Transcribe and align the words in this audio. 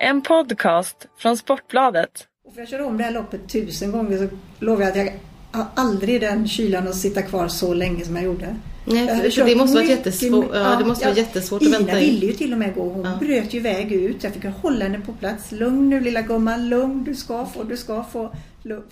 En 0.00 0.22
podcast 0.22 1.06
från 1.18 1.36
Sportbladet. 1.36 2.10
Och 2.46 2.54
för 2.54 2.60
jag 2.60 2.68
kör 2.68 2.82
om 2.82 2.96
det 2.98 3.04
här 3.04 3.10
loppet 3.12 3.48
tusen 3.48 3.92
gånger 3.92 4.18
så 4.18 4.28
lovar 4.64 4.82
jag 4.82 4.90
att 4.90 4.96
jag 4.96 5.12
har 5.52 5.66
aldrig 5.74 6.20
den 6.20 6.48
kylan 6.48 6.88
att 6.88 6.94
sitta 6.96 7.22
kvar 7.22 7.48
så 7.48 7.74
länge 7.74 8.04
som 8.04 8.16
jag 8.16 8.24
gjorde. 8.24 8.56
Nej, 8.84 9.30
för, 9.30 9.44
det 9.44 9.56
måste 9.56 9.74
vara 9.76 9.84
jättesvårt, 9.86 10.46
ja, 10.54 10.76
det 10.78 10.84
måste 10.84 11.04
vara 11.04 11.16
ja, 11.16 11.22
jättesvårt 11.22 11.62
att 11.62 11.68
Ina 11.68 11.78
vänta 11.78 12.00
in. 12.00 12.10
ville 12.14 12.26
ju 12.26 12.32
till 12.32 12.52
och 12.52 12.58
med 12.58 12.74
gå. 12.74 12.88
Hon 12.88 13.04
Ja. 13.04 13.16
bröt 13.20 13.54
ju 13.54 13.58
iväg 13.58 13.92
ut. 13.92 14.24
Jag 14.24 14.32
fick 14.34 14.44
hålla 14.44 14.84
henne 14.84 15.00
på 15.00 15.12
plats. 15.12 15.52
Lugn 15.52 15.90
nu 15.90 16.00
lilla 16.00 16.22
gumman, 16.22 16.68
lugn. 16.68 17.04
Du 17.04 17.14
ska 17.14 17.46
få, 17.46 17.62
du 17.62 17.76
ska 17.76 18.04
få. 18.04 18.34
Lugn. 18.62 18.84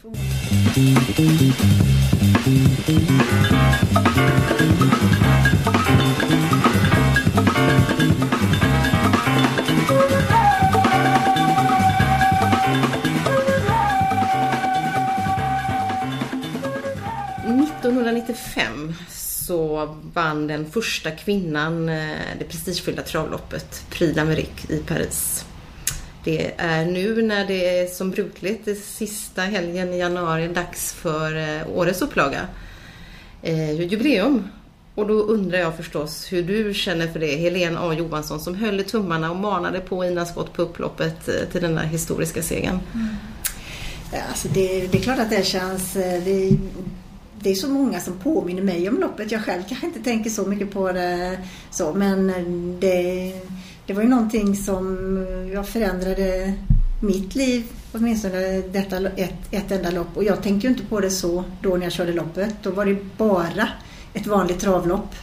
1995 18.55 18.95
så 19.11 19.97
vann 20.15 20.47
den 20.47 20.71
första 20.71 21.11
kvinnan 21.11 21.89
eh, 21.89 22.17
det 22.39 22.45
prestigefyllda 22.45 23.03
travloppet 23.03 23.85
Prix 23.91 24.19
d'Amérique 24.19 24.73
i 24.73 24.79
Paris. 24.79 25.45
Det 26.25 26.53
är 26.57 26.85
nu 26.85 27.23
när 27.23 27.47
det 27.47 27.79
är 27.79 27.87
som 27.87 28.11
brukligt, 28.11 28.65
det 28.65 28.75
sista 28.75 29.43
helgen 29.43 29.93
i 29.93 29.99
januari, 29.99 30.49
dags 30.49 30.93
för 30.93 31.37
eh, 31.37 31.69
årets 31.69 32.03
upplaga. 32.03 32.41
Eh, 33.43 33.73
jubileum. 33.81 34.49
Och 34.95 35.07
då 35.07 35.15
undrar 35.15 35.59
jag 35.59 35.77
förstås 35.77 36.33
hur 36.33 36.43
du 36.43 36.75
känner 36.75 37.09
för 37.09 37.21
det, 37.21 37.37
Helene 37.37 37.79
A 37.81 37.95
Johansson 37.95 38.41
som 38.41 38.55
höll 38.55 38.81
i 38.81 38.85
tummarna 38.85 39.31
och 39.31 39.37
manade 39.37 39.81
på 39.81 40.05
Ina 40.05 40.27
Skott 40.27 40.53
på 40.53 40.63
upploppet 40.63 41.29
eh, 41.29 41.49
till 41.53 41.63
den 41.63 41.79
här 41.79 41.87
historiska 41.87 42.43
segern. 42.43 42.79
Ja, 44.13 44.19
Alltså 44.29 44.49
det, 44.49 44.87
det 44.87 44.99
är 44.99 45.03
klart 45.03 45.19
att 45.19 45.31
det 45.31 45.47
känns... 45.47 45.97
eh, 45.97 46.23
det, 47.45 47.51
är 47.51 47.55
så 47.55 47.69
många 47.69 48.01
som 48.01 48.15
påminner 48.15 48.63
mig 48.63 48.89
om 48.89 49.01
loppet. 49.01 49.33
Jag 49.33 49.45
själv 49.45 49.63
kanske 49.69 49.87
inte 49.87 50.03
tänker 50.03 50.31
så 50.31 50.47
mycket 50.47 50.71
på 50.71 50.93
det 50.93 51.39
så 51.71 51.95
men 51.95 52.27
det, 52.81 53.33
det 53.87 53.93
var 53.93 54.03
ju 54.03 54.09
någonting 54.09 54.57
som 54.57 54.99
jag 55.53 55.69
förändrade 55.69 56.55
mitt 57.01 57.35
liv 57.35 57.65
åtminstone 57.93 58.63
detta, 58.73 58.97
ett, 58.97 59.35
ett 59.51 59.71
enda 59.71 59.91
lopp. 59.91 60.17
Och 60.17 60.25
jag 60.25 60.43
tänkte 60.43 60.67
ju 60.67 60.73
inte 60.73 60.87
på 60.87 61.01
det 61.01 61.11
så 61.11 61.45
då 61.63 61.77
när 61.77 61.83
jag 61.83 61.93
körde 61.93 62.13
loppet. 62.13 62.55
Då 62.63 62.71
var 62.71 62.87
det 62.87 62.97
bara 63.17 63.69
ett 64.15 64.27
vanligt 64.27 64.61
travlopp. 64.61 65.15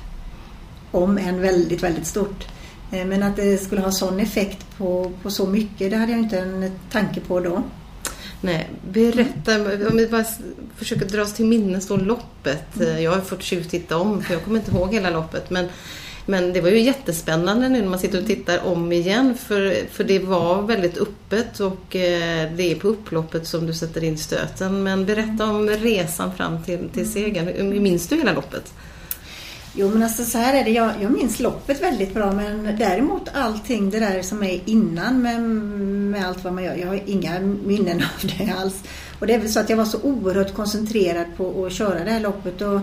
Om 0.91 1.17
än 1.17 1.41
väldigt, 1.41 1.83
väldigt 1.83 2.07
stort. 2.07 2.47
Eh, 2.91 3.05
men 3.05 3.23
att 3.23 3.35
det 3.35 3.57
skulle 3.57 3.81
ha 3.81 3.91
sån 3.91 4.19
effekt 4.19 4.77
på, 4.77 5.11
på 5.21 5.31
så 5.31 5.47
mycket, 5.47 5.91
det 5.91 5.97
hade 5.97 6.11
jag 6.11 6.21
inte 6.21 6.39
en 6.39 6.71
tanke 6.91 7.19
på 7.19 7.39
då. 7.39 7.63
Nej, 8.41 8.69
berätta, 8.91 9.55
om 9.89 9.97
vi 9.97 10.07
bara 10.07 10.25
försöker 10.77 11.05
dra 11.05 11.21
oss 11.21 11.33
till 11.33 11.45
minnes 11.45 11.87
då 11.87 11.97
loppet. 11.97 12.81
Eh, 12.81 12.99
Jag 13.03 13.11
har 13.11 13.21
fått 13.21 13.43
tjuvtitta 13.43 13.97
om 13.97 14.23
för 14.23 14.33
jag 14.33 14.43
kommer 14.43 14.59
inte 14.59 14.71
ihåg 14.71 14.93
hela 14.93 15.09
loppet. 15.09 15.49
Men, 15.49 15.67
men 16.25 16.53
det 16.53 16.61
var 16.61 16.69
ju 16.69 16.79
jättespännande 16.79 17.69
nu 17.69 17.81
när 17.81 17.87
man 17.89 17.99
sitter 17.99 18.21
och 18.21 18.27
tittar 18.27 18.65
om 18.65 18.91
igen 18.91 19.37
för, 19.37 19.75
för 19.91 20.03
det 20.03 20.19
var 20.19 20.61
väldigt 20.61 20.97
öppet 20.97 21.59
och 21.59 21.95
eh, 21.95 22.51
det 22.55 22.71
är 22.71 22.75
på 22.75 22.87
upploppet 22.87 23.47
som 23.47 23.67
du 23.67 23.73
sätter 23.73 24.03
in 24.03 24.17
stöten. 24.17 24.83
Men 24.83 25.05
berätta 25.05 25.45
om 25.45 25.69
resan 25.69 26.35
fram 26.35 26.63
till, 26.63 26.89
till 26.93 27.11
segern. 27.11 27.47
Hur 27.47 27.79
Minns 27.79 28.07
du 28.07 28.15
hela 28.15 28.33
loppet? 28.33 28.73
Jo 29.73 29.89
men 29.89 30.03
alltså 30.03 30.23
så 30.23 30.37
här 30.37 30.59
är 30.59 30.63
det, 30.63 30.71
jag, 30.71 30.91
jag 31.01 31.11
minns 31.11 31.39
loppet 31.39 31.81
väldigt 31.81 32.13
bra 32.13 32.31
men 32.31 32.77
däremot 32.79 33.29
allting 33.33 33.89
det 33.89 33.99
där 33.99 34.21
som 34.21 34.43
är 34.43 34.61
innan 34.65 35.21
med, 35.21 35.41
med 36.11 36.27
allt 36.27 36.43
vad 36.43 36.53
man 36.53 36.63
gör. 36.63 36.75
Jag 36.75 36.87
har 36.87 36.99
inga 37.05 37.39
minnen 37.39 37.97
av 37.97 38.29
det 38.37 38.53
alls. 38.59 38.83
Och 39.19 39.27
det 39.27 39.33
är 39.33 39.39
väl 39.39 39.49
så 39.49 39.59
att 39.59 39.69
jag 39.69 39.77
var 39.77 39.85
så 39.85 40.01
oerhört 40.01 40.53
koncentrerad 40.53 41.25
på 41.37 41.65
att 41.65 41.73
köra 41.73 42.03
det 42.03 42.11
här 42.11 42.19
loppet 42.19 42.61
och 42.61 42.79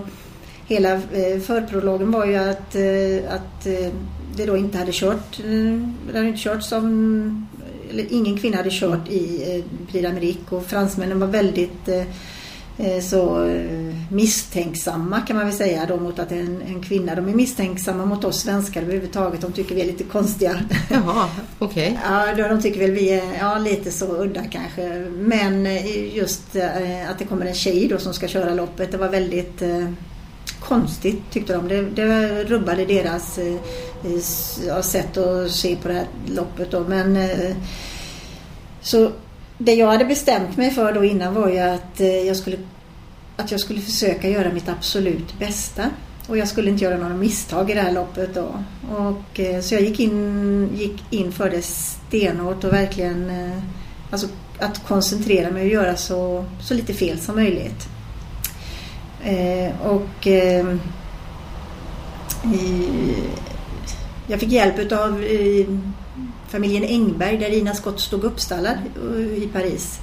hela 0.66 0.92
eh, 0.92 1.40
förprologen 1.46 2.10
var 2.10 2.26
ju 2.26 2.36
att, 2.36 2.74
eh, 2.74 3.34
att 3.34 3.66
eh, 3.66 3.92
det 4.36 4.46
då 4.46 4.56
inte 4.56 4.78
hade 4.78 4.92
kört, 4.92 5.38
det 6.06 6.16
hade 6.16 6.28
inte 6.28 6.42
kört 6.42 6.62
som, 6.62 7.48
eller 7.90 8.06
ingen 8.10 8.38
kvinna 8.38 8.56
hade 8.56 8.70
kört 8.72 9.08
i 9.08 9.64
Prix 9.90 10.08
d'Amérique 10.08 10.50
och 10.50 10.66
fransmännen 10.66 11.20
var 11.20 11.26
väldigt 11.26 11.88
så 13.02 13.44
eh, 13.44 13.94
misstänksamma 14.10 15.20
kan 15.20 15.36
man 15.36 15.46
väl 15.46 15.54
säga 15.54 15.86
då 15.86 15.96
mot 15.96 16.18
att 16.18 16.28
det 16.28 16.36
en, 16.36 16.62
en 16.62 16.82
kvinna. 16.82 17.14
De 17.14 17.28
är 17.28 17.34
misstänksamma 17.34 18.04
mot 18.04 18.24
oss 18.24 18.40
svenskar 18.40 18.82
överhuvudtaget. 18.82 19.40
De 19.40 19.52
tycker 19.52 19.74
vi 19.74 19.80
är 19.80 19.86
lite 19.86 20.04
konstiga. 20.04 20.60
Jaha, 20.90 21.28
okej. 21.58 21.98
Ja, 22.04 22.34
då 22.36 22.48
de 22.48 22.62
tycker 22.62 22.80
väl 22.80 22.90
vi 22.90 23.10
är 23.10 23.38
ja, 23.40 23.58
lite 23.58 23.90
så 23.90 24.06
udda 24.06 24.44
kanske. 24.44 25.06
Men 25.10 25.66
eh, 25.66 26.16
just 26.16 26.56
eh, 26.56 27.10
att 27.10 27.18
det 27.18 27.24
kommer 27.24 27.46
en 27.46 27.54
tjej 27.54 27.88
då 27.88 27.98
som 27.98 28.14
ska 28.14 28.28
köra 28.28 28.54
loppet, 28.54 28.92
det 28.92 28.98
var 28.98 29.08
väldigt 29.08 29.62
eh, 29.62 29.88
konstigt 30.60 31.22
tyckte 31.30 31.52
de. 31.52 31.68
Det, 31.68 31.82
det 31.82 32.44
rubbade 32.44 32.84
deras 32.84 33.38
eh, 33.38 33.56
ja, 34.66 34.82
sätt 34.82 35.16
att 35.16 35.50
se 35.50 35.76
på 35.76 35.88
det 35.88 35.94
här 35.94 36.06
loppet 36.26 36.70
då. 36.70 36.80
Men 36.80 37.16
eh, 37.16 37.56
så 38.80 39.10
det 39.58 39.74
jag 39.74 39.86
hade 39.86 40.04
bestämt 40.04 40.56
mig 40.56 40.70
för 40.70 40.92
då 40.92 41.04
innan 41.04 41.34
var 41.34 41.48
ju 41.48 41.58
att 41.58 42.00
eh, 42.00 42.26
jag 42.26 42.36
skulle 42.36 42.56
att 43.36 43.50
jag 43.50 43.60
skulle 43.60 43.80
försöka 43.80 44.28
göra 44.28 44.52
mitt 44.52 44.68
absolut 44.68 45.38
bästa. 45.38 45.82
Och 46.26 46.38
jag 46.38 46.48
skulle 46.48 46.70
inte 46.70 46.84
göra 46.84 46.96
några 46.96 47.14
misstag 47.14 47.70
i 47.70 47.74
det 47.74 47.80
här 47.80 47.92
loppet 47.92 48.34
då. 48.34 48.48
Och, 48.96 49.40
eh, 49.40 49.60
så 49.60 49.74
jag 49.74 49.82
gick 49.82 50.00
in, 50.00 50.70
gick 50.74 51.02
in 51.10 51.32
för 51.32 51.50
det 51.50 51.62
stenhårt 51.62 52.64
och 52.64 52.72
verkligen 52.72 53.30
eh, 53.30 53.58
alltså 54.10 54.26
att 54.58 54.86
koncentrera 54.86 55.50
mig 55.50 55.62
och 55.62 55.68
göra 55.68 55.96
så, 55.96 56.44
så 56.60 56.74
lite 56.74 56.94
fel 56.94 57.18
som 57.18 57.34
möjligt. 57.34 57.88
Eh, 59.24 59.86
och 59.86 60.26
eh, 60.26 60.74
i, 62.54 62.88
jag 64.26 64.40
fick 64.40 64.52
hjälp 64.52 64.92
av 64.92 65.24
familjen 66.48 66.84
Engberg 66.84 67.38
där 67.38 67.50
Ina 67.50 67.74
Skott 67.74 68.00
stod 68.00 68.24
uppstallad 68.24 68.76
eh, 69.14 69.42
i 69.42 69.48
Paris 69.52 70.00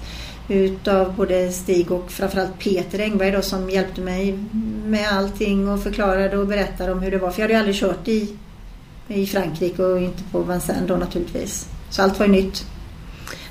utav 0.48 1.16
både 1.16 1.52
Stig 1.52 1.92
och 1.92 2.12
framförallt 2.12 2.60
Peter 2.60 3.00
Engberg 3.00 3.32
då, 3.32 3.42
som 3.42 3.70
hjälpte 3.70 4.02
mig 4.02 4.40
med 4.86 5.10
allting 5.12 5.70
och 5.70 5.84
förklarade 5.84 6.38
och 6.38 6.48
berättade 6.48 6.92
om 6.92 7.00
hur 7.00 7.12
det 7.12 7.18
var. 7.18 7.32
För 7.32 7.42
jag 7.42 7.44
hade 7.44 7.54
ju 7.54 7.60
aldrig 7.60 7.76
kört 7.76 8.08
i, 8.08 8.36
i 9.08 9.26
Frankrike 9.26 9.84
och 9.84 10.02
inte 10.02 10.24
på 10.32 10.42
Vincennes 10.42 10.88
då 10.88 10.96
naturligtvis. 10.96 11.68
Så 11.90 12.02
allt 12.02 12.20
var 12.20 12.26
ju 12.26 12.32
nytt. 12.32 12.66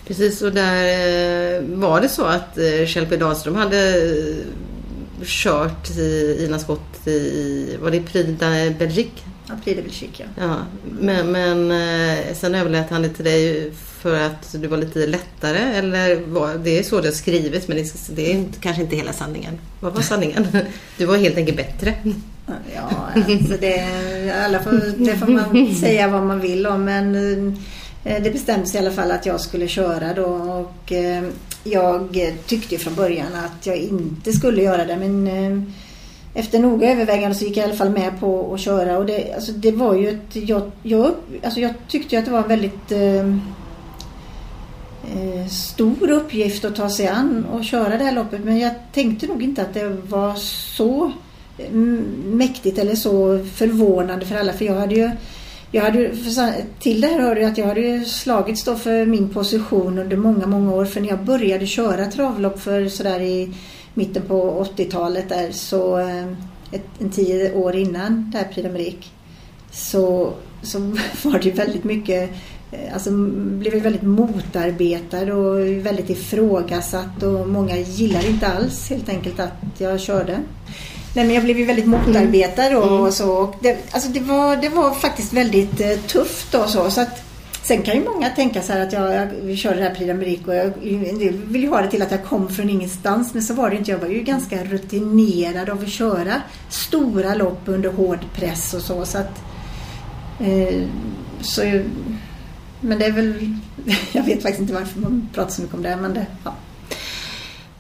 Precis, 0.07 0.43
och 0.43 0.53
där 0.53 0.85
eh, 0.85 1.63
var 1.63 2.01
det 2.01 2.09
så 2.09 2.25
att 2.25 2.59
eh, 2.59 2.87
Kjell 2.87 3.07
P 3.07 3.17
Dahlström 3.17 3.55
hade 3.55 4.05
kört 5.23 5.91
i 5.91 6.45
Ina 6.47 6.59
Skott 6.59 7.07
i, 7.07 7.77
var 7.83 7.91
det 7.91 8.01
Prix 8.01 8.31
de 8.39 8.75
Ja, 9.49 9.55
Prix 9.65 9.77
de 9.77 9.83
Belgique, 9.83 10.27
ja. 10.39 10.57
Men, 11.01 11.33
men 11.33 11.71
eh, 11.71 12.35
sen 12.35 12.55
överlät 12.55 12.91
han 12.91 13.03
det 13.03 13.09
till 13.09 13.25
dig 13.25 13.73
för 14.05 14.21
att 14.21 14.53
du 14.53 14.67
var 14.69 14.77
lite 14.77 15.07
lättare 15.07 15.59
eller 15.59 16.17
var, 16.17 16.55
det 16.55 16.79
är 16.79 16.83
så 16.83 17.01
det 17.01 17.09
har 17.09 17.13
skrivits 17.13 17.69
men 17.69 17.85
det, 18.09 18.31
är 18.31 18.35
inte, 18.35 18.61
kanske 18.61 18.83
inte 18.83 18.97
hela 18.97 19.13
sanningen. 19.13 19.59
Vad 19.81 19.95
var 19.95 20.03
sanningen? 20.03 20.47
Du 20.99 21.07
var 21.07 21.17
helt 21.17 21.37
enkelt 21.37 21.57
bättre. 21.57 21.95
Ja, 22.75 23.09
alltså 23.15 23.57
det, 23.61 23.85
alla 24.45 24.63
får, 24.63 25.05
det 25.05 25.17
får 25.17 25.27
man 25.27 25.75
säga 25.75 26.09
vad 26.09 26.23
man 26.23 26.41
vill 26.41 26.67
om 26.67 26.85
men 26.85 27.17
eh, 28.05 28.23
det 28.23 28.31
bestämdes 28.31 28.75
i 28.75 28.79
alla 28.79 28.91
fall 28.91 29.11
att 29.11 29.27
jag 29.27 29.41
skulle 29.41 29.69
köra 29.69 30.15
då 30.15 30.25
och 30.25 30.93
eh, 30.93 31.25
jag 31.65 32.33
tyckte 32.47 32.79
från 32.79 32.95
början 32.95 33.35
att 33.35 33.67
jag 33.67 33.77
inte 33.77 34.33
skulle 34.33 34.63
göra 34.63 34.85
det 34.85 34.97
men 34.97 35.75
efter 36.35 36.59
noga 36.59 36.93
övervägande 36.93 37.35
så 37.35 37.45
gick 37.45 37.57
jag 37.57 37.65
i 37.65 37.69
alla 37.69 37.77
fall 37.77 37.91
med 37.91 38.21
på 38.21 38.55
att 38.55 38.61
köra 38.61 38.99
och 38.99 39.07
det, 39.07 39.33
alltså 39.35 39.53
det 39.53 39.73
var 39.73 39.95
ju 39.95 40.09
ett, 40.09 40.37
jag, 40.37 40.71
jag, 40.83 41.15
alltså 41.43 41.61
jag 41.61 41.75
tyckte 41.89 42.15
ju 42.15 42.19
att 42.19 42.25
det 42.25 42.31
var 42.31 42.43
en 42.43 42.49
väldigt 42.49 42.93
ehm, 42.93 43.41
eh, 45.15 45.47
stor 45.49 46.11
uppgift 46.11 46.65
att 46.65 46.77
ta 46.77 46.91
sig 46.91 47.09
an 47.09 47.47
och 47.53 47.65
köra 47.65 47.99
det 47.99 48.05
här 48.05 48.13
loppet 48.13 48.45
men 48.45 48.59
jag 48.59 48.73
tänkte 48.93 49.27
nog 49.27 49.43
inte 49.43 49.63
att 49.63 49.75
det 49.75 49.89
var 50.09 50.35
så 50.77 51.13
eh, 51.59 51.73
mäktigt 52.25 52.79
eller 52.79 52.95
så 52.95 53.45
förvånande 53.55 54.27
för 54.27 54.37
alla 54.37 54.53
för 54.53 54.65
jag 54.65 54.75
hade 54.75 54.95
ju 54.95 55.11
jag 55.75 55.83
hade, 55.83 56.17
för 56.17 56.53
till 56.81 57.01
det 57.01 57.07
här 57.07 57.21
hörde 57.21 57.41
jag 57.41 57.51
att 57.51 57.59
jag 57.59 57.67
hade 57.67 57.81
ju 57.81 58.05
slagits 58.05 58.65
då 58.65 58.77
för 58.77 59.07
min 59.07 59.29
position 59.29 59.99
under 59.99 60.17
många, 60.17 60.47
många 60.47 60.73
år. 60.73 60.85
För 60.85 61.01
när 61.01 61.09
jag 61.09 61.25
började 61.25 61.67
köra 61.67 62.07
travlopp 62.07 62.61
för 62.61 62.89
sådär 62.89 63.21
i 63.21 63.53
mitten 63.95 64.23
på 64.23 64.67
80-talet 64.77 65.29
där 65.29 65.53
så 65.53 65.99
eh, 65.99 66.27
ett, 66.73 66.87
en 66.99 67.11
tio 67.11 67.55
år 67.55 67.77
innan 67.77 68.31
det 68.31 68.39
här 68.39 68.45
Prix 68.45 68.69
d'Amérique 68.69 69.05
så, 69.73 70.33
så 70.63 70.79
var 71.23 71.39
det 71.39 71.51
väldigt 71.51 71.85
mycket 71.85 72.31
eh, 72.73 72.95
Alltså 72.95 73.11
blev 73.37 73.83
väldigt 73.83 74.03
motarbetad 74.03 75.35
och 75.35 75.61
väldigt 75.87 76.11
ifrågasatt 76.11 77.23
och 77.23 77.49
många 77.49 77.77
gillade 77.77 78.29
inte 78.29 78.47
alls 78.47 78.91
helt 78.91 79.09
enkelt 79.09 79.41
att 79.41 79.53
jag 79.79 80.01
körde. 80.01 80.39
Nej 81.15 81.25
men 81.25 81.35
jag 81.35 81.45
blev 81.45 81.59
ju 81.59 81.65
väldigt 81.65 81.87
motarbetad 81.87 82.71
då 82.71 82.81
och 82.81 83.15
så. 83.15 83.33
Och 83.33 83.55
det, 83.61 83.79
alltså 83.91 84.11
det, 84.11 84.21
var, 84.21 84.57
det 84.57 84.69
var 84.69 84.95
faktiskt 84.95 85.33
väldigt 85.33 85.81
eh, 85.81 85.97
tufft 86.07 86.55
och 86.55 86.69
så. 86.69 86.91
så 86.91 87.01
att 87.01 87.25
Sen 87.65 87.83
kan 87.83 87.95
ju 87.95 88.05
många 88.05 88.31
tänka 88.31 88.63
så 88.63 88.73
här 88.73 88.81
att 88.81 88.93
jag, 88.93 89.15
jag 89.15 89.27
vi 89.27 89.57
körde 89.57 89.77
det 89.77 89.83
här 89.83 89.95
Prix 89.95 90.11
d'Amérique 90.11 90.49
och 90.49 90.55
jag 90.55 90.73
vill 91.47 91.63
ju 91.63 91.69
ha 91.69 91.83
det 91.83 91.91
till 91.91 92.03
att 92.03 92.11
jag 92.11 92.25
kom 92.25 92.49
från 92.49 92.71
ingenstans. 92.71 93.35
Men 93.35 93.43
så 93.43 93.55
var 93.55 93.71
det 93.71 93.77
inte. 93.77 93.91
Jag 93.91 93.99
var 93.99 94.09
ju 94.09 94.23
ganska 94.23 94.65
rutinerad 94.65 95.71
av 95.71 95.83
att 95.83 95.89
köra 95.89 96.43
stora 96.69 97.35
lopp 97.35 97.61
under 97.65 97.93
hård 97.93 98.19
press 98.35 98.75
och 98.75 98.81
så. 98.81 99.05
så, 99.05 99.19
att, 99.19 99.43
eh, 100.41 100.83
så 101.41 101.63
men 102.81 102.99
det 102.99 103.05
är 103.05 103.13
väl... 103.13 103.57
Jag 104.13 104.23
vet 104.23 104.43
faktiskt 104.43 104.61
inte 104.61 104.75
varför 104.75 105.01
man 105.01 105.29
pratar 105.35 105.51
så 105.51 105.63
mycket 105.63 105.77
om 105.77 105.83
det. 105.83 105.97
Men 105.97 106.15
det, 106.15 106.27
ja. 106.45 106.55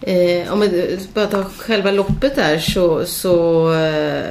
Eh, 0.06 0.52
om 0.52 0.60
vi 0.60 0.98
bara 1.14 1.26
tar 1.26 1.44
själva 1.44 1.90
loppet 1.90 2.36
där 2.36 2.58
så, 2.58 3.04
så 3.04 3.72
eh, 3.74 4.22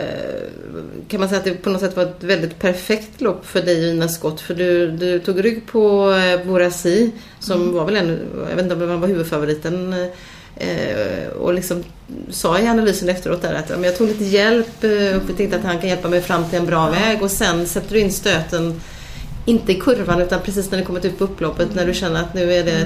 kan 1.08 1.20
man 1.20 1.30
säga 1.30 1.40
att 1.40 1.46
det 1.46 1.54
på 1.54 1.70
något 1.70 1.82
sätt 1.82 1.96
var 1.96 2.04
ett 2.04 2.24
väldigt 2.24 2.60
perfekt 2.60 3.22
lopp 3.22 3.46
för 3.46 3.62
dig 3.62 3.90
Ina 3.90 4.08
Skott. 4.08 4.42
För 4.42 4.54
du, 4.54 4.92
du 4.92 5.20
tog 5.20 5.46
rygg 5.46 5.68
på 5.68 6.14
eh, 6.14 6.48
Borasi 6.48 7.12
som 7.40 7.62
mm. 7.62 7.74
var 7.74 7.86
väl 7.86 7.96
en, 7.96 8.20
jag 8.50 8.56
vet 8.56 8.64
inte 8.64 8.76
om 8.76 8.90
han 8.90 9.02
var 9.02 9.08
huvudfavoriten. 9.08 9.94
Eh, 10.56 11.28
och 11.40 11.54
liksom 11.54 11.84
sa 12.30 12.60
i 12.60 12.68
analysen 12.68 13.10
efteråt 13.10 13.42
där 13.42 13.54
att 13.54 13.84
jag 13.84 13.98
tog 13.98 14.08
lite 14.08 14.24
hjälp 14.24 14.84
eh, 14.84 15.16
och 15.16 15.38
tänkte 15.38 15.58
att 15.58 15.64
han 15.64 15.80
kan 15.80 15.90
hjälpa 15.90 16.10
mig 16.10 16.22
fram 16.22 16.50
till 16.50 16.60
en 16.60 16.66
bra 16.66 16.90
väg 16.90 17.22
och 17.22 17.32
sen 17.32 17.68
sätter 17.68 17.94
du 17.94 18.00
in 18.00 18.12
stöten 18.12 18.82
inte 19.46 19.72
i 19.72 19.76
kurvan 19.76 20.22
utan 20.22 20.40
precis 20.42 20.72
när 20.72 20.78
det 20.78 20.86
kommit 20.86 21.06
ut 21.06 21.18
på 21.18 21.24
upploppet 21.24 21.76
när 21.76 21.86
du 21.86 21.94
känner 21.94 22.22
att 22.22 22.34
nu 22.34 22.54
är 22.54 22.64
det 22.64 22.86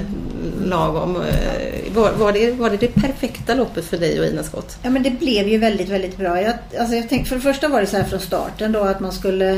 lagom. 0.64 1.16
Eh, 1.16 1.94
var, 1.94 2.12
var, 2.12 2.32
det, 2.32 2.52
var 2.52 2.70
det 2.70 2.78
det 2.78 2.88
perfekta 2.88 3.56
loppet 3.56 3.86
för 3.86 3.98
dig 3.98 4.20
och 4.20 4.26
Ina 4.26 4.44
Skott? 4.44 4.78
Ja 4.84 4.90
men 4.90 5.04
det 5.04 5.10
blev 5.10 5.48
ju 5.48 5.58
väldigt, 5.58 5.90
väldigt 5.90 6.18
bra. 6.18 6.42
Jag, 6.42 6.54
alltså 6.80 6.96
jag 6.96 7.10
tänkte, 7.10 7.30
för 7.30 7.36
det 7.36 7.42
första 7.42 7.68
var 7.68 7.82
det 7.82 7.88
så 7.88 7.98
här 7.98 8.04
från 8.04 8.20
starten 8.20 8.72
då 8.72 8.80
att 8.80 9.00
man 9.00 9.12
skulle 9.12 9.52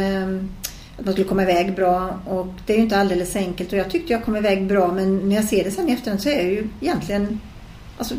att 0.98 1.06
man 1.06 1.14
skulle 1.14 1.28
komma 1.28 1.44
iväg 1.44 1.76
bra 1.76 2.20
och 2.26 2.48
det 2.66 2.74
är 2.74 2.78
ju 2.78 2.84
inte 2.84 2.98
alldeles 2.98 3.36
enkelt 3.36 3.72
och 3.72 3.78
jag 3.78 3.90
tyckte 3.90 4.14
jag 4.14 4.26
kom 4.26 4.36
iväg 4.36 4.68
bra 4.68 4.92
men 4.92 5.30
när 5.30 5.36
jag 5.36 5.46
ser 5.46 5.64
det 5.64 5.72
sen 5.72 5.90
i 5.90 5.92
efterhand 5.92 6.22
så 6.22 6.30
är 6.30 6.36
jag 6.36 6.46
ju 6.46 6.68
egentligen 6.82 7.40
alltså, 7.98 8.16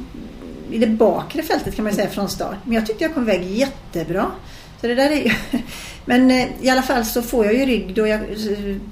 i 0.71 0.79
det 0.79 0.87
bakre 0.87 1.43
fältet 1.43 1.77
kan 1.77 1.85
man 1.85 1.95
säga 1.95 2.11
från 2.11 2.29
start. 2.29 2.57
Men 2.65 2.75
jag 2.75 2.87
tyckte 2.87 3.05
jag 3.05 3.15
kom 3.15 3.23
iväg 3.23 3.45
jättebra. 3.45 4.27
Så 4.81 4.87
det 4.87 4.95
där 4.95 5.11
är 5.11 5.17
ju... 5.25 5.33
Men 6.05 6.31
eh, 6.31 6.49
i 6.61 6.69
alla 6.69 6.83
fall 6.83 7.05
så 7.05 7.23
får 7.23 7.45
jag 7.45 7.55
ju 7.55 7.67
rygg 7.67 7.95
då 7.95 8.07
jag, 8.07 8.21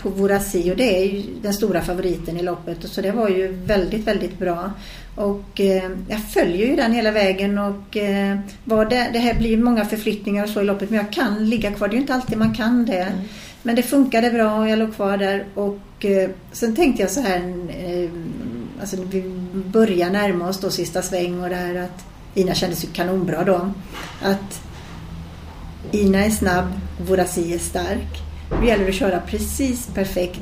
på 0.02 0.08
Vorasi 0.08 0.72
och 0.72 0.76
det 0.76 0.98
är 0.98 1.04
ju 1.04 1.22
den 1.42 1.54
stora 1.54 1.80
favoriten 1.80 2.36
i 2.36 2.42
loppet. 2.42 2.78
Så 2.88 3.00
det 3.00 3.10
var 3.10 3.28
ju 3.28 3.52
väldigt, 3.52 4.06
väldigt 4.06 4.38
bra. 4.38 4.72
Och 5.14 5.60
eh, 5.60 5.90
jag 6.08 6.20
följer 6.20 6.66
ju 6.66 6.76
den 6.76 6.92
hela 6.92 7.10
vägen 7.10 7.58
och 7.58 7.96
eh, 7.96 8.38
det, 8.64 9.10
det 9.12 9.18
här 9.18 9.34
blir 9.34 9.56
många 9.56 9.84
förflyttningar 9.84 10.44
och 10.44 10.50
så 10.50 10.60
i 10.60 10.64
loppet 10.64 10.90
men 10.90 10.98
jag 10.98 11.12
kan 11.12 11.48
ligga 11.48 11.72
kvar. 11.72 11.88
Det 11.88 11.92
är 11.92 11.96
ju 11.96 12.00
inte 12.00 12.14
alltid 12.14 12.38
man 12.38 12.54
kan 12.54 12.86
det. 12.86 13.02
Mm. 13.02 13.18
Men 13.62 13.76
det 13.76 13.82
funkade 13.82 14.30
bra 14.30 14.58
och 14.58 14.68
jag 14.68 14.78
låg 14.78 14.94
kvar 14.94 15.16
där 15.16 15.44
och 15.54 16.04
eh, 16.04 16.30
sen 16.52 16.76
tänkte 16.76 17.02
jag 17.02 17.10
så 17.10 17.20
här 17.20 17.38
eh, 17.68 18.10
alltså 18.80 18.96
vi 19.10 19.22
börjar 19.52 20.10
närma 20.10 20.48
oss 20.48 20.60
då 20.60 20.70
sista 20.70 21.02
sväng 21.02 21.42
och 21.42 21.48
det 21.48 21.54
här 21.54 21.74
att 21.74 22.04
Ina 22.34 22.54
kändes 22.54 22.84
ju 22.84 22.88
kanonbra 22.88 23.44
då. 23.44 23.70
Att 24.22 24.60
Ina 25.92 26.24
är 26.24 26.30
snabb, 26.30 26.66
Vorasi 27.06 27.54
är 27.54 27.58
stark. 27.58 28.22
Det 28.60 28.66
gäller 28.66 28.88
att 28.88 28.94
köra 28.94 29.20
precis 29.20 29.86
perfekt. 29.86 30.40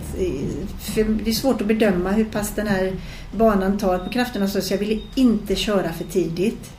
För 0.80 1.04
det 1.04 1.30
är 1.30 1.34
svårt 1.34 1.60
att 1.60 1.66
bedöma 1.66 2.10
hur 2.10 2.24
pass 2.24 2.52
den 2.54 2.66
här 2.66 2.92
banan 3.36 3.78
tar 3.78 3.98
på 3.98 4.10
krafterna 4.10 4.48
så 4.48 4.74
jag 4.74 4.78
ville 4.78 5.00
inte 5.14 5.56
köra 5.56 5.92
för 5.92 6.04
tidigt. 6.04 6.70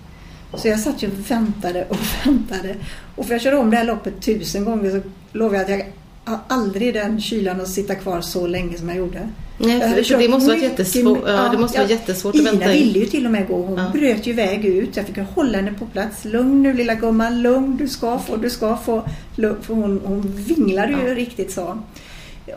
Så 0.53 0.67
jag 0.67 0.79
satt 0.79 1.03
ju 1.03 1.07
och 1.07 1.31
väntade 1.31 1.85
och 1.89 1.97
väntade. 2.25 2.75
Och 3.15 3.25
för 3.25 3.33
jag 3.33 3.41
körde 3.41 3.57
om 3.57 3.69
det 3.69 3.77
här 3.77 3.83
loppet 3.83 4.21
tusen 4.21 4.65
gånger 4.65 4.91
så 4.91 5.01
lovar 5.37 5.55
jag 5.55 5.63
att 5.63 5.69
jag 5.69 5.85
har 6.25 6.39
aldrig 6.47 6.93
den 6.93 7.21
kylan 7.21 7.61
att 7.61 7.69
sitta 7.69 7.95
kvar 7.95 8.21
så 8.21 8.47
länge 8.47 8.77
som 8.77 8.89
jag 8.89 8.97
gjorde. 8.97 9.29
Nej, 9.57 9.79
för, 9.79 10.03
för 10.03 10.17
det 10.17 10.29
måste 10.29 10.49
vara 10.49 10.59
jättesvårt, 10.59 11.23
ja, 11.25 11.49
det 11.51 11.57
måste 11.57 11.77
vara 11.77 11.89
jättesvårt 11.89 12.35
att 12.35 12.45
vänta 12.45 12.63
Ina 12.63 12.73
ville 12.73 12.99
ju 12.99 13.05
till 13.05 13.25
och 13.25 13.31
med 13.31 13.47
gå. 13.47 13.61
Hon 13.61 13.77
ja. 13.77 13.89
bröt 13.93 14.27
ju 14.27 14.33
väg 14.33 14.65
ut. 14.65 14.97
Jag 14.97 15.05
fick 15.05 15.17
hålla 15.17 15.57
henne 15.57 15.73
på 15.73 15.85
plats. 15.85 16.25
Lugn 16.25 16.63
nu 16.63 16.73
lilla 16.73 16.95
gumman, 16.95 17.41
lugn. 17.41 17.77
Du 17.77 17.87
ska 17.87 18.19
få, 18.19 18.35
du 18.35 18.49
ska 18.49 18.77
få. 18.77 19.03
För 19.35 19.73
hon, 19.73 20.01
hon 20.05 20.21
vinglade 20.35 20.91
ju 20.91 21.15
riktigt 21.15 21.51
så. 21.51 21.77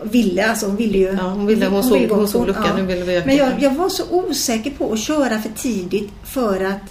Ville, 0.03 0.47
alltså 0.47 0.67
hon 0.67 0.77
ville 0.77 0.99
ju. 0.99 1.17
Ja, 1.21 1.29
hon, 1.29 1.47
ville, 1.47 1.67
hon, 1.67 1.75
hon 1.75 1.83
såg, 1.83 2.09
hon 2.09 2.29
såg 2.29 2.47
luckan. 2.47 2.89
Ja. 2.89 3.23
Men 3.27 3.37
jag, 3.37 3.53
jag, 3.61 3.75
var 3.75 3.89
så 3.89 4.03
osäker 4.11 4.71
på 4.71 4.93
att 4.93 5.01
köra 5.01 5.39
för 5.39 5.51
tidigt 5.57 6.11
för 6.25 6.65
att 6.65 6.83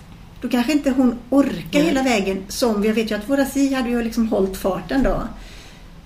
då 0.41 0.49
kanske 0.49 0.71
inte 0.71 0.89
hon 0.89 1.15
orkar 1.29 1.79
hela 1.79 2.03
vägen 2.03 2.43
som 2.47 2.83
jag 2.83 2.93
vet 2.93 3.11
ju 3.11 3.15
att 3.15 3.29
våra 3.29 3.45
Si 3.45 3.73
hade 3.73 3.89
ju 3.89 4.03
liksom 4.03 4.27
hållit 4.27 4.57
farten 4.57 5.03
då 5.03 5.21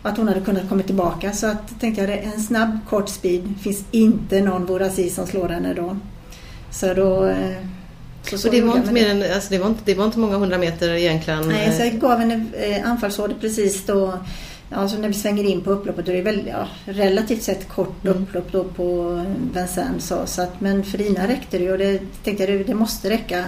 att 0.03 0.17
hon 0.17 0.27
hade 0.27 0.41
kunnat 0.41 0.69
komma 0.69 0.83
tillbaka. 0.83 1.31
Så 1.31 1.47
att, 1.47 1.79
tänkte 1.79 2.01
jag, 2.01 2.23
en 2.23 2.39
snabb 2.39 2.77
kort 2.89 3.09
speed. 3.09 3.53
finns 3.61 3.83
inte 3.91 4.41
någon 4.41 4.65
Vorasi 4.65 5.09
som 5.09 5.27
slår 5.27 5.49
henne 5.49 5.73
då. 5.73 5.97
Så 6.71 6.93
då... 6.93 7.25
Eh, 7.25 7.57
så, 8.23 8.37
så 8.37 8.49
det, 8.49 8.61
var 8.61 8.77
inte 8.77 8.91
mer 8.91 9.09
än, 9.09 9.33
alltså 9.33 9.49
det, 9.49 9.57
var 9.57 9.67
inte, 9.67 9.81
det 9.85 9.93
var 9.93 10.05
inte 10.05 10.19
många 10.19 10.37
hundra 10.37 10.57
meter 10.57 10.89
egentligen? 10.89 11.47
Nej, 11.47 11.77
så 11.77 11.83
jag 11.83 11.99
gav 11.99 12.19
henne 12.19 12.45
eh, 12.53 13.33
precis 13.39 13.85
då. 13.85 14.13
Alltså 14.71 14.97
när 14.97 15.07
vi 15.07 15.13
svänger 15.13 15.43
in 15.43 15.61
på 15.61 15.71
upploppet 15.71 16.05
då 16.05 16.11
är 16.11 16.15
det 16.15 16.21
väl, 16.21 16.43
ja, 16.47 16.67
relativt 16.85 17.43
sett 17.43 17.69
kort 17.69 18.05
mm. 18.05 18.17
upplopp 18.17 18.51
då 18.51 18.63
på 18.63 19.21
Vincennes. 19.53 20.07
Så, 20.07 20.25
så 20.25 20.41
att, 20.41 20.61
men 20.61 20.83
för 20.83 21.01
Ina 21.01 21.27
räckte 21.27 21.57
det 21.57 21.71
och 21.71 21.77
det 21.77 22.01
tänkte 22.23 22.43
jag 22.43 22.67
det 22.67 22.73
måste 22.73 23.09
räcka. 23.09 23.45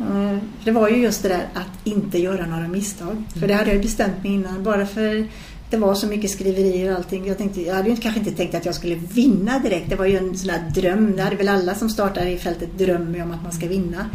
Mm. 0.00 0.40
Det 0.64 0.70
var 0.70 0.88
ju 0.88 0.96
just 0.96 1.22
det 1.22 1.28
där 1.28 1.46
att 1.54 1.86
inte 1.86 2.18
göra 2.18 2.46
några 2.46 2.68
misstag. 2.68 3.10
Mm. 3.10 3.24
För 3.40 3.48
det 3.48 3.54
hade 3.54 3.72
jag 3.72 3.82
bestämt 3.82 4.22
mig 4.22 4.32
innan. 4.32 4.62
Bara 4.62 4.86
för 4.86 5.28
det 5.70 5.76
var 5.76 5.94
så 5.94 6.06
mycket 6.06 6.30
skriverier 6.30 6.90
och 6.90 6.96
allting. 6.96 7.26
Jag, 7.26 7.38
tänkte, 7.38 7.60
jag 7.60 7.74
hade 7.74 7.90
ju 7.90 7.96
kanske 7.96 8.20
inte 8.20 8.32
tänkt 8.32 8.54
att 8.54 8.66
jag 8.66 8.74
skulle 8.74 8.94
vinna 8.94 9.58
direkt. 9.58 9.90
Det 9.90 9.96
var 9.96 10.06
ju 10.06 10.16
en 10.16 10.38
sån 10.38 10.48
där 10.48 10.70
dröm. 10.74 11.16
Det 11.16 11.22
hade 11.22 11.36
väl 11.36 11.48
alla 11.48 11.74
som 11.74 11.88
startar 11.90 12.26
i 12.26 12.38
fältet 12.38 12.78
drömmer 12.78 13.22
om 13.22 13.32
att 13.32 13.42
man 13.42 13.52
ska 13.52 13.66
vinna. 13.66 14.10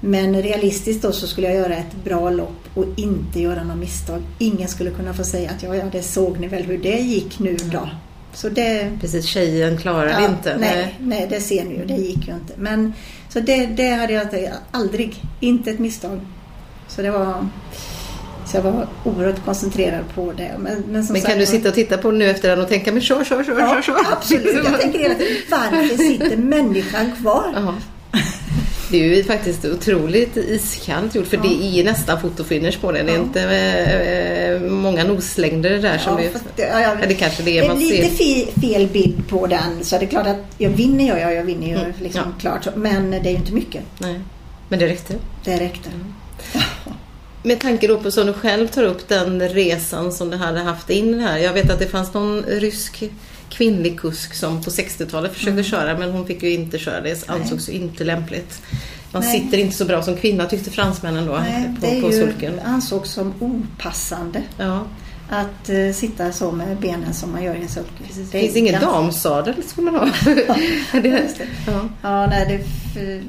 Men 0.00 0.42
realistiskt 0.42 1.02
då 1.02 1.12
så 1.12 1.26
skulle 1.26 1.46
jag 1.46 1.56
göra 1.56 1.76
ett 1.76 2.04
bra 2.04 2.30
lopp 2.30 2.64
och 2.74 2.84
inte 2.96 3.40
göra 3.40 3.62
några 3.62 3.76
misstag. 3.76 4.22
Ingen 4.38 4.68
skulle 4.68 4.90
kunna 4.90 5.14
få 5.14 5.24
säga 5.24 5.50
att 5.50 5.62
ja, 5.62 5.76
ja 5.76 5.84
det 5.92 6.02
såg 6.02 6.40
ni 6.40 6.46
väl 6.46 6.62
hur 6.62 6.78
det 6.78 6.98
gick 6.98 7.38
nu 7.38 7.56
då. 7.72 7.88
Så 8.32 8.48
det... 8.48 8.98
Precis, 9.00 9.24
tjejen 9.24 9.78
klarar 9.78 10.08
ja, 10.08 10.28
inte. 10.28 10.56
Nej, 10.58 10.98
nej, 11.00 11.26
det 11.30 11.40
ser 11.40 11.64
ni 11.64 11.74
ju. 11.74 11.84
Det 11.84 11.94
gick 11.94 12.28
ju 12.28 12.34
inte. 12.34 12.52
Men 12.56 12.92
så 13.28 13.40
det, 13.40 13.66
det 13.66 13.90
hade 13.90 14.12
jag 14.12 14.52
aldrig, 14.70 15.24
inte 15.40 15.70
ett 15.70 15.78
misstag. 15.78 16.20
Så 16.88 17.02
det 17.02 17.10
var... 17.10 17.48
Så 18.46 18.56
jag 18.56 18.62
var 18.62 18.86
oerhört 19.04 19.44
koncentrerad 19.44 20.04
på 20.14 20.32
det. 20.32 20.50
Men, 20.58 20.84
men, 20.88 21.06
men 21.10 21.20
kan 21.20 21.38
du 21.38 21.46
sitta 21.46 21.68
och 21.68 21.74
titta 21.74 21.98
på 21.98 22.10
nu 22.10 22.30
efter 22.30 22.48
den 22.48 22.60
och 22.60 22.68
tänka 22.68 22.92
men 22.92 23.02
kör, 23.02 23.24
kör, 23.24 23.44
kör, 23.44 23.60
ja, 23.60 23.82
kör, 23.82 23.82
kör. 23.82 24.12
Absolut, 24.12 24.64
jag 24.64 24.80
tänker 24.80 24.98
hela 24.98 25.14
tiden 25.14 25.36
varför 25.50 25.96
sitter 25.96 26.36
människan 26.36 27.12
kvar? 27.20 27.78
Det 28.90 29.04
är 29.04 29.16
ju 29.16 29.24
faktiskt 29.24 29.64
otroligt 29.64 30.36
iskallt 30.36 31.14
gjort 31.14 31.26
för 31.26 31.36
ja. 31.36 31.42
det 31.42 31.80
är 31.80 31.84
nästan 31.84 32.20
fotofinish 32.20 32.80
på 32.80 32.92
den. 32.92 33.06
Det 33.06 33.12
är 33.12 33.16
ja. 33.16 33.22
inte 33.22 33.42
äh, 33.42 34.70
många 34.70 35.04
noslängder 35.04 35.78
där 35.78 35.92
ja, 35.92 35.98
som 35.98 36.18
är... 36.18 36.30
Det, 36.56 36.62
ja, 36.62 36.96
det 37.08 37.14
kanske 37.14 37.42
det 37.42 37.58
är. 37.58 37.62
Det 37.62 37.68
är 37.68 38.02
lite 38.02 38.16
ser. 38.16 38.60
fel 38.60 38.88
bild 38.88 39.28
på 39.28 39.46
den 39.46 39.84
så 39.84 39.98
det 39.98 40.04
är 40.04 40.08
klart 40.08 40.26
att 40.26 40.36
jag 40.58 40.70
vinner 40.70 41.08
jag, 41.08 41.20
jag, 41.20 41.34
jag 41.34 41.44
vinner 41.44 41.66
ju 41.66 41.74
mm. 41.74 41.92
liksom 42.02 42.34
klart. 42.40 42.68
Men 42.76 43.10
det 43.10 43.16
är 43.16 43.30
ju 43.30 43.36
inte 43.36 43.52
mycket. 43.52 43.82
Nej. 43.98 44.20
Men 44.68 44.78
det 44.78 44.88
räckte? 44.88 45.14
Det 45.44 45.60
räckte. 45.60 45.88
Mm. 45.88 46.14
Med 47.42 47.60
tanke 47.60 47.86
då 47.86 47.98
på 47.98 48.10
som 48.10 48.26
du 48.26 48.32
själv 48.32 48.68
tar 48.68 48.82
upp 48.82 49.08
den 49.08 49.48
resan 49.48 50.12
som 50.12 50.30
du 50.30 50.36
hade 50.36 50.60
haft 50.60 50.90
in 50.90 51.20
här. 51.20 51.38
Jag 51.38 51.52
vet 51.52 51.70
att 51.70 51.78
det 51.78 51.86
fanns 51.86 52.14
någon 52.14 52.42
rysk 52.42 53.10
kvinnlig 53.50 54.00
kusk 54.00 54.34
som 54.34 54.62
på 54.62 54.70
60-talet 54.70 55.32
försökte 55.32 55.50
mm. 55.50 55.64
köra 55.64 55.98
men 55.98 56.10
hon 56.10 56.26
fick 56.26 56.42
ju 56.42 56.54
inte 56.54 56.78
köra. 56.78 57.00
Det 57.00 57.28
ansågs 57.28 57.68
ju 57.68 57.72
inte 57.72 58.04
lämpligt. 58.04 58.62
Man 59.12 59.22
Nej. 59.22 59.40
sitter 59.40 59.58
inte 59.58 59.76
så 59.76 59.84
bra 59.84 60.02
som 60.02 60.16
kvinna 60.16 60.46
tyckte 60.46 60.70
fransmännen 60.70 61.26
då 61.26 61.32
Nej, 61.32 61.74
på, 61.80 61.86
det 61.86 62.00
på 62.00 62.12
sulken. 62.12 62.56
Det 62.56 62.62
ansågs 62.62 63.10
som 63.10 63.34
opassande. 63.40 64.42
Ja. 64.58 64.86
Att 65.30 65.70
uh, 65.70 65.92
sitta 65.92 66.32
så 66.32 66.52
med 66.52 66.76
benen 66.76 67.14
som 67.14 67.32
man 67.32 67.42
gör 67.42 67.54
i 67.54 67.62
en 67.62 67.68
sulke. 67.68 67.90
Det, 68.14 68.22
det 68.22 68.40
finns 68.40 68.56
ingen 68.56 68.72
ganska... 68.72 68.90
damsadel 68.90 69.54
skulle 69.66 69.90
man 69.90 70.00
ha. 70.00 70.08
ja, 70.92 71.00
det, 71.00 71.28
ja. 71.66 71.88
ja, 72.02 72.26
nej, 72.26 72.64
det, 72.94 73.20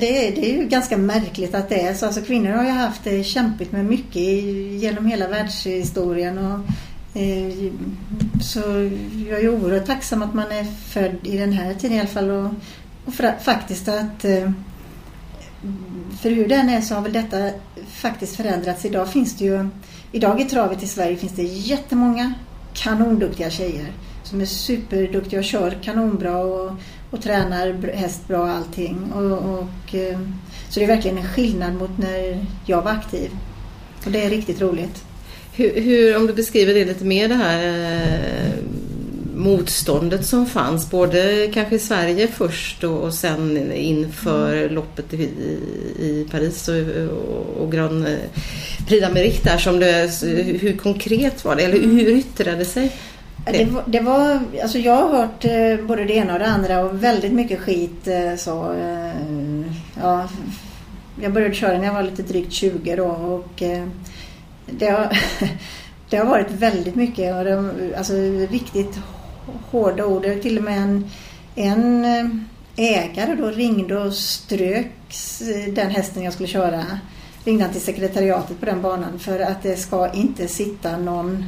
det, 0.00 0.28
är, 0.28 0.34
det 0.34 0.50
är 0.50 0.62
ju 0.62 0.66
ganska 0.68 0.96
märkligt 0.96 1.54
att 1.54 1.68
det 1.68 1.80
är 1.80 1.94
så. 1.94 2.06
Alltså, 2.06 2.20
kvinnor 2.22 2.50
har 2.50 2.64
ju 2.64 2.70
haft 2.70 3.04
det 3.04 3.24
kämpigt 3.24 3.72
med 3.72 3.84
mycket 3.84 4.22
genom 4.82 5.06
hela 5.06 5.28
världshistorien. 5.28 6.38
Och 6.38 6.60
Eh, 7.14 7.72
så 8.40 8.60
jag 9.28 9.40
är 9.40 9.48
oerhört 9.48 9.86
tacksam 9.86 10.22
att 10.22 10.34
man 10.34 10.52
är 10.52 10.64
född 10.64 11.16
i 11.22 11.36
den 11.38 11.52
här 11.52 11.74
tiden 11.74 11.96
i 11.96 12.00
alla 12.00 12.08
fall. 12.08 12.30
Och, 12.30 12.50
och 13.04 13.14
faktiskt 13.44 13.88
att 13.88 14.24
eh, 14.24 14.50
för 16.20 16.30
hur 16.30 16.48
den 16.48 16.68
är 16.68 16.80
så 16.80 16.94
har 16.94 17.02
väl 17.02 17.12
detta 17.12 17.50
faktiskt 17.88 18.36
förändrats. 18.36 18.84
Idag 18.84 19.08
finns 19.08 19.36
det 19.36 19.44
ju, 19.44 19.68
idag 20.12 20.40
i 20.40 20.44
travet 20.44 20.82
i 20.82 20.86
Sverige 20.86 21.16
finns 21.16 21.32
det 21.32 21.42
jättemånga 21.42 22.32
kanonduktiga 22.74 23.50
tjejer 23.50 23.92
som 24.22 24.40
är 24.40 24.46
superduktiga 24.46 25.38
och 25.38 25.44
kör 25.44 25.78
kanonbra 25.82 26.36
och, 26.36 26.72
och 27.10 27.22
tränar 27.22 27.92
häst 27.94 28.28
bra 28.28 28.40
och 28.40 28.48
allting. 28.48 29.12
Och, 29.12 29.58
och, 29.58 29.94
eh, 29.94 30.20
så 30.68 30.80
det 30.80 30.84
är 30.84 30.88
verkligen 30.88 31.18
en 31.18 31.28
skillnad 31.28 31.74
mot 31.74 31.98
när 31.98 32.46
jag 32.66 32.82
var 32.82 32.90
aktiv. 32.90 33.30
Och 34.06 34.12
det 34.12 34.24
är 34.24 34.30
riktigt 34.30 34.60
roligt. 34.60 35.04
Hur, 35.54 35.80
hur, 35.80 36.16
om 36.16 36.26
du 36.26 36.32
beskriver 36.32 36.74
det 36.74 36.84
lite 36.84 37.04
mer 37.04 37.28
det 37.28 37.34
här 37.34 37.66
eh, 37.66 38.52
motståndet 39.34 40.26
som 40.26 40.46
fanns 40.46 40.90
både 40.90 41.50
kanske 41.54 41.74
i 41.74 41.78
Sverige 41.78 42.28
först 42.28 42.84
och, 42.84 42.98
och 42.98 43.14
sen 43.14 43.72
inför 43.72 44.56
mm. 44.56 44.74
loppet 44.74 45.14
i, 45.14 45.22
i 45.98 46.26
Paris 46.30 46.68
och, 46.68 46.76
och, 46.76 47.62
och 47.62 47.72
Grand 47.72 48.06
Prix 48.88 49.06
d'Amérique 49.06 49.44
där 49.44 49.58
som 49.58 49.80
det, 49.80 50.10
hur 50.60 50.76
konkret 50.76 51.44
var 51.44 51.56
det 51.56 51.62
eller 51.62 51.78
hur 51.78 52.08
yttrade 52.08 52.56
det 52.56 52.64
sig? 52.64 52.92
Det 53.44 53.64
var, 53.64 53.82
det 53.86 54.00
var, 54.00 54.40
alltså 54.62 54.78
jag 54.78 54.96
har 54.96 55.08
hört 55.08 55.44
eh, 55.44 55.86
både 55.86 56.04
det 56.04 56.14
ena 56.14 56.32
och 56.32 56.38
det 56.38 56.46
andra 56.46 56.84
och 56.84 57.04
väldigt 57.04 57.32
mycket 57.32 57.60
skit 57.60 58.08
eh, 58.08 58.36
så. 58.36 58.72
Eh, 58.72 59.64
ja, 60.02 60.28
jag 61.22 61.32
började 61.32 61.54
köra 61.54 61.78
när 61.78 61.84
jag 61.84 61.94
var 61.94 62.02
lite 62.02 62.22
drygt 62.22 62.52
20 62.52 62.96
då 62.96 63.04
och 63.06 63.62
eh, 63.62 63.86
det 64.66 64.86
har, 64.86 65.18
det 66.10 66.16
har 66.16 66.26
varit 66.26 66.50
väldigt 66.50 66.94
mycket 66.94 67.34
och 67.34 67.44
det, 67.44 67.94
alltså 67.96 68.12
riktigt 68.50 68.98
hårda 69.70 70.06
ord. 70.06 70.26
Till 70.42 70.58
och 70.58 70.64
med 70.64 70.78
en, 70.78 71.10
en 71.54 72.04
eh, 72.04 72.26
ägare 72.76 73.34
då 73.34 73.46
ringde 73.46 73.98
och 73.98 74.12
strök 74.12 74.90
den 75.68 75.90
hästen 75.90 76.22
jag 76.22 76.32
skulle 76.32 76.48
köra. 76.48 76.84
Ringde 77.44 77.64
han 77.64 77.72
till 77.72 77.82
sekretariatet 77.82 78.60
på 78.60 78.66
den 78.66 78.82
banan 78.82 79.18
för 79.18 79.40
att 79.40 79.62
det 79.62 79.76
ska 79.76 80.12
inte 80.12 80.48
sitta 80.48 80.96
någon 80.96 81.44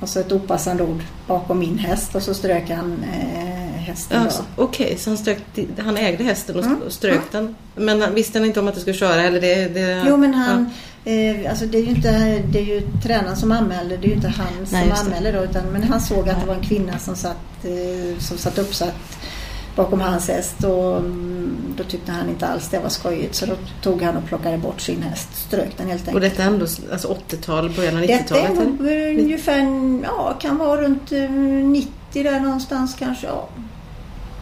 och 0.00 0.08
så 0.08 0.20
ett 0.20 0.32
opassande 0.32 0.82
ord 0.82 1.02
bakom 1.26 1.58
min 1.58 1.78
häst 1.78 2.14
och 2.14 2.22
så 2.22 2.34
strök 2.34 2.70
han 2.70 3.04
eh, 3.14 3.80
hästen. 3.80 4.22
Alltså, 4.22 4.44
Okej, 4.56 4.86
okay, 4.86 4.98
så 4.98 5.10
han, 5.10 5.18
strök, 5.18 5.38
han 5.78 5.96
ägde 5.96 6.24
hästen 6.24 6.56
och 6.56 6.64
mm. 6.64 6.80
strök 6.88 7.34
mm. 7.34 7.54
den. 7.74 7.84
Men 7.84 8.00
han, 8.00 8.14
visste 8.14 8.38
han 8.38 8.46
inte 8.46 8.60
om 8.60 8.68
att 8.68 8.74
du 8.74 8.80
skulle 8.80 8.96
köra? 8.96 9.22
Eller 9.22 9.40
det, 9.40 9.68
det, 9.68 10.04
jo, 10.08 10.16
men 10.16 10.34
han... 10.34 10.64
Ja. 10.64 10.70
Eh, 11.08 11.50
alltså 11.50 11.66
det 11.66 11.78
är 11.78 11.82
ju 11.82 11.90
inte 11.90 12.42
det 12.52 12.58
är 12.58 12.64
ju 12.64 12.82
tränaren 13.02 13.36
som 13.36 13.52
anmälde. 13.52 13.96
Det 13.96 14.06
är 14.06 14.08
ju 14.08 14.14
inte 14.14 14.28
han 14.28 14.46
Nej, 14.72 14.88
som 14.88 15.06
anmälde 15.06 15.32
då. 15.32 15.44
Utan, 15.44 15.64
men 15.66 15.82
han 15.82 16.00
såg 16.00 16.28
att 16.28 16.40
det 16.40 16.46
var 16.46 16.54
en 16.54 16.62
kvinna 16.62 16.98
som 16.98 17.16
satt, 17.16 17.64
eh, 17.64 18.18
som 18.18 18.38
satt 18.38 18.58
uppsatt 18.58 19.18
bakom 19.76 20.00
hans 20.00 20.28
häst 20.28 20.64
och 20.64 20.96
mm, 20.96 21.56
då 21.76 21.84
tyckte 21.84 22.12
han 22.12 22.28
inte 22.28 22.46
alls 22.46 22.68
det 22.68 22.78
var 22.78 22.88
skojigt 22.88 23.34
så 23.34 23.46
då 23.46 23.52
tog 23.82 24.02
han 24.02 24.16
och 24.16 24.26
plockade 24.26 24.58
bort 24.58 24.80
sin 24.80 25.02
häst, 25.02 25.28
strök 25.32 25.76
den 25.76 25.88
helt 25.88 26.00
enkelt. 26.00 26.14
Och 26.14 26.20
detta 26.20 26.42
är 26.42 26.46
ändå 26.46 26.66
alltså 26.92 27.18
80-tal, 27.28 27.70
början 27.70 27.96
av 27.96 28.02
90-talet? 28.02 28.28
Detta 28.28 28.90
är 28.90 29.18
ungefär, 29.18 29.58
ja 30.02 30.38
kan 30.40 30.58
vara 30.58 30.80
runt 30.80 31.10
90 31.10 31.90
eh, 32.14 32.32
där 32.32 32.40
någonstans 32.40 32.96
kanske, 32.98 33.26
ja. 33.26 33.48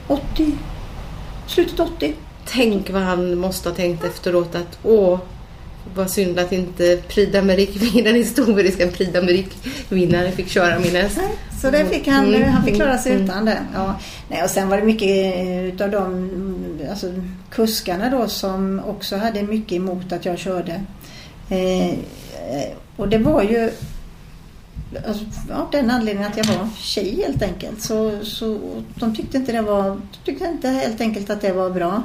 80, 0.08 0.52
slutet 1.46 1.80
80. 1.80 2.14
Tänk 2.44 2.90
vad 2.90 3.02
han 3.02 3.38
måste 3.38 3.68
ha 3.68 3.76
tänkt 3.76 4.04
efteråt 4.04 4.54
att 4.54 4.78
åh, 4.82 5.18
vad 5.94 6.10
synd 6.10 6.38
att 6.38 6.52
inte 6.52 6.98
Prix 7.08 7.32
d'Amérique, 7.32 8.02
den 8.04 8.14
historiska 8.14 8.86
Prix 8.86 9.12
d'Amérique-vinnaren 9.12 10.32
fick 10.32 10.48
köra 10.48 10.78
min 10.78 10.96
häst. 10.96 11.20
Så 11.62 11.70
det 11.70 11.84
fick 11.84 12.08
han, 12.08 12.34
mm. 12.34 12.48
han 12.48 12.64
fick 12.64 12.74
klara 12.74 12.98
sig 12.98 13.12
mm. 13.12 13.24
utan 13.24 13.44
det. 13.44 13.58
Ja. 13.74 13.94
Nej, 14.28 14.42
och 14.42 14.50
sen 14.50 14.68
var 14.68 14.76
det 14.76 14.82
mycket 14.82 15.36
utav 15.74 15.90
de 15.90 16.30
alltså, 16.90 17.12
kuskarna 17.50 18.10
då 18.10 18.28
som 18.28 18.80
också 18.86 19.16
hade 19.16 19.42
mycket 19.42 19.72
emot 19.72 20.12
att 20.12 20.24
jag 20.24 20.38
körde. 20.38 20.80
Eh, 21.48 21.98
och 22.96 23.08
det 23.08 23.18
var 23.18 23.42
ju 23.42 23.70
alltså, 25.06 25.24
av 25.52 25.70
den 25.72 25.90
anledningen 25.90 26.30
att 26.30 26.36
jag 26.36 26.44
var 26.44 26.68
tjej 26.78 27.22
helt 27.26 27.42
enkelt. 27.42 27.82
Så, 27.82 28.24
så 28.24 28.58
de 28.94 29.16
tyckte 29.16 29.36
inte 29.36 29.52
det 29.52 29.62
var, 29.62 29.82
de 29.84 30.00
tyckte 30.24 30.44
inte 30.44 30.68
helt 30.68 31.00
enkelt 31.00 31.30
att 31.30 31.40
det 31.40 31.52
var 31.52 31.70
bra. 31.70 32.02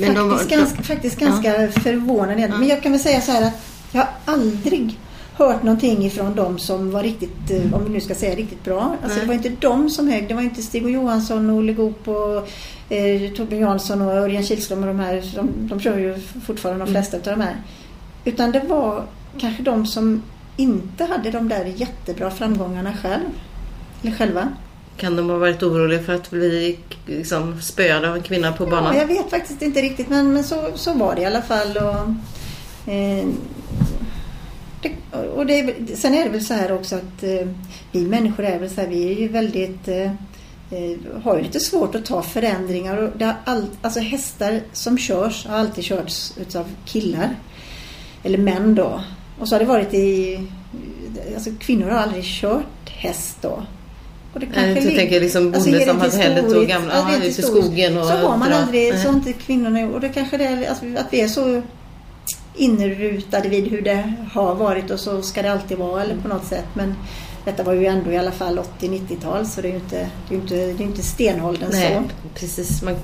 Men 0.00 0.14
faktiskt, 0.14 0.50
var, 0.50 0.58
ganska, 0.58 0.82
faktiskt 0.82 1.18
ganska 1.18 1.62
ja. 1.62 1.68
förvånande. 1.68 2.42
Ja. 2.42 2.58
Men 2.58 2.68
jag 2.68 2.82
kan 2.82 2.92
väl 2.92 3.00
säga 3.00 3.20
så 3.20 3.32
här 3.32 3.46
att 3.46 3.54
jag 3.92 4.00
har 4.00 4.08
aldrig 4.24 4.98
hört 5.36 5.62
någonting 5.62 6.06
ifrån 6.06 6.34
dem 6.34 6.58
som 6.58 6.90
var 6.90 7.02
riktigt, 7.02 7.50
eh, 7.50 7.74
om 7.74 7.84
vi 7.84 7.90
nu 7.90 8.00
ska 8.00 8.14
säga 8.14 8.36
riktigt 8.36 8.64
bra. 8.64 8.96
Alltså 9.04 9.20
det 9.20 9.26
var 9.26 9.34
inte 9.34 9.48
de 9.60 9.90
som 9.90 10.08
högg. 10.08 10.28
Det 10.28 10.34
var 10.34 10.42
inte 10.42 10.62
Stig 10.62 10.84
och 10.84 10.90
Johansson 10.90 11.50
och 11.50 11.56
Olle 11.56 11.72
Goop 11.72 12.08
och 12.08 12.36
eh, 12.92 13.32
Torbjörn 13.36 13.60
Jansson 13.60 14.02
och 14.02 14.12
Örjan 14.12 14.42
Kihlström 14.42 14.80
och 14.80 14.86
de 14.86 15.00
här. 15.00 15.22
De, 15.34 15.48
de 15.68 15.80
kör 15.80 15.98
ju 15.98 16.18
fortfarande 16.46 16.84
de 16.84 16.90
mm. 16.90 17.02
flesta 17.02 17.16
mm. 17.16 17.32
av 17.32 17.38
de 17.38 17.44
här. 17.44 17.56
Utan 18.24 18.52
det 18.52 18.62
var 18.68 19.04
kanske 19.38 19.62
de 19.62 19.86
som 19.86 20.22
inte 20.56 21.04
hade 21.04 21.30
de 21.30 21.48
där 21.48 21.64
jättebra 21.64 22.30
framgångarna 22.30 22.92
själv. 23.02 23.24
Eller 24.02 24.12
själva. 24.12 24.48
Kan 24.96 25.16
de 25.16 25.30
ha 25.30 25.38
varit 25.38 25.62
oroliga 25.62 26.02
för 26.02 26.14
att 26.14 26.30
bli 26.30 26.78
liksom, 27.06 27.60
spöade 27.60 28.08
av 28.08 28.16
en 28.16 28.22
kvinna 28.22 28.52
på 28.52 28.66
banan? 28.66 28.94
Ja, 28.94 29.00
jag 29.00 29.06
vet 29.06 29.30
faktiskt 29.30 29.62
inte 29.62 29.82
riktigt 29.82 30.08
men, 30.08 30.32
men 30.32 30.44
så, 30.44 30.70
så 30.74 30.94
var 30.94 31.14
det 31.14 31.22
i 31.22 31.24
alla 31.24 31.42
fall. 31.42 31.76
Och, 31.76 32.92
eh, 32.92 33.26
det, 34.82 35.18
och 35.34 35.46
det, 35.46 35.74
sen 35.96 36.14
är 36.14 36.24
det 36.24 36.30
väl 36.30 36.44
så 36.44 36.54
här 36.54 36.72
också 36.72 36.96
att 36.96 37.22
eh, 37.22 37.48
vi 37.92 38.06
människor 38.06 38.44
är 38.44 38.58
väl 38.58 38.70
så 38.70 38.80
här, 38.80 38.88
vi 38.88 39.12
är 39.12 39.20
ju 39.20 39.28
väldigt 39.28 39.88
eh, 39.88 40.10
eh 40.70 41.22
har 41.22 41.36
ju 41.36 41.42
lite 41.42 41.60
svårt 41.60 41.94
att 41.94 42.04
ta 42.04 42.22
förändringar. 42.22 42.96
Och 42.96 43.18
det 43.18 43.36
all, 43.44 43.66
alltså 43.82 44.00
hästar 44.00 44.60
som 44.72 44.98
körs 44.98 45.46
har 45.46 45.58
alltid 45.58 45.84
körts 45.84 46.32
utav 46.38 46.64
killar. 46.84 47.36
Eller 48.22 48.38
män 48.38 48.74
då. 48.74 49.02
Och 49.38 49.48
så 49.48 49.54
har 49.54 49.60
det 49.60 49.66
varit 49.66 49.94
i... 49.94 50.40
Alltså 51.34 51.50
kvinnor 51.60 51.90
har 51.90 51.98
aldrig 51.98 52.24
kört 52.24 52.88
häst 52.88 53.38
då. 53.40 53.62
Och 54.36 54.40
det 54.40 54.46
kanske 54.46 54.80
jag 54.80 54.96
tänker 54.96 55.20
liksom 55.20 55.54
alltså, 55.54 55.70
bonden 55.70 55.88
som 55.88 56.00
hade 56.00 56.16
hället 56.16 56.52
och 56.52 56.66
gamla, 56.66 56.94
ja, 56.94 57.16
ute 57.16 57.40
i 57.40 57.42
skogen. 57.42 57.98
Och 57.98 58.04
så 58.04 58.12
har 58.12 58.36
man 58.36 58.52
aldrig, 58.52 58.98
så 58.98 59.08
har 59.08 59.14
inte 59.14 59.32
kvinnorna 59.32 59.86
Och 59.86 60.00
det 60.00 60.08
kanske 60.08 60.36
det 60.36 60.44
är 60.44 60.68
alltså, 60.68 60.84
att 60.96 61.06
vi 61.10 61.20
är 61.20 61.28
så 61.28 61.62
inrutade 62.54 63.48
vid 63.48 63.68
hur 63.68 63.82
det 63.82 64.12
har 64.32 64.54
varit 64.54 64.90
och 64.90 65.00
så 65.00 65.22
ska 65.22 65.42
det 65.42 65.52
alltid 65.52 65.78
vara 65.78 66.02
eller 66.02 66.16
på 66.16 66.28
något 66.28 66.44
sätt. 66.44 66.64
Men 66.74 66.94
detta 67.44 67.62
var 67.62 67.72
ju 67.72 67.86
ändå 67.86 68.12
i 68.12 68.16
alla 68.16 68.32
fall 68.32 68.60
80-90-tal 68.80 69.46
så 69.46 69.60
det 69.60 69.68
är 69.68 69.72
ju 69.72 69.78
inte, 69.78 70.08
det 70.28 70.34
är 70.34 70.38
inte, 70.38 70.54
det 70.54 70.82
är 70.82 70.86
inte 70.86 71.02
stenåldern 71.02 71.68
Nej, 71.72 71.94
så. 71.94 72.30
precis. 72.34 72.82
Man 72.82 72.96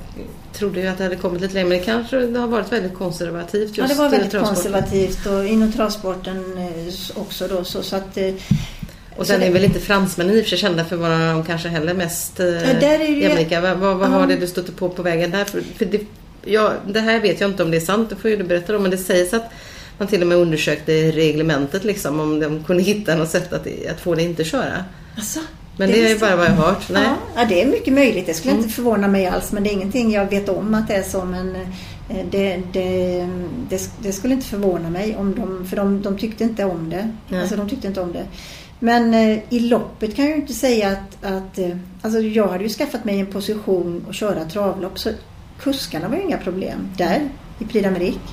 trodde 0.52 0.80
ju 0.80 0.86
att 0.86 0.98
det 0.98 1.04
hade 1.04 1.16
kommit 1.16 1.40
lite 1.40 1.54
längre 1.54 1.68
men 1.68 1.78
det 1.78 1.84
kanske 1.84 2.16
det 2.16 2.38
har 2.38 2.48
varit 2.48 2.72
väldigt 2.72 2.94
konservativt 2.94 3.68
just 3.68 3.78
Ja, 3.78 3.86
det 3.86 3.94
var 3.94 4.08
väldigt 4.08 4.32
konservativt 4.32 5.26
och 5.26 5.46
inom 5.46 5.72
travsporten 5.72 6.58
eh, 6.58 7.20
också 7.20 7.48
då 7.48 7.64
så, 7.64 7.82
så 7.82 7.96
att 7.96 8.16
eh, 8.16 8.34
och 9.16 9.26
sen 9.26 9.42
är 9.42 9.50
väl 9.50 9.64
inte 9.64 9.80
fransmännen 9.80 10.36
i 10.36 10.40
och 10.40 10.44
för 10.44 10.50
sig 10.50 10.58
kända 10.58 10.84
för 10.84 10.96
att 10.96 11.02
vara 11.02 11.32
de 11.32 11.44
kanske 11.44 11.68
heller 11.68 11.94
mest 11.94 12.40
eh, 12.40 12.80
ja, 12.82 13.04
jämlika. 13.04 13.60
Vad, 13.60 13.76
vad, 13.76 13.96
vad 13.96 14.10
var 14.10 14.26
det 14.26 14.36
du 14.36 14.46
stötte 14.46 14.72
på 14.72 14.88
på 14.88 15.02
vägen 15.02 15.30
där? 15.30 15.44
För, 15.44 15.60
för 15.60 15.84
det, 15.84 16.00
ja, 16.44 16.72
det 16.86 17.00
här 17.00 17.20
vet 17.20 17.40
jag 17.40 17.50
inte 17.50 17.62
om 17.62 17.70
det 17.70 17.76
är 17.76 17.80
sant, 17.80 18.10
det 18.10 18.16
får 18.16 18.30
ju 18.30 18.36
du 18.36 18.44
berätta 18.44 18.76
om. 18.76 18.82
Men 18.82 18.90
det 18.90 18.98
sägs 18.98 19.32
att 19.32 19.50
man 19.98 20.08
till 20.08 20.22
och 20.22 20.26
med 20.26 20.38
undersökte 20.38 20.92
reglementet 21.10 21.84
liksom 21.84 22.20
om 22.20 22.40
de 22.40 22.64
kunde 22.64 22.82
hitta 22.82 23.14
något 23.14 23.30
sätt 23.30 23.52
att, 23.52 23.66
att 23.90 24.00
få 24.00 24.14
det 24.14 24.22
inte 24.22 24.44
köra. 24.44 24.84
Alltså, 25.16 25.40
men 25.76 25.90
det, 25.90 26.02
det 26.02 26.10
är 26.10 26.18
bara 26.18 26.36
vad 26.36 26.46
jag 26.46 26.52
har 26.52 26.66
hört. 26.66 26.88
Nej. 26.90 27.08
Ja, 27.36 27.44
det 27.48 27.62
är 27.62 27.66
mycket 27.66 27.94
möjligt. 27.94 28.26
Det 28.26 28.34
skulle 28.34 28.52
mm. 28.52 28.62
inte 28.62 28.74
förvåna 28.74 29.08
mig 29.08 29.26
alls. 29.26 29.52
Men 29.52 29.62
det 29.62 29.70
är 29.70 29.72
ingenting 29.72 30.12
jag 30.12 30.30
vet 30.30 30.48
om 30.48 30.74
att 30.74 30.88
det 30.88 30.94
är 30.94 31.02
så. 31.02 31.24
Men 31.24 31.56
eh, 32.08 32.26
det, 32.30 32.62
det, 32.72 33.28
det, 33.68 33.90
det 34.02 34.12
skulle 34.12 34.34
inte 34.34 34.46
förvåna 34.46 34.90
mig 34.90 35.16
om 35.16 35.34
de, 35.34 35.66
för 35.66 35.76
de, 35.76 36.02
de 36.02 36.18
tyckte 36.18 36.44
inte 36.44 36.64
om 36.64 36.90
det. 36.90 37.12
Nej. 37.28 37.40
Alltså 37.40 37.56
de 37.56 37.68
tyckte 37.68 37.86
inte 37.86 38.00
om 38.00 38.12
det. 38.12 38.24
Men 38.84 39.14
eh, 39.14 39.38
i 39.48 39.60
loppet 39.60 40.16
kan 40.16 40.24
jag 40.24 40.34
ju 40.34 40.40
inte 40.40 40.54
säga 40.54 40.90
att, 40.90 41.24
att 41.24 41.58
eh, 41.58 41.76
alltså 42.02 42.20
jag 42.20 42.48
hade 42.48 42.64
ju 42.64 42.70
skaffat 42.70 43.04
mig 43.04 43.20
en 43.20 43.26
position 43.26 44.06
att 44.08 44.14
köra 44.14 44.44
travlopp 44.44 44.98
så 44.98 45.10
kuskarna 45.60 46.08
var 46.08 46.16
ju 46.16 46.22
inga 46.22 46.38
problem 46.38 46.88
där 46.96 47.28
i 47.58 47.64
Prix 47.64 47.86
d'Amérique. 47.86 48.30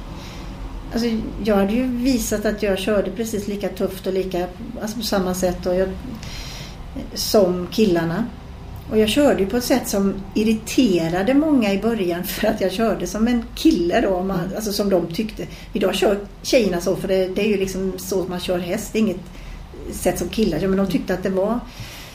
Alltså, 0.94 1.08
jag 1.44 1.56
hade 1.56 1.74
ju 1.74 1.84
visat 1.84 2.46
att 2.46 2.63
jag 2.63 2.79
körde 2.79 3.12
precis 3.12 3.48
lika 3.48 3.70
tufft 3.70 4.08
och 4.08 4.13
lika, 4.13 4.48
alltså 4.82 4.98
på 4.98 5.03
samma 5.03 5.34
sätt 5.34 5.65
och 5.65 5.75
jag, 5.75 5.89
som 7.13 7.68
killarna. 7.72 8.25
Och 8.91 8.98
jag 8.98 9.10
körde 9.10 9.39
ju 9.39 9.50
på 9.50 9.58
ett 9.58 9.63
sätt 9.63 9.88
som 9.88 10.13
irriterade 10.36 11.34
många 11.34 11.74
i 11.74 11.77
början 11.77 12.24
för 12.24 12.48
att 12.48 12.62
jag 12.62 12.72
körde 12.72 13.08
som 13.08 13.27
en 13.27 13.44
kille 13.56 14.01
då, 14.01 14.24
man, 14.24 14.39
mm. 14.39 14.56
alltså 14.56 14.72
som 14.72 14.89
de 14.89 15.08
tyckte. 15.13 15.48
Idag 15.74 15.96
kör 15.96 16.20
tjejerna 16.41 16.82
så 16.82 16.96
för 16.96 17.08
det, 17.08 17.27
det 17.27 17.41
är 17.41 17.48
ju 17.48 17.58
liksom 17.58 17.94
så 17.98 18.24
man 18.24 18.39
kör 18.39 18.60
häst. 18.60 18.96
Inget 18.96 19.20
sätt 19.93 20.19
som 20.19 20.29
killar 20.29 20.67
men 20.67 20.77
de 20.77 20.88
tyckte 20.88 21.13
att 21.13 21.24
det 21.24 21.29
var 21.29 21.60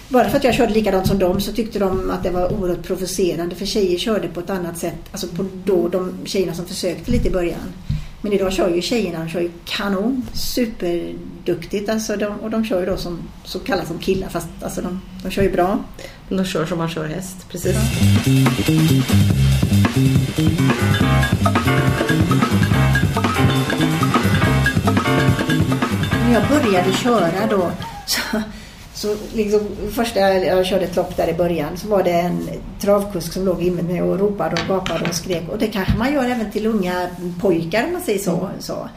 bara 0.09 0.29
för 0.29 0.37
att 0.37 0.45
jag 0.45 0.55
körde 0.55 0.75
likadant 0.75 1.07
som 1.07 1.19
dem 1.19 1.41
så 1.41 1.53
tyckte 1.53 1.79
de 1.79 2.11
att 2.11 2.23
det 2.23 2.31
var 2.31 2.53
oerhört 2.53 2.83
provocerande 2.83 3.55
för 3.55 3.67
tjejer 3.67 3.99
körde 3.99 4.29
på 4.29 4.41
ett 4.41 4.51
annat 4.51 4.79
sätt. 4.79 4.99
Alltså 5.11 5.27
på 5.27 5.45
då 5.65 5.89
de 5.89 6.13
tjejerna 6.25 6.55
som 6.55 6.67
försökte 6.67 7.11
lite 7.11 7.29
i 7.29 7.31
början. 7.31 7.73
Men 8.21 8.33
idag 8.33 8.53
kör 8.53 8.75
ju 8.75 8.83
tjejerna, 8.83 9.19
de 9.19 9.29
kör 9.29 9.41
ju 9.41 9.51
kanon, 9.65 10.23
superduktigt 10.33 11.89
alltså 11.89 12.17
de, 12.17 12.41
och 12.41 12.51
de 12.51 12.65
kör 12.65 12.81
ju 12.81 12.87
då 12.87 12.97
som 12.97 13.19
så 13.45 13.59
kallas 13.59 13.89
som 13.89 13.99
killar 13.99 14.29
fast 14.29 14.49
alltså 14.61 14.83
de, 14.83 15.01
de 15.23 15.31
kör 15.31 15.43
ju 15.43 15.53
bra. 15.53 15.85
De 16.29 16.45
kör 16.45 16.67
som 16.67 16.79
man 16.79 16.89
kör 16.89 17.07
häst, 17.07 17.37
precis. 17.49 17.77
Ja. 22.29 22.34
Började 26.65 26.93
köra 26.93 27.47
då 27.51 27.71
så 28.07 28.21
så 28.95 29.17
liksom, 29.35 29.61
första 29.93 30.21
jag, 30.21 30.67
körde 30.67 30.85
ett 30.85 30.97
lopp 30.97 31.17
där 31.17 31.29
i 31.29 31.35
början 31.35 31.77
så 31.77 31.89
var 31.89 32.03
det 32.03 32.13
en 32.13 32.49
travkusk 32.81 33.33
som 33.33 33.45
låg 33.45 33.63
inne 33.63 33.83
med 33.83 34.03
och 34.03 34.19
ropade 34.19 34.57
och 34.63 34.69
gapade 34.69 35.09
och 35.09 35.15
skrek. 35.15 35.49
Och 35.49 35.59
det 35.59 35.67
kanske 35.67 35.99
man 35.99 36.13
gör 36.13 36.25
även 36.25 36.51
till 36.51 36.67
unga 36.67 37.09
pojkar 37.41 37.85
om 37.85 37.93
man 37.93 38.03
säger 38.03 38.19
så. 38.19 38.37
Mm. 38.37 38.51
så. 38.59 38.89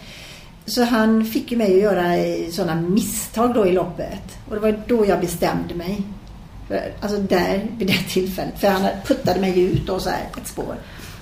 så 0.66 0.84
han 0.84 1.26
fick 1.26 1.52
ju 1.52 1.58
mig 1.58 1.74
att 1.74 1.82
göra 1.82 2.04
sådana 2.52 2.82
misstag 2.82 3.54
då 3.54 3.68
i 3.68 3.72
loppet. 3.72 4.38
Och 4.50 4.56
det 4.56 4.62
var 4.62 4.84
då 4.88 5.06
jag 5.06 5.20
bestämde 5.20 5.76
mig. 5.76 6.02
Alltså 7.02 7.18
där, 7.18 7.68
vid 7.78 7.88
det 7.88 8.10
tillfället. 8.10 8.60
För 8.60 8.68
han 8.68 8.88
puttade 9.06 9.40
mig 9.40 9.60
ut 9.60 9.88
då 9.88 10.00
så 10.00 10.10
här, 10.10 10.24
ett 10.42 10.48
spår. 10.48 10.76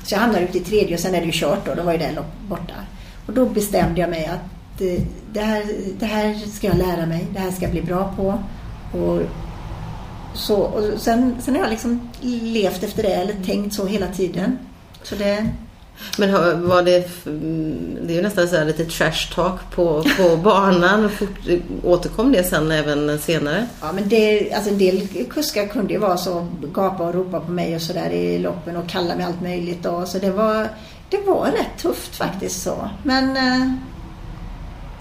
Så 0.04 0.16
jag 0.16 0.20
hamnade 0.20 0.46
ute 0.46 0.58
i 0.58 0.62
tredje 0.62 0.96
och 0.96 1.02
sen 1.02 1.16
är 1.16 1.20
det 1.20 1.26
ju 1.26 1.32
kört 1.32 1.66
då. 1.66 1.76
Då 1.76 1.84
var 1.84 1.92
ju 1.92 1.98
det 1.98 2.12
lopp 2.12 2.40
borta. 2.48 2.74
Och 3.26 3.34
då 3.34 3.46
bestämde 3.46 4.02
jag 4.02 4.10
mig 4.10 4.26
att 4.26 4.55
det 5.34 5.40
här, 5.40 5.66
det 6.00 6.06
här 6.06 6.36
ska 6.54 6.68
jag 6.68 6.78
lära 6.78 7.06
mig. 7.06 7.28
Det 7.34 7.40
här 7.40 7.52
ska 7.52 7.62
jag 7.62 7.72
bli 7.72 7.82
bra 7.82 8.14
på. 8.18 8.44
Och, 9.00 9.22
så, 10.34 10.56
och 10.56 10.84
sen, 11.02 11.36
sen 11.40 11.56
har 11.56 11.62
jag 11.62 11.70
liksom 11.70 12.10
levt 12.22 12.84
efter 12.84 13.04
det 13.04 13.14
eller 13.14 13.34
tänkt 13.46 13.76
så 13.76 13.86
hela 13.86 14.08
tiden. 14.08 14.58
Så 15.04 15.16
det, 15.16 15.50
men 16.18 16.32
var 16.68 16.84
det, 16.84 17.10
det 18.06 18.14
är 18.14 18.16
ju 18.16 18.22
nästan 18.22 18.48
så 18.48 18.56
här 18.56 18.66
lite 18.66 18.86
trash 18.86 19.36
talk 19.36 19.72
på, 19.76 20.04
på 20.18 20.38
banan. 20.44 21.10
återkom 21.84 22.32
det 22.32 22.44
sen 22.44 22.72
även 22.72 23.20
senare? 23.20 23.68
Ja, 23.82 23.92
men 23.92 24.10
det, 24.10 24.54
alltså 24.54 24.72
en 24.72 24.78
del 24.78 25.08
kuskar 25.30 25.68
kunde 25.68 25.94
ju 25.94 26.00
vara 26.00 26.18
så, 26.18 26.48
gapa 26.74 27.04
och 27.04 27.14
ropa 27.14 27.40
på 27.40 27.52
mig 27.52 27.76
och 27.76 27.82
sådär 27.82 28.10
i 28.10 28.40
loppen 28.40 28.78
och 28.78 28.90
kalla 28.90 29.16
mig 29.16 29.26
allt 29.26 29.42
möjligt. 29.42 29.84
Då. 29.84 30.06
Så 30.06 30.20
det 30.20 30.32
var, 30.32 30.68
det 31.10 31.18
var 31.26 31.46
rätt 31.46 31.82
tufft 31.82 32.16
faktiskt 32.16 32.64
så. 32.64 32.90
Men 33.04 33.38
eh, 33.38 33.72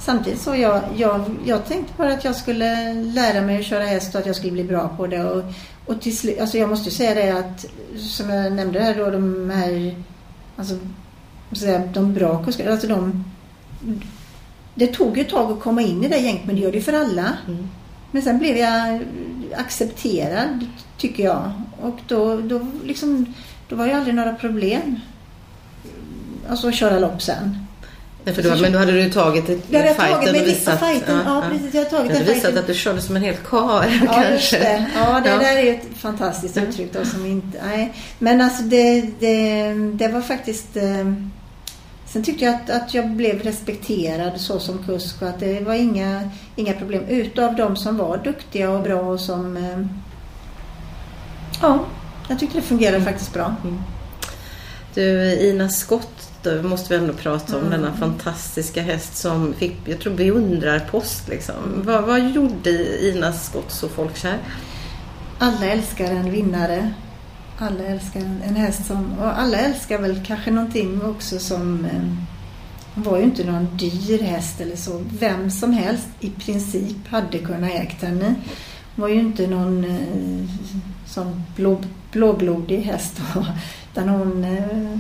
samtidigt 0.04 0.40
så 0.40 0.56
jag, 0.56 0.82
jag, 0.96 1.36
jag 1.44 1.66
tänkte 1.66 1.92
bara 1.96 2.12
att 2.12 2.24
jag 2.24 2.36
skulle 2.36 2.92
lära 2.94 3.40
mig 3.40 3.58
att 3.58 3.66
köra 3.66 3.84
häst 3.84 4.14
och 4.14 4.20
att 4.20 4.26
jag 4.26 4.36
skulle 4.36 4.52
bli 4.52 4.64
bra 4.64 4.88
på 4.96 5.06
det. 5.06 5.24
Och, 5.24 5.44
och 5.86 6.00
till 6.00 6.16
slut, 6.16 6.40
alltså 6.40 6.58
jag 6.58 6.68
måste 6.68 6.90
säga 6.90 7.14
det 7.14 7.38
att, 7.38 7.64
som 7.98 8.30
jag 8.30 8.52
nämnde 8.52 8.80
här 8.80 8.94
då, 8.94 9.10
de 9.10 9.50
här 9.50 9.94
Alltså, 10.56 10.78
de 11.92 12.14
bra 12.14 12.44
kuskarna, 12.44 12.70
alltså 12.70 12.86
de... 12.86 13.24
Det 14.74 14.86
tog 14.86 15.18
ett 15.18 15.28
tag 15.28 15.52
att 15.52 15.60
komma 15.60 15.82
in 15.82 16.04
i 16.04 16.08
det 16.08 16.18
gänget, 16.18 16.46
men 16.46 16.54
det 16.54 16.60
gör 16.62 16.70
det 16.70 16.78
ju 16.78 16.84
för 16.84 16.92
alla. 16.92 17.32
Mm. 17.46 17.68
Men 18.10 18.22
sen 18.22 18.38
blev 18.38 18.56
jag 18.56 19.00
accepterad, 19.56 20.66
tycker 20.98 21.24
jag. 21.24 21.52
Och 21.80 21.98
då, 22.08 22.40
då, 22.40 22.66
liksom, 22.84 23.34
då 23.68 23.76
var 23.76 23.86
det 23.86 23.96
aldrig 23.96 24.14
några 24.14 24.34
problem. 24.34 25.00
Alltså 26.48 26.68
att 26.68 26.74
köra 26.74 26.98
lopp 26.98 27.22
sen. 27.22 27.63
Nej, 28.24 28.34
för 28.34 28.42
då, 28.42 28.56
men 28.56 28.72
då 28.72 28.78
hade 28.78 28.92
du 28.92 29.10
tagit 29.10 29.48
ett 29.48 29.60
jag 29.70 29.80
hade 29.80 29.94
fighten 29.94 30.24
tagit 30.24 30.42
och 30.42 30.48
visat... 30.48 30.78
Fighten, 30.78 31.22
ja, 31.26 31.42
ja, 31.42 31.44
precis, 31.50 31.74
jag 31.74 31.90
tagit 31.90 32.12
du 32.12 32.18
hade 32.18 32.34
visat 32.34 32.56
att 32.56 32.66
du 32.66 32.74
körde 32.74 33.00
som 33.00 33.16
en 33.16 33.22
hel 33.22 33.36
karl 33.36 33.88
ja, 34.06 34.12
kanske. 34.12 34.58
Det. 34.58 34.90
Ja, 34.94 35.20
det 35.20 35.30
ja. 35.30 35.38
där 35.38 35.56
är 35.56 35.74
ett 35.74 35.86
fantastiskt 35.96 36.56
uttryck 36.56 36.92
då 36.92 37.04
som 37.04 37.26
inte... 37.26 37.58
Nej. 37.66 37.94
Men 38.18 38.40
alltså 38.40 38.62
det, 38.62 39.00
det, 39.20 39.74
det 39.74 40.08
var 40.08 40.20
faktiskt... 40.20 40.76
Eh, 40.76 41.12
sen 42.06 42.22
tyckte 42.22 42.44
jag 42.44 42.54
att, 42.54 42.70
att 42.70 42.94
jag 42.94 43.10
blev 43.10 43.42
respekterad 43.42 44.40
så 44.40 44.60
som 44.60 44.84
kusk 44.84 45.22
och 45.22 45.28
att 45.28 45.40
det 45.40 45.60
var 45.60 45.74
inga, 45.74 46.30
inga 46.56 46.72
problem. 46.72 47.04
Utav 47.08 47.56
de 47.56 47.76
som 47.76 47.96
var 47.96 48.16
duktiga 48.16 48.70
och 48.70 48.82
bra 48.82 49.00
och 49.00 49.20
som... 49.20 49.56
Eh, 49.56 49.86
ja, 51.62 51.84
jag 52.28 52.38
tyckte 52.38 52.58
det 52.58 52.62
fungerade 52.62 53.04
faktiskt 53.04 53.32
bra. 53.32 53.54
Mm. 53.64 53.78
Du, 54.94 55.38
Ina 55.40 55.68
Skott 55.68 56.33
då 56.44 56.62
måste 56.62 56.94
vi 56.94 57.00
ändå 57.00 57.12
prata 57.12 57.56
om 57.56 57.66
mm. 57.66 57.70
denna 57.80 57.96
fantastiska 57.96 58.82
häst 58.82 59.16
som 59.16 59.54
fick, 59.54 59.76
jag 59.84 60.00
tror 60.00 60.14
beundrarpost 60.14 61.28
liksom. 61.28 61.54
Vad, 61.84 62.04
vad 62.04 62.30
gjorde 62.30 63.04
Ina 63.08 63.32
Skott 63.32 63.72
så 63.72 63.88
folkkär? 63.88 64.38
Alla 65.38 65.66
älskar 65.66 66.04
en 66.04 66.30
vinnare. 66.30 66.94
Alla 67.58 67.84
älskar 67.84 68.20
en, 68.20 68.56
häst 68.56 68.86
som, 68.86 69.18
och 69.18 69.38
alla 69.38 69.58
älskar 69.58 69.98
väl 69.98 70.20
kanske 70.26 70.50
någonting 70.50 71.02
också 71.02 71.38
som 71.38 71.84
eh, 71.84 72.02
var 72.94 73.18
ju 73.18 73.24
inte 73.24 73.44
någon 73.44 73.76
dyr 73.76 74.22
häst 74.22 74.60
eller 74.60 74.76
så. 74.76 75.02
Vem 75.18 75.50
som 75.50 75.72
helst 75.72 76.08
i 76.20 76.30
princip 76.30 77.08
hade 77.08 77.38
kunnat 77.38 77.70
ägt 77.70 78.02
henne. 78.02 78.34
Var 78.96 79.08
ju 79.08 79.20
inte 79.20 79.46
någon 79.46 79.84
eh, 79.84 80.48
sån 81.06 81.42
blå, 81.56 81.78
blåblodig 82.12 82.78
häst. 82.78 83.20
Utan 83.92 84.08
hon 84.08 84.44
eh, 84.44 84.98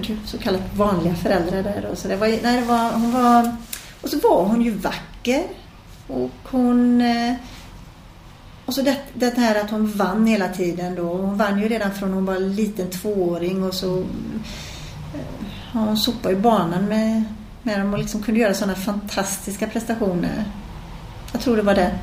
hade 0.00 0.12
ju 0.12 0.16
typ 0.16 0.28
så 0.28 0.38
kallat 0.38 0.74
vanliga 0.76 1.14
föräldrar 1.14 1.62
där. 1.62 1.86
Och 1.90 1.98
så 1.98 2.08
det 2.08 2.16
var, 2.16 2.28
nej, 2.28 2.60
det 2.60 2.66
var, 2.66 2.92
hon 2.92 3.12
var, 3.12 3.56
och 4.00 4.08
så 4.08 4.18
var 4.18 4.44
hon 4.44 4.62
ju 4.62 4.70
vacker. 4.70 5.42
Och 6.06 6.30
hon... 6.50 7.00
Eh, 7.00 7.34
och 8.66 8.74
så 8.74 8.82
det, 8.82 8.96
det 9.14 9.36
här 9.36 9.64
att 9.64 9.70
hon 9.70 9.92
vann 9.92 10.26
hela 10.26 10.48
tiden 10.48 10.94
då. 10.94 11.16
Hon 11.16 11.36
vann 11.36 11.60
ju 11.60 11.68
redan 11.68 11.94
från 11.94 12.12
hon 12.12 12.26
var 12.26 12.38
liten 12.38 12.90
tvååring 12.90 13.64
och 13.64 13.74
så... 13.74 13.98
Eh, 13.98 15.20
ja, 15.74 15.80
hon 15.80 15.96
sopade 15.96 16.34
ju 16.34 16.40
banan 16.40 16.84
med, 16.84 17.24
med 17.62 17.80
dem 17.80 17.92
och 17.92 17.98
liksom 17.98 18.22
kunde 18.22 18.40
göra 18.40 18.54
sådana 18.54 18.74
fantastiska 18.74 19.66
prestationer. 19.66 20.44
Jag 21.32 21.40
tror 21.40 21.56
det 21.56 21.62
var 21.62 21.74
det. 21.74 21.98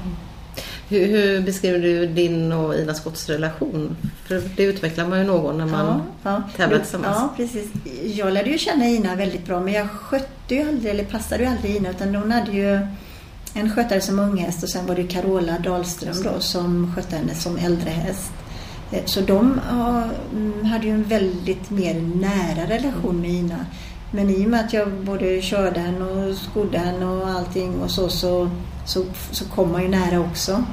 Hur, 0.90 1.08
hur, 1.08 1.42
beskriver 1.42 1.80
du 1.80 2.08
din 2.08 2.52
och 2.52 2.76
Ina 2.76 2.94
Skotts 2.94 3.30
relation? 3.30 3.98
För 4.28 4.42
det 4.56 4.64
utvecklar 4.64 5.08
man 5.08 5.20
ju 5.20 5.26
någon 5.26 5.58
när 5.58 5.66
man 5.66 5.86
ja, 5.86 6.02
ja. 6.24 6.44
tävlar 6.56 6.80
tillsammans. 6.80 7.18
Ja, 7.20 7.34
precis. 7.38 7.68
Jag 8.04 8.34
lärde 8.34 8.50
ju 8.50 8.58
känna 8.58 8.86
Ina 8.86 9.16
väldigt 9.16 9.46
bra 9.46 9.60
men 9.60 9.74
jag 9.74 9.90
skötte 9.90 10.56
ju 10.56 10.70
aldrig, 10.70 10.92
eller 10.92 11.04
passade 11.04 11.44
ju 11.44 11.50
aldrig 11.50 11.76
Ina 11.76 11.90
utan 11.90 12.16
hon 12.16 12.32
hade 12.32 12.52
ju 12.52 12.80
en 13.54 13.72
skötare 13.76 14.02
som 14.02 14.20
unghäst 14.20 14.64
och 14.64 14.70
sen 14.70 14.86
var 14.86 14.96
det 14.96 15.04
Carola 15.04 15.60
Dahlström 15.60 16.24
då 16.24 16.40
som 16.40 16.96
skötte 16.96 17.16
henne 17.16 17.36
som 17.36 17.58
äldre 17.58 17.90
häst. 17.90 18.32
Eh, 18.92 19.06
så 19.06 19.22
de 19.22 19.60
mm, 20.32 20.66
hade 20.66 20.86
ju 20.88 20.94
en 20.94 21.04
väldigt 21.04 21.70
mer 21.70 21.94
nära 22.02 22.70
relation 22.70 23.22
med 23.22 23.30
Ina. 23.30 23.66
Men 24.12 24.30
i 24.30 24.46
och 24.46 24.50
med 24.50 24.60
att 24.66 24.74
jag 24.74 24.92
både 24.92 25.42
körde 25.42 25.80
henne 25.80 26.06
och 26.06 26.36
skodde 26.36 26.78
henne 26.78 27.06
och 27.06 27.28
allting 27.28 27.82
och 27.82 27.92
så, 27.92 28.10
så 28.10 28.50
så, 28.88 29.06
så 29.32 29.46
kom 29.46 29.72
man 29.72 29.82
ju 29.82 29.88
nära 29.88 30.20
också. 30.20 30.64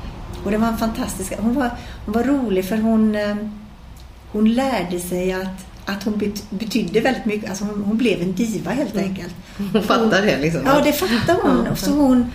Och 0.44 0.50
det 0.50 0.56
var 0.56 0.68
en 0.68 0.78
fantastisk... 0.78 1.32
Hon 1.38 1.54
var, 1.54 1.70
hon 2.04 2.14
var 2.14 2.24
rolig 2.24 2.64
för 2.64 2.76
hon, 2.76 3.14
eh, 3.14 3.36
hon 4.32 4.54
lärde 4.54 5.00
sig 5.00 5.32
att, 5.32 5.66
att 5.84 6.02
hon 6.02 6.32
betydde 6.50 7.00
väldigt 7.00 7.24
mycket. 7.24 7.50
Alltså 7.50 7.64
hon, 7.64 7.82
hon 7.82 7.96
blev 7.96 8.22
en 8.22 8.32
diva 8.32 8.70
helt 8.70 8.94
mm. 8.94 9.04
enkelt. 9.08 9.34
Hon 9.72 9.82
fattar 9.82 10.22
det 10.22 10.38
liksom? 10.38 10.60
Ja, 10.66 10.80
det 10.84 10.92
fattar 10.92 11.38
hon. 11.42 11.76
Så 11.76 11.90
hon 11.90 12.32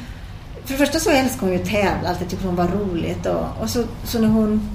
för 0.65 0.73
det 0.73 0.77
första 0.77 0.99
så 0.99 1.09
älskade 1.09 1.45
hon 1.45 1.53
ju 1.53 1.61
att 1.61 1.69
tävla, 1.69 2.09
alltid 2.09 2.29
tyckte 2.29 2.47
hon 2.47 2.55
var 2.55 2.67
roligt. 2.67 3.25
Och, 3.25 3.45
och 3.61 3.69
så, 3.69 3.83
så 4.03 4.19
när 4.19 4.27
hon... 4.27 4.69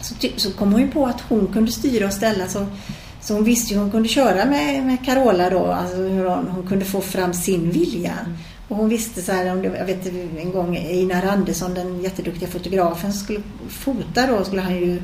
Så, 0.00 0.14
så 0.36 0.52
kom 0.52 0.72
hon 0.72 0.80
ju 0.80 0.90
på 0.90 1.06
att 1.06 1.20
hon 1.20 1.46
kunde 1.52 1.72
styra 1.72 2.06
och 2.06 2.12
ställa. 2.12 2.48
Så, 2.48 2.66
så 3.20 3.34
hon 3.34 3.44
visste 3.44 3.74
ju 3.74 3.80
hon 3.80 3.90
kunde 3.90 4.08
köra 4.08 4.44
med, 4.44 4.86
med 4.86 5.04
Carola 5.04 5.50
då. 5.50 5.66
Alltså 5.66 5.96
hur 5.96 6.24
hon, 6.24 6.48
hon 6.48 6.66
kunde 6.66 6.84
få 6.84 7.00
fram 7.00 7.34
sin 7.34 7.70
vilja. 7.70 8.12
Mm. 8.12 8.36
Och 8.68 8.76
hon 8.76 8.88
visste 8.88 9.22
så 9.22 9.32
här, 9.32 9.44
jag 9.44 9.86
vet 9.86 10.06
en 10.38 10.52
gång 10.52 10.76
Einar 10.76 11.26
Andersson, 11.26 11.74
den 11.74 12.00
jätteduktiga 12.00 12.48
fotografen, 12.48 13.12
skulle 13.12 13.40
fota 13.68 14.26
då. 14.26 14.44
Skulle 14.44 14.62
han 14.62 14.76
ju, 14.76 15.02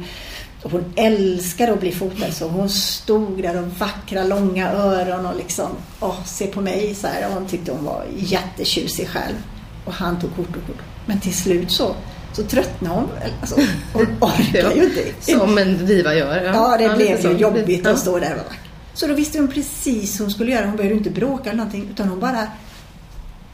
och 0.63 0.71
hon 0.71 0.85
älskar 0.97 1.73
att 1.73 1.81
bli 1.81 1.93
fotad 1.93 2.33
så 2.33 2.49
hon 2.49 2.69
stod 2.69 3.43
där 3.43 3.63
och 3.63 3.69
vackra 3.69 4.25
långa 4.25 4.73
öron 4.73 5.27
och 5.27 5.37
liksom, 5.37 5.69
åh, 6.01 6.25
se 6.25 6.47
på 6.47 6.61
mig 6.61 6.95
så 6.95 7.07
här. 7.07 7.29
Och 7.29 7.35
hon 7.35 7.47
tyckte 7.47 7.73
hon 7.73 7.85
var 7.85 8.05
jättetjusig 8.17 9.09
själv. 9.09 9.37
Och 9.85 9.93
han 9.93 10.21
tog 10.21 10.37
kort 10.37 10.57
och 10.57 10.67
kort. 10.67 10.83
Men 11.07 11.21
till 11.21 11.35
slut 11.35 11.71
så 11.71 11.95
så 12.37 12.43
tröttnade 12.43 12.95
hon. 12.95 13.09
Alltså, 13.41 13.61
hon 13.93 14.07
orkade 14.21 14.75
ju 14.75 14.85
inte. 14.85 15.03
Som 15.33 15.59
en 15.59 15.87
diva 15.87 16.15
gör. 16.15 16.45
Ja, 16.45 16.53
ja 16.53 16.89
det 16.89 16.97
blev 16.97 17.21
ju 17.21 17.39
jobbigt 17.39 17.87
att 17.87 17.99
stå 17.99 18.19
där 18.19 18.43
Så 18.95 19.07
då 19.07 19.15
visste 19.15 19.39
hon 19.39 19.49
precis 19.49 20.21
hur 20.21 20.25
hon 20.25 20.33
skulle 20.33 20.53
göra. 20.53 20.67
Hon 20.67 20.77
behövde 20.77 20.99
inte 20.99 21.11
bråka 21.11 21.51
eller 21.51 21.57
någonting 21.57 21.89
utan 21.91 22.09
hon 22.09 22.21
bara 22.21 22.47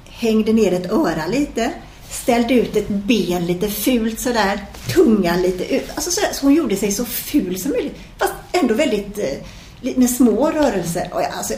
hängde 0.08 0.52
ner 0.52 0.72
ett 0.72 0.92
öra 0.92 1.26
lite, 1.26 1.72
ställde 2.10 2.54
ut 2.54 2.76
ett 2.76 2.88
ben 2.88 3.46
lite 3.46 3.68
fult 3.68 4.20
sådär, 4.20 4.66
tungan 4.94 5.42
lite 5.42 5.74
ut. 5.74 5.90
Alltså 5.94 6.10
sådär, 6.10 6.32
så 6.32 6.46
hon 6.46 6.54
gjorde 6.54 6.76
sig 6.76 6.92
så 6.92 7.04
ful 7.04 7.58
som 7.58 7.70
möjligt. 7.70 7.96
Fast 8.18 8.32
ändå 8.52 8.74
väldigt 8.74 9.18
eh, 9.18 9.96
med 9.96 10.10
små 10.10 10.50
rörelser. 10.50 11.08
Och 11.12 11.22
jag, 11.22 11.32
alltså, 11.32 11.54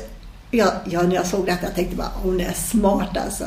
jag, 0.51 0.73
jag, 0.85 1.09
när 1.09 1.15
jag 1.15 1.27
såg 1.27 1.47
detta 1.47 1.67
jag 1.67 1.75
tänkte 1.75 1.97
bara 1.97 2.13
hon 2.23 2.41
är 2.41 2.53
smart 2.53 3.17
alltså. 3.17 3.45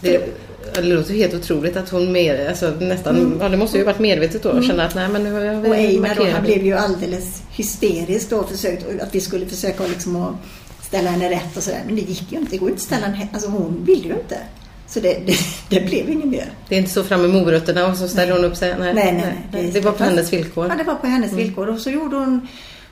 Det, 0.00 0.36
det 0.74 0.82
låter 0.82 1.14
helt 1.14 1.34
otroligt 1.34 1.76
att 1.76 1.88
hon 1.88 2.12
mer, 2.12 2.48
alltså 2.48 2.70
nästan, 2.70 3.16
mm. 3.16 3.38
ja, 3.40 3.48
det 3.48 3.56
måste 3.56 3.78
ju 3.78 3.84
varit 3.84 3.98
medvetet 3.98 4.42
då 4.42 4.50
mm. 4.50 4.62
känna 4.62 4.84
att 4.84 4.94
nej 4.94 5.08
men 5.08 5.22
nu 5.22 5.32
har 5.32 5.40
jag 5.40 5.66
Och 5.66 5.76
Einar 5.76 6.14
då, 6.14 6.24
han 6.24 6.42
blev 6.42 6.64
ju 6.64 6.72
alldeles 6.72 7.42
hysterisk 7.50 8.30
då 8.30 8.44
försökt, 8.44 9.00
att 9.02 9.14
vi 9.14 9.20
skulle 9.20 9.46
försöka 9.46 9.86
liksom 9.86 10.16
att 10.16 10.34
ställa 10.82 11.10
henne 11.10 11.30
rätt 11.30 11.56
och 11.56 11.62
sådär. 11.62 11.82
Men 11.86 11.94
det 11.94 12.00
gick 12.00 12.32
ju 12.32 12.38
inte. 12.38 12.50
Det 12.50 12.58
går 12.58 12.68
inte 12.68 12.80
att 12.80 12.82
ställa 12.82 13.06
henne, 13.06 13.28
alltså 13.32 13.48
hon 13.48 13.84
ville 13.84 14.08
ju 14.08 14.14
inte. 14.14 14.38
Så 14.86 15.00
det, 15.00 15.18
det, 15.26 15.34
det, 15.68 15.80
blev 15.80 16.10
inget 16.10 16.28
mer. 16.28 16.52
Det 16.68 16.74
är 16.74 16.78
inte 16.78 16.90
så 16.90 17.04
fram 17.04 17.20
med 17.20 17.30
morötterna 17.30 17.86
och 17.86 17.96
så 17.96 18.08
ställer 18.08 18.32
hon 18.32 18.44
upp 18.44 18.56
sig? 18.56 18.74
Nej, 18.78 18.94
nej. 18.94 19.12
nej, 19.12 19.48
nej. 19.52 19.64
Det, 19.64 19.70
det, 19.70 19.80
var 19.80 19.92
på 19.92 20.04
hennes 20.04 20.32
villkor? 20.32 20.68
Ja, 20.68 20.74
det 20.74 20.84
var 20.84 20.94
på 20.94 21.06
hennes 21.06 21.32
mm. 21.32 21.44
villkor. 21.44 21.68
Och 21.68 21.78
så 21.78 21.90
gjorde 21.90 22.16
hon 22.16 22.48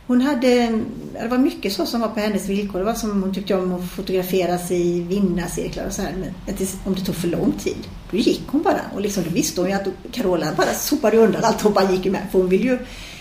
hon 0.08 0.20
hade, 0.20 0.82
det 1.12 1.28
var 1.28 1.38
mycket 1.38 1.72
så 1.72 1.86
som 1.86 2.00
var 2.00 2.08
på 2.08 2.20
hennes 2.20 2.48
villkor. 2.48 2.78
Det 2.78 2.84
var 2.84 2.94
som 2.94 3.22
hon 3.22 3.34
tyckte 3.34 3.54
om 3.54 3.72
att 3.72 3.90
fotograferas 3.90 4.70
i 4.70 5.00
vinnarcirklar 5.00 5.86
och 5.86 5.92
så 5.92 6.02
här. 6.02 6.12
Men 6.20 6.56
om 6.84 6.94
det 6.94 7.00
tog 7.00 7.14
för 7.14 7.28
lång 7.28 7.52
tid, 7.52 7.76
då 8.10 8.16
gick 8.16 8.42
hon 8.46 8.62
bara. 8.62 8.80
Och 8.94 9.00
liksom, 9.00 9.24
då 9.24 9.30
visste 9.30 9.60
hon 9.60 9.70
ju 9.70 9.76
att 9.76 9.88
Carola 10.12 10.46
bara 10.56 10.74
sopade 10.74 11.16
undan 11.16 11.44
allt 11.44 11.64
och 11.64 11.72
bara 11.72 11.92
gick 11.92 12.04
med. 12.04 12.22
För 12.32 12.38
hon 12.38 12.48
ville 12.48 12.64
ju 12.64 12.78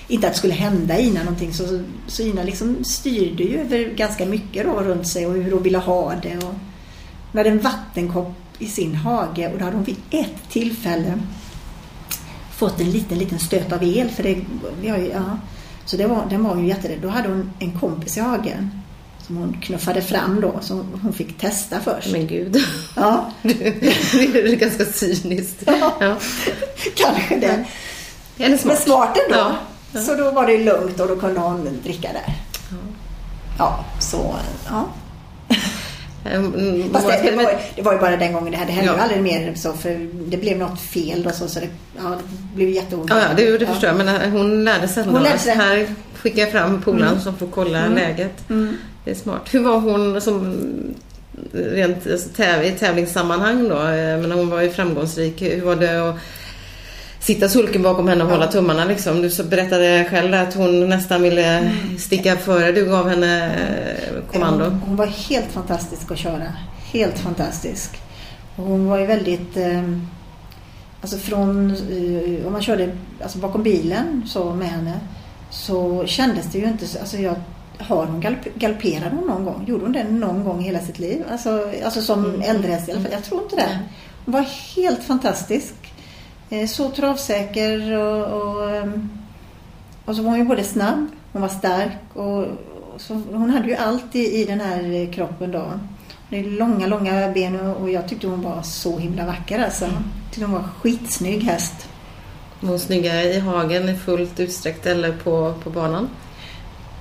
inte 0.07 0.27
att 0.27 0.33
det 0.33 0.39
skulle 0.39 0.53
hända 0.53 0.99
Ina 0.99 1.23
någonting. 1.23 1.53
Så, 1.53 1.83
så 2.07 2.23
Ina 2.23 2.43
liksom 2.43 2.83
styrde 2.83 3.43
ju 3.43 3.59
över 3.59 3.93
ganska 3.95 4.25
mycket 4.25 4.65
då 4.65 4.81
runt 4.81 5.07
sig 5.07 5.25
och 5.25 5.33
hur 5.33 5.51
hon 5.51 5.63
ville 5.63 5.77
ha 5.77 6.13
det. 6.15 6.37
Och, 6.37 6.53
Hon 7.31 7.37
hade 7.37 7.49
en 7.49 7.59
vattenkopp 7.59 8.33
i 8.59 8.67
sin 8.67 8.95
hage 8.95 9.47
och 9.53 9.59
då 9.59 9.65
hade 9.65 9.77
hon 9.77 9.85
vid 9.85 9.97
ett 10.09 10.49
tillfälle 10.49 11.19
fått 12.57 12.79
en 12.79 12.91
liten, 12.91 13.19
liten 13.19 13.39
stöt 13.39 13.73
av 13.73 13.83
el. 13.83 14.09
För 14.09 14.23
det, 14.23 14.37
vi 14.81 14.89
har 14.89 14.97
ju, 14.97 15.07
ja. 15.07 15.37
Så 15.87 15.97
det 15.97 16.07
var, 16.07 16.25
den 16.29 16.43
var 16.43 16.57
ju 16.57 16.67
jätterädd. 16.67 16.99
Då 17.01 17.07
hade 17.07 17.29
hon 17.29 17.51
en 17.59 17.79
kompis 17.79 18.17
i 18.17 18.19
hagen 18.19 18.81
som 19.27 19.37
hon 19.37 19.57
knuffade 19.61 20.01
fram 20.01 20.41
då, 20.41 20.53
som 20.61 20.85
hon 21.03 21.13
fick 21.13 21.37
testa 21.37 21.79
först. 21.79 22.11
Men 22.11 22.27
gud. 22.27 22.57
Ja. 22.95 23.31
det 23.41 24.51
är 24.51 24.55
ganska 24.55 24.85
cyniskt. 24.85 25.63
Ja. 25.65 25.93
Ja. 25.99 26.15
Kanske 26.95 27.35
det. 27.35 27.65
Eller 28.37 28.57
smart. 28.57 28.73
Men 28.73 28.77
smart 28.77 29.17
ändå. 29.25 29.37
Ja. 29.37 29.55
Ja. 29.91 30.01
Så 30.01 30.15
då 30.15 30.31
var 30.31 30.47
det 30.47 30.57
lugnt 30.57 30.99
och 30.99 31.07
då 31.07 31.15
kunde 31.15 31.39
hon 31.39 31.79
dricka 31.83 32.09
där. 32.13 32.33
Ja, 33.57 33.85
så 33.99 34.35
ja. 34.69 34.85
Mm, 36.35 36.93
Fast 36.93 37.07
det, 37.07 37.29
det, 37.29 37.35
var, 37.35 37.43
ju- 37.43 37.57
det 37.75 37.81
var 37.81 37.93
ju 37.93 37.99
bara 37.99 38.17
den 38.17 38.33
gången 38.33 38.51
det 38.51 38.57
hände. 38.57 38.73
Det 38.73 38.75
hände 38.75 38.93
Ja. 38.97 39.03
aldrig 39.03 39.21
mer 39.21 39.53
så 39.55 39.73
för 39.73 40.07
det 40.25 40.37
blev 40.37 40.57
något 40.57 40.79
fel 40.81 41.23
då 41.23 41.29
så, 41.31 41.47
så 41.47 41.59
det, 41.59 41.67
ja, 41.97 42.03
det 42.09 42.55
blev 42.55 42.69
jätteont. 42.69 43.09
Ja, 43.09 43.17
ja, 43.17 43.27
det, 43.37 43.57
det 43.57 43.65
förstår 43.65 43.87
jag. 43.89 43.97
Men 43.97 44.07
äh, 44.07 44.29
hon 44.29 44.63
lärde 44.63 44.87
sig 44.87 45.03
ändå. 45.03 45.19
Här 45.55 45.87
skickar 46.15 46.41
jag 46.41 46.51
fram 46.51 46.81
polaren 46.81 47.21
som 47.21 47.35
får 47.37 47.47
kolla 47.47 47.79
Mm. 47.79 47.93
läget. 47.93 48.49
Mm. 48.49 48.77
Det 49.05 49.11
är 49.11 49.15
smart. 49.15 49.41
Hur 49.51 49.59
var 49.63 49.79
hon 49.79 50.21
som 50.21 50.55
rent 51.53 52.07
alltså, 52.11 52.29
täv 52.29 52.63
i 52.63 52.71
tävlingssammanhang 52.71 53.69
då? 53.69 53.75
Eh, 53.75 54.17
Men 54.17 54.31
hon 54.31 54.49
var 54.49 54.61
ju 54.61 54.69
framgångsrik. 54.69 55.41
Hur 55.41 55.61
var 55.65 55.75
det 55.75 56.09
att 56.09 56.15
sitta 57.27 57.49
sulken 57.49 57.81
bakom 57.81 58.07
henne 58.07 58.23
och 58.23 58.29
Ja. 58.29 58.33
hålla 58.35 58.47
tummarna 58.47 58.85
liksom? 58.85 59.21
Du 59.21 59.43
berättade 59.43 60.07
själv 60.09 60.33
att 60.33 60.53
hon 60.53 60.89
nästan 60.89 61.21
ville 61.21 61.71
sticka 61.99 62.37
före. 62.37 62.71
Du 62.71 62.85
gav 62.85 63.09
henne 63.09 63.45
eh, 63.45 64.31
kommando. 64.33 64.63
Hon, 64.65 64.79
hon 64.79 64.95
var 64.95 65.05
helt 65.05 65.51
fantastisk 65.51 66.11
att 66.11 66.17
köra. 66.17 66.53
Helt 66.93 67.19
fantastisk. 67.19 67.89
Och 68.55 68.63
hon 68.63 68.85
var 68.87 68.97
ju 68.99 69.05
väldigt... 69.05 69.57
Eh, 69.57 69.83
alltså 71.01 71.17
från... 71.17 71.69
Eh, 71.71 72.47
om 72.47 72.51
man 72.53 72.61
körde 72.61 72.89
alltså 73.23 73.37
bakom 73.37 73.63
bilen 73.63 74.23
så 74.27 74.53
med 74.53 74.67
henne 74.69 74.93
så 75.49 76.05
kändes 76.05 76.45
det 76.51 76.59
ju 76.59 76.65
inte... 76.67 76.87
så- 76.87 76.99
Alltså 76.99 77.17
jag, 77.17 77.35
har 77.79 78.05
hon 78.05 78.19
galopp, 78.21 78.39
galopperade 78.55 79.15
hon 79.15 79.27
någon 79.27 79.45
gång? 79.45 79.65
Gjorde 79.67 79.83
hon 79.85 79.91
det 79.93 80.03
någon 80.03 80.43
gång 80.43 80.61
i 80.61 80.63
hela 80.63 80.79
sitt 80.79 80.99
liv? 80.99 81.23
Alltså, 81.31 81.69
alltså 81.85 82.01
som 82.01 82.25
Mm. 82.25 82.41
äldrehäst 82.41 82.89
i 82.89 82.91
alla 82.91 83.01
fall. 83.01 83.11
Jag 83.11 83.23
tror 83.23 83.43
inte 83.43 83.55
det. 83.55 83.79
Hon 84.25 84.33
var 84.33 84.45
helt 84.75 85.03
fantastisk. 85.03 85.73
Eh, 86.49 86.67
Så 86.67 86.89
travsäker 86.89 87.97
och, 87.97 88.41
och, 88.41 88.69
ehm, 88.75 89.09
och 90.05 90.15
så 90.15 90.21
var 90.21 90.29
hon 90.29 90.39
ju 90.39 90.45
både 90.45 90.63
snabb, 90.63 91.07
hon 91.33 91.41
var 91.41 91.49
stark 91.49 91.97
och, 92.13 92.37
och 92.93 93.01
så, 93.01 93.13
hon 93.31 93.49
hade 93.49 93.67
ju 93.67 93.75
allt 93.75 94.15
i, 94.15 94.41
i 94.41 94.45
den 94.45 94.59
här 94.61 94.91
eh, 94.93 95.11
kroppen 95.13 95.51
då. 95.51 95.65
Det 96.29 96.39
är 96.39 96.43
långa, 96.43 96.87
långa 96.87 97.29
ben 97.31 97.59
och, 97.59 97.81
och 97.81 97.89
jag 97.89 98.07
tyckte 98.09 98.27
hon 98.27 98.41
var 98.41 98.61
så 98.61 98.97
himla 98.97 99.25
vacker 99.25 99.59
alltså. 99.63 99.85
Jag 99.85 99.93
tyckte 100.31 100.45
hon 100.45 100.53
var 100.53 100.63
skitsnygg 100.81 101.43
häst. 101.43 101.87
Var 102.59 102.69
hon 102.69 102.79
snyggare 102.79 103.23
i 103.23 103.39
hagen 103.39 103.89
i 103.89 103.95
fullt 103.97 104.39
utsträckt 104.39 104.85
eller 104.85 105.11
på, 105.11 105.53
på 105.63 105.69
banan? 105.69 106.09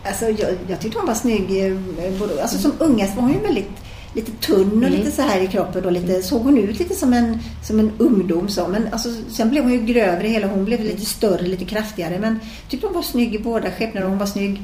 Alltså 0.04 0.24
jag, 0.24 0.50
jag 0.68 0.80
tyckte 0.80 0.98
hon 0.98 1.06
var 1.06 1.14
snygg. 1.14 1.66
eh, 1.66 1.78
Både, 2.18 2.42
alltså 2.42 2.58
som 2.58 2.72
ungast 2.78 3.14
var 3.16 3.22
hon 3.22 3.32
ju 3.32 3.38
väldigt 3.40 3.70
lite 4.16 4.32
tunn 4.32 4.70
och 4.70 4.88
Mm. 4.88 4.92
lite 4.92 5.10
så 5.10 5.22
här 5.22 5.40
i 5.40 5.46
kroppen. 5.46 5.84
Och 5.84 5.92
lite, 5.92 6.22
såg 6.22 6.42
hon 6.42 6.58
ut 6.58 6.78
lite 6.78 6.94
som 6.94 7.12
en, 7.12 7.38
som 7.62 7.78
en 7.80 7.92
ungdom. 7.98 8.48
Så. 8.48 8.68
Men 8.68 8.88
alltså, 8.92 9.08
sen 9.30 9.50
blev 9.50 9.62
hon 9.62 9.72
ju 9.72 9.80
grövre 9.80 10.28
hela. 10.28 10.46
Hon 10.46 10.64
blev 10.64 10.80
lite 10.84 11.06
större, 11.06 11.42
lite 11.42 11.64
kraftigare. 11.64 12.18
Men 12.18 12.40
tyckte 12.68 12.86
hon 12.86 12.94
var 12.94 13.02
snygg 13.02 13.34
i 13.34 13.38
båda 13.38 13.70
skepnaderna. 13.70 14.10
Hon 14.10 14.18
var 14.18 14.26
snygg 14.26 14.62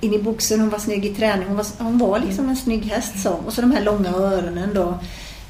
in 0.00 0.14
i 0.14 0.18
boxen, 0.18 0.60
hon 0.60 0.70
var 0.70 0.78
snygg 0.78 1.06
i 1.06 1.14
träning. 1.14 1.46
Hon 1.48 1.56
var, 1.56 1.66
hon 1.78 1.98
var 1.98 2.18
liksom 2.18 2.48
en 2.48 2.56
snygg 2.56 2.84
häst. 2.84 3.22
Så. 3.22 3.30
Och 3.46 3.52
så 3.52 3.60
de 3.60 3.70
här 3.72 3.84
långa 3.84 4.10
öronen 4.10 4.70
då. 4.74 4.98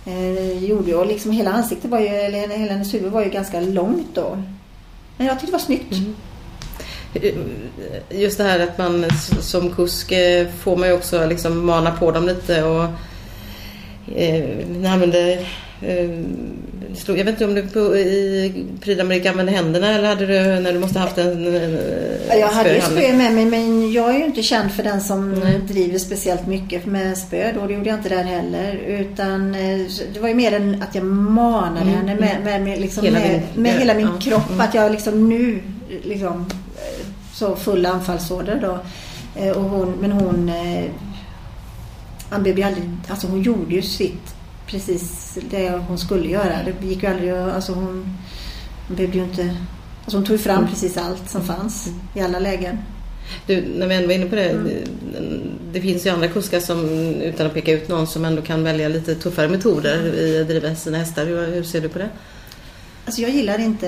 Eh, 0.06 0.64
gjorde 0.64 0.90
jag. 0.90 1.06
Liksom 1.06 1.30
hela 1.30 1.52
ansiktet 1.52 1.90
var 1.90 2.00
ju, 2.00 2.06
eller 2.06 2.38
hela 2.58 2.72
hennes 2.72 2.94
huvud 2.94 3.12
var 3.12 3.24
ju 3.24 3.30
ganska 3.30 3.60
långt 3.60 4.08
då. 4.14 4.42
Men 5.16 5.26
jag 5.26 5.36
tyckte 5.40 5.46
det 5.46 5.52
var 5.52 5.58
snyggt. 5.58 5.94
Just 8.10 8.38
det 8.38 8.44
här 8.44 8.60
att 8.60 8.78
man 8.78 9.04
som 9.40 9.70
kusk 9.70 10.12
eh, 10.12 10.48
får 10.58 10.76
man 10.76 10.88
ju 10.88 10.94
också 10.94 11.26
liksom 11.26 11.66
mana 11.66 11.90
på 11.90 12.10
dem 12.10 12.26
lite 12.26 12.62
och 12.62 12.88
eh, 14.14 14.92
använde 14.92 15.38
eh, 15.83 16.11
jag 17.07 17.14
vet 17.14 17.29
inte 17.29 17.45
om 17.45 17.55
du 17.55 17.62
på, 17.62 17.97
i 17.97 18.64
Prix 18.81 19.01
använde 19.01 19.53
händerna 19.53 19.95
eller 19.95 20.09
hade 20.09 20.27
du 20.27 20.61
när 20.61 20.73
du 20.73 20.79
måste 20.79 20.99
haft 20.99 21.19
en 21.19 21.55
eh, 21.57 21.71
Ja, 22.29 22.35
Jag 22.37 22.49
hade 22.49 22.75
ju 22.75 22.81
spö 22.81 23.12
med 23.12 23.33
mig 23.35 23.45
men 23.45 23.92
jag 23.92 24.14
är 24.14 24.19
ju 24.19 24.25
inte 24.25 24.42
känd 24.42 24.73
för 24.73 24.83
den 24.83 25.01
som 25.01 25.33
Nej. 25.33 25.59
driver 25.69 25.99
speciellt 25.99 26.47
mycket 26.47 26.87
med 26.87 27.19
spö 27.19 27.53
då. 27.53 27.66
Det 27.66 27.75
gjorde 27.75 27.88
jag 27.88 27.99
inte 27.99 28.09
där 28.09 28.23
heller. 28.25 28.75
Utan 28.75 29.55
eh, 29.55 29.79
det 30.14 30.21
var 30.21 30.29
ju 30.29 30.35
mer 30.35 30.53
än 30.53 30.83
att 30.83 30.95
jag 30.95 31.05
manade 31.05 31.81
Mm, 31.90 31.95
henne 31.95 32.14
med, 32.21 32.37
med, 32.45 32.62
med, 32.62 32.81
liksom 32.81 33.05
Hela 33.05 33.19
med, 33.19 33.31
din- 33.55 33.62
med 33.62 33.73
hela 33.73 33.95
min 33.95 34.07
ja, 34.07 34.19
kropp. 34.21 34.49
mm. 34.49 34.61
Att 34.61 34.75
jag 34.75 34.92
liksom 34.92 35.29
nu 35.29 35.59
liksom 36.05 36.47
eh, 36.77 37.07
så 37.35 37.57
full 37.57 37.87
anfallsorder 37.87 38.59
då. 38.62 38.79
Eh, 39.42 39.51
Och 39.51 39.64
hon, 39.64 39.95
men 40.01 40.12
hon 40.12 40.49
han 42.30 42.42
blev 42.42 42.66
aldrig, 42.66 42.90
alltså 43.08 43.26
hon 43.26 43.42
gjorde 43.42 43.74
ju 43.74 43.82
sitt 43.82 44.34
precis 44.66 45.38
det 45.50 45.70
hon 45.70 45.98
skulle 45.98 46.28
göra. 46.28 46.58
Det 46.80 46.86
gick 46.86 47.02
ju 47.02 47.08
aldrig 47.08 47.30
alltså 47.30 47.72
hon, 47.72 48.16
hon 48.88 48.96
behövde 48.96 49.18
ju 49.18 49.24
inte 49.24 49.56
Alltså 50.06 50.16
hon 50.16 50.26
tog 50.26 50.40
fram 50.40 50.58
Mm. 50.58 50.70
precis 50.70 50.96
allt 50.96 51.30
som 51.30 51.44
fanns 51.44 51.88
i 52.14 52.20
alla 52.20 52.38
lägen. 52.38 52.78
Du, 53.46 53.64
när 53.76 53.86
vi 53.86 53.94
ändå 53.94 54.06
var 54.06 54.14
inne 54.14 54.26
på 54.26 54.36
det. 54.36 54.50
Mm. 54.50 54.68
Det 55.72 55.80
finns 55.80 56.06
ju 56.06 56.10
andra 56.10 56.28
kuskar 56.28 56.60
som, 56.60 56.88
utan 57.20 57.46
att 57.46 57.54
peka 57.54 57.72
ut 57.72 57.88
någon, 57.88 58.06
som 58.06 58.24
ändå 58.24 58.42
kan 58.42 58.64
välja 58.64 58.88
lite 58.88 59.14
tuffare 59.14 59.48
metoder 59.48 60.14
i 60.14 60.40
att 60.40 60.48
driva 60.48 60.74
sina 60.74 60.98
hästar. 60.98 61.26
Hur, 61.26 61.46
hur 61.46 61.62
ser 61.62 61.80
du 61.80 61.88
på 61.88 61.98
det? 61.98 62.08
Alltså 63.07 63.23
jag 63.23 63.31
gillar 63.31 63.59
inte, 63.59 63.87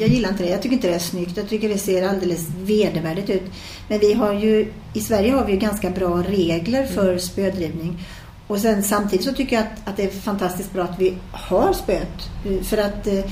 jag 0.00 0.08
gillar 0.08 0.28
inte 0.28 0.42
det. 0.42 0.50
Jag 0.50 0.62
tycker 0.62 0.76
inte 0.76 0.88
det 0.88 0.94
är 0.94 0.98
snyggt. 0.98 1.36
Jag 1.36 1.48
tycker 1.48 1.68
det 1.68 1.78
ser 1.78 2.08
alldeles 2.08 2.48
vedervärdigt 2.56 3.30
ut. 3.30 3.52
Men 3.88 3.98
vi 3.98 4.12
har 4.12 4.32
ju, 4.32 4.72
i 4.94 5.00
Sverige 5.00 5.32
har 5.32 5.44
vi 5.44 5.52
ju 5.52 5.58
ganska 5.58 5.90
bra 5.90 6.22
regler 6.22 6.86
för 6.86 7.18
spödrivning. 7.18 7.98
Och 8.46 8.58
sen 8.58 8.82
samtidigt 8.82 9.24
så 9.24 9.32
tycker 9.32 9.56
jag 9.56 9.64
att, 9.64 9.88
att 9.88 9.96
det 9.96 10.04
är 10.04 10.10
fantastiskt 10.10 10.72
bra 10.72 10.84
att 10.84 10.98
vi 10.98 11.14
har 11.32 11.72
spöet. 11.72 12.30
För 12.62 12.78
att 12.78 13.06
eh, 13.06 13.24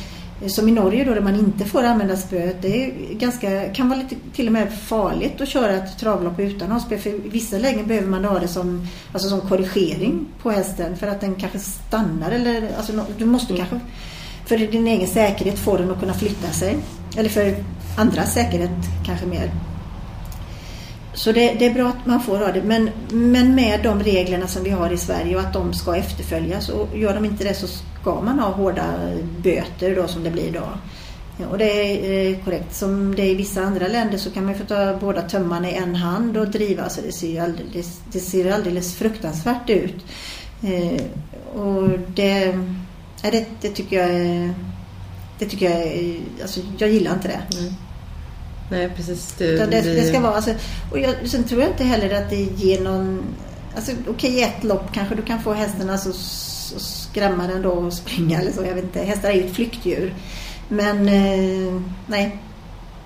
som 0.47 0.69
i 0.69 0.73
Norge 0.73 1.05
då 1.05 1.15
där 1.15 1.21
man 1.21 1.35
inte 1.35 1.65
får 1.65 1.83
använda 1.83 2.17
spöet. 2.17 2.63
Det 2.63 2.85
är 2.85 3.15
ganska, 3.15 3.73
kan 3.73 3.89
vara 3.89 3.99
lite 3.99 4.15
till 4.35 4.47
och 4.47 4.53
med 4.53 4.73
farligt 4.79 5.41
att 5.41 5.49
köra 5.49 5.73
ett 5.73 5.99
travlopp 5.99 6.41
utan 6.41 6.73
att 6.73 6.83
ha 6.83 6.87
spö. 6.87 6.99
För 6.99 7.11
i 7.11 7.29
vissa 7.29 7.59
lägen 7.59 7.87
behöver 7.87 8.09
man 8.09 8.25
ha 8.25 8.39
det 8.39 8.49
som, 8.49 8.87
alltså 9.13 9.29
som 9.29 9.41
korrigering 9.41 10.27
på 10.43 10.51
hästen. 10.51 10.97
För 10.97 11.07
att 11.07 11.21
den 11.21 11.35
kanske 11.35 11.59
stannar 11.59 12.31
eller 12.31 12.69
alltså, 12.77 13.05
du 13.19 13.25
måste 13.25 13.53
Mm. 13.55 13.67
kanske 13.67 13.87
för 14.49 14.59
din 14.59 14.87
egen 14.87 15.09
säkerhet 15.09 15.59
få 15.59 15.77
den 15.77 15.91
att 15.91 16.01
kunna 16.01 16.15
flytta 16.15 16.49
sig. 16.49 16.77
Eller 17.17 17.29
för 17.29 17.55
andras 17.97 18.35
säkerhet 18.35 18.71
kanske 19.07 19.27
mer. 19.27 19.51
Så 21.15 21.33
det, 21.33 21.55
det 21.59 21.67
är 21.67 21.75
bra 21.75 21.89
att 21.89 22.07
man 22.07 22.23
får 22.23 22.39
ha 22.39 22.53
det. 22.53 22.63
Men, 22.63 22.91
men 23.11 23.55
med 23.55 23.81
de 23.83 24.03
reglerna 24.03 24.47
som 24.47 24.65
vi 24.65 24.71
har 24.71 24.91
i 24.91 24.97
Sverige 24.97 25.37
och 25.37 25.43
att 25.43 25.53
de 25.53 25.73
ska 25.73 25.97
efterföljas. 25.97 26.69
Och 26.69 26.99
gör 26.99 27.15
de 27.15 27.25
inte 27.25 27.45
det 27.45 27.55
så 27.55 27.67
ska 28.01 28.21
man 28.21 28.39
ha 28.39 28.51
hårda 28.51 28.85
böter 29.43 29.97
då 29.97 30.09
som 30.09 30.25
det 30.25 30.31
blir 30.31 30.53
då. 30.53 30.69
Ja, 31.41 31.47
och 31.47 31.59
det 31.59 31.71
är 31.71 32.31
eh, 32.31 32.45
korrekt. 32.45 32.75
Som 32.75 33.15
det 33.15 33.23
är 33.23 33.31
i 33.31 33.35
vissa 33.35 33.63
andra 33.63 33.89
länder 33.89 34.19
så 34.19 34.31
kan 34.31 34.45
man 34.45 34.53
ju 34.53 34.59
få 34.59 34.67
ta 34.67 34.97
båda 35.01 35.23
tömmarna 35.23 35.71
i 35.71 35.75
en 35.75 35.95
hand 35.95 36.37
och 36.37 36.49
driva. 36.49 36.89
Så 36.89 37.01
det 37.01 37.13
ser 37.13 37.29
ju 37.29 37.39
alldeles, 37.39 38.01
det 38.13 38.21
ser 38.21 38.53
alldeles 38.53 38.97
fruktansvärt 38.97 39.71
ut. 39.71 40.05
Eh, 40.63 41.03
och 41.61 41.89
det, 42.15 42.59
nej, 43.23 43.33
det, 43.33 43.47
det 43.69 43.75
tycker 43.75 43.97
jag 43.97 44.11
är- 44.11 44.55
det 45.39 45.47
tycker 45.47 45.71
jag 45.71 45.81
är, 45.83 46.21
alltså 46.43 46.61
jag 46.79 46.91
gillar 46.91 47.15
inte 47.15 47.29
det. 47.29 47.41
Nej, 47.61 47.73
Nej 48.71 48.91
precis. 48.97 49.35
Du, 49.39 49.57
det, 49.57 49.81
det 49.81 50.09
ska 50.09 50.21
vara, 50.21 50.35
alltså, 50.35 50.55
och 50.93 50.99
jag, 50.99 51.15
sen 51.29 51.45
tror 51.45 51.61
jag 51.61 51.71
inte 51.71 51.85
heller 51.85 52.23
att 52.23 52.31
det 52.31 52.37
ger 52.43 52.81
någon... 52.81 53.23
Alltså, 53.77 53.93
Okej, 54.09 54.31
i 54.31 54.43
ett 54.43 54.65
lopp 54.65 54.93
kanske 54.93 55.15
du 55.15 55.23
kan 55.23 55.43
få 55.43 55.53
hästen 55.53 55.91
alltså, 55.91 56.09
och 56.75 56.81
skrämma 56.81 57.47
den 57.47 57.63
då 57.63 57.71
och 57.71 57.93
springa 57.93 58.41
eller 58.41 58.53
så. 58.53 58.65
Jag 58.65 58.75
vet 58.75 58.85
inte. 58.85 59.01
Hästar 59.03 59.29
är 59.29 59.35
ju 59.35 59.45
ett 59.45 59.55
flyktdjur. 59.55 60.15
Men 60.69 61.09
eh, 61.09 61.83
nej. 62.07 62.39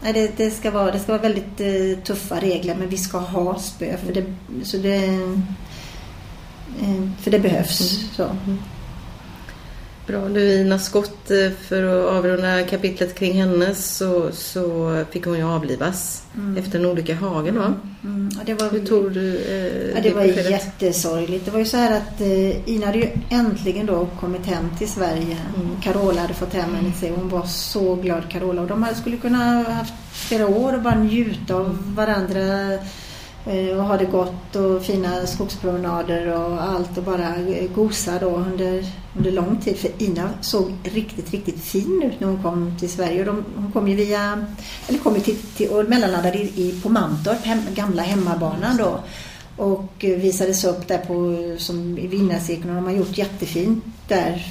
nej 0.02 0.12
det, 0.12 0.36
det, 0.36 0.50
ska 0.50 0.70
vara, 0.70 0.90
det 0.90 0.98
ska 0.98 1.12
vara 1.12 1.22
väldigt 1.22 1.60
eh, 1.60 2.04
tuffa 2.04 2.40
regler 2.40 2.74
men 2.74 2.88
vi 2.88 2.96
ska 2.98 3.18
ha 3.18 3.58
spö. 3.58 3.96
För 4.06 4.14
det, 4.14 4.24
så 4.64 4.76
det, 4.76 4.94
eh, 6.80 7.08
för 7.20 7.30
det 7.30 7.38
behövs. 7.38 7.80
Mm. 7.80 8.10
Så. 8.16 8.36
Bra. 10.12 10.28
Du 10.28 10.60
Ina 10.60 10.78
Skott, 10.78 11.30
eh, 11.30 11.50
för 11.68 11.82
att 11.82 12.12
avrunda 12.14 12.62
kapitlet 12.62 13.14
kring 13.14 13.32
henne 13.32 13.74
så, 13.74 14.32
så 14.32 14.96
fick 15.10 15.24
hon 15.26 15.36
ju 15.38 15.44
avlivas 15.44 16.22
Mm. 16.36 16.56
efter 16.56 16.78
en 16.78 16.86
olycka 16.86 17.12
i 17.12 17.14
hagen. 17.14 17.58
Va? 17.58 17.74
Mm, 18.04 18.30
ja, 18.34 18.40
det 18.46 18.54
var, 18.54 18.70
Hur 18.70 18.86
tog 18.86 19.12
du 19.12 19.36
eh, 19.36 19.94
Ja, 19.94 20.00
det 20.02 20.10
var 20.14 20.22
beskedet? 20.26 20.50
jättesorgligt. 20.50 21.44
Det 21.44 21.50
var 21.50 21.58
ju 21.58 21.64
så 21.64 21.76
här 21.76 21.96
att 21.96 22.20
eh, 22.20 22.68
Ina 22.70 22.86
hade 22.86 22.98
ju 22.98 23.08
äntligen 23.30 23.86
då 23.86 24.08
kommit 24.20 24.46
hem 24.46 24.64
till 24.78 24.88
Sverige. 24.88 25.36
Mm. 25.56 25.80
Carola 25.82 26.20
hade 26.20 26.34
fått 26.34 26.54
hem 26.54 26.74
henne 26.74 26.90
till 26.90 27.00
sig. 27.00 27.12
Hon 27.16 27.28
var 27.28 27.46
så 27.46 27.94
glad 27.94 28.22
Carola. 28.30 28.62
Och 28.62 28.68
de 28.68 28.86
skulle 29.00 29.16
kunna 29.16 29.38
ha 29.38 29.72
haft 29.72 29.92
flera 30.12 30.46
år 30.46 30.74
och 30.74 30.82
bara 30.82 30.94
njuta 30.98 31.54
av 31.54 31.94
varandra. 31.96 32.42
Eh, 33.46 33.78
och 33.78 33.84
ha 33.84 33.96
det 33.96 34.04
gott 34.04 34.56
och 34.56 34.82
fina 34.82 35.26
skogspromenader 35.26 36.26
och 36.26 36.62
allt 36.62 36.98
och 36.98 37.04
bara 37.04 37.36
eh, 37.36 37.70
gosa 37.74 38.18
då 38.18 38.28
under, 38.28 38.84
under 39.16 39.32
lång 39.32 39.56
tid. 39.56 39.76
För 39.76 39.90
Ina 39.98 40.30
såg 40.40 40.72
riktigt, 40.84 41.30
riktigt 41.30 41.60
fin 41.60 42.02
ut 42.04 42.20
när 42.20 42.28
hon 42.28 42.42
kom 42.42 42.76
till 42.80 42.90
Sverige. 42.90 43.20
Och 43.20 43.26
de, 43.26 43.44
hon 43.56 43.72
kom 43.72 43.88
ju 43.88 43.96
via, 43.96 44.46
eller 44.88 44.98
kom 44.98 45.14
ju 45.14 45.20
till, 45.20 45.36
till 45.36 45.68
och 45.68 45.88
mellanlandade 45.88 46.38
i, 46.38 46.42
i, 46.56 46.80
på 46.82 46.88
Mantorp, 46.88 47.44
hem, 47.44 47.60
gamla 47.74 48.02
hemmabanan 48.02 48.76
då. 48.76 49.00
Och 49.56 50.04
eh, 50.04 50.18
visades 50.18 50.64
upp 50.64 50.88
där 50.88 50.98
på, 50.98 51.36
som 51.58 51.98
i 51.98 52.06
vinnarcirkeln 52.06 52.70
och 52.70 52.74
de 52.74 52.84
har 52.84 52.92
gjort 52.92 53.18
jättefint 53.18 53.84
där 54.08 54.46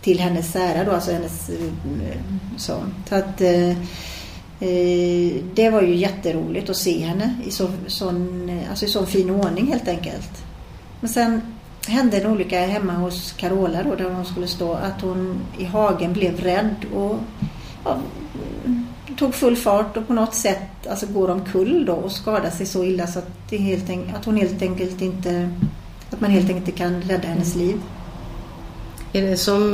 till 0.00 0.20
hennes 0.20 0.56
ära 0.56 0.84
då, 0.84 0.92
alltså 0.92 1.12
hennes 1.12 1.50
så. 2.56 2.76
så 3.08 3.14
att 3.14 3.40
Eh, 3.40 3.76
Eh, 4.62 5.42
det 5.54 5.70
var 5.70 5.82
ju 5.82 5.94
jätteroligt 5.94 6.70
att 6.70 6.76
se 6.76 7.04
henne 7.04 7.34
i 7.46 7.50
så, 7.50 7.68
sån, 7.86 8.48
eh, 8.48 8.70
alltså 8.70 8.84
i 8.84 8.88
sån 8.88 9.06
fin 9.06 9.30
ordning 9.30 9.66
helt 9.66 9.88
enkelt. 9.88 10.44
Men 11.00 11.10
sen 11.10 11.42
hände 11.86 12.20
en 12.20 12.26
olycka 12.26 12.66
hemma 12.66 12.92
hos 12.92 13.32
Carola 13.32 13.82
då, 13.82 13.94
där 13.94 14.10
hon 14.10 14.24
skulle 14.24 14.46
stå. 14.46 14.72
Att 14.72 15.00
hon 15.00 15.40
i 15.58 15.64
hagen 15.64 16.12
blev 16.12 16.40
rädd 16.40 16.76
och 16.94 17.18
ja, 17.84 17.96
tog 19.18 19.34
full 19.34 19.56
fart 19.56 19.96
och 19.96 20.06
på 20.06 20.12
något 20.12 20.34
sätt 20.34 20.86
alltså 20.90 21.06
går 21.06 21.30
omkull 21.30 21.84
då 21.86 21.92
och 21.92 22.12
skadar 22.12 22.50
sig 22.50 22.66
så 22.66 22.84
illa 22.84 23.06
så 23.06 23.18
att, 23.18 23.30
det 23.50 23.56
helt 23.56 23.90
enkelt, 23.90 24.16
att 24.16 24.24
hon 24.24 24.36
helt 24.36 24.62
enkelt 24.62 25.02
inte 25.02 25.50
att 26.10 26.20
man 26.20 26.30
helt 26.30 26.48
enkelt 26.48 26.68
inte 26.68 26.78
kan 26.78 27.02
rädda 27.02 27.28
hennes 27.28 27.56
liv. 27.56 27.80
Är 29.12 29.22
det 29.22 29.36
som, 29.36 29.70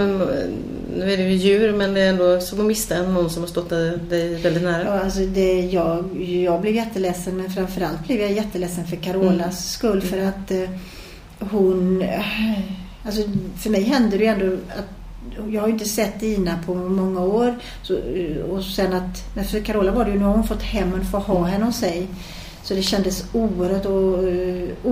nu 0.97 1.13
är 1.13 1.17
det 1.17 1.23
ju 1.23 1.35
djur, 1.35 1.73
men 1.73 1.95
det 1.95 2.01
är 2.01 2.09
ändå 2.09 2.41
som 2.41 2.61
att 2.61 2.67
mista 2.67 3.03
någon 3.03 3.31
som 3.31 3.43
har 3.43 3.49
stått 3.49 3.71
dig 3.71 4.35
väldigt 4.43 4.63
nära? 4.63 4.85
Ja, 4.85 5.01
alltså 5.01 5.21
det, 5.21 5.61
jag, 5.61 6.23
jag 6.23 6.61
blev 6.61 6.75
jätteledsen, 6.75 7.37
men 7.37 7.51
framförallt 7.51 8.07
blev 8.07 8.21
jag 8.21 8.33
jätteledsen 8.33 8.87
för 8.87 8.97
Carolas 8.97 9.39
mm. 9.41 9.53
skull. 9.53 10.03
För 10.03 10.19
att 10.19 10.51
eh, 10.51 10.71
hon... 11.39 12.05
Alltså 13.05 13.23
för 13.59 13.71
mig 13.71 13.83
händer 13.83 14.19
det 14.19 14.25
ju 14.25 14.31
ändå 14.31 14.47
att 14.79 14.89
jag 15.51 15.61
har 15.61 15.69
inte 15.69 15.85
sett 15.85 16.23
Ina 16.23 16.59
på 16.67 16.75
många 16.75 17.21
år. 17.21 17.59
Så, 17.83 17.99
och 18.51 18.65
sen 18.65 18.93
att, 18.93 19.35
men 19.35 19.45
för 19.45 19.61
Carola 19.61 19.93
var 19.93 20.05
det 20.05 20.11
ju, 20.11 20.19
nu 20.19 20.25
har 20.25 20.33
hon 20.33 20.47
fått 20.47 20.63
hem 20.63 20.95
en, 20.95 21.05
få 21.05 21.19
ha 21.19 21.45
henne 21.45 21.65
hos 21.65 21.77
sig. 21.77 22.07
Så 22.63 22.75
det 22.75 22.83
kändes 22.83 23.25
oerhört, 23.33 23.87
och, 23.87 24.19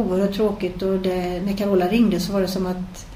oerhört 0.00 0.34
tråkigt 0.34 0.82
och 0.82 0.98
det, 0.98 1.40
när 1.40 1.56
Carola 1.56 1.88
ringde 1.88 2.20
så 2.20 2.32
var 2.32 2.40
det 2.40 2.48
som 2.48 2.66
att 2.66 3.06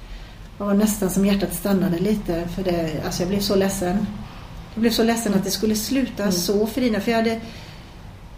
det 0.60 0.66
var 0.66 0.74
nästan 0.74 1.10
som 1.10 1.26
hjärtat 1.26 1.54
stannade 1.54 1.98
lite 1.98 2.48
för 2.56 2.62
det, 2.62 2.90
alltså 3.04 3.22
jag 3.22 3.28
blev 3.28 3.40
så 3.40 3.56
ledsen. 3.56 4.06
Jag 4.74 4.80
blev 4.80 4.90
så 4.90 5.02
ledsen 5.02 5.34
att 5.34 5.44
det 5.44 5.50
skulle 5.50 5.74
sluta 5.74 6.22
mm. 6.22 6.32
så 6.32 6.66
för 6.66 6.80
Ina 6.80 7.00
för 7.00 7.10
jag 7.10 7.18
hade 7.18 7.40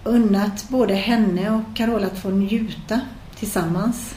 unnat 0.04 0.68
både 0.68 0.94
henne 0.94 1.50
och 1.50 1.76
Carola 1.76 2.06
att 2.06 2.18
få 2.18 2.30
njuta 2.30 3.00
tillsammans. 3.38 4.14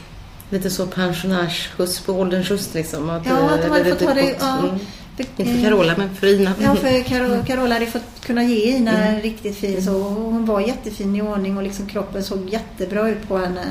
Lite 0.50 0.70
så 0.70 0.88
pensionärsskjuts 0.88 2.00
på 2.00 2.14
ålderns 2.14 2.50
höst 2.50 2.74
liksom? 2.74 3.10
Att, 3.10 3.26
ja, 3.26 3.50
att 3.50 3.62
de 3.62 3.70
hade 3.70 3.86
fått 3.86 4.02
ha 4.02 4.14
det. 4.14 4.36
Ja, 4.40 4.60
mm. 4.60 4.80
Inte 5.18 5.46
för 5.46 5.62
Carola 5.62 5.94
men 5.98 6.16
för 6.16 6.28
Ina. 6.28 6.54
Ja, 6.62 6.76
för 6.76 7.04
Carola, 7.04 7.46
Carola 7.46 7.74
hade 7.74 7.86
fått 7.86 8.26
kunna 8.26 8.44
ge 8.44 8.78
Ina 8.78 9.08
mm. 9.08 9.22
riktigt 9.22 9.58
fin 9.58 9.84
så. 9.84 10.00
Hon 10.00 10.46
var 10.46 10.62
jättefin 10.62 11.16
i 11.16 11.22
ordning 11.22 11.58
och 11.58 11.64
liksom 11.64 11.88
kroppen 11.88 12.24
såg 12.24 12.50
jättebra 12.50 13.10
ut 13.10 13.28
på 13.28 13.38
henne. 13.38 13.66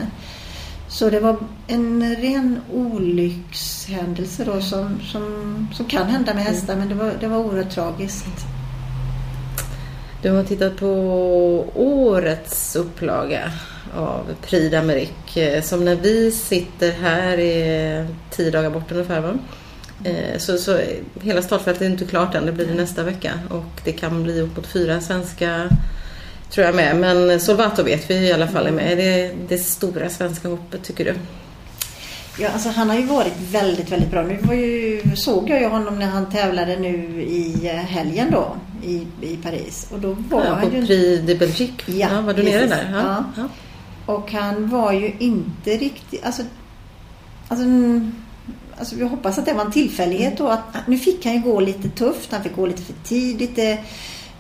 Så 0.95 1.11
det 1.11 1.21
var 1.21 1.37
en 1.67 2.17
ren 2.17 2.61
olyckshändelse 2.73 4.45
då 4.45 4.61
som, 4.61 5.01
som, 5.01 5.69
som 5.73 5.87
kan 5.87 6.07
hända 6.07 6.35
med 6.35 6.45
hästar 6.45 6.77
men 6.77 6.89
det 6.89 6.95
var, 6.95 7.13
det 7.21 7.27
var 7.27 7.39
oerhört 7.39 7.71
tragiskt. 7.71 8.47
Du 10.23 10.31
har 10.31 10.45
tittat 10.45 10.77
på 10.77 10.87
årets 11.75 12.77
upplaga 12.77 13.53
av 13.95 14.35
Prix 14.43 14.75
d'Amérique 14.75 15.61
som 15.61 15.85
när 15.85 15.97
vi 15.97 16.31
sitter 16.31 16.93
här 16.93 17.39
är 17.39 18.07
tio 18.31 18.51
dagar 18.51 18.71
bort 18.71 18.93
ungefär 18.93 19.21
va? 19.21 19.39
Eh, 20.05 20.39
så, 20.39 20.59
så 20.59 20.81
hela 21.23 21.43
startfältet 21.43 21.83
är 21.83 21.87
inte 21.87 22.05
klart 22.05 22.35
än, 22.35 22.47
det 22.47 22.53
blir 22.53 22.67
det 22.67 22.75
nästa 22.75 23.03
vecka 23.03 23.33
och 23.51 23.81
det 23.85 23.93
kan 23.93 24.23
bli 24.23 24.41
uppåt 24.41 24.67
fyra 24.67 25.01
svenska 25.01 25.69
Tror 26.51 26.67
jag 26.67 26.75
med. 26.75 26.97
Men 26.97 27.41
Solvato 27.41 27.83
vet 27.83 28.11
vi 28.11 28.15
i 28.15 28.33
alla 28.33 28.49
fall 28.49 28.67
är 28.67 28.73
med. 28.73 28.99
Det 28.99 29.35
det 29.49 29.59
stora 29.59 30.11
svenska 30.11 30.49
hoppet 30.49 30.83
tycker 30.83 31.05
du? 31.05 31.15
Ja, 32.39 32.49
alltså 32.49 32.69
han 32.69 32.91
har 32.91 32.97
ju 32.97 33.03
varit 33.03 33.35
väldigt, 33.51 33.93
väldigt 33.93 34.11
bra. 34.11 34.23
Nu 34.23 34.39
var 34.43 34.55
ju, 34.55 35.03
såg 35.17 35.51
jag 35.51 35.61
ju 35.61 35.67
honom 35.67 35.99
när 35.99 36.07
han 36.07 36.31
tävlade 36.31 36.77
nu 36.77 37.23
i 37.23 37.69
eh, 37.69 37.75
helgen 37.75 38.31
då 38.31 38.57
i, 38.83 39.07
i 39.21 39.37
Paris. 39.37 39.87
Och 39.93 40.01
då 40.01 40.17
var 40.31 40.45
ja, 40.45 40.55
han 40.55 40.71
på 40.71 40.77
ju... 40.77 40.87
Prix 40.87 41.27
de 41.27 41.35
Belgique? 41.35 41.85
Ja, 41.87 42.09
ja, 42.13 42.21
var 42.21 42.35
du 42.35 42.43
precis. 42.43 42.55
nere 42.55 42.67
där? 42.67 42.91
Ja. 42.93 43.25
ja. 43.37 43.49
Och 44.07 44.33
han 44.33 44.69
var 44.69 44.93
ju 44.93 45.13
inte 45.19 45.71
riktigt... 45.71 46.25
Alltså, 46.25 46.43
alltså, 47.49 47.67
alltså, 48.79 48.97
jag 48.97 49.09
hoppas 49.09 49.39
att 49.39 49.47
det 49.47 49.53
var 49.53 49.65
en 49.65 49.73
tillfällighet 49.73 50.39
då. 50.39 50.49
Att, 50.49 50.87
nu 50.87 50.99
fick 50.99 51.25
han 51.25 51.35
ju 51.35 51.41
gå 51.41 51.61
lite 51.61 51.89
tufft. 51.89 52.33
Han 52.33 52.43
fick 52.43 52.57
gå 52.57 52.67
lite 52.67 52.83
för 52.83 52.95
tidigt. 53.05 53.57
Det, 53.57 53.79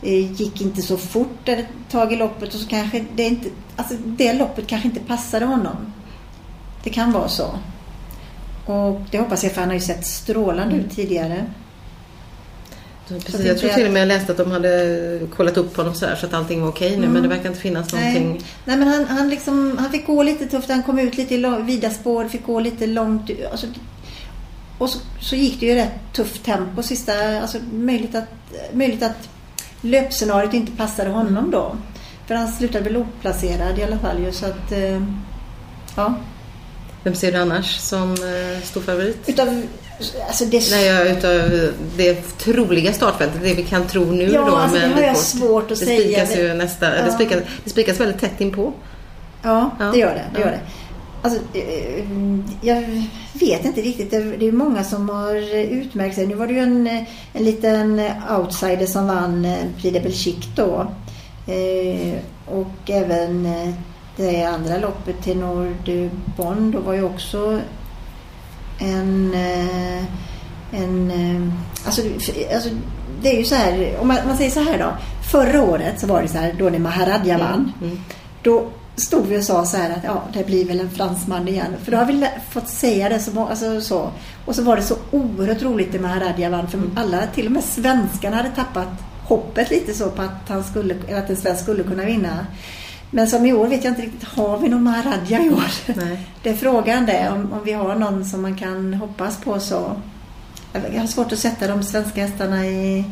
gick 0.02 0.60
inte 0.60 0.82
så 0.82 0.96
fort 0.96 1.48
ett 1.48 1.66
tag 1.90 2.12
i 2.12 2.16
loppet 2.16 2.54
och 2.54 2.60
så 2.60 2.68
kanske 2.68 3.04
det 3.14 3.22
inte, 3.22 3.48
alltså 3.76 3.94
det 4.04 4.32
loppet 4.32 4.66
kanske 4.66 4.88
inte 4.88 5.00
passade 5.00 5.46
honom. 5.46 5.92
Det 6.84 6.90
kan 6.90 7.12
vara 7.12 7.28
så. 7.28 7.58
Och 8.66 9.00
det 9.10 9.18
hoppas 9.18 9.44
jag 9.44 9.52
för 9.52 9.60
han 9.60 9.70
har 9.70 9.74
ju 9.74 9.80
sett 9.80 10.06
strålande 10.06 10.76
ut 10.76 10.96
tidigare. 10.96 11.46
Precis, 13.08 13.46
jag 13.46 13.58
tror 13.58 13.70
till 13.70 13.86
och 13.86 13.92
med 13.92 14.02
jag 14.02 14.08
läste 14.08 14.32
att 14.32 14.38
de 14.38 14.50
hade 14.50 15.20
kollat 15.36 15.56
upp 15.56 15.76
honom 15.76 15.94
så, 15.94 16.06
här, 16.06 16.16
så 16.16 16.26
att 16.26 16.34
allting 16.34 16.62
var 16.62 16.68
okej 16.68 16.90
nu 16.90 16.96
mm. 16.96 17.12
men 17.12 17.22
det 17.22 17.28
verkar 17.28 17.48
inte 17.48 17.60
finnas 17.60 17.92
någonting. 17.92 18.30
Nej, 18.30 18.40
Nej 18.64 18.76
men 18.76 18.88
han, 18.88 19.04
han, 19.04 19.28
liksom, 19.28 19.78
han 19.78 19.90
fick 19.90 20.06
gå 20.06 20.22
lite 20.22 20.46
tufft, 20.46 20.68
han 20.68 20.82
kom 20.82 20.98
ut 20.98 21.16
lite 21.16 21.34
i 21.34 21.62
vida 21.62 21.90
spår, 21.90 22.28
fick 22.28 22.46
gå 22.46 22.60
lite 22.60 22.86
långt. 22.86 23.30
Alltså, 23.50 23.66
och 24.78 24.90
så, 24.90 24.98
så, 25.20 25.36
gick 25.36 25.60
det 25.60 25.66
ju 25.66 25.74
rätt 25.74 26.12
tufft 26.12 26.44
tempo 26.44 26.82
sista, 26.82 27.40
alltså 27.40 27.58
möjligt 27.72 28.14
att, 28.14 28.28
möjligt 28.72 29.02
att 29.02 29.28
löpscenariot 29.84 30.54
inte 30.54 30.72
passade 30.72 31.10
honom 31.10 31.50
då. 31.50 31.76
För 32.26 32.34
han 32.34 32.52
slutade 32.52 32.84
väl 32.84 32.96
oplacerad 32.96 33.78
i 33.78 33.82
alla 33.82 33.98
fall 33.98 34.18
ju 34.24 34.32
så 34.32 34.46
att 34.46 34.72
eh, 34.72 35.02
ja. 35.96 36.14
Vem 37.02 37.14
ser 37.14 37.32
du 37.32 37.38
annars 37.38 37.78
som 37.78 38.12
eh, 38.12 38.62
stor 38.62 38.80
favorit? 38.80 39.28
Utav, 39.28 39.62
alltså 40.26 40.44
det... 40.44 40.70
Nej, 40.70 40.86
ja, 40.86 41.04
utav 41.04 41.70
det 41.96 42.38
troliga 42.38 42.92
startfältet, 42.92 43.42
det 43.42 43.54
vi 43.54 43.64
kan 43.64 43.86
tro 43.86 44.04
nu 44.04 44.32
ja, 44.32 44.44
då. 44.44 44.56
Alltså, 44.56 44.78
det 44.78 44.94
har 44.94 45.02
jag 45.02 45.16
svårt 45.16 45.62
att 45.62 45.68
det 45.68 45.76
säga. 45.76 46.00
Spikas 46.00 46.36
ju 46.36 46.54
nästa, 46.54 46.96
ja. 46.96 47.04
det, 47.04 47.12
spikas, 47.12 47.42
det 47.64 47.70
spikas 47.70 48.00
väldigt 48.00 48.20
tätt 48.20 48.40
inpå. 48.40 48.72
Ja, 49.42 49.70
ja, 49.78 49.84
det 49.84 49.98
gör 49.98 50.14
det. 50.14 50.24
det, 50.34 50.40
gör 50.40 50.50
det. 50.50 50.60
Alltså, 51.24 51.40
eh, 51.52 52.04
jag 52.60 52.84
vet 53.32 53.64
inte 53.64 53.80
riktigt. 53.80 54.10
Det 54.10 54.48
är 54.48 54.52
många 54.52 54.84
som 54.84 55.08
har 55.08 55.34
utmärkt 55.54 56.14
sig. 56.14 56.26
Nu 56.26 56.34
var 56.34 56.46
det 56.46 56.52
ju 56.52 56.58
en, 56.58 56.86
en 57.32 57.44
liten 57.44 58.02
outsider 58.38 58.86
som 58.86 59.06
vann 59.06 59.44
eh, 59.44 59.58
Prix 59.80 59.94
de 59.94 60.00
Belgique 60.00 60.48
då. 60.56 60.86
Eh, 61.52 62.18
och 62.46 62.90
även 62.90 63.48
det 64.16 64.44
andra 64.44 64.78
loppet 64.78 65.22
till 65.22 65.36
Nord 65.36 65.90
Bonn 66.36 66.70
då 66.70 66.80
var 66.80 66.94
ju 66.94 67.04
också 67.04 67.60
en... 68.78 69.34
en 70.72 71.12
alltså, 71.84 72.02
alltså, 72.54 72.70
det 73.22 73.28
är 73.28 73.38
ju 73.38 73.44
så 73.44 73.54
här, 73.54 73.96
om 74.00 74.08
man, 74.08 74.16
man, 74.26 74.36
säger 74.36 74.50
så 74.50 74.60
här 74.60 74.78
då. 74.78 74.92
Förra 75.30 75.62
året 75.62 76.00
så 76.00 76.06
var 76.06 76.22
det 76.22 76.28
så 76.28 76.38
här, 76.38 76.54
då 76.58 76.70
när 76.70 76.78
Maharadja 76.78 77.38
vann. 77.38 77.72
Mm, 77.80 77.90
mm. 77.90 78.00
Då 78.42 78.68
stod 78.96 79.26
vi 79.26 79.38
och 79.38 79.44
sa 79.44 79.64
så 79.64 79.76
här 79.76 79.90
att 79.90 80.04
ja, 80.04 80.22
det 80.32 80.46
blir 80.46 80.64
väl 80.64 80.80
en 80.80 80.90
fransman 80.90 81.48
igen. 81.48 81.74
För 81.84 81.92
då 81.92 81.98
har 81.98 82.04
vi 82.04 82.28
fått 82.50 82.68
säga 82.68 83.08
det 83.08 83.18
så, 83.18 83.46
alltså, 83.46 83.80
så. 83.80 84.10
Och 84.44 84.54
så 84.54 84.62
var 84.62 84.76
det 84.76 84.82
så 84.82 84.96
oerhört 85.10 85.62
roligt 85.62 85.92
det 85.92 85.98
med 85.98 86.10
Haradjavan 86.10 86.68
för 86.68 86.78
mm. 86.78 86.90
alla, 86.96 87.26
till 87.26 87.46
och 87.46 87.52
med 87.52 87.64
svenskarna 87.64 88.36
hade 88.36 88.50
tappat 88.50 88.88
hoppet 89.24 89.70
lite 89.70 89.94
så 89.94 90.10
på 90.10 90.22
att, 90.22 90.48
han 90.48 90.64
skulle, 90.64 90.94
att 91.18 91.30
en 91.30 91.36
svensk 91.36 91.62
skulle 91.62 91.82
kunna 91.82 92.04
vinna. 92.04 92.46
Men 93.10 93.28
som 93.28 93.46
i 93.46 93.52
år 93.52 93.68
vet 93.68 93.84
jag 93.84 93.90
inte 93.90 94.02
riktigt, 94.02 94.28
har 94.28 94.58
vi 94.58 94.68
någon 94.68 94.82
Maharadja 94.82 95.44
i 95.44 95.50
år? 95.50 95.94
Nej. 95.96 96.28
Det 96.42 96.50
är 96.50 96.54
frågan 96.54 97.06
det, 97.06 97.30
om, 97.32 97.52
om 97.52 97.64
vi 97.64 97.72
har 97.72 97.94
någon 97.94 98.24
som 98.24 98.42
man 98.42 98.56
kan 98.56 98.94
hoppas 98.94 99.36
på 99.36 99.60
så. 99.60 99.96
Jag 100.92 101.00
har 101.00 101.06
svårt 101.06 101.32
att 101.32 101.38
sätta 101.38 101.66
de 101.66 101.82
svenska 101.82 102.26
hästarna 102.26 102.66
i 102.66 103.04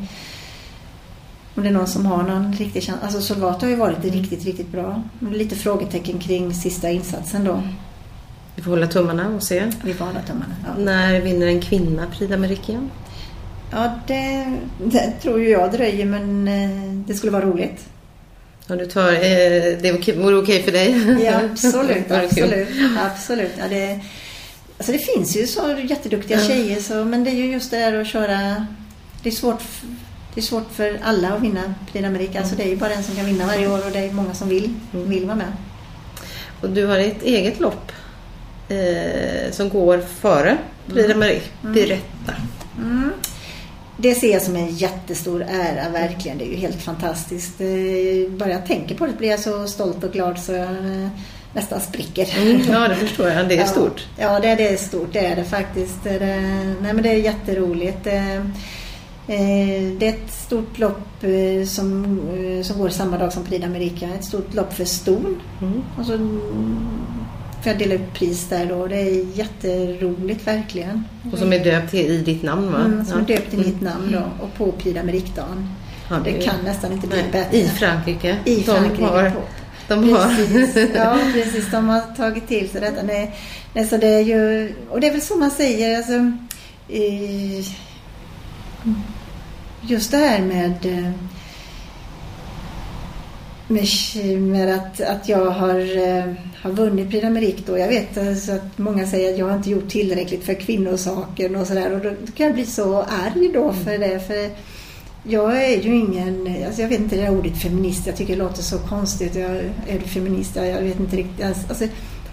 om 1.55 1.62
det 1.62 1.69
är 1.69 1.73
någon 1.73 1.87
som 1.87 2.07
har 2.07 2.23
någon 2.23 2.53
riktig 2.53 2.83
chans. 2.83 2.99
Alltså 3.03 3.21
Solvato 3.21 3.67
har 3.67 3.71
ju 3.71 3.77
varit 3.77 4.05
riktigt, 4.05 4.45
riktigt 4.45 4.73
bra. 4.73 5.03
Lite 5.33 5.57
frågetecken 5.57 6.19
kring 6.19 6.55
sista 6.55 6.91
insatsen 6.91 7.45
då. 7.45 7.62
Vi 8.57 8.62
får 8.62 8.71
hålla 8.71 8.87
tummarna 8.87 9.29
och 9.29 9.43
se. 9.43 9.71
Vi 9.85 9.95
får 9.95 10.05
hålla 10.05 10.23
tummarna, 10.23 10.55
ja. 10.65 10.83
När 10.83 11.21
vinner 11.21 11.47
en 11.47 11.61
kvinna 11.61 12.07
Prix 12.07 12.33
d'Amérique? 12.33 12.88
Ja, 13.71 13.99
det, 14.07 14.53
det, 14.85 15.12
tror 15.23 15.41
ju 15.41 15.49
jag 15.49 15.73
dröjer 15.73 16.07
men 16.07 16.49
eh, 16.49 16.93
det 17.07 17.15
skulle 17.15 17.33
vara 17.33 17.45
roligt. 17.45 17.88
Ja, 18.67 18.77
du 18.77 18.87
tar, 18.87 19.12
eh, 19.12 19.79
det 19.83 20.15
vore 20.17 20.37
okej 20.37 20.62
för 20.62 20.73
dig? 20.73 21.25
Ja, 21.25 21.41
absolut. 21.51 22.11
absolut, 22.11 22.69
absolut. 22.99 23.53
Ja, 23.59 23.69
det, 23.69 24.01
alltså 24.79 24.93
det 24.93 24.99
finns 24.99 25.37
ju 25.37 25.47
så 25.47 25.77
jätteduktiga 25.88 26.41
ja. 26.41 26.49
tjejer 26.49 26.81
så, 26.81 27.05
men 27.05 27.25
det 27.25 27.31
är 27.31 27.35
ju 27.35 27.53
just 27.53 27.71
det 27.71 27.77
där 27.77 28.01
att 28.01 28.07
köra... 28.07 28.67
Det 29.23 29.29
är 29.29 29.33
svårt 29.33 29.62
det 30.35 30.40
är 30.40 30.42
svårt 30.45 30.73
för 30.73 30.99
alla 31.03 31.29
att 31.33 31.42
vinna 31.42 31.75
Prix 31.92 32.07
d'Amérique. 32.07 32.38
Alltså 32.38 32.55
det 32.57 32.62
är 32.62 32.68
ju 32.68 32.77
bara 32.77 32.92
en 32.92 33.03
som 33.05 33.14
kan 33.16 33.27
vinna 33.27 33.47
varje 33.47 33.68
år 33.68 33.87
och 33.87 33.92
det 33.92 33.99
är 33.99 34.12
många 34.12 34.35
som 34.35 34.49
vill, 34.49 34.75
mm. 34.95 35.09
vill 35.11 35.25
vara 35.27 35.37
med. 35.37 35.53
Och 36.61 36.71
du 36.71 36.87
har 36.87 36.99
ett 36.99 37.23
eget 37.23 37.61
lopp 37.61 37.92
eh, 38.68 39.51
som 39.53 39.68
går 39.68 39.99
före 40.21 40.57
Prix 40.87 41.16
Marie. 41.16 41.40
Berätta. 41.62 42.33
Mm. 42.77 43.12
Det 43.97 44.14
ser 44.14 44.33
jag 44.33 44.42
som 44.42 44.57
en 44.57 44.68
jättestor 44.77 45.42
ära, 45.49 45.88
verkligen. 45.88 46.38
Det 46.38 46.45
är 46.45 46.51
ju 46.51 46.57
helt 46.57 46.83
fantastiskt. 46.83 47.61
Eh, 47.61 48.31
Bara 48.31 48.51
jag 48.51 48.66
tänker 48.66 48.95
på 48.95 49.07
det 49.07 49.12
blir 49.18 49.29
jag 49.31 49.40
så 49.40 49.66
stolt 49.66 50.05
och 50.05 50.12
glad 50.12 50.38
så 50.38 50.53
jag 50.53 50.68
eh, 50.71 51.09
nästan 51.55 51.81
spricker. 51.81 52.38
Mm, 52.38 52.62
ja, 52.73 52.88
det 52.88 52.97
förstår 52.97 53.29
jag. 53.29 53.49
Det 53.49 53.55
är 53.55 53.59
Ja. 53.61 53.66
stort. 53.66 54.07
Ja, 54.18 54.40
det, 54.40 54.55
det 54.55 54.68
är 54.68 54.77
stort. 54.77 55.12
Det 55.12 55.27
är 55.27 55.37
det 55.37 55.45
faktiskt. 55.45 55.95
Det 56.05 56.11
är, 56.11 56.21
det- 56.21 56.75
nej, 56.81 56.92
men 56.92 57.03
det 57.03 57.09
är 57.09 57.16
jätteroligt. 57.16 58.07
Det, 59.33 59.38
eh, 59.38 59.92
det 59.99 60.07
är 60.07 60.11
ett 60.11 60.33
stort 60.33 60.79
lopp 60.79 61.25
eh, 61.25 61.66
som, 61.66 62.21
eh, 62.37 62.62
som 62.64 62.79
går 62.79 62.88
samma 62.88 63.18
dag 63.18 63.33
som 63.33 63.45
Prix 63.45 63.64
d'America. 63.64 64.14
Ett 64.14 64.25
stort 64.25 64.55
lopp 64.55 64.73
för 64.73 64.85
ston. 64.85 65.40
Mm. 65.61 65.83
Och 65.99 66.07
så 66.07 66.14
mm, 66.14 66.40
får 67.62 67.73
jag 67.73 67.79
dela 67.79 67.95
ut 67.95 68.14
pris 68.14 68.49
där 68.49 68.66
då. 68.66 68.87
Det 68.87 68.97
är 68.97 69.38
jätteroligt 69.38 70.47
verkligen. 70.47 71.05
Och 71.33 71.38
som 71.38 71.53
är 71.53 71.64
döpt 71.64 71.95
i 71.95 72.18
ditt 72.18 72.42
namn 72.42 72.73
va? 72.73 72.79
Mm, 72.79 73.05
som 73.05 73.21
är 73.21 73.25
döpt 73.25 73.55
i 73.55 73.57
mitt 73.57 73.81
namn 73.81 74.12
då. 74.12 74.45
Och 74.45 74.55
på 74.55 74.73
Prix 74.73 74.99
d'Amerique-dagen. 74.99 75.68
Ja, 76.11 76.16
Det 76.25 76.31
är- 76.31 76.42
kan 76.42 76.55
nästan 76.64 76.92
inte 76.92 77.07
bli 77.07 77.23
bättre. 77.33 77.59
I 77.59 77.68
Frankrike. 77.68 78.37
I 78.45 78.62
Frankrike. 78.62 79.03
De 79.03 79.05
har, 79.05 79.33
de 79.88 80.12
har 80.12 80.37
Precis. 80.37 80.90
Ja, 80.95 81.18
precis. 81.33 81.71
De 81.71 81.88
har 81.88 82.01
tagit 82.16 82.49
till 82.49 82.68
sig 82.71 82.81
detta. 82.81 83.03
Nej, 83.03 83.35
nej, 83.75 83.85
så 83.85 83.97
det 83.97 84.09
är 84.09 84.21
ju, 84.21 84.73
och 84.90 85.01
det 85.01 85.07
är 85.07 85.12
väl 85.12 85.23
så 85.23 85.37
man 85.37 85.51
säger. 85.51 85.97
Alltså, 85.97 86.12
eh, 86.88 87.64
just 89.87 90.11
det 90.11 90.16
här 90.16 90.42
med, 90.42 90.87
eh, 90.87 91.11
med, 93.68 94.40
med 94.40 94.75
att, 94.75 95.01
att 95.01 95.29
jag 95.29 95.51
har, 95.51 96.09
eh, 96.09 96.35
har 96.62 96.71
vunnit 96.71 97.11
Prix 97.11 97.25
d'Amérique 97.25 97.62
då. 97.66 97.79
Jag 97.79 97.88
vet 97.88 98.18
alltså 98.18 98.53
att 98.53 98.79
många 98.79 99.07
säger 99.07 99.33
att 99.33 99.38
jag 99.38 99.47
har 99.47 99.57
inte 99.57 99.71
gjort 99.71 99.88
tillräckligt 99.88 100.45
för 100.45 100.55
kvinnosaken 100.55 101.57
och 101.57 101.66
sådär. 101.66 101.92
Och 101.92 102.01
då, 102.01 102.11
då 102.11 102.33
kan 102.33 102.47
jag 102.47 102.55
bli 102.55 102.66
så 102.66 103.03
arg 103.03 103.51
då 103.55 103.73
för 103.73 103.99
det. 103.99 104.21
För 104.21 104.51
jag 105.25 105.64
är 105.64 105.83
ju 105.83 105.95
ingen, 105.97 106.57
alltså 106.66 106.83
jag 106.83 106.88
vet 106.88 107.01
inte 107.01 107.16
det 107.16 107.23
där 107.23 107.38
ordet 107.38 107.62
feminist, 107.62 108.07
jag 108.07 108.16
tycker 108.16 108.33
det 108.33 108.42
låter 108.42 108.62
så 108.62 108.79
konstigt. 108.79 109.35
Jag, 109.35 109.51
är 109.88 109.99
du 110.03 110.09
feminist? 110.09 110.57
Jag, 110.57 110.66
jag 110.66 110.83
vet 110.83 111.01
inte 111.01 111.16
riktigt. 111.16 111.45
Alltså, 111.45 111.85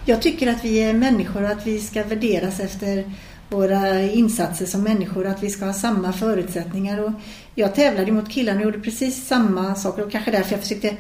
jag 0.06 0.22
tycker 0.22 0.48
att 0.48 0.66
vi 0.66 0.84
är 0.84 0.94
människor 0.94 1.44
och 1.44 1.50
att 1.50 1.68
vi 1.68 1.80
ska 1.80 2.04
värderas 2.04 2.60
efter 2.60 3.04
våra 3.50 4.02
insatser 4.02 4.66
som 4.66 4.84
människor 4.84 5.28
att 5.28 5.44
vi 5.44 5.50
ska 5.50 5.66
ha 5.66 5.74
samma 5.74 6.14
förutsättningar. 6.14 7.04
Och 7.04 7.12
jag 7.56 7.76
tävlade 7.76 8.12
mot 8.12 8.30
killarna 8.30 8.60
och 8.60 8.66
gjorde 8.66 8.80
precis 8.80 9.28
samma 9.28 9.76
saker 9.76 10.06
och 10.06 10.12
kanske 10.12 10.32
därför 10.32 10.52
jag 10.52 10.62
försökte 10.62 10.98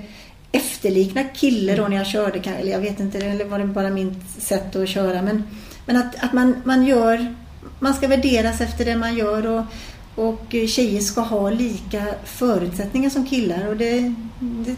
efterlikna 0.51 1.23
kille 1.23 1.75
då 1.75 1.87
när 1.87 1.97
jag 1.97 2.07
körde. 2.07 2.39
Eller 2.49 2.71
jag 2.71 2.79
vet 2.79 2.99
inte, 2.99 3.17
eller 3.17 3.45
var 3.45 3.59
det 3.59 3.65
bara 3.65 3.89
mitt 3.89 4.29
sätt 4.39 4.75
att 4.75 4.89
köra. 4.89 5.21
Men, 5.21 5.43
men 5.85 5.95
att, 5.95 6.23
att 6.23 6.33
man, 6.33 6.55
man 6.63 6.85
gör, 6.85 7.35
man 7.79 7.93
ska 7.93 8.07
värderas 8.07 8.61
efter 8.61 8.85
det 8.85 8.97
man 8.97 9.17
gör 9.17 9.47
och, 9.47 9.63
och 10.15 10.55
tjejer 10.67 11.01
ska 11.01 11.21
ha 11.21 11.49
lika 11.49 12.05
förutsättningar 12.23 13.09
som 13.09 13.25
killar. 13.25 13.67
Och 13.67 13.77
det, 13.77 14.13
det, 14.39 14.75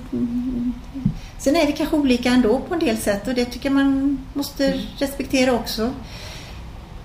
sen 1.40 1.56
är 1.56 1.68
vi 1.68 1.72
kanske 1.72 1.96
olika 1.96 2.30
ändå 2.30 2.60
på 2.60 2.74
en 2.74 2.80
del 2.80 2.98
sätt 2.98 3.28
och 3.28 3.34
det 3.34 3.46
tycker 3.46 3.70
jag 3.70 3.76
man 3.76 4.20
måste 4.34 4.80
respektera 4.98 5.54
också. 5.54 5.92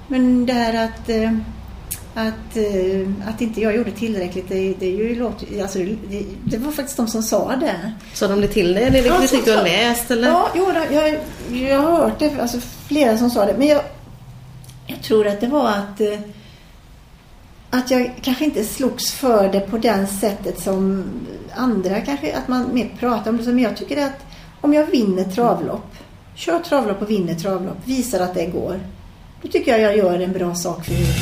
Men 0.08 0.46
det 0.46 0.52
här 0.52 0.84
att, 0.84 1.08
eh, 1.08 1.32
att, 2.14 2.56
eh, 2.56 3.08
att 3.28 3.40
inte 3.40 3.60
jag 3.60 3.76
gjorde 3.76 3.90
tillräckligt, 3.90 4.48
det, 4.48 4.74
det, 4.78 4.86
är 4.86 4.96
ju, 4.96 5.14
låter- 5.18 5.62
alltså, 5.62 5.78
det, 5.78 6.22
det 6.44 6.58
var 6.58 6.72
faktiskt 6.72 6.96
de 6.96 7.08
som 7.08 7.22
sa 7.22 7.56
det. 7.56 7.92
Sa 8.14 8.28
de 8.28 8.40
det 8.40 8.48
till 8.48 8.74
dig? 8.74 8.84
Eller 8.84 8.98
är 8.98 9.02
det 9.02 9.08
Ja, 9.08 9.18
kritik 9.20 9.44
du 9.44 9.56
har 9.56 9.64
läst? 9.64 10.10
Eller? 10.10 10.28
Ja, 10.28 10.48
jo, 10.54 10.66
jag, 10.92 11.18
jag 11.52 11.78
har 11.78 11.96
hört 11.96 12.18
det, 12.18 12.40
alltså 12.40 12.58
flera 12.86 13.18
som 13.18 13.30
sa 13.30 13.44
det. 13.46 13.54
Men 13.58 13.66
jag, 13.66 13.80
jag 14.86 15.02
tror 15.02 15.26
att 15.26 15.40
det 15.40 15.46
var 15.46 15.68
att, 15.68 16.00
eh, 16.00 16.18
att 17.70 17.90
jag 17.90 18.14
kanske 18.22 18.44
inte 18.44 18.64
slogs 18.64 19.12
för 19.12 19.52
det 19.52 19.60
på 19.60 19.78
det 19.78 20.06
sättet 20.20 20.60
som 20.62 21.04
andra 21.54 22.00
kanske, 22.00 22.36
att 22.36 22.48
man 22.48 22.74
mer 22.74 22.90
pratar 22.98 23.30
om 23.30 23.36
det. 23.36 23.44
Men 23.44 23.58
jag 23.58 23.76
tycker 23.76 24.06
att 24.06 24.26
om 24.60 24.74
jag 24.74 24.86
vinner 24.86 25.24
travlopp, 25.24 25.94
kör 26.34 26.58
travlopp 26.58 27.02
och 27.02 27.10
vinner 27.10 27.34
travlopp, 27.34 27.76
visar 27.84 28.20
att 28.20 28.34
det 28.34 28.46
går. 28.46 28.80
Då 29.42 29.49
tycker 29.49 29.70
jag 29.70 29.81
jag 29.81 29.96
gör 29.96 30.20
en 30.20 30.33
bra 30.33 30.55
sak 30.55 30.85
för 30.85 30.92
huvudet. 30.92 31.16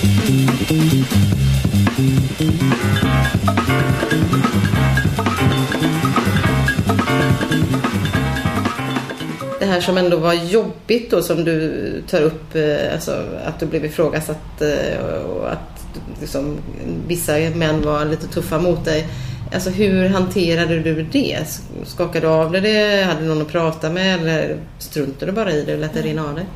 Det 9.60 9.66
här 9.66 9.80
som 9.80 9.98
ändå 9.98 10.16
var 10.16 10.32
jobbigt 10.32 11.10
då 11.10 11.22
som 11.22 11.44
du 11.44 12.02
tar 12.10 12.20
upp, 12.20 12.54
eh, 12.54 12.92
alltså 12.92 13.24
att 13.46 13.60
du 13.60 13.66
blev 13.66 13.84
ifrågasatt 13.84 14.62
eh, 14.62 15.18
och 15.26 15.52
att 15.52 15.86
liksom, 16.20 16.58
vissa 17.06 17.32
män 17.32 17.82
var 17.82 18.04
lite 18.04 18.26
tuffa 18.26 18.58
mot 18.58 18.84
dig. 18.84 19.06
Alltså 19.54 19.70
hur 19.70 20.08
hanterade 20.08 20.80
du 20.80 21.02
det? 21.02 21.38
Skakade 21.84 22.26
du 22.26 22.32
av 22.32 22.52
dig 22.52 22.60
det? 22.60 23.02
Hade 23.02 23.20
du 23.20 23.26
någon 23.26 23.42
att 23.42 23.52
prata 23.52 23.90
med? 23.90 24.20
Eller 24.20 24.56
struntade 24.78 25.32
du 25.32 25.36
bara 25.36 25.52
i 25.52 25.64
det 25.64 25.74
och 25.74 25.80
lät 25.80 25.94
det 25.94 26.02
rinna 26.02 26.28
av 26.28 26.34
dig? 26.34 26.46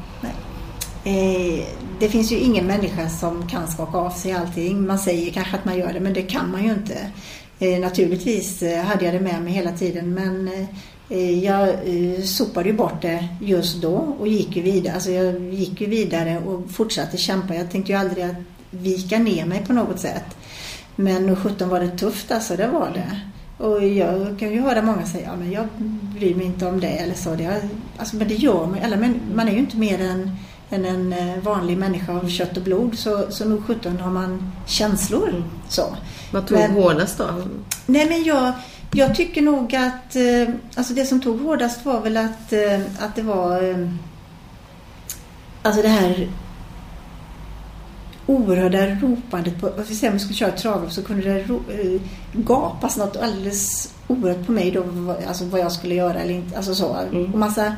Eh, 1.09 1.65
det 2.01 2.09
finns 2.09 2.33
ju 2.33 2.37
ingen 2.37 2.67
människa 2.67 3.09
som 3.09 3.49
kan 3.49 3.69
skaka 3.69 3.99
av 3.99 4.11
sig 4.11 4.33
allting. 4.33 4.87
Man 4.87 4.99
säger 4.99 5.33
kanske 5.33 5.57
att 5.57 5.65
man 5.65 5.79
gör 5.79 5.93
det, 5.93 6.01
men 6.01 6.13
det 6.13 6.23
kan 6.23 6.51
man 6.51 6.65
ju 6.65 6.73
inte. 6.73 6.99
Eh, 7.59 7.81
naturligtvis 7.81 8.63
eh, 8.63 8.85
hade 8.85 9.05
jag 9.05 9.15
det 9.15 9.21
med 9.21 9.43
mig 9.43 9.53
hela 9.53 9.73
tiden, 9.73 10.15
men 10.15 10.49
eh, 11.09 11.45
jag 11.45 11.69
eh, 11.69 12.23
sopade 12.23 12.69
ju 12.69 12.75
bort 12.75 13.03
det 13.03 13.29
just 13.41 13.83
då 13.83 14.17
och 14.21 14.29
gick 14.29 14.57
ju 14.57 14.63
vidare. 14.63 14.95
Alltså 14.95 15.11
jag 15.11 15.55
gick 15.55 15.81
ju 15.81 15.87
vidare 15.87 16.39
och 16.39 16.71
fortsatte 16.71 17.17
kämpa. 17.17 17.55
Jag 17.55 17.71
tänkte 17.71 17.93
ju 17.93 17.99
aldrig 17.99 18.25
att 18.25 18.37
vika 18.71 19.19
ner 19.19 19.47
mig 19.47 19.65
på 19.67 19.73
något 19.73 20.01
sätt. 20.01 20.37
Men 20.97 21.37
17 21.37 21.69
var 21.69 21.81
det 21.81 21.91
tufft 21.91 22.33
alltså, 22.33 22.57
det 22.57 22.67
var 22.67 22.91
det. 22.95 23.21
Och 23.65 23.87
jag 23.87 24.39
kan 24.39 24.53
ju 24.53 24.61
höra 24.61 24.83
många 24.83 25.07
säga, 25.07 25.27
ja 25.27 25.37
men 25.37 25.53
jag 25.53 25.67
bryr 26.19 26.35
mig 26.35 26.47
inte 26.47 26.67
om 26.67 26.81
det 26.81 26.87
eller 26.87 27.15
så. 27.15 27.35
Det, 27.35 27.63
alltså, 27.97 28.17
men 28.17 28.29
det 28.29 28.35
gör 28.35 28.67
man 28.67 28.79
alla, 28.85 28.97
men 28.97 29.21
man 29.35 29.49
är 29.49 29.53
ju 29.53 29.59
inte 29.59 29.77
mer 29.77 30.01
än, 30.01 30.31
än 30.71 30.85
en 30.85 31.13
eh, 31.13 31.39
vanlig 31.43 31.79
människa 31.79 32.13
av 32.13 32.29
kött 32.29 32.57
och 32.57 32.63
blod. 32.63 32.99
Så, 32.99 33.27
så 33.31 33.45
nog 33.45 33.67
17 33.67 34.01
har 34.01 34.11
man 34.11 34.53
känslor. 34.67 35.45
Så. 35.69 35.97
Vad 36.33 36.47
tog 36.47 36.59
Men- 36.59 36.71
hårdast 36.71 37.19
då? 37.19 37.25
Nej 37.87 38.09
men 38.09 38.25
jag, 38.25 38.53
jag 38.93 39.15
tycker 39.17 39.43
nog 39.43 39.75
att, 39.75 40.17
eh, 40.17 40.55
alltså 40.75 40.95
det 40.95 41.07
som 41.07 41.21
tog 41.21 41.41
hårdast 41.41 41.85
var 41.85 42.01
väl 42.01 42.17
att, 42.17 42.53
eh, 42.53 42.81
att 42.99 43.17
det 43.17 43.23
var, 43.23 43.89
alltså 45.63 45.83
det 45.83 45.89
här 45.89 46.29
oerhörda 48.27 48.87
ropandet 48.87 49.61
på, 49.61 49.71
jag 49.77 49.87
säga, 49.87 50.11
om 50.11 50.17
vi 50.17 50.21
skulle 50.21 50.37
köra 50.37 50.51
travlopp 50.53 50.93
så 50.93 51.03
kunde 51.03 51.35
det 51.35 51.43
ro, 51.43 51.61
gapas 52.33 52.97
något 52.97 53.17
alldeles 53.17 53.93
oerhört 54.09 54.47
på 54.47 54.53
mig 54.53 54.71
då, 54.71 54.85
alltså 55.29 55.45
vad 55.45 55.61
jag 55.61 55.73
skulle 55.73 55.95
göra 55.95 56.21
eller 56.21 56.35
inte, 56.35 56.57
alltså 56.57 56.75
så. 56.75 56.97
Mm. 56.97 57.33
Och 57.33 57.39
massa 57.39 57.77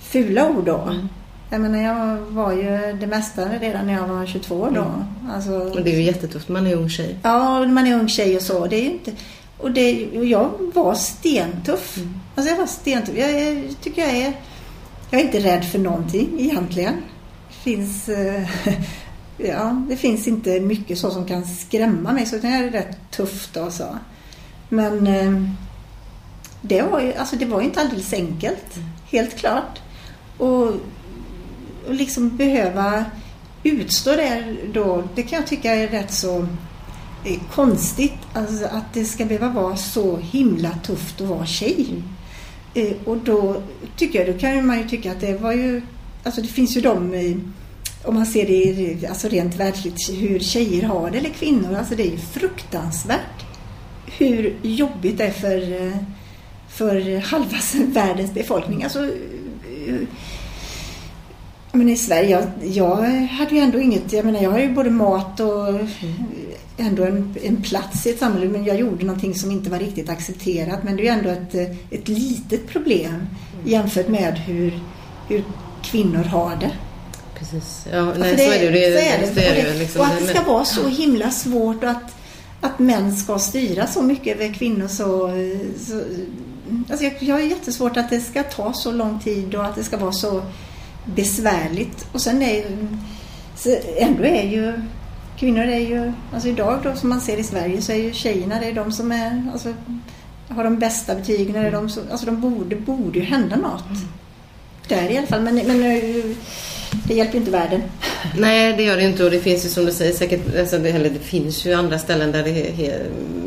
fula 0.00 0.48
ord 0.48 0.64
då. 0.64 0.76
Mm. 0.78 1.08
Jag 1.54 1.60
menar 1.60 1.78
jag 1.78 2.16
var 2.16 2.52
ju 2.52 2.96
det 3.00 3.06
mesta 3.06 3.48
redan 3.48 3.86
när 3.86 3.92
jag 3.92 4.08
var 4.08 4.26
22 4.26 4.70
då. 4.70 5.04
Alltså, 5.30 5.52
Och 5.52 5.84
det 5.84 5.90
är 5.90 5.96
ju 5.96 6.02
jättetufft, 6.02 6.48
man 6.48 6.66
är 6.66 6.74
ung 6.74 6.88
tjej. 6.88 7.18
Ja, 7.22 7.66
man 7.66 7.86
är 7.86 7.98
ung 7.98 8.08
tjej 8.08 8.36
och 8.36 8.42
så. 8.42 8.66
Det 8.66 8.76
är 8.76 8.90
inte... 8.90 9.12
Och, 9.58 9.70
det, 9.70 10.18
och 10.18 10.24
jag 10.24 10.50
var 10.74 10.94
stentuff. 10.94 11.96
Mm. 11.96 12.14
Alltså 12.34 12.50
jag 12.52 12.58
var 12.58 12.66
stentuff. 12.66 13.16
Jag, 13.16 13.30
är, 13.30 13.68
tycker 13.82 14.02
jag 14.02 14.16
är... 14.16 14.32
Jag 15.10 15.20
är 15.20 15.24
inte 15.24 15.38
rädd 15.38 15.64
för 15.64 15.78
någonting 15.78 16.36
egentligen. 16.38 16.94
Det 17.48 17.54
finns... 17.54 18.08
eh, 18.08 18.48
ja, 19.38 19.84
det 19.88 19.96
finns 19.96 20.28
inte 20.28 20.60
mycket 20.60 20.98
så 20.98 21.10
som 21.10 21.26
kan 21.26 21.46
skrämma 21.46 22.12
mig. 22.12 22.26
Så 22.26 22.36
jag 22.36 22.44
är 22.44 22.70
rätt 22.70 23.10
tuff 23.10 23.48
då 23.52 23.70
så. 23.70 23.98
Men 24.68 25.06
eh, 25.06 25.50
det 26.60 26.82
var 26.82 27.00
ju 27.00 27.14
alltså 27.14 27.36
det 27.36 27.46
var 27.46 27.60
inte 27.60 27.80
alldeles 27.80 28.12
enkelt. 28.12 28.74
Helt 29.10 29.36
klart. 29.36 29.80
Och, 30.38 30.72
och 31.88 31.94
liksom 31.94 32.36
behöva 32.36 33.04
utstå 33.62 34.16
det 34.16 34.56
då, 34.72 35.04
det 35.14 35.22
kan 35.22 35.38
jag 35.38 35.48
tycka 35.48 35.74
är 35.74 35.88
rätt 35.88 36.12
så 36.12 36.46
eh, 37.24 37.40
konstigt. 37.52 38.18
Alltså 38.32 38.64
att 38.64 38.94
det 38.94 39.04
ska 39.04 39.24
behöva 39.24 39.48
vara 39.48 39.76
så 39.76 40.16
himla 40.16 40.70
tufft 40.70 41.20
att 41.20 41.28
vara 41.28 41.46
tjej. 41.46 42.02
Eh, 42.74 42.92
och 43.04 43.16
då 43.16 43.62
tycker 43.96 44.18
jag, 44.24 44.34
då 44.34 44.40
kan 44.40 44.66
man 44.66 44.78
ju 44.78 44.88
tycka 44.88 45.12
att 45.12 45.20
det 45.20 45.36
var 45.36 45.52
ju, 45.52 45.82
alltså 46.24 46.40
det 46.40 46.48
finns 46.48 46.76
ju 46.76 46.80
de, 46.80 47.14
om 48.04 48.14
man 48.14 48.26
ser 48.26 48.46
det 48.46 49.06
alltså 49.08 49.28
rent 49.28 49.56
världsligt, 49.56 50.10
hur 50.10 50.38
tjejer 50.38 50.82
har 50.82 51.10
det 51.10 51.18
eller 51.18 51.30
kvinnor, 51.30 51.74
alltså 51.74 51.94
det 51.94 52.02
är 52.02 52.10
ju 52.10 52.18
fruktansvärt 52.18 53.44
hur 54.18 54.56
jobbigt 54.62 55.18
det 55.18 55.24
är 55.24 55.30
för, 55.30 55.86
eh, 55.86 55.96
för 56.68 57.20
halva 57.20 57.58
världens 57.86 58.34
befolkning. 58.34 58.82
Alltså, 58.82 59.10
men 61.74 61.88
i 61.88 61.96
Sverige, 61.96 62.30
jag, 62.30 62.44
jag 62.62 62.96
hade 63.26 63.54
ju 63.54 63.60
ändå 63.60 63.80
inget, 63.80 64.12
jag 64.12 64.24
menar 64.24 64.42
jag 64.42 64.50
har 64.50 64.58
ju 64.58 64.72
både 64.72 64.90
mat 64.90 65.40
och 65.40 65.80
ändå 66.76 67.04
en, 67.04 67.34
en 67.42 67.62
plats 67.62 68.06
i 68.06 68.10
ett 68.10 68.18
samhälle 68.18 68.48
men 68.48 68.64
jag 68.64 68.78
gjorde 68.80 69.04
någonting 69.04 69.34
som 69.34 69.50
inte 69.50 69.70
var 69.70 69.78
riktigt 69.78 70.08
accepterat 70.08 70.84
men 70.84 70.96
det 70.96 71.02
är 71.02 71.04
ju 71.04 71.10
ändå 71.10 71.30
ett, 71.30 71.54
ett 71.90 72.08
litet 72.08 72.68
problem. 72.68 73.26
jämfört 73.64 74.08
med 74.08 74.38
hur, 74.38 74.80
hur 75.28 75.44
kvinnor 75.82 76.24
har 76.24 76.56
det. 76.56 76.70
Precis. 77.38 77.86
Ja, 77.92 78.12
nej, 78.18 78.36
så 78.38 78.42
är 78.42 78.72
det 78.72 78.78
ju. 78.78 78.94
så 78.94 79.00
är 79.00 79.20
det. 79.20 79.34
så 79.34 79.40
är 79.40 79.54
det 79.54 79.72
det, 79.72 79.78
liksom. 79.78 80.00
och 80.00 80.06
att 80.06 80.18
det 80.18 80.26
ska 80.26 80.40
Men- 80.40 80.48
vara 80.48 80.64
så 80.64 80.88
himla 80.88 81.30
svårt 81.30 81.84
och 81.84 81.90
att, 81.90 82.16
att 82.60 82.78
män 82.78 83.16
ska 83.16 83.38
styra 83.38 83.86
så 83.86 84.02
mycket 84.02 84.36
över 84.36 84.54
kvinnor 84.54 84.88
så... 84.88 85.30
så 85.86 86.02
alltså 86.90 87.04
jag, 87.04 87.14
jag 87.20 87.34
har 87.34 87.40
jättesvårt 87.40 87.96
att 87.96 88.10
det 88.10 88.20
ska 88.20 88.42
ta 88.42 88.72
så 88.72 88.92
lång 88.92 89.20
tid 89.20 89.54
och 89.54 89.64
att 89.64 89.74
det 89.74 89.84
ska 89.84 89.96
vara 89.96 90.12
så 90.12 90.42
besvärligt. 91.04 92.06
Och 92.12 92.20
sen 92.20 92.42
är 92.42 92.64
så 93.56 93.76
ändå 93.98 94.24
är 94.24 94.42
ju 94.48 94.72
kvinnor 95.38 95.62
är 95.62 95.78
ju, 95.78 96.12
alltså 96.32 96.48
idag 96.48 96.78
då 96.82 96.94
som 96.94 97.08
man 97.08 97.20
ser 97.20 97.36
i 97.36 97.42
Sverige 97.42 97.82
så 97.82 97.92
är 97.92 97.96
ju 97.96 98.12
tjejerna 98.12 98.60
det 98.60 98.66
är 98.66 98.72
de 98.72 98.92
som 98.92 99.12
är, 99.12 99.42
alltså, 99.52 99.74
har 100.48 100.64
de 100.64 100.78
bästa 100.78 101.14
betygen. 101.14 101.56
Är 101.56 101.70
de 101.72 101.88
som, 101.88 102.02
alltså 102.10 102.26
de 102.26 102.40
borde, 102.40 102.76
borde 102.76 103.18
ju 103.18 103.24
hända 103.24 103.56
något. 103.56 103.84
Där 104.88 105.10
i 105.10 105.18
alla 105.18 105.26
fall. 105.26 105.42
Men, 105.42 105.54
men 105.54 105.80
det 107.08 107.14
hjälper 107.14 107.32
ju 107.34 107.38
inte 107.38 107.50
världen. 107.50 107.82
Nej, 108.38 108.72
det 108.76 108.82
gör 108.82 108.96
det 108.96 109.02
inte 109.04 109.24
och 109.24 109.30
det 109.30 109.40
finns 109.40 109.64
ju 109.64 109.68
som 109.68 109.84
du 109.84 109.92
säger 109.92 110.12
säkert, 110.12 110.58
alltså 110.58 110.78
det, 110.78 110.88
eller 110.90 111.10
det 111.10 111.18
finns 111.18 111.66
ju 111.66 111.72
andra 111.74 111.98
ställen 111.98 112.32
där 112.32 112.42
det 112.42 112.86
är, 112.86 113.00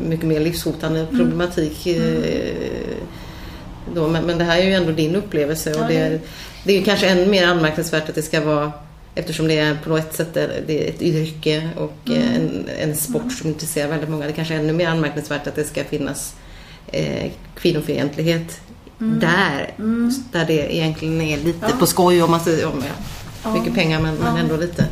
mycket 0.08 0.26
mer 0.26 0.40
livshotande 0.40 1.00
Mm. 1.00 1.18
problematik. 1.18 1.86
eh, 1.86 2.22
Då, 3.94 4.08
men, 4.08 4.24
men 4.24 4.38
det 4.38 4.44
här 4.44 4.58
är 4.58 4.64
ju 4.64 4.72
ändå 4.72 4.92
din 4.92 5.16
upplevelse 5.16 5.74
och 5.74 5.80
Ja, 5.80 5.88
det, 5.88 6.20
det- 6.68 6.72
är 6.74 6.78
ju 6.78 6.84
kanske 6.84 7.06
ännu 7.08 7.26
mer 7.26 7.46
anmärkningsvärt 7.46 8.08
att 8.08 8.14
det 8.14 8.22
ska 8.22 8.40
vara 8.40 8.72
Eftersom 9.14 9.48
det 9.48 9.58
är 9.58 9.74
på 9.84 9.90
något 9.90 10.14
sätt 10.14 10.36
är- 10.36 10.62
det 10.66 10.88
ett 10.88 11.02
yrke 11.02 11.70
och 11.76 12.10
eh, 12.10 12.34
en, 12.36 12.68
en 12.80 12.96
sport 12.96 13.32
som 13.32 13.48
intresserar 13.50 13.88
väldigt 13.88 14.08
många. 14.10 14.26
Det 14.26 14.32
kanske 14.32 14.54
är 14.54 14.58
ännu 14.58 14.72
mer 14.72 14.88
anmärkningsvärt 14.88 15.46
att 15.46 15.54
det 15.54 15.64
ska 15.64 15.84
finnas 15.84 16.34
eh, 16.92 17.30
kvinnofientlighet 17.60 18.60
där. 18.98 19.70
Där 20.32 20.44
det 20.46 20.74
egentligen 20.76 21.20
är 21.20 21.36
lite 21.38 21.58
Ja. 21.70 21.76
på 21.78 21.86
skoj 21.86 22.22
om 22.22 22.30
man 22.30 22.40
säger 22.40 22.66
om 22.66 22.82
ja, 22.86 22.92
Ja. 23.44 23.54
mycket 23.58 23.74
pengar 23.74 24.00
men, 24.00 24.14
men 24.14 24.36
ändå 24.36 24.56
lite. 24.56 24.86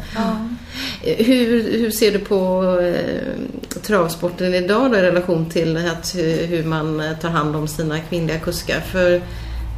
Eh, 1.05 1.27
Hur, 1.27 1.79
hur 1.79 1.91
ser 1.91 2.12
du 2.12 2.18
på 2.18 2.64
eh, 2.81 3.81
travsporten 3.83 4.55
idag 4.55 4.91
då 4.91 4.97
i 4.99 5.03
relation 5.03 5.51
till 5.51 5.77
att, 5.77 6.14
hur, 6.16 6.47
hur 6.47 6.64
man 6.64 7.01
eh, 7.01 7.18
tar 7.18 7.29
hand 7.31 7.57
om 7.57 7.68
sina 7.68 8.01
kvinnliga 8.01 8.39
kuskar? 8.39 8.81
För 8.81 9.22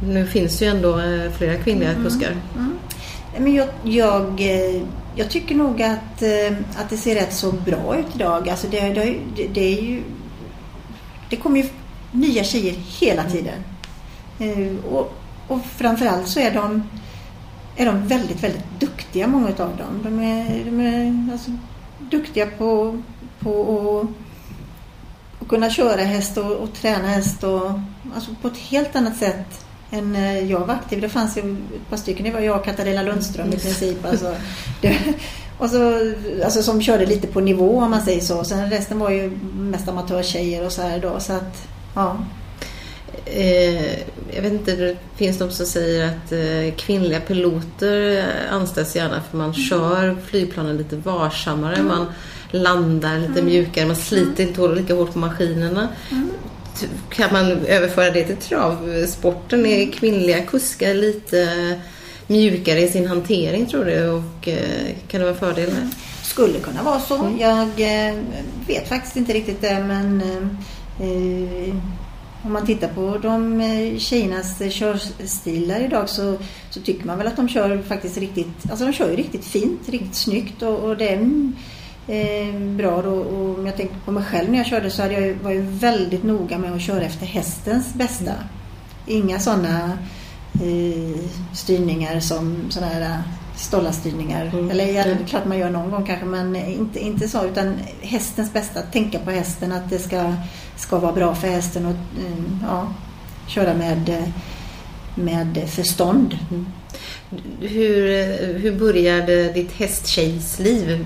nu 0.03 0.27
finns 0.27 0.61
ju 0.61 0.67
ändå 0.67 0.99
eh, 0.99 1.31
flera 1.31 1.55
kvinnliga 1.55 1.93
kuskar. 1.95 2.35
Nej, 2.57 3.41
Men 3.41 3.53
jag, 3.53 3.67
jag, 3.83 4.41
eh, 4.41 4.81
jag 5.15 5.29
tycker 5.29 5.55
nog 5.55 5.81
att, 5.81 6.21
eh, 6.21 6.57
att 6.75 6.89
det 6.89 6.97
ser 6.97 7.15
rätt 7.15 7.33
så 7.33 7.51
bra 7.51 7.97
ut 7.97 8.15
idag. 8.15 8.49
Alltså 8.49 8.67
det, 8.67 8.79
det, 8.79 9.17
det, 9.53 9.77
är 9.77 9.81
ju... 9.81 10.03
Det 11.29 11.35
kommer 11.35 11.57
ju 11.57 11.69
nya 12.11 12.43
tjejer 12.43 12.73
hela 12.99 13.23
tiden. 13.23 13.63
Eh, 14.39 14.85
Och, 14.91 15.13
och 15.47 15.59
framförallt 15.65 16.27
så 16.27 16.39
är 16.39 16.51
de, 16.51 16.83
är 17.75 17.85
de 17.85 18.07
väldigt, 18.07 18.43
väldigt 18.43 18.79
duktiga, 18.79 19.27
många 19.27 19.47
av 19.47 19.77
dem. 19.77 19.99
De 20.03 20.19
är, 20.19 20.65
de 20.65 20.79
är 20.79 21.31
alltså, 21.31 21.51
duktiga 21.99 22.47
på, 22.57 23.01
på 23.39 23.99
att, 24.01 25.41
att 25.41 25.47
kunna 25.47 25.69
köra 25.69 26.01
häst 26.01 26.37
och, 26.37 26.51
och 26.51 26.73
träna 26.73 27.07
häst 27.07 27.43
och, 27.43 27.71
alltså 28.15 28.31
på 28.41 28.47
ett 28.47 28.57
helt 28.57 28.95
annat 28.95 29.17
sätt 29.17 29.65
än 29.91 30.13
när 30.13 30.41
jag 30.41 30.59
var 30.59 30.73
aktiv. 30.73 31.01
Det 31.01 31.09
fanns 31.09 31.37
ju 31.37 31.41
ett 31.41 31.89
par 31.89 31.97
stycken. 31.97 32.25
Det 32.25 32.31
var 32.31 32.39
jag 32.39 32.57
och 32.57 32.65
Katarina 32.65 33.03
Lundström 33.03 33.47
i 33.47 33.57
princip. 33.57 34.05
Alltså, 34.05 34.35
det, 34.81 34.97
och 35.57 35.69
så, 35.69 36.11
alltså 36.43 36.63
som 36.63 36.81
körde 36.81 37.05
lite 37.05 37.27
på 37.27 37.39
nivå 37.39 37.79
om 37.81 37.91
man 37.91 38.01
säger 38.01 38.21
så. 38.21 38.43
Sen 38.43 38.69
resten 38.69 38.99
var 38.99 39.09
ju 39.09 39.31
mest 39.53 39.87
amatörtjejer 39.87 40.65
och 40.65 40.71
så 40.71 40.81
här 40.81 40.99
då. 40.99 41.19
Så 41.19 41.33
att, 41.33 41.67
ja. 41.95 42.17
Eh, 43.25 43.93
jag 44.35 44.41
vet 44.41 44.53
inte, 44.53 44.75
det 44.75 44.97
finns 45.15 45.37
de 45.37 45.51
som 45.51 45.65
säger 45.65 46.07
att 46.07 46.31
eh, 46.31 46.75
kvinnliga 46.77 47.19
piloter 47.19 48.17
eh, 48.17 48.53
anställs 48.53 48.95
gärna 48.95 49.21
för 49.29 49.37
man 49.37 49.53
kör 49.53 50.17
flygplanen 50.25 50.77
lite 50.77 50.95
varsammare. 50.95 51.83
Man 51.83 52.05
landar 52.51 53.17
lite 53.17 53.41
mjukare, 53.41 53.85
man 53.85 53.95
sliter 53.95 54.43
inte 54.43 54.67
lika 54.67 54.93
hårt 54.93 55.13
på 55.13 55.19
maskinerna. 55.19 55.87
T- 56.09 56.15
Kan 57.09 57.33
man 57.33 57.51
överföra 57.51 58.11
det 58.11 58.23
till 58.23 58.35
travsporten? 58.35 59.65
Är 59.65 59.91
kvinnliga 59.91 60.41
kuskar 60.41 60.93
lite 60.93 61.47
mjukare 62.27 62.81
i 62.81 62.87
sin 62.87 63.07
hantering 63.07 63.65
tror 63.65 63.85
du? 63.85 64.09
Och 64.09 64.47
eh, 64.47 64.95
kan 65.07 65.19
det 65.19 65.25
vara 65.25 65.33
en 65.33 65.39
fördel? 65.39 65.71
här? 65.71 65.87
Skulle 66.23 66.59
kunna 66.59 66.83
vara 66.83 66.99
så. 66.99 67.35
Jag 67.39 67.59
eh, 67.59 68.15
vet 68.67 68.89
faktiskt 68.89 69.15
inte 69.15 69.33
riktigt 69.33 69.61
det 69.61 69.79
men 69.79 70.21
eh, 70.99 71.75
om 72.43 72.53
man 72.53 72.65
tittar 72.65 72.87
på 72.87 73.17
de 73.17 73.61
eh, 73.61 73.97
tjejernas 73.97 74.59
körstilar 74.69 75.79
idag 75.79 76.09
så, 76.09 76.37
så 76.69 76.81
tycker 76.81 77.05
man 77.05 77.17
väl 77.17 77.27
att 77.27 77.35
de 77.35 77.49
kör 77.49 77.81
faktiskt 77.81 78.17
riktigt, 78.17 78.69
alltså 78.69 78.85
de 78.85 78.93
kör 78.93 79.09
ju 79.09 79.15
riktigt 79.15 79.45
fint, 79.45 79.89
riktigt 79.89 80.15
snyggt 80.15 80.61
och, 80.61 80.79
och 80.79 80.97
det 80.97 81.09
är 81.09 81.17
mm, 81.17 81.55
eh, 82.09 82.55
bra. 82.59 82.91
Och 82.95 83.57
om 83.59 83.65
jag 83.65 83.77
tänker 83.77 83.95
på 84.05 84.11
mig 84.11 84.23
själv 84.23 84.49
när 84.51 84.57
jag 84.57 84.67
körde 84.67 84.91
så 84.91 85.01
hade 85.01 85.13
jag, 85.13 85.35
var 85.35 85.51
jag 85.51 85.61
väldigt 85.61 86.23
noga 86.23 86.57
med 86.57 86.73
att 86.73 86.81
köra 86.81 87.01
efter 87.05 87.25
hästens 87.25 87.93
bästa. 87.93 88.31
Inga 89.07 89.39
sådana 89.39 89.97
eh, 90.53 91.19
styrningar 91.53 92.19
som 92.19 92.57
sådana 92.69 92.91
här 92.93 93.01
eh, 93.01 93.19
stollarstyrningar. 93.55 94.45
Mm. 94.45 94.71
Eller 94.71 94.85
ja, 94.85 95.03
det 95.03 95.11
Mm. 95.11 95.23
är 95.23 95.27
klart 95.27 95.45
man 95.45 95.57
gör 95.57 95.69
någon 95.69 95.91
gång 95.91 96.05
kanske 96.05 96.25
men 96.25 96.55
inte, 96.55 96.99
inte 96.99 97.27
så 97.27 97.45
utan 97.45 97.75
hästens 98.01 98.53
bästa. 98.53 98.81
Tänka 98.81 99.19
på 99.19 99.31
hästen 99.31 99.71
att 99.71 99.89
det 99.89 99.99
ska, 99.99 100.33
ska 100.75 100.99
vara 100.99 101.13
bra 101.13 101.35
för 101.35 101.47
hästen 101.47 101.85
och 101.85 101.91
eh, 101.91 102.43
ja, 102.63 102.87
köra 103.47 103.73
med, 103.73 104.09
eh, 104.09 104.29
med 105.15 105.69
förstånd. 105.69 106.37
Hur, 107.61 108.11
eh, 108.11 108.25
hur 108.61 108.71
började 108.79 109.43
ditt 109.53 109.71
hästtjejsliv? 109.71 111.05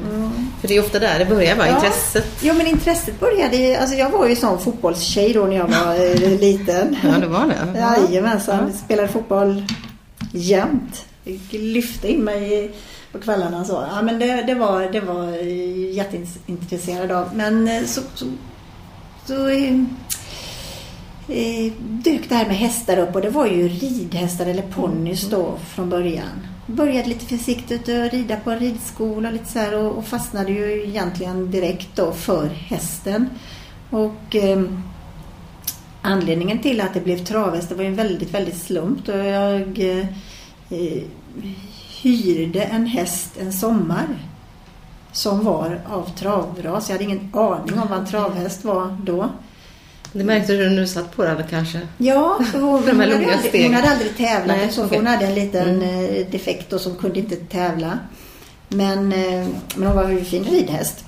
För 0.61 0.67
det 0.67 0.75
är 0.77 0.79
ofta 0.79 0.99
där 0.99 1.19
det 1.19 1.25
börjar, 1.25 1.55
va? 1.55 1.67
Ja. 1.67 1.75
Intresset. 1.75 2.25
Jo 2.41 2.53
men 2.53 2.67
intresset 2.67 3.19
började, 3.19 3.79
alltså 3.79 3.95
jag 3.95 4.09
var 4.09 4.27
ju 4.27 4.35
sån 4.35 4.59
fotbollstjej 4.59 5.33
då 5.33 5.45
när 5.45 5.55
jag 5.55 5.67
var 5.67 5.93
eh, 6.05 6.39
liten. 6.39 6.95
Ja, 7.03 7.09
det 7.19 7.27
var 7.27 7.45
det. 7.47 7.79
Jajamensan, 7.79 8.67
Ja. 8.71 8.77
spelade 8.85 9.07
fotboll 9.07 9.63
jämt. 10.31 11.05
Lyfta 11.51 12.07
in 12.07 12.23
mig 12.23 12.71
på 13.11 13.19
kvällarna 13.19 13.65
så. 13.65 13.85
Ja, 13.95 14.01
men 14.01 14.19
det, 14.19 14.43
det 14.47 14.53
var 14.55 14.89
det 14.91 14.99
var 14.99 15.23
jag 15.31 15.43
jätteintresserad 15.93 17.11
av. 17.11 17.29
Men 17.35 17.67
eh, 17.67 17.83
så, 17.85 18.01
så, 18.15 18.25
så 19.25 19.47
eh, 19.47 19.63
eh, 19.69 19.83
dök 21.79 22.29
det 22.29 22.35
här 22.35 22.47
med 22.47 22.57
hästar 22.57 22.97
upp 22.97 23.15
och 23.15 23.21
det 23.21 23.29
var 23.29 23.45
ju 23.45 23.67
ridhästar 23.67 24.45
eller 24.45 24.61
ponnys 24.61 25.29
då 25.29 25.57
från 25.75 25.89
början. 25.89 26.47
Började 26.67 27.09
lite 27.09 27.25
försiktigt 27.25 27.89
att 27.89 28.13
rida 28.13 28.35
på 28.35 28.51
en 28.51 28.59
ridskola 28.59 29.31
lite 29.31 29.51
så 29.51 29.59
här 29.59 29.75
och, 29.75 29.97
och 29.97 30.05
fastnade 30.05 30.51
ju 30.51 30.83
egentligen 30.83 31.51
direkt 31.51 31.95
då 31.95 32.11
för 32.11 32.47
hästen. 32.47 33.29
Och 33.89 34.35
eh, 34.35 34.63
Anledningen 36.05 36.59
till 36.59 36.81
att 36.81 36.93
det 36.93 36.99
blev 36.99 37.25
travhäst 37.25 37.69
det 37.69 37.75
var 37.75 37.83
ju 37.83 37.89
en 37.89 37.95
väldigt, 37.95 38.33
väldigt 38.33 38.57
slump. 38.57 39.05
Då 39.05 39.11
jag 39.11 39.79
eh, 39.79 40.07
eh, 40.69 41.03
hyrde 42.01 42.63
en 42.63 42.85
häst 42.85 43.37
en 43.39 43.53
sommar 43.53 44.07
som 45.11 45.45
var 45.45 45.81
av 45.85 46.09
travras. 46.15 46.89
Jag 46.89 46.93
hade 46.93 47.03
ingen 47.03 47.29
aning 47.33 47.79
om 47.79 47.87
vad 47.89 47.99
en 47.99 48.05
travhäst 48.05 48.65
var 48.65 48.97
då. 49.03 49.29
Det 50.13 50.23
märkte 50.23 50.53
du 50.53 50.69
när 50.69 50.81
du 50.81 50.87
satt 50.87 51.15
på 51.15 51.23
den 51.23 51.43
kanske? 51.49 51.79
Ja, 51.97 52.39
för 52.51 52.59
hon, 52.59 52.69
hon, 52.83 52.99
hade, 52.99 53.15
aldrig, 53.15 53.65
hon 53.65 53.73
hade 53.73 53.89
aldrig 53.91 54.17
tävlat 54.17 54.57
Nej, 54.57 54.71
så, 54.71 54.85
okej. 54.85 54.97
hon 54.97 55.07
hade 55.07 55.25
en 55.25 55.35
liten 55.35 55.69
Mm. 55.81 56.05
eh, 56.15 56.25
defekt 56.31 56.73
och 56.73 56.81
som 56.81 56.95
kunde 56.95 57.19
inte 57.19 57.35
tävla. 57.35 57.99
Men, 58.67 59.11
eh, 59.13 59.47
men 59.75 59.87
hon 59.87 59.95
var 59.95 60.03
en 60.03 60.25
fin 60.25 60.43
ridhäst. 60.43 61.05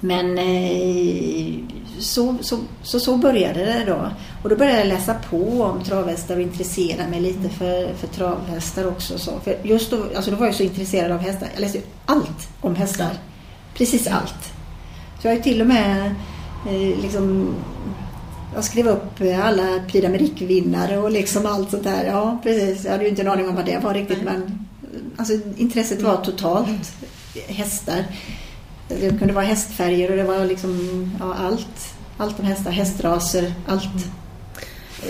Men 0.00 0.38
eh, 0.38 1.54
så, 1.98 2.36
så, 2.40 2.58
så, 2.82 3.00
så 3.00 3.16
började 3.16 3.64
det 3.64 3.84
då. 3.86 4.10
Och 4.42 4.48
då 4.48 4.56
började 4.56 4.78
jag 4.78 4.86
läsa 4.88 5.14
på 5.30 5.62
om 5.62 5.84
travhästar 5.84 6.36
och 6.36 6.42
intressera 6.42 7.06
mig 7.08 7.20
lite 7.20 7.48
för, 7.48 7.94
för 7.94 8.06
travhästar 8.06 8.86
också. 8.86 9.18
Så. 9.18 9.40
För 9.44 9.56
just 9.62 9.90
då, 9.90 10.04
alltså 10.16 10.30
då 10.30 10.36
var 10.36 10.46
jag 10.46 10.54
så 10.54 10.62
intresserad 10.62 11.12
av 11.12 11.18
hästar. 11.18 11.48
Jag 11.54 11.60
läste 11.60 11.78
ju 11.78 11.84
allt 12.06 12.48
om 12.60 12.74
hästar. 12.76 13.10
Precis 13.74 14.06
allt. 14.06 14.52
Så 15.22 15.28
jag 15.28 15.34
har 15.34 15.40
till 15.40 15.60
och 15.60 15.66
med 15.66 16.14
liksom 17.02 17.54
jag 18.54 18.64
skrev 18.64 18.86
upp 18.88 19.20
eh, 19.20 19.46
alla 19.46 19.80
Prix 19.88 20.06
d'Amérique-vinnare 20.06 20.96
och 20.96 21.10
liksom 21.10 21.46
allt 21.46 21.70
sånt 21.70 21.84
där. 21.84 22.04
Ja, 22.04 22.38
precis. 22.42 22.84
Jag 22.84 22.92
hade 22.92 23.04
ju 23.04 23.10
inte 23.10 23.22
en 23.22 23.28
aning 23.28 23.48
om 23.48 23.54
vad 23.54 23.66
det 23.66 23.78
var 23.78 23.94
riktigt 23.94 24.22
men 24.22 24.36
eh, 24.36 25.00
alltså, 25.16 25.34
intresset 25.56 26.02
var 26.02 26.16
totalt 26.24 26.92
hästar. 27.48 28.04
Det 28.88 29.18
kunde 29.18 29.34
vara 29.34 29.44
hästfärger 29.44 30.10
och 30.10 30.16
det 30.16 30.24
var 30.24 30.44
liksom 30.44 31.10
ja, 31.20 31.34
allt. 31.34 31.94
Allt 32.16 32.38
om 32.40 32.44
hästar, 32.46 32.70
hästraser, 32.70 33.54
allt. 33.66 33.84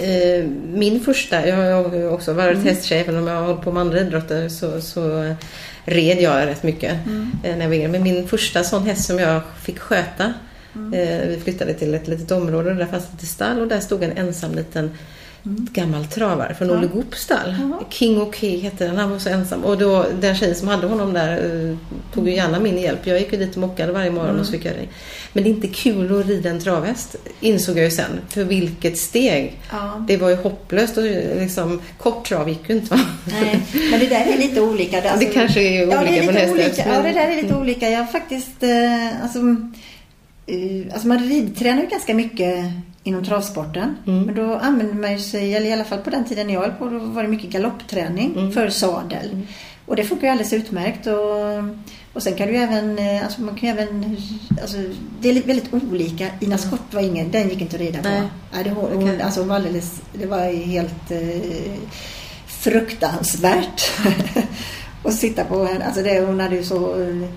Eh, 0.00 0.44
Min 0.72 1.00
första, 1.00 1.48
jag 1.48 1.56
har 1.56 2.08
också 2.10 2.32
varit 2.32 2.56
Mm. 2.56 2.66
hästtjej, 2.66 3.00
även 3.00 3.16
om 3.16 3.26
jag 3.26 3.34
har 3.36 3.46
hållit 3.46 3.62
på 3.64 3.72
med 3.72 3.80
andra 3.80 4.00
idrotter 4.00 4.48
så, 4.48 4.80
så 4.80 5.22
eh, 5.22 5.34
red 5.84 6.20
jag 6.20 6.46
rätt 6.46 6.62
mycket 6.62 7.06
Mm. 7.06 7.30
eh, 7.42 7.52
när 7.56 7.60
jag 7.60 7.68
var 7.68 7.74
yngre. 7.76 7.88
Men 7.88 8.02
min 8.02 8.28
första 8.28 8.64
sån 8.64 8.86
häst 8.86 9.04
som 9.06 9.18
jag 9.18 9.40
fick 9.62 9.78
sköta, 9.78 10.32
Mm. 10.74 10.92
eh, 10.92 11.28
vi 11.28 11.40
flyttade 11.44 11.74
till 11.74 11.94
ett 11.94 12.08
litet 12.08 12.30
område 12.30 12.70
och 12.70 12.76
där 12.76 12.86
fanns 12.86 13.04
ett 13.20 13.28
stall 13.28 13.60
och 13.60 13.68
där 13.68 13.80
stod 13.80 14.02
en 14.02 14.12
ensam 14.12 14.54
liten 14.54 14.90
gammal 15.72 16.04
travare 16.06 16.54
från 16.54 16.68
Ja. 16.68 16.74
Olle 16.74 16.86
Goops 16.86 17.20
stall. 17.22 17.56
Jaha. 17.60 17.78
King 17.90 18.22
och 18.22 18.34
Key 18.34 18.60
hette 18.60 18.84
den. 18.86 18.96
Han 18.96 19.10
var 19.10 19.18
så 19.18 19.28
ensam. 19.28 19.64
Och 19.64 19.78
då, 19.78 20.06
den 20.20 20.34
tjejen 20.36 20.54
som 20.54 20.68
hade 20.68 20.86
honom 20.86 21.12
där 21.12 21.36
eh, 21.70 21.76
tog 22.14 22.28
ju 22.28 22.34
gärna 22.34 22.60
min 22.60 22.78
hjälp. 22.78 23.06
Jag 23.06 23.20
gick 23.20 23.32
ju 23.32 23.38
dit 23.38 23.50
och 23.52 23.56
mockade 23.60 23.92
varje 23.92 24.10
morgon 24.10 24.28
Mm. 24.28 24.40
och 24.40 24.46
så 24.46 24.52
fick 24.52 24.64
jag 24.64 24.74
det. 24.74 24.86
Men 25.32 25.44
det 25.44 25.48
är 25.50 25.54
inte 25.54 25.68
kul 25.68 26.20
att 26.20 26.26
rida 26.26 26.50
en 26.50 26.60
travhäst 26.60 27.16
insåg 27.40 27.76
jag 27.78 27.84
ju 27.84 27.90
sen. 27.90 28.10
För 28.28 28.44
vilket 28.44 28.98
steg. 28.98 29.58
Ja. 29.70 30.04
Det 30.08 30.16
var 30.16 30.28
ju 30.28 30.36
hopplöst 30.36 30.96
och 30.96 31.02
liksom 31.04 31.80
kort 31.98 32.28
trav 32.28 32.48
gick 32.48 32.68
ju 32.68 32.74
inte 32.74 32.94
va? 32.94 33.00
Nej, 33.24 33.62
men 33.90 34.00
det 34.00 34.06
där 34.06 34.26
är 34.32 34.38
lite 34.38 34.60
olika. 34.60 35.00
Det, 35.00 35.16
Det 35.18 35.24
kanske 35.26 35.60
är 35.62 35.80
ja, 35.80 35.86
det 35.86 35.98
olika 35.98 36.14
är 36.22 36.26
lite 36.32 36.40
till 36.44 36.50
olika. 36.52 36.66
häst, 36.68 36.78
Ja, 36.86 36.92
men- 36.92 37.02
det 37.02 37.12
där 37.20 37.30
är 37.30 37.42
lite 37.42 37.54
olika. 37.54 37.90
Jag 37.90 37.98
har 37.98 38.06
faktiskt, 38.06 38.62
eh, 38.62 39.22
alltså, 39.22 39.38
eh, 39.38 39.54
alltså 40.92 41.08
man 41.08 41.18
ridtränar 41.18 41.82
ju 41.82 41.88
ganska 41.88 42.14
mycket 42.14 42.64
inom 43.02 43.24
travsporten. 43.24 43.96
Mm. 44.06 44.22
Men 44.22 44.34
då 44.34 44.54
använder 44.54 44.94
man 44.94 45.12
ju 45.12 45.18
sig, 45.18 45.54
eller 45.54 45.66
i 45.66 45.72
alla 45.72 45.84
fall 45.84 45.98
på 45.98 46.10
den 46.10 46.24
tiden 46.24 46.50
jag 46.50 46.60
höll 46.60 46.70
på, 46.72 46.88
då 46.88 46.98
var 46.98 47.22
det 47.22 47.28
mycket 47.28 47.50
galoppträning 47.50 48.32
Mm. 48.36 48.52
för 48.52 48.68
sadel. 48.68 49.40
Och 49.86 49.96
det 49.96 50.04
funkar 50.04 50.26
ju 50.26 50.30
alldeles 50.30 50.52
utmärkt. 50.52 51.06
Och, 51.06 51.64
och 52.12 52.22
sen 52.22 52.34
kan 52.34 52.46
du 52.48 52.52
ju 52.54 52.58
även, 52.60 52.98
eh, 52.98 53.24
alltså 53.24 53.40
man 53.42 53.54
kan 53.54 53.68
ju 53.68 53.72
även, 53.74 54.16
alltså 54.62 54.76
det 55.20 55.28
är 55.30 55.42
väldigt 55.42 55.74
olika. 55.74 56.26
Ina 56.40 56.58
Scott 56.58 56.80
var 56.90 57.00
ingen, 57.02 57.30
den 57.30 57.48
gick 57.48 57.60
inte 57.60 57.76
att 57.76 57.82
rida 57.82 58.02
på. 58.02 58.08
Nej. 58.08 58.22
Nej, 58.54 58.64
det, 58.64 58.70
hon, 58.70 59.02
Okej. 59.02 59.22
alltså 59.22 59.40
hon 59.40 59.48
var 59.48 59.56
alldeles, 59.56 60.02
det 60.12 60.26
var 60.26 60.44
ju 60.50 60.56
helt 60.62 61.10
eh, 61.10 61.18
fruktansvärt 62.46 63.90
att 65.04 65.14
sitta 65.14 65.44
på 65.44 65.64
henne. 65.64 65.84
Alltså 65.84 66.02
det, 66.02 66.20
hon 66.20 66.40
hade 66.40 66.56
ju 66.56 66.64
så, 66.64 67.02
eh, 67.02 67.28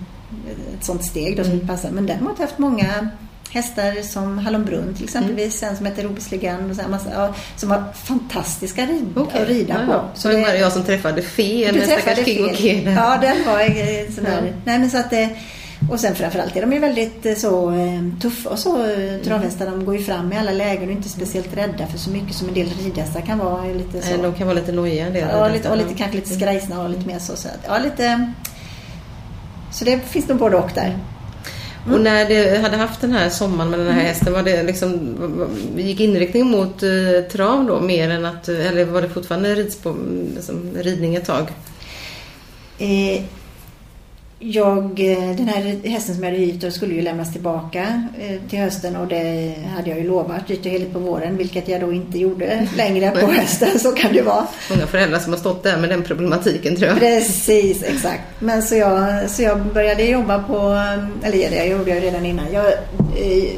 ett 0.80 0.86
sånt 0.86 1.05
steg 1.05 1.38
då 1.38 1.43
som 1.43 1.53
Mm. 1.53 1.67
passade. 1.67 1.93
Men 1.93 2.05
däremot 2.05 2.39
haft 2.39 2.57
många 2.57 3.09
hästar 3.49 4.01
som 4.01 4.38
Hallonbrunn 4.38 4.93
till 4.93 5.03
exempelvis. 5.03 5.63
En 5.63 5.78
som 5.78 5.86
heter 5.86 6.03
Robes 6.03 6.32
Legend 6.32 6.71
och 6.71 6.78
så 6.78 6.89
massa, 6.89 7.09
ja, 7.13 7.34
som 7.55 7.69
var 7.69 7.84
fantastiska 7.93 8.86
rid, 8.86 9.05
Okej. 9.15 9.41
att 9.41 9.47
rida 9.47 9.75
ja, 9.88 9.93
på. 9.93 10.19
Så 10.19 10.28
det 10.28 10.34
var 10.41 10.47
det 10.51 10.57
jag 10.57 10.71
som 10.71 10.84
träffade 10.84 11.21
Fe, 11.21 11.71
du 11.71 11.80
träffade 11.80 12.01
stackars 12.01 12.25
King 12.25 12.45
och 12.45 12.55
fel. 12.55 12.84
Ja, 12.95 13.17
den 13.21 13.45
var 13.45 13.59
eh, 13.61 14.11
sån 14.15 14.23
där. 14.23 14.45
Ja. 14.45 14.53
Nej, 14.65 14.80
men 14.80 14.89
så 14.91 14.97
att 14.97 15.09
det, 15.09 15.30
och 15.91 15.99
sen 15.99 16.15
framförallt 16.15 16.55
är 16.55 16.61
de 16.61 16.73
ju 16.73 16.80
väldigt 16.80 17.25
eh, 17.25 17.36
så 17.36 17.71
eh, 17.71 18.19
tuffa 18.21 18.49
och 18.49 18.59
så 18.59 18.75
Mm. 18.84 19.15
eh, 19.15 19.21
travhästar. 19.21 19.65
De 19.65 19.86
går 19.86 19.97
ju 19.97 20.03
fram 20.03 20.34
i 20.34 20.38
alla 20.38 20.51
lägen 20.51 20.84
och 20.84 20.89
är 20.89 20.91
inte 20.95 21.09
speciellt 21.09 21.57
rädda 21.57 21.88
för 21.88 21.97
så 21.97 22.09
mycket 22.09 22.36
som 22.36 22.47
en 22.47 22.53
del 22.53 22.69
ridhästar 22.84 23.21
kan 23.21 23.38
vara. 23.38 23.63
Lite 23.65 24.01
så. 24.01 24.21
De 24.21 24.34
kan 24.34 24.47
vara 24.47 24.55
lite 24.59 24.71
nojiga 24.71 25.05
en 25.07 25.13
del. 25.13 25.28
Ja, 25.32 25.47
lite, 25.47 25.69
och 25.69 25.78
lite, 25.78 25.93
kanske 25.93 26.15
lite 26.17 26.34
skrajsna 26.34 26.82
och 26.84 26.89
lite 26.89 27.07
mer 27.07 27.19
så. 27.19 27.36
så 27.36 27.47
att, 27.47 27.59
ja, 27.67 27.78
lite, 27.78 28.34
så 29.78 29.86
det 29.86 29.99
finns 29.99 30.28
nog 30.28 30.38
både 30.38 30.57
och 30.57 30.71
där. 30.75 30.97
Och 31.91 32.01
när 32.01 32.25
du 32.25 32.57
hade 32.57 32.78
haft 32.78 33.01
den 33.01 33.11
här 33.11 33.30
sommaren 33.30 33.69
med 33.71 33.80
den 33.80 33.93
här 33.93 34.01
hästen, 34.01 34.34
var 34.34 34.43
det 34.43 34.63
liksom, 34.63 35.17
gick 35.78 35.99
inriktningen 35.99 36.51
mot 36.51 36.84
eh, 36.84 36.89
trav 37.32 37.65
då 37.65 37.80
mer 37.80 38.09
än 38.09 38.25
att, 38.25 38.49
eller 38.49 38.86
var 38.86 39.01
det 39.01 39.09
fortfarande 39.09 39.55
ridspå, 39.55 39.95
liksom, 40.36 40.71
ridning 40.75 41.15
ett 41.15 41.25
tag? 41.25 41.47
Eh, 42.78 43.23
jag, 44.40 45.00
eh, 45.00 45.36
den 45.36 45.48
här 45.48 45.88
hästen 45.90 46.16
som 46.16 46.24
jag 46.24 46.32
hade 46.32 46.44
hyrt 46.44 46.74
skulle 46.74 46.94
ju 46.94 47.02
lämnas 47.02 47.32
tillbaka 47.32 48.04
eh, 48.20 48.50
till 48.50 48.60
hösten 48.60 48.96
och 48.96 49.08
det 49.08 49.56
hade 49.76 49.90
jag 49.90 50.00
ju 50.00 50.08
lovat 50.08 50.48
dyrt 50.48 50.66
och 50.66 50.72
heligt 50.72 50.94
på 50.94 51.00
våren 51.00 51.38
vilket 51.38 51.68
jag 51.68 51.82
då 51.82 51.94
inte 51.94 52.20
gjorde 52.20 52.68
längre 52.76 53.12
på 53.12 53.32
hösten. 53.32 53.80
Så 53.80 53.92
kan 53.92 54.14
det 54.14 54.22
vara. 54.22 54.48
Många 54.70 54.88
föräldrar 54.88 55.20
som 55.20 55.34
har 55.34 55.40
stått 55.40 55.64
där 55.64 55.78
med 55.78 55.90
den 55.90 56.04
problematiken 56.04 56.76
tror 56.76 56.90
jag. 56.90 57.00
Precis, 57.00 57.84
exakt. 57.84 58.22
Men 58.40 58.62
så 58.62 58.76
jag, 58.76 59.30
så 59.30 59.42
jag 59.42 59.66
började 59.66 60.04
jobba 60.04 60.44
på, 60.44 60.58
eller 61.24 61.50
det 61.50 61.66
gjorde 61.66 61.90
jag 61.90 62.04
redan 62.04 62.26
innan. 62.26 62.46
Jag 62.54 62.68
eh, 62.68 63.54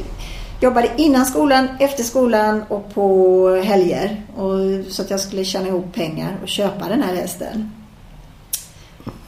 jobbade 0.60 0.88
innan 0.96 1.26
skolan, 1.26 1.68
efter 1.80 2.02
skolan 2.02 2.64
och 2.68 2.94
på 2.94 3.48
helger. 3.64 4.22
Och, 4.36 4.92
så 4.92 5.02
att 5.02 5.10
jag 5.10 5.20
skulle 5.20 5.44
tjäna 5.44 5.68
ihop 5.68 5.94
pengar 5.94 6.38
och 6.42 6.48
köpa 6.48 6.88
den 6.88 7.02
här 7.02 7.14
hästen. 7.14 7.70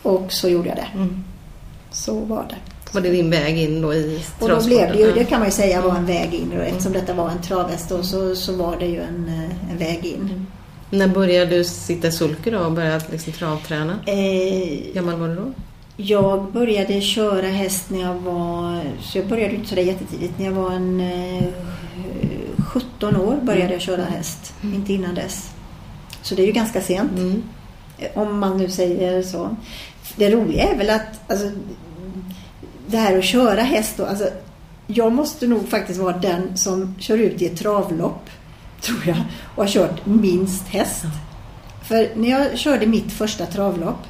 Och 0.03 0.33
så 0.33 0.49
gjorde 0.49 0.69
jag 0.69 0.77
det. 0.77 0.89
Mm. 0.95 1.25
Så 1.93 2.15
var 2.21 2.47
det. 2.49 2.57
Var 2.93 3.01
det 3.01 3.11
din 3.11 3.31
väg 3.31 3.59
in 3.59 3.83
då 3.83 3.95
i 3.95 4.21
Och 4.41 4.49
då 4.49 4.63
blev 4.65 4.93
det 4.93 4.99
ju, 4.99 5.13
det 5.13 5.25
kan 5.25 5.39
man 5.39 5.49
ju 5.49 5.53
säga 5.53 5.81
var 5.81 5.97
en 5.97 6.07
väg 6.07 6.35
in. 6.35 6.53
Och 6.59 6.65
eftersom 6.65 6.93
detta 6.93 7.15
var 7.15 7.31
en 7.31 7.43
travhäst 7.43 7.89
då, 7.89 8.03
så, 8.03 8.37
så 8.37 8.57
var 8.57 8.77
det 8.77 8.87
ju 8.87 9.01
en, 9.01 9.29
eh, 9.29 9.71
en 9.73 9.79
väg 9.79 10.05
in. 10.07 10.47
När 10.91 11.09
började 11.09 11.57
du 11.57 11.65
sitta 11.65 12.09
i 12.09 12.13
sulke 12.13 12.51
då 12.51 12.59
och 12.59 12.73
började 12.73 13.05
liksom 13.11 13.33
travträna? 13.33 13.93
Eh, 14.07 14.15
Hur 14.15 14.93
gammal 14.95 15.17
var 15.19 15.29
du 15.29 15.35
då? 15.35 15.53
Jag 15.97 16.53
började 16.53 17.01
köra 17.01 17.47
häst 17.47 17.85
när 17.91 18.01
jag 18.01 18.15
var, 18.15 18.81
så 19.03 19.19
jag 19.19 19.27
började 19.27 19.55
inte 19.55 19.69
sådär 19.69 19.83
jättetidigt. 19.83 20.39
När 20.39 20.47
jag 20.47 20.53
var 20.53 20.71
en 20.71 21.01
eh, 21.01 21.45
17 22.67 23.17
år 23.17 23.37
började 23.43 23.73
jag 23.73 23.81
köra 23.83 24.05
häst, 24.05 24.55
inte 24.63 24.93
innan 24.93 25.15
dess. 25.15 25.51
Så 26.23 26.35
det 26.35 26.43
är 26.43 26.47
ju 26.47 26.53
ganska 26.53 26.81
sent, 26.81 27.13
Mm. 27.19 27.43
om 28.15 28.39
man 28.39 28.57
nu 28.59 28.69
säger 28.69 29.23
så. 29.23 29.57
Det 30.17 30.31
roliga 30.31 30.69
är 30.69 30.77
väl 30.77 30.91
att 30.91 31.31
alltså, 31.31 31.51
det 32.87 32.97
här 32.97 33.19
att 33.19 33.25
köra 33.25 33.63
häst 33.63 33.95
då, 33.97 34.07
alltså, 34.07 34.29
jag 34.87 35.13
måste 35.13 35.47
nog 35.47 35.69
faktiskt 35.69 36.01
vara 36.01 36.19
den 36.19 36.57
som 36.57 36.95
kör 36.99 37.19
ut 37.19 37.43
i 37.43 37.47
ett 37.47 37.59
travlopp, 37.59 38.31
tror 38.81 39.03
jag, 39.07 39.17
och 39.55 39.65
har 39.65 39.71
kört 39.71 40.07
minst 40.07 40.69
häst. 40.69 41.05
För 41.89 42.09
när 42.17 42.31
jag 42.31 42.59
körde 42.59 42.87
mitt 42.87 43.13
första 43.13 43.47
travlopp, 43.47 44.07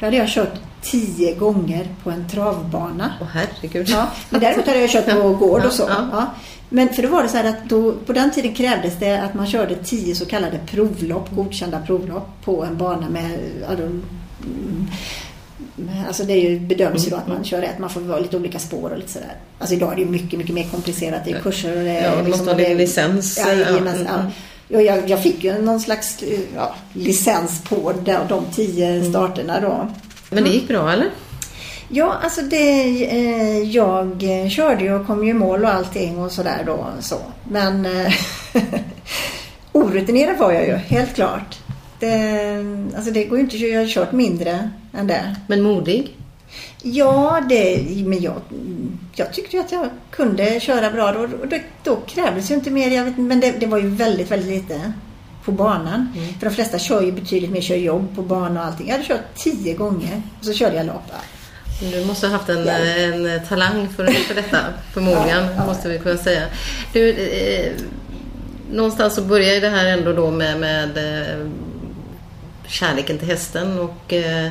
då 0.00 0.06
hade 0.06 0.16
jag 0.16 0.28
kört 0.28 0.60
tio 0.82 1.34
gånger 1.34 1.88
på 2.02 2.10
en 2.10 2.28
travbana. 2.28 3.12
Åh 3.20 3.26
herregud. 3.32 3.88
Ja, 3.88 4.08
men 4.30 4.40
däremot 4.40 4.66
hade 4.66 4.80
jag 4.80 4.90
kört 4.90 5.10
på 5.10 5.32
gård 5.32 5.64
och 5.64 5.72
så. 5.72 5.82
Ja. 5.88 6.26
Men 6.68 6.88
för 6.88 7.02
då 7.02 7.08
var 7.08 7.22
det 7.22 7.28
så 7.28 7.36
här 7.36 7.44
att 7.44 7.68
då, 7.68 7.92
på 7.92 8.12
den 8.12 8.30
tiden 8.30 8.54
krävdes 8.54 8.98
det 8.98 9.22
att 9.22 9.34
man 9.34 9.46
körde 9.46 9.74
tio 9.74 10.14
så 10.14 10.26
kallade 10.26 10.58
provlopp, 10.66 11.34
godkända 11.34 11.80
provlopp 11.80 12.28
på 12.44 12.64
en 12.64 12.76
bana 12.76 13.08
med 13.08 13.38
ja, 13.68 13.76
Alltså 16.06 16.24
det 16.24 16.32
är 16.32 16.50
ju, 16.50 16.60
bedöms 16.60 17.06
ju 17.06 17.10
då 17.10 17.16
att 17.16 17.26
Mm. 17.26 17.36
man 17.36 17.44
kör 17.44 17.60
rätt. 17.60 17.78
Man 17.78 17.90
får 17.90 18.00
vara 18.00 18.18
lite 18.18 18.36
olika 18.36 18.58
spår 18.58 18.90
och 18.90 18.96
lite 18.98 19.12
sådär. 19.12 19.34
Alltså 19.58 19.74
idag 19.74 19.92
är 19.92 19.96
det 19.96 20.02
ju 20.02 20.08
mycket, 20.08 20.38
mycket 20.38 20.54
mer 20.54 20.68
komplicerat. 20.70 21.24
Det 21.24 21.30
är 21.30 21.40
kurser 21.40 21.76
och 21.78 21.84
det 21.84 21.90
är... 21.90 22.16
Ja, 22.16 22.22
du 22.22 22.28
måste 22.30 22.44
ha 22.50 22.54
din 22.54 22.76
licens. 22.76 23.38
Ja, 23.38 23.52
Ja, 23.52 23.68
mm, 23.68 23.86
ja. 24.06 24.14
mm. 24.14 24.86
Jag, 24.86 25.10
jag 25.10 25.22
fick 25.22 25.44
ju 25.44 25.62
någon 25.62 25.80
slags 25.80 26.18
ja, 26.56 26.74
licens 26.92 27.62
på 27.68 27.92
de, 28.04 28.16
de 28.28 28.44
tio 28.54 28.86
Mm. 28.88 29.10
starterna 29.10 29.60
då. 29.60 29.88
Men 30.30 30.44
det 30.44 30.50
gick 30.50 30.68
bra 30.68 30.92
eller? 30.92 31.06
Ja, 31.88 32.16
alltså 32.22 32.40
det, 32.42 32.82
eh, 33.10 33.58
jag 33.58 34.22
körde 34.50 34.84
ju 34.84 34.92
och 34.94 35.06
kom 35.06 35.24
ju 35.24 35.30
i 35.30 35.34
mål 35.34 35.64
och 35.64 35.70
allting 35.70 36.18
och 36.18 36.32
sådär 36.32 36.62
då. 36.66 36.86
Så. 37.00 37.16
Men 37.48 37.86
eh, 37.86 38.12
orutinerad 39.72 40.38
var 40.38 40.52
jag 40.52 40.66
ju, 40.66 40.74
helt 40.74 41.14
klart. 41.14 41.58
Det, 42.06 42.64
alltså 42.96 43.10
det 43.10 43.24
går 43.24 43.38
ju 43.38 43.44
inte, 43.44 43.56
jag 43.56 43.80
har 43.80 43.86
kört 43.86 44.12
mindre 44.12 44.70
än 44.94 45.06
det. 45.06 45.36
Men 45.46 45.62
modig? 45.62 46.16
Ja, 46.82 47.40
det, 47.48 47.80
men 48.06 48.22
jag, 48.22 48.34
jag 49.14 49.32
tyckte 49.32 49.60
att 49.60 49.72
jag 49.72 49.88
kunde 50.10 50.60
köra 50.60 50.90
bra. 50.90 51.12
Och 51.12 51.28
då, 51.48 51.58
då 51.84 51.96
krävdes 51.96 52.50
ju 52.50 52.54
inte 52.54 52.70
mer. 52.70 52.90
Jag 52.90 53.04
vet, 53.04 53.18
men 53.18 53.40
det, 53.40 53.54
det 53.60 53.66
var 53.66 53.78
ju 53.78 53.88
väldigt, 53.88 54.30
väldigt 54.30 54.48
lite 54.50 54.92
på 55.44 55.52
banan. 55.52 56.12
Mm. 56.16 56.34
För 56.38 56.46
de 56.46 56.54
flesta 56.54 56.78
kör 56.78 57.02
ju 57.02 57.12
betydligt 57.12 57.50
mer, 57.50 57.60
kör 57.60 57.76
jobb 57.76 58.16
på 58.16 58.22
bana 58.22 58.60
och 58.60 58.66
allting. 58.66 58.86
Jag 58.88 58.94
hade 58.94 59.04
kört 59.08 59.34
tio 59.36 59.74
gånger 59.74 60.22
och 60.38 60.44
så 60.44 60.52
körde 60.52 60.76
jag 60.76 60.86
lopp. 60.86 61.12
Du 61.92 62.04
måste 62.04 62.26
ha 62.26 62.32
haft 62.36 62.48
en, 62.48 62.66
Ja. 62.66 62.72
en 62.72 63.40
talang 63.48 63.88
för, 63.96 64.06
för 64.06 64.34
detta, 64.34 64.58
förmodligen, 64.94 65.44
Ja, 65.44 65.50
ja. 65.56 65.66
måste 65.66 65.88
vi 65.88 65.98
kunna 65.98 66.18
säga. 66.18 66.42
Du, 66.92 67.10
eh, 67.10 67.72
någonstans 68.72 69.14
så 69.14 69.22
börjar 69.22 69.54
ju 69.54 69.60
det 69.60 69.68
här 69.68 69.86
ändå 69.86 70.12
då 70.12 70.30
med, 70.30 70.60
med 70.60 70.88
eh, 70.98 71.46
kärleken 72.72 73.18
till 73.18 73.28
hästen 73.28 73.78
och 73.78 74.12
eh, 74.12 74.46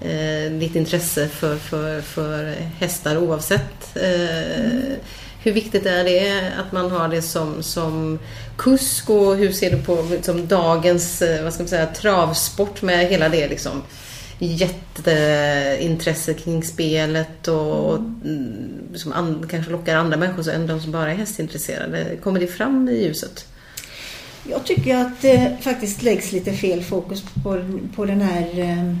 eh, 0.00 0.52
ditt 0.52 0.76
intresse 0.76 1.28
för, 1.28 1.56
för, 1.56 2.00
för 2.00 2.54
hästar 2.78 3.16
oavsett. 3.16 3.96
Eh, 3.96 4.96
hur 5.42 5.52
viktigt 5.52 5.86
är 5.86 6.04
det 6.04 6.52
att 6.58 6.72
man 6.72 6.90
har 6.90 7.08
det 7.08 7.22
som, 7.22 7.62
som 7.62 8.18
kusk 8.56 9.10
och 9.10 9.36
hur 9.36 9.52
ser 9.52 9.70
du 9.70 9.82
på 9.82 10.06
liksom, 10.10 10.46
dagens 10.46 11.22
eh, 11.22 11.44
vad 11.44 11.54
ska 11.54 11.62
man 11.62 11.68
säga, 11.68 11.86
travsport 11.86 12.82
med 12.82 13.08
hela 13.08 13.28
det 13.28 13.48
liksom, 13.48 13.82
jätteintresse 14.38 16.34
kring 16.34 16.62
spelet 16.62 17.48
och, 17.48 17.96
mm, 17.96 18.88
som 18.94 19.12
an, 19.12 19.46
kanske 19.50 19.72
lockar 19.72 19.96
andra 19.96 20.16
människor 20.16 20.48
än 20.50 20.66
de 20.66 20.80
som 20.80 20.92
bara 20.92 21.12
är 21.12 21.16
hästintresserade. 21.16 22.16
Kommer 22.22 22.40
det 22.40 22.46
fram 22.46 22.88
i 22.88 23.04
ljuset? 23.04 23.46
Jag 24.44 24.64
tycker 24.64 24.96
att 24.96 25.22
det 25.22 25.56
faktiskt 25.60 26.02
läggs 26.02 26.32
lite 26.32 26.52
fel 26.52 26.82
fokus 26.82 27.24
på, 27.42 27.64
på 27.96 28.04
den 28.04 28.20
här... 28.20 28.58
Eh, 28.58 28.94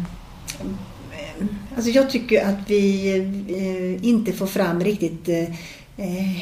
alltså 1.76 1.90
jag 1.90 2.10
tycker 2.10 2.46
att 2.46 2.58
vi 2.70 3.08
eh, 3.48 4.08
inte 4.08 4.32
får 4.32 4.46
fram 4.46 4.80
riktigt 4.80 5.28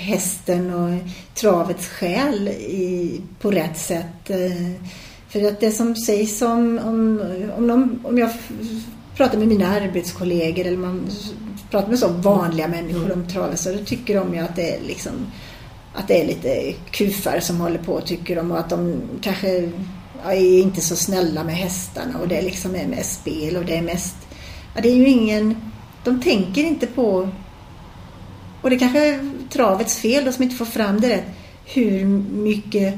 hästen 0.00 0.74
och 0.74 0.98
travets 1.34 1.88
själ 1.88 2.48
i, 2.48 3.20
på 3.40 3.50
rätt 3.50 3.78
sätt. 3.78 4.30
För 5.28 5.48
att 5.48 5.60
det 5.60 5.70
som 5.70 5.96
sägs 5.96 6.42
om, 6.42 6.78
om, 6.84 7.22
om, 7.56 7.66
de, 7.66 8.00
om 8.04 8.18
jag 8.18 8.30
pratar 9.16 9.38
med 9.38 9.48
mina 9.48 9.68
arbetskollegor 9.68 10.66
eller 10.66 10.76
man 10.78 11.10
pratar 11.70 11.88
med 11.88 11.98
så 11.98 12.08
vanliga 12.08 12.68
människor 12.68 13.12
om 13.12 13.28
travet 13.28 13.60
så 13.60 13.72
då 13.72 13.78
tycker 13.78 14.14
de 14.14 14.34
ju 14.34 14.40
att 14.40 14.56
det 14.56 14.74
är 14.74 14.80
liksom 14.80 15.12
att 15.96 16.08
det 16.08 16.20
är 16.20 16.26
lite 16.26 16.74
kufar 16.90 17.40
som 17.40 17.60
håller 17.60 17.78
på 17.78 18.00
tycker 18.00 18.36
de 18.36 18.50
och 18.50 18.58
att 18.58 18.70
de 18.70 19.02
kanske 19.20 19.70
är 20.24 20.60
inte 20.60 20.80
så 20.80 20.96
snälla 20.96 21.44
med 21.44 21.56
hästarna 21.56 22.18
och 22.18 22.28
det 22.28 22.42
liksom 22.42 22.74
är 22.74 22.86
mest 22.86 23.20
spel 23.20 23.56
och 23.56 23.64
det 23.64 23.76
är 23.76 23.82
mest... 23.82 24.16
Ja, 24.74 24.80
det 24.80 24.88
är 24.88 24.96
ju 24.96 25.08
ingen... 25.08 25.56
De 26.04 26.22
tänker 26.22 26.64
inte 26.64 26.86
på... 26.86 27.28
Och 28.62 28.70
det 28.70 28.78
kanske 28.78 29.14
är 29.14 29.30
travets 29.50 29.98
fel 29.98 30.24
då 30.24 30.32
som 30.32 30.42
inte 30.42 30.56
får 30.56 30.64
fram 30.64 31.00
det 31.00 31.08
rätt. 31.08 31.24
Hur 31.64 32.04
mycket 32.32 32.94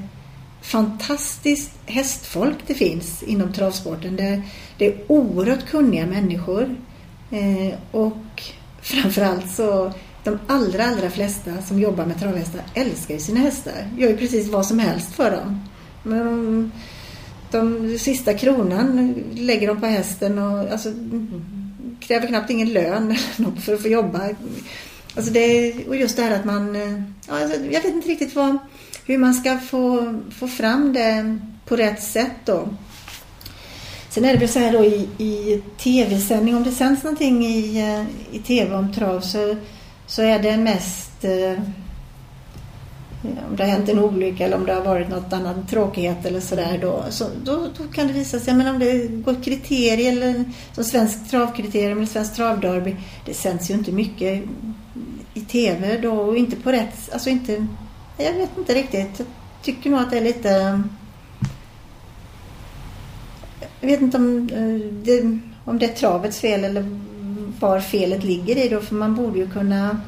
fantastiskt 0.63 1.73
hästfolk 1.87 2.59
det 2.67 2.75
finns 2.75 3.23
inom 3.23 3.53
travsporten. 3.53 4.17
Det, 4.17 4.43
det 4.79 4.87
är 4.87 4.95
oerhört 5.07 5.67
kunniga 5.67 6.07
människor. 6.07 6.77
Eh, 7.31 7.79
och 7.91 8.43
framförallt 8.83 9.51
så 9.51 9.93
de 10.31 10.39
allra, 10.47 10.85
allra 10.85 11.11
flesta 11.11 11.63
som 11.63 11.81
jobbar 11.81 12.07
med 12.07 12.21
travhästar 12.21 12.63
älskar 12.75 13.15
ju 13.15 13.21
sina 13.21 13.41
hästar. 13.41 13.91
Gör 13.97 14.09
ju 14.09 14.17
precis 14.17 14.49
vad 14.49 14.67
som 14.67 14.79
helst 14.79 15.15
för 15.15 15.31
dem. 15.31 15.61
Men 16.03 16.27
de, 17.51 17.89
de 17.91 17.99
sista 17.99 18.35
kronan 18.35 19.15
lägger 19.35 19.69
de 19.69 19.81
på 19.81 19.87
hästen 19.87 20.39
och 20.39 20.73
alltså, 20.73 20.93
kräver 22.01 22.27
knappt 22.27 22.51
ingen 22.51 22.73
lön 22.73 23.17
för 23.65 23.75
att 23.75 23.83
få 23.83 23.89
jobba. 23.89 24.29
Alltså 25.17 25.33
det, 25.33 25.75
och 25.87 25.97
just 25.97 26.17
det 26.17 26.23
här 26.23 26.39
att 26.39 26.45
man... 26.45 26.77
Eh, 26.77 27.03
alltså, 27.29 27.61
jag 27.61 27.83
vet 27.83 27.95
inte 27.95 28.09
riktigt 28.09 28.35
vad, 28.35 28.59
hur 29.07 29.19
man 29.19 29.35
ska 29.35 29.59
få, 29.59 30.15
få 30.39 30.49
fram 30.49 30.93
det 30.93 31.39
på 31.67 31.77
rätt 31.77 32.03
sätt 32.03 32.37
då. 32.45 32.69
Sen 34.11 34.25
är 34.25 34.33
det 34.33 34.39
väl 34.39 34.49
så 34.49 34.59
här 34.59 34.73
då 34.73 34.85
i, 34.85 35.09
i 35.19 35.63
tv-sändning, 35.79 36.57
om 36.57 36.65
det 36.65 36.73
sänds 36.73 37.03
någonting 37.03 37.47
i, 37.47 37.79
eh, 37.79 38.37
i 38.37 38.39
tv 38.39 38.75
om 38.77 38.93
trav 38.93 39.21
så, 39.21 39.57
så 40.09 40.23
är 40.23 40.39
det 40.39 40.57
mest 40.57 41.25
eh, 41.25 41.63
om 43.23 43.57
det 43.57 43.63
har 43.63 43.71
hänt 43.71 43.89
en 43.89 43.99
olycka 43.99 44.45
eller 44.45 44.57
om 44.57 44.67
det 44.67 44.75
har 44.75 44.85
varit 44.85 45.09
något 45.09 45.33
annat 45.33 45.69
tråkighet 45.71 46.27
eller 46.27 46.41
sådär 46.41 46.79
då, 46.83 47.05
så, 47.11 47.25
då, 47.45 47.67
då 47.79 47.85
kan 47.85 48.07
det 48.07 48.13
visa 48.13 48.39
sig, 48.39 48.55
men 48.55 48.69
om 48.69 48.79
det 48.79 49.07
går 49.07 49.43
kriterier 49.43 50.13
eller 50.13 50.45
som 50.73 50.85
svensk 50.85 51.31
travkriterium 51.31 51.99
eller 51.99 52.07
svensk 52.07 52.35
travderby, 52.35 52.97
det 53.25 53.35
sänds 53.35 53.71
ju 53.71 53.75
inte 53.75 53.93
mycket 53.93 54.43
i 55.35 55.41
tv 55.41 55.99
då 55.99 56.13
och 56.13 56.37
inte 56.37 56.57
på 56.57 56.73
rätt, 56.73 57.13
alltså 57.13 57.31
inte, 57.31 57.67
jag 58.17 58.33
vet 58.33 58.59
inte 58.59 58.75
riktigt. 58.75 59.19
Jag 59.19 59.27
tycker 59.63 59.91
nog 59.91 60.01
att 60.01 60.11
det 60.11 60.19
är 60.19 60.25
lite 60.25 60.83
jag 63.81 63.89
vet 63.89 64.01
inte 64.01 64.17
om 64.17 64.49
eh, 64.53 64.93
det, 64.93 65.39
om 65.65 65.79
det 65.79 65.87
är 65.87 65.95
travets 65.95 66.41
fel 66.41 66.65
eller 66.65 67.01
var 67.61 67.81
felet 67.81 68.25
ligger 68.25 68.57
i 68.57 68.69
då, 68.69 68.81
för 68.81 68.95
man 68.95 69.15
borde 69.15 69.39
ju 69.39 69.51
kunna 69.51 70.01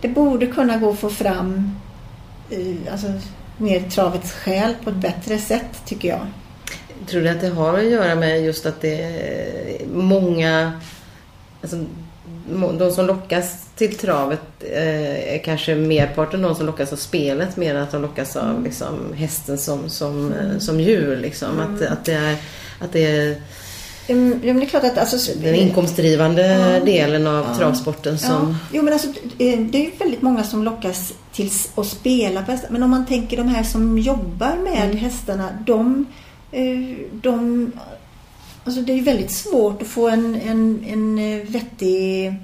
det 0.00 0.08
borde 0.08 0.46
kunna 0.46 0.76
gå 0.76 0.90
att 0.90 0.98
få 0.98 1.10
fram 1.10 1.70
eh, 2.50 2.92
alltså, 2.92 3.12
mer 3.56 3.80
travets 3.80 4.32
själ 4.32 4.74
på 4.84 4.90
ett 4.90 4.96
bättre 4.96 5.38
sätt 5.38 5.82
tycker 5.84 6.08
jag. 6.08 6.26
Tror 7.06 7.22
du 7.22 7.28
att 7.28 7.40
det 7.40 7.48
har 7.48 7.78
att 7.78 7.84
göra 7.84 8.14
med 8.14 8.44
just 8.44 8.66
att 8.66 8.80
det 8.80 9.02
är 9.02 9.86
många 9.86 10.72
alltså, 11.62 11.84
de 12.78 12.90
som 12.92 13.06
lockas 13.06 13.66
till 13.76 13.96
travet 13.96 14.40
eh, 14.60 15.34
är 15.34 15.44
kanske 15.44 15.74
merparten 15.74 16.42
de 16.42 16.54
som 16.54 16.66
lockas 16.66 16.92
av 16.92 16.96
spelet 16.96 17.56
mer 17.56 17.74
än 17.74 17.82
att 17.82 17.90
de 17.90 18.02
lockas 18.02 18.36
av 18.36 18.50
mm. 18.50 18.64
liksom, 18.64 19.12
hästen 19.14 19.58
som, 19.58 19.88
som, 19.88 20.32
mm. 20.32 20.60
som 20.60 20.80
djur. 20.80 21.16
Liksom. 21.16 21.60
Mm. 21.60 21.74
Att, 21.74 21.82
att 21.82 22.04
det 22.04 22.14
är, 22.14 22.36
att 22.80 22.92
det 22.92 23.06
är 23.06 23.36
Ja, 24.08 24.14
men 24.14 24.56
det 24.56 24.62
är 24.62 24.66
klart 24.66 24.84
att 24.84 24.98
alltså, 24.98 25.38
den 25.38 25.54
inkomstdrivande 25.54 26.46
ja, 26.46 26.84
delen 26.84 27.26
av 27.26 27.44
ja, 27.48 27.54
travsporten 27.54 28.18
som... 28.18 28.30
Ja. 28.30 28.56
Jo, 28.72 28.82
men 28.82 28.92
alltså, 28.92 29.08
eh, 29.38 29.58
det 29.58 29.78
är 29.78 29.84
ju 29.84 29.90
väldigt 29.98 30.22
många 30.22 30.44
som 30.44 30.64
lockas 30.64 31.12
till 31.32 31.50
att 31.74 31.86
spela 31.86 32.42
på 32.42 32.52
hästar. 32.52 32.68
Men 32.70 32.82
om 32.82 32.90
man 32.90 33.06
tänker 33.06 33.36
de 33.36 33.48
här 33.48 33.62
som 33.62 33.98
jobbar 33.98 34.56
med 34.64 34.84
mm. 34.84 34.96
hästarna, 34.96 35.48
de, 35.66 36.06
eh, 36.52 36.96
de 37.12 37.72
Alltså 38.64 38.82
det 38.82 38.92
är 38.92 39.02
väldigt 39.02 39.30
svårt 39.30 39.82
att 39.82 39.88
få 39.88 40.08
en, 40.08 40.34
en, 40.34 40.84
en 40.86 41.18
eh, 41.18 41.46
vettig 41.46 42.34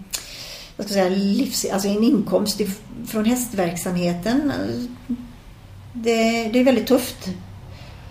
vad 0.76 0.86
ska 0.86 0.98
jag 0.98 1.12
säga, 1.12 1.18
livs, 1.18 1.64
alltså 1.64 1.88
en 1.88 2.04
inkomst 2.04 2.60
från 3.06 3.24
hästverksamheten. 3.24 4.52
Det, 5.92 6.48
det 6.52 6.58
är 6.58 6.64
väldigt 6.64 6.86
tufft. 6.86 7.28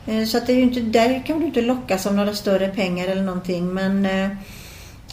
Eh, 0.07 0.25
så 0.25 0.37
att 0.37 0.47
det 0.47 0.53
är 0.53 0.55
ju 0.57 0.61
inte, 0.61 0.79
där 0.79 1.23
kan 1.25 1.39
du 1.39 1.45
inte 1.45 1.61
lockas 1.61 2.07
av 2.07 2.15
några 2.15 2.33
större 2.33 2.67
pengar 2.67 3.07
eller 3.07 3.21
någonting 3.21 3.73
men 3.73 4.05
eh, 4.05 4.29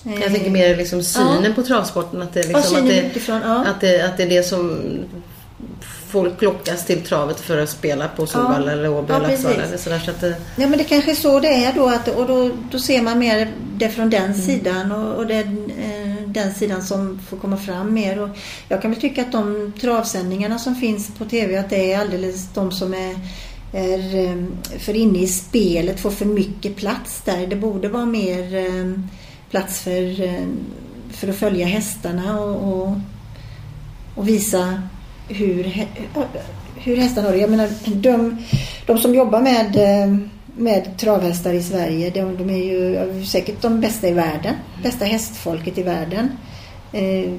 jag 0.03 0.33
tänker 0.33 0.51
mer 0.51 0.77
liksom 0.77 1.03
synen 1.03 1.45
ja. 1.45 1.53
på 1.55 1.63
travsporten. 1.63 2.23
Att 2.23 2.33
det, 2.33 2.43
liksom, 2.43 2.77
ja, 2.77 2.83
att, 2.83 2.89
det, 2.89 3.07
utifrån, 3.07 3.41
ja. 3.45 3.65
att, 3.67 3.81
det, 3.81 4.01
att 4.01 4.17
det 4.17 4.23
är 4.23 4.29
det 4.29 4.43
som 4.43 4.81
folk 6.09 6.43
lockas 6.43 6.87
till 6.87 7.01
travet 7.01 7.41
för 7.41 7.59
att 7.59 7.71
spela 7.71 8.09
på 8.09 8.27
Solvalla 8.27 8.73
eller 8.73 8.89
Åby 8.91 9.13
eller 9.13 9.37
sådär. 9.77 9.99
Så 9.99 10.11
att 10.11 10.21
det... 10.21 10.35
Ja 10.57 10.67
men 10.67 10.79
det 10.79 10.85
kanske 10.85 11.11
är 11.11 11.15
så 11.15 11.41
det 11.41 11.65
är 11.65 11.73
då. 11.73 11.89
Att, 11.89 12.09
och 12.09 12.27
då, 12.27 12.51
då 12.71 12.79
ser 12.79 13.03
man 13.03 13.19
mer 13.19 13.53
det 13.77 13.89
från 13.89 14.11
den 14.11 14.25
mm. 14.25 14.41
sidan 14.41 14.93
och, 14.93 15.17
och 15.17 15.27
det 15.27 15.39
eh, 15.39 16.11
den 16.27 16.55
sidan 16.55 16.83
som 16.83 17.21
får 17.29 17.37
komma 17.37 17.57
fram 17.57 17.95
mer. 17.95 18.23
Och 18.23 18.29
jag 18.69 18.83
kan 18.83 18.91
väl 18.91 19.01
tycka 19.01 19.23
att 19.23 19.33
de 19.33 19.73
travsändningarna 19.81 20.59
som 20.59 20.75
finns 20.75 21.11
på 21.19 21.25
TV 21.25 21.57
att 21.57 21.71
det 21.71 21.93
är 21.93 22.01
alldeles 22.01 22.49
de 22.55 22.73
som 22.73 22.95
är 22.95 23.17
är 23.73 24.29
eh, 24.29 24.37
för 24.79 24.97
inne 24.97 25.19
i 25.19 25.27
spelet 25.27 26.01
får 26.01 26.11
för 26.11 26.25
mycket 26.25 26.77
plats 26.77 27.23
där. 27.25 27.47
Det 27.47 27.57
borde 27.57 27.89
vara 27.89 28.07
mer 28.07 28.57
eh, 28.57 28.93
plats 29.51 29.81
för, 29.81 30.23
eh, 30.23 30.47
för 31.11 31.29
att 31.29 31.37
följa 31.37 31.67
hästarna 31.67 32.41
och, 32.41 32.73
och, 32.73 32.97
och 34.15 34.29
visa 34.29 34.83
hur, 35.29 35.87
hur 36.77 36.97
hästarna 36.97 37.27
har 37.27 37.35
det. 37.35 37.41
Jag 37.41 37.51
menar, 37.51 37.69
de, 37.85 38.37
de 38.87 38.99
som 38.99 39.15
jobbar 39.15 39.41
med, 39.41 39.79
med 40.57 40.99
travhästar 40.99 41.53
i 41.53 41.63
Sverige, 41.63 42.11
de, 42.11 42.37
de 42.37 42.51
är 42.51 42.65
ju 42.65 43.25
säkert 43.25 43.63
de 43.63 43.81
bästa 43.81 44.09
i 44.09 44.13
världen. 44.13 44.55
Bästa 44.83 45.05
hästfolket 45.05 45.79
i 45.79 45.83
världen. 45.83 46.29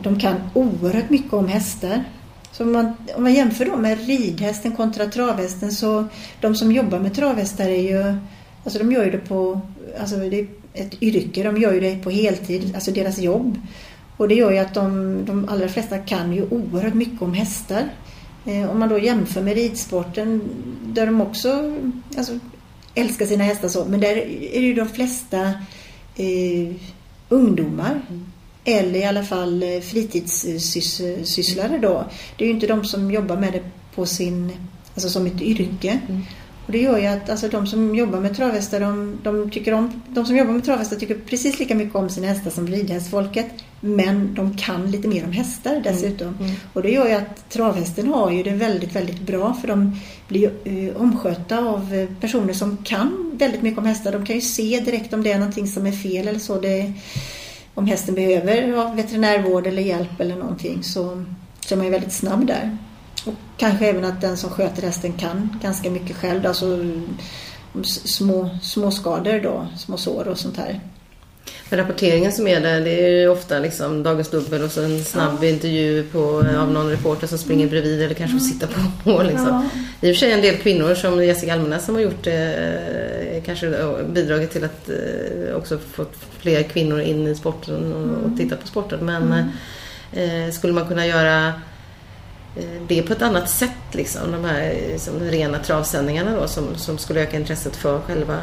De 0.01 0.19
kan 0.19 0.35
oerhört 0.53 1.09
mycket 1.09 1.33
om 1.33 1.47
hästar. 1.47 2.03
Så 2.51 2.63
om 2.63 2.71
man, 2.71 2.93
om 3.15 3.23
man 3.23 3.33
jämför 3.33 3.65
då 3.65 3.77
med 3.77 4.07
ridhästen 4.07 4.71
kontra 4.71 5.05
travhästen 5.05 5.71
så 5.71 6.07
de 6.41 6.55
som 6.55 6.71
jobbar 6.71 6.99
med 6.99 7.15
travhästar 7.15 7.65
är 7.65 7.81
ju, 7.81 8.15
alltså 8.63 8.79
de 8.79 8.91
gör 8.91 9.05
ju 9.05 9.11
det 9.11 9.17
på, 9.17 9.61
alltså 9.99 10.15
det 10.15 10.39
är 10.39 10.47
ett 10.73 11.01
yrke, 11.01 11.43
de 11.43 11.57
gör 11.57 11.73
ju 11.73 11.79
det 11.79 12.03
på 12.03 12.09
heltid, 12.09 12.71
alltså 12.75 12.91
deras 12.91 13.19
jobb. 13.19 13.59
Och 14.17 14.27
det 14.27 14.35
gör 14.35 14.51
ju 14.51 14.57
att 14.57 14.73
de, 14.73 15.17
de 15.25 15.49
allra 15.49 15.67
flesta 15.67 15.97
kan 15.97 16.33
ju 16.33 16.47
oerhört 16.49 16.93
mycket 16.93 17.21
om 17.21 17.33
hästar. 17.33 17.83
Eh, 18.45 18.69
om 18.69 18.79
man 18.79 18.89
då 18.89 18.99
jämför 18.99 19.41
med 19.41 19.55
ridsporten 19.55 20.41
där 20.83 21.05
de 21.05 21.21
också 21.21 21.77
alltså, 22.17 22.39
älskar 22.95 23.25
sina 23.25 23.43
hästar 23.43 23.67
så, 23.67 23.85
men 23.85 23.99
där 23.99 24.15
är 24.17 24.61
det 24.61 24.67
ju 24.67 24.73
de 24.73 24.89
flesta 24.89 25.41
eh, 26.15 26.75
ungdomar. 27.29 28.01
Mm 28.09 28.30
eller 28.65 28.99
i 28.99 29.03
alla 29.03 29.23
fall 29.23 29.63
eh, 29.63 29.79
fritidssysslare 29.79 31.77
då. 31.77 32.05
Det 32.37 32.43
är 32.43 32.47
ju 32.47 32.53
inte 32.53 32.67
de 32.67 32.85
som 32.85 33.11
jobbar 33.11 33.37
med 33.37 33.53
det 33.53 33.61
på 33.95 34.05
sin, 34.05 34.51
alltså 34.93 35.09
som 35.09 35.25
ett 35.25 35.41
yrke. 35.41 35.99
Mm. 36.09 36.21
Och 36.65 36.71
det 36.71 36.81
gör 36.81 36.97
ju 36.97 37.05
att 37.05 37.29
alltså, 37.29 37.47
de 37.47 37.67
som 37.67 37.95
jobbar 37.95 38.19
med 38.19 38.35
travhästar, 38.35 38.79
de, 38.79 39.17
de, 39.23 39.49
tycker 39.49 39.73
om, 39.73 40.01
de 40.07 40.25
som 40.25 40.37
jobbar 40.37 40.53
med 40.53 40.65
travhästar 40.65 40.97
tycker 40.97 41.15
precis 41.15 41.59
lika 41.59 41.75
mycket 41.75 41.95
om 41.95 42.09
sina 42.09 42.27
hästar 42.27 42.51
som 42.51 42.67
ridhästfolket. 42.67 43.47
Men 43.79 44.35
de 44.35 44.57
kan 44.57 44.91
lite 44.91 45.07
mer 45.07 45.25
om 45.25 45.31
hästar 45.31 45.71
mm. 45.71 45.83
dessutom. 45.83 46.27
Mm. 46.27 46.45
Mm. 46.45 46.55
Och 46.73 46.81
det 46.81 46.91
gör 46.91 47.07
ju 47.07 47.13
att 47.13 47.49
travhästen 47.49 48.07
har 48.07 48.31
ju 48.31 48.43
det 48.43 48.51
väldigt, 48.51 48.95
väldigt 48.95 49.19
bra 49.21 49.53
för 49.61 49.67
de 49.67 49.99
blir 50.27 50.51
uh, 50.67 51.01
omskötta 51.01 51.59
av 51.59 51.93
eh, 51.93 52.09
personer 52.19 52.53
som 52.53 52.77
kan 52.77 53.31
väldigt 53.33 53.61
mycket 53.61 53.79
om 53.79 53.85
hästar. 53.85 54.11
De 54.11 54.25
kan 54.25 54.35
ju 54.35 54.41
se 54.41 54.79
direkt 54.85 55.13
om 55.13 55.23
det 55.23 55.31
är 55.31 55.39
någonting 55.39 55.67
som 55.67 55.85
är 55.85 55.91
fel 55.91 56.27
eller 56.27 56.39
så. 56.39 56.59
Det, 56.59 56.93
om 57.73 57.87
hästen 57.87 58.15
behöver 58.15 58.95
veterinärvård 58.95 59.67
eller 59.67 59.81
hjälp 59.81 60.19
eller 60.19 60.35
någonting 60.35 60.83
så, 60.83 61.25
så 61.59 61.75
är 61.75 61.77
man 61.77 61.85
ju 61.85 61.91
väldigt 61.91 62.13
snabb 62.13 62.47
där. 62.47 62.77
Och 63.25 63.33
kanske 63.57 63.87
även 63.87 64.05
att 64.05 64.21
den 64.21 64.37
som 64.37 64.49
sköter 64.49 64.81
hästen 64.81 65.13
kan 65.13 65.59
ganska 65.61 65.89
mycket 65.89 66.15
själv. 66.15 66.45
Alltså 66.45 66.77
små, 67.83 68.49
små 68.61 68.91
skador 68.91 69.39
då, 69.39 69.67
små 69.77 69.97
sår 69.97 70.27
och 70.27 70.37
sånt 70.37 70.57
här. 70.57 70.79
Men 71.69 71.79
rapporteringen 71.79 72.31
som 72.31 72.47
är 72.47 72.61
där 72.61 72.81
det 72.81 73.05
är 73.05 73.09
ju 73.09 73.27
ofta 73.27 73.59
liksom 73.59 74.03
Dagens 74.03 74.29
Dubbel 74.29 74.63
och 74.63 74.71
så 74.71 74.81
en 74.81 75.03
snabb 75.03 75.37
ja. 75.41 75.47
intervju 75.47 76.03
på, 76.03 76.45
av 76.59 76.71
någon 76.71 76.89
reporter 76.89 77.27
som 77.27 77.37
springer 77.37 77.63
mm. 77.63 77.71
bredvid 77.71 78.01
eller 78.01 78.15
kanske 78.15 78.37
mm. 78.37 78.49
sitter 78.49 78.69
på. 79.03 79.23
Liksom. 79.29 79.47
Ja. 79.47 80.07
I 80.07 80.11
och 80.11 80.15
för 80.15 80.19
sig 80.19 80.31
en 80.31 80.41
del 80.41 80.57
kvinnor 80.57 80.95
som 80.95 81.25
Jessica 81.25 81.53
Almenäs 81.53 81.85
som 81.85 81.95
har 81.95 82.01
gjort 82.01 82.27
eh, 82.27 83.43
kanske 83.45 83.93
bidragit 84.09 84.51
till 84.51 84.63
att 84.63 84.89
eh, 84.89 85.55
också 85.55 85.77
fått 85.77 86.15
fler 86.39 86.63
kvinnor 86.63 87.01
in 87.01 87.27
i 87.27 87.35
sporten 87.35 87.93
och, 87.93 88.03
mm. 88.03 88.15
och 88.15 88.37
titta 88.37 88.55
på 88.55 88.67
sporten. 88.67 89.05
Men 89.05 89.23
mm. 89.23 90.47
eh, 90.47 90.53
skulle 90.53 90.73
man 90.73 90.87
kunna 90.87 91.07
göra 91.07 91.47
eh, 92.57 92.81
det 92.87 93.01
på 93.01 93.13
ett 93.13 93.21
annat 93.21 93.49
sätt 93.49 93.91
liksom. 93.91 94.31
De 94.31 94.45
här 94.45 94.75
liksom, 94.91 95.19
rena 95.19 95.59
travsändningarna 95.59 96.35
då 96.35 96.47
som, 96.47 96.75
som 96.75 96.97
skulle 96.97 97.21
öka 97.21 97.37
intresset 97.37 97.75
för 97.75 97.99
själva 97.99 98.37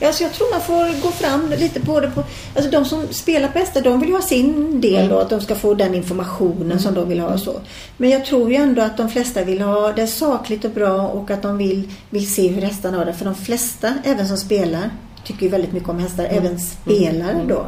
Ja, 0.00 0.12
så 0.12 0.22
jag 0.22 0.32
tror 0.32 0.50
man 0.50 0.60
får 0.60 1.02
gå 1.02 1.10
fram 1.10 1.50
lite 1.58 1.80
på 1.80 2.00
det. 2.00 2.10
På, 2.10 2.22
alltså 2.54 2.70
de 2.70 2.84
som 2.84 3.06
spelar 3.10 3.48
på 3.48 3.58
hästar, 3.58 3.80
de 3.80 4.00
vill 4.00 4.08
ju 4.08 4.14
ha 4.14 4.22
sin 4.22 4.80
del 4.80 5.08
då, 5.08 5.18
att 5.18 5.30
de 5.30 5.40
ska 5.40 5.54
få 5.54 5.74
den 5.74 5.94
informationen 5.94 6.78
som 6.78 6.94
de 6.94 7.08
vill 7.08 7.20
ha 7.20 7.28
och 7.28 7.40
så. 7.40 7.60
Men 7.96 8.10
jag 8.10 8.24
tror 8.24 8.50
ju 8.50 8.56
ändå 8.56 8.82
att 8.82 8.96
de 8.96 9.08
flesta 9.08 9.44
vill 9.44 9.60
ha 9.60 9.92
det 9.92 10.06
sakligt 10.06 10.64
och 10.64 10.70
bra 10.70 11.08
och 11.08 11.30
att 11.30 11.42
de 11.42 11.58
vill, 11.58 11.92
vill 12.10 12.34
se 12.34 12.48
hur 12.48 12.62
hästarna 12.62 12.98
har 12.98 13.04
det. 13.04 13.12
För 13.12 13.24
de 13.24 13.34
flesta, 13.34 13.94
även 14.04 14.28
som 14.28 14.36
spelar, 14.36 14.90
tycker 15.24 15.42
ju 15.42 15.48
väldigt 15.48 15.72
mycket 15.72 15.88
om 15.88 15.98
hästar. 15.98 16.26
Även 16.30 16.60
spelare 16.60 17.44
då. 17.48 17.66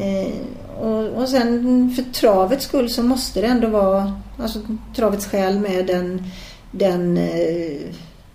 Eh, 0.00 0.32
och, 0.80 1.06
och 1.06 1.28
sen 1.28 1.94
för 1.96 2.02
travets 2.02 2.64
skull 2.64 2.90
så 2.90 3.02
måste 3.02 3.40
det 3.40 3.46
ändå 3.46 3.68
vara, 3.68 4.20
alltså 4.38 4.58
travets 4.96 5.26
själ 5.26 5.58
med 5.58 5.86
den, 5.86 6.22
den 6.70 7.16
eh, 7.16 7.80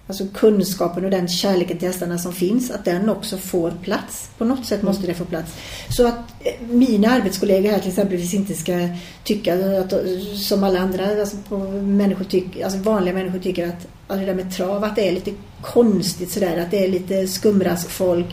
alltså 0.07 0.25
kunskapen 0.33 1.05
och 1.05 1.11
den 1.11 1.27
kärleken 1.27 1.77
till 1.77 1.87
hästarna 1.87 2.17
som 2.17 2.33
finns, 2.33 2.71
att 2.71 2.85
den 2.85 3.09
också 3.09 3.37
får 3.37 3.71
plats. 3.71 4.29
På 4.37 4.45
något 4.45 4.65
sätt 4.65 4.83
måste 4.83 5.07
det 5.07 5.13
få 5.13 5.25
plats. 5.25 5.53
Så 5.89 6.07
att 6.07 6.15
eh, 6.39 6.53
mina 6.69 7.09
arbetskollegor 7.09 7.71
här 7.71 7.79
till 7.79 7.89
exempel 7.89 8.33
inte 8.33 8.53
ska 8.53 8.89
tycka 9.23 9.79
att, 9.79 9.93
som 10.35 10.63
alla 10.63 10.79
andra 10.79 11.21
alltså 11.21 11.37
människor 11.83 12.25
tycker, 12.25 12.63
alltså 12.63 12.79
vanliga 12.79 13.13
människor 13.13 13.39
tycker 13.39 13.67
att, 13.67 13.87
att 14.07 14.19
det 14.19 14.25
där 14.25 14.33
med 14.33 14.55
trav, 14.55 14.83
att 14.83 14.95
det 14.95 15.07
är 15.07 15.11
lite 15.11 15.31
konstigt 15.61 16.31
sådär, 16.31 16.57
att 16.57 16.71
det 16.71 16.83
är 16.83 16.87
lite 16.87 17.27
skumraskfolk. 17.27 18.27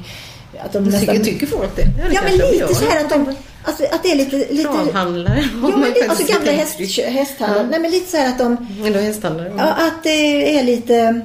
Att 0.58 0.72
de 0.72 0.84
nästan... 0.84 1.00
tycker, 1.00 1.24
tycker 1.24 1.46
folk 1.46 1.76
det? 1.76 1.86
Ja, 2.12 2.20
men 2.24 2.36
lite 2.36 2.74
så 2.74 2.84
här 2.84 3.04
att 3.04 3.10
de 3.10 3.34
Alltså 3.64 3.84
att 3.84 4.02
det 4.02 4.10
är 4.10 4.16
lite... 4.16 4.36
lite 4.36 4.62
Travhandlare. 4.62 5.44
Ja, 5.62 5.76
men 5.76 5.88
lite, 5.88 6.10
alltså 6.10 6.32
gamla 6.32 6.52
häst, 6.52 6.98
hästhandlare. 6.98 7.62
Ja. 7.62 7.70
Nej, 7.70 7.80
men 7.80 7.90
lite 7.90 8.10
så 8.10 8.16
här 8.16 8.28
att 8.28 8.38
de... 8.38 8.66
Ändå 8.84 8.98
hästhandlare. 8.98 9.52
Ja, 9.56 9.64
att 9.64 10.02
det 10.02 10.58
är 10.58 10.62
lite... 10.62 11.20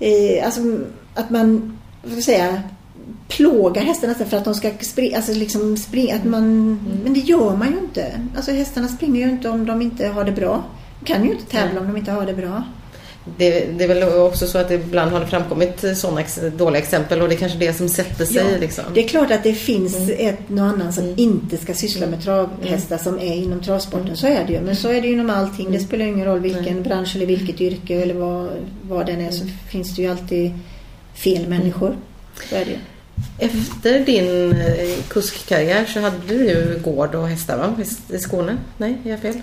Eh, 0.00 0.46
alltså 0.46 0.60
att 1.14 1.30
man, 1.30 1.78
vad 2.02 2.10
ska 2.10 2.16
jag 2.16 2.24
säga, 2.24 2.62
plågar 3.28 3.82
hästarna 3.82 4.14
för 4.14 4.36
att 4.36 4.44
de 4.44 4.54
ska 4.54 4.70
springa, 4.80 5.16
alltså 5.16 5.32
liksom 5.32 5.76
springa, 5.76 6.14
att 6.14 6.24
man, 6.24 6.42
mm. 6.42 6.98
men 7.04 7.14
det 7.14 7.20
gör 7.20 7.56
man 7.56 7.72
ju 7.72 7.78
inte. 7.78 8.20
Alltså 8.36 8.52
hästarna 8.52 8.88
springer 8.88 9.26
ju 9.26 9.32
inte 9.32 9.48
om 9.48 9.66
de 9.66 9.82
inte 9.82 10.08
har 10.08 10.24
det 10.24 10.32
bra. 10.32 10.64
De 11.00 11.06
kan 11.06 11.24
ju 11.24 11.32
inte 11.32 11.46
tävla 11.46 11.80
om 11.80 11.86
de 11.86 11.96
inte 11.96 12.12
har 12.12 12.26
det 12.26 12.34
bra. 12.34 12.62
Det, 13.36 13.66
det, 13.78 13.84
är 13.84 13.88
väl 13.88 14.02
också 14.02 14.46
så 14.46 14.58
att 14.58 14.70
ibland 14.70 15.12
har 15.12 15.20
det 15.20 15.26
framkommit 15.26 15.84
sådana 15.94 16.22
dåliga 16.56 16.82
exempel 16.82 17.22
och 17.22 17.28
det 17.28 17.34
är 17.34 17.38
kanske 17.38 17.58
det 17.58 17.72
som 17.72 17.88
sätter 17.88 18.24
sig. 18.24 18.36
Ja, 18.52 18.58
liksom. 18.60 18.84
Det 18.94 19.04
är 19.04 19.08
klart 19.08 19.30
att 19.30 19.42
det 19.42 19.52
finns 19.52 19.96
mm. 19.96 20.28
ett 20.28 20.48
någon 20.48 20.68
annan 20.68 20.92
som 20.92 21.04
mm. 21.04 21.14
inte 21.18 21.56
ska 21.56 21.74
syssla 21.74 22.06
med 22.06 22.22
travhästar 22.22 22.96
mm. 22.96 23.04
som 23.04 23.18
är 23.18 23.34
inom 23.34 23.60
travsporten. 23.60 24.06
Mm. 24.06 24.16
Så 24.16 24.26
är 24.26 24.44
det 24.46 24.52
ju. 24.52 24.60
Men 24.60 24.76
så 24.76 24.88
är 24.88 25.00
det 25.00 25.06
ju 25.06 25.12
inom 25.12 25.30
allting. 25.30 25.64
Det 25.64 25.76
mm. 25.76 25.86
spelar 25.86 26.06
ingen 26.06 26.26
roll 26.26 26.40
vilken 26.40 26.82
bransch 26.82 27.16
eller 27.16 27.26
vilket 27.26 27.60
yrke 27.60 28.02
eller 28.02 28.14
vad, 28.14 28.48
vad 28.82 29.06
den 29.06 29.20
är 29.20 29.30
så 29.30 29.44
finns 29.70 29.96
det 29.96 30.02
ju 30.02 30.08
alltid 30.08 30.52
fel 31.14 31.48
människor. 31.48 31.96
Så 32.50 32.56
är 32.56 32.64
det 32.64 32.70
ju. 32.70 32.78
Efter 33.38 34.00
din 34.00 34.52
eh, 34.52 35.02
kuskkarriär 35.08 35.84
så 35.84 36.00
hade 36.00 36.16
du 36.28 36.34
ju 36.34 36.80
gård 36.84 37.14
och 37.14 37.28
hästar 37.28 37.58
va? 37.58 37.76
I 38.10 38.18
Skåne? 38.18 38.56
Nej, 38.76 38.98
är 39.04 39.10
jag 39.10 39.20
fel? 39.20 39.40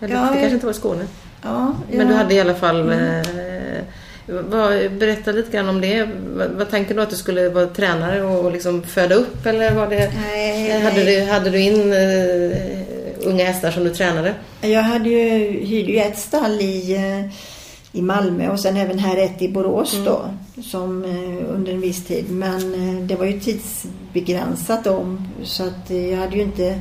Eller, 0.00 0.14
ja, 0.14 0.20
det 0.20 0.40
kanske 0.40 0.54
inte 0.54 0.66
var 0.66 0.72
i 0.72 0.76
Skåne? 0.76 1.06
Ja, 1.42 1.74
Men 1.92 2.08
du 2.08 2.14
hade 2.14 2.34
i 2.34 2.40
alla 2.40 2.54
fall 2.54 2.80
mm. 2.80 3.20
eh, 3.20 3.84
vad, 4.28 4.92
berätta 4.92 5.32
lite 5.32 5.50
grann 5.50 5.68
om 5.68 5.80
det. 5.80 6.08
Vad, 6.36 6.50
vad 6.50 6.70
tänkte 6.70 6.94
du 6.94 7.02
att 7.02 7.10
du 7.10 7.16
skulle 7.16 7.48
vara 7.48 7.66
tränare 7.66 8.22
och 8.22 8.52
liksom 8.52 8.82
föda 8.82 9.14
upp 9.14 9.46
eller 9.46 9.74
var 9.74 9.86
det, 9.86 10.10
nej, 10.22 10.82
hade, 10.82 11.04
nej. 11.04 11.20
Du, 11.20 11.32
hade 11.32 11.50
du 11.50 11.60
in 11.60 11.92
uh, 11.92 13.28
unga 13.28 13.44
hästar 13.44 13.70
som 13.70 13.84
du 13.84 13.90
tränade? 13.90 14.34
Jag 14.60 14.82
hade 14.82 15.08
ju, 15.08 15.28
hyrde 15.64 15.92
ju 15.92 15.98
ett 15.98 16.18
stall 16.18 16.60
i, 16.60 16.96
uh, 16.96 17.32
i 17.92 18.02
Malmö 18.02 18.48
och 18.48 18.60
sen 18.60 18.76
även 18.76 18.98
här 18.98 19.16
ett 19.16 19.42
i 19.42 19.48
Borås 19.48 19.94
mm. 19.94 20.04
då 20.04 20.20
som 20.62 21.04
uh, 21.04 21.54
under 21.54 21.72
en 21.72 21.80
viss 21.80 22.06
tid. 22.06 22.30
Men 22.30 23.06
det 23.06 23.14
var 23.14 23.26
ju 23.26 23.40
tidsbegränsat 23.40 24.84
då 24.84 25.16
så 25.42 25.62
att 25.62 25.90
jag 25.90 26.16
hade 26.16 26.36
ju 26.36 26.42
inte 26.42 26.80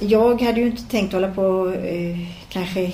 jag 0.00 0.42
hade 0.42 0.60
ju 0.60 0.66
inte 0.66 0.82
tänkt 0.82 1.12
hålla 1.12 1.34
på 1.34 1.74
eh, 1.84 2.18
kanske 2.48 2.92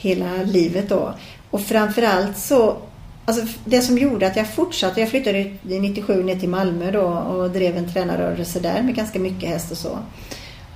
hela 0.00 0.42
livet 0.42 0.88
då. 0.88 1.14
Och 1.50 1.60
framförallt 1.60 2.38
så, 2.38 2.76
alltså 3.24 3.46
det 3.64 3.80
som 3.80 3.98
gjorde 3.98 4.26
att 4.26 4.36
jag 4.36 4.48
fortsatte, 4.54 5.00
jag 5.00 5.10
flyttade 5.10 5.50
97 5.62 6.22
ner 6.22 6.36
till 6.36 6.48
Malmö 6.48 6.90
då 6.90 7.06
och 7.06 7.50
drev 7.50 7.76
en 7.76 7.92
tränarrörelse 7.92 8.60
där 8.60 8.82
med 8.82 8.94
ganska 8.94 9.18
mycket 9.18 9.48
häst 9.48 9.70
och 9.70 9.78
så. 9.78 9.98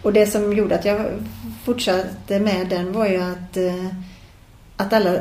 Och 0.02 0.12
det 0.12 0.26
som 0.26 0.52
gjorde 0.52 0.74
att 0.74 0.84
jag 0.84 1.06
fortsatte 1.64 2.40
med 2.40 2.68
den 2.68 2.92
var 2.92 3.06
ju 3.06 3.22
att, 3.22 3.56
eh, 3.56 3.86
att 4.76 4.92
alla, 4.92 5.18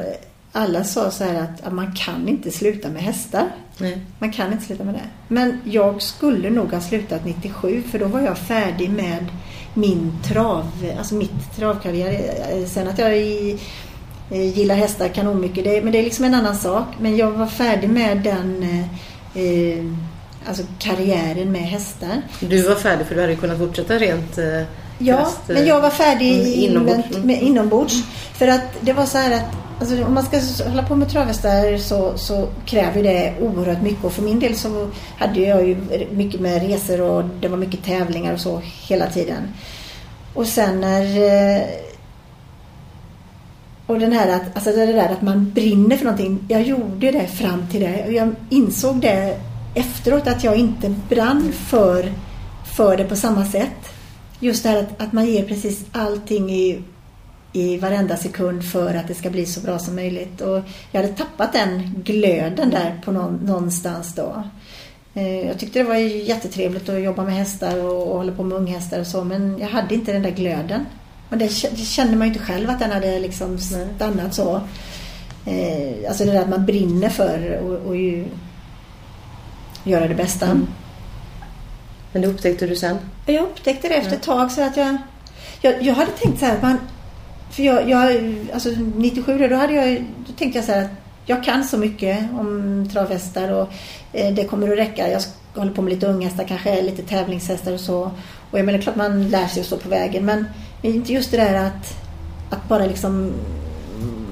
alla 0.52 0.84
sa 0.84 1.12
så 1.12 1.24
här 1.24 1.42
att, 1.42 1.62
att 1.64 1.74
man 1.74 1.96
kan 1.96 2.28
inte 2.28 2.52
sluta 2.52 2.90
med 2.90 3.02
hästar. 3.02 3.52
Nej. 3.78 4.02
Man 4.20 4.32
kan 4.32 4.52
inte 4.54 4.66
sluta 4.66 4.84
med 4.84 4.94
det. 4.94 5.10
Men 5.28 5.62
jag 5.64 6.02
skulle 6.02 6.50
nog 6.50 6.72
ha 6.72 6.82
slutat 6.82 7.26
97 7.26 7.84
för 7.92 8.00
då 8.00 8.06
var 8.06 8.22
jag 8.22 8.38
färdig 8.38 8.90
med 8.90 9.26
min 9.74 10.14
trav, 10.24 10.68
alltså 10.98 11.16
mitt 11.16 11.56
travkarriär. 11.56 12.34
Eh, 12.50 12.66
sen 12.66 12.88
att 12.88 13.00
jag 13.00 13.18
i, 13.18 13.60
eh, 14.32 14.58
gillar 14.58 14.76
hästar 14.76 15.08
kanon 15.08 15.42
mycket, 15.42 15.64
det, 15.64 15.82
men 15.82 15.92
det 15.92 16.00
är 16.00 16.04
liksom 16.04 16.26
en 16.26 16.34
annan 16.34 16.56
sak. 16.56 16.88
Men 17.00 17.18
jag 17.18 17.32
var 17.32 17.48
färdig 17.48 17.90
med 17.90 18.18
den 18.18 18.64
eh, 18.64 19.44
eh 19.44 19.86
alltså 20.46 20.64
karriären 20.80 21.52
med 21.52 21.62
hästar. 21.62 22.22
Du 22.40 22.62
var 22.62 22.76
färdig 22.76 23.08
för 23.08 23.16
du 23.16 23.22
hade 23.22 23.36
kunnat 23.36 23.58
fortsätta 23.58 23.98
rent 23.98 24.38
eh, 24.38 24.64
Ja, 25.02 25.32
men 25.48 25.66
jag 25.66 25.82
var 25.82 25.90
färdig 25.90 26.40
mm, 26.40 26.54
inombords. 26.54 27.18
Med, 27.24 27.42
inombords. 27.42 28.04
För 28.34 28.48
att 28.48 28.62
det 28.82 28.94
var 28.94 29.06
så 29.06 29.18
här 29.18 29.36
att 29.36 29.58
Alltså, 29.80 30.04
om 30.06 30.14
man 30.14 30.24
ska 30.24 30.40
hålla 30.70 30.84
på 30.84 30.96
med 30.96 31.10
travhästar 31.10 31.78
så, 31.78 32.18
så 32.18 32.48
kräver 32.66 33.04
det 33.04 33.34
oerhört 33.42 33.82
mycket 33.82 34.04
och 34.04 34.14
för 34.14 34.22
min 34.22 34.40
del 34.40 34.56
så 34.56 34.90
hade 35.18 35.40
jag 35.40 35.68
ju 35.68 35.78
mycket 36.12 36.42
med 36.42 36.68
resor 36.68 37.02
och 37.02 37.24
det 37.40 37.48
var 37.48 37.58
mycket 37.58 37.84
tävlingar 37.84 38.34
och 38.34 38.40
så 38.40 38.62
hela 38.88 39.08
tiden. 39.08 39.54
Och 40.34 40.48
sen 40.48 40.82
när 40.82 41.02
eh, 41.02 41.62
och 43.92 44.00
den 44.00 44.12
här 44.12 44.36
att, 44.36 44.56
alltså 44.56 44.72
det 44.72 44.86
där 44.86 45.10
att 45.10 45.22
man 45.22 45.52
brinner 45.52 45.98
för 45.98 46.06
någonting. 46.06 46.40
Jag 46.48 46.62
gjorde 46.62 47.12
det 47.12 47.28
fram 47.28 47.68
till 47.72 47.82
det. 47.82 48.08
Jag 48.10 48.36
insåg 48.50 49.02
det 49.02 49.38
efteråt 49.76 50.28
att 50.28 50.44
jag 50.44 50.56
inte 50.56 50.96
brann 51.10 51.52
för, 51.52 52.14
för 52.76 52.98
det 52.98 53.04
på 53.04 53.16
samma 53.16 53.46
sätt. 53.46 53.91
Just 54.42 54.64
det 54.64 54.70
här 54.70 54.78
att, 54.78 55.02
att 55.02 55.14
man 55.14 55.26
ger 55.26 55.46
precis 55.46 55.86
allting 55.92 56.52
i 56.52 56.82
i 57.54 57.78
varenda 57.78 58.18
sekund 58.18 58.64
för 58.64 58.96
att 58.96 59.08
det 59.08 59.16
ska 59.16 59.30
bli 59.30 59.46
så 59.46 59.62
bra 59.62 59.80
som 59.80 59.96
möjligt. 59.96 60.42
Och 60.42 60.62
jag 60.92 61.02
hade 61.02 61.14
tappat 61.14 61.54
den 61.54 61.94
glöden 62.04 62.70
där 62.70 63.02
på 63.06 63.12
någon, 63.12 63.36
någonstans 63.36 64.16
då. 64.16 64.44
Eh, 65.14 65.48
jag 65.48 65.60
tyckte 65.60 65.80
det 65.80 65.86
var 65.86 65.96
jättetrevligt 65.96 66.90
att 66.90 67.02
jobba 67.02 67.24
med 67.24 67.34
hästar 67.34 67.86
och, 67.86 68.08
och 68.08 68.18
hålla 68.18 68.32
på 68.32 68.44
med 68.44 68.58
unghästar 68.58 69.00
och 69.00 69.08
så 69.08 69.24
men 69.24 69.58
jag 69.60 69.68
hade 69.68 69.96
inte 69.96 70.14
den 70.14 70.22
där 70.22 70.32
glöden. 70.32 70.86
Och 71.30 71.38
det, 71.38 71.50
kände 71.78 72.16
man 72.16 72.28
ju 72.28 72.34
inte 72.34 72.46
själv 72.46 72.70
att 72.70 72.80
den 72.80 72.92
hade 72.92 73.20
liksom 73.20 73.58
stannat 73.60 74.34
så. 74.34 74.62
Eh, 75.46 76.08
alltså 76.08 76.26
det 76.26 76.32
där 76.32 76.42
att 76.42 76.50
man 76.50 76.66
brinner 76.66 77.10
för 77.10 77.60
och, 77.64 77.88
och 77.88 77.96
ju 77.96 78.26
göra 79.84 80.08
det 80.08 80.16
bästa. 80.16 80.46
Mm. 80.46 80.68
Men 82.12 82.22
det 82.22 82.28
upptäckte 82.28 82.68
du 82.68 82.76
sen? 82.76 82.98
Jag 83.26 83.44
upptäckte 83.44 83.88
det 83.88 83.96
efter 83.96 84.16
ett 84.16 84.24
tag 84.24 84.52
så 84.52 84.62
att 84.62 84.78
jag, 84.78 84.98
jag, 85.62 85.82
jag 85.82 85.94
hade 85.94 86.12
tänkt 86.12 86.40
så 86.40 86.46
här 86.46 86.56
att 86.56 86.62
man 86.62 86.78
för 87.52 87.64
jag, 87.64 87.90
jag, 87.90 88.36
alltså 88.54 88.70
97 88.96 89.48
då, 89.48 89.56
hade 89.56 89.74
jag, 89.74 90.06
då 90.28 90.34
tänkte 90.34 90.58
jag 90.60 90.66
så 90.66 90.72
här 90.72 90.82
att 90.82 90.92
jag 91.26 91.44
kan 91.44 91.64
så 91.64 91.78
mycket 91.78 92.20
om 92.40 92.90
travhästar 92.94 93.52
och 93.52 93.70
eh, 94.14 94.34
det 94.34 94.44
kommer 94.44 94.72
att 94.72 94.78
räcka. 94.78 95.10
Jag 95.12 95.22
håller 95.56 95.72
på 95.72 95.82
med 95.82 95.94
lite 95.94 96.08
unghästar, 96.08 96.44
kanske 96.44 96.82
lite 96.82 97.02
tävlingshästar 97.02 97.74
och 97.74 97.80
så. 97.80 98.12
Och 98.52 98.60
jag 98.60 98.66
menar 98.66 98.80
klart 98.80 98.96
man 98.96 99.30
lär 99.30 99.48
sig 99.48 99.60
att 99.62 99.66
stå 99.66 99.78
på 99.78 99.90
vägen 99.90 100.26
men, 100.26 100.46
inte 100.82 101.14
just 101.14 101.32
det 101.32 101.38
där 101.38 101.54
att, 101.54 101.98
att 102.50 102.70
bara 102.70 102.86
liksom 102.86 103.34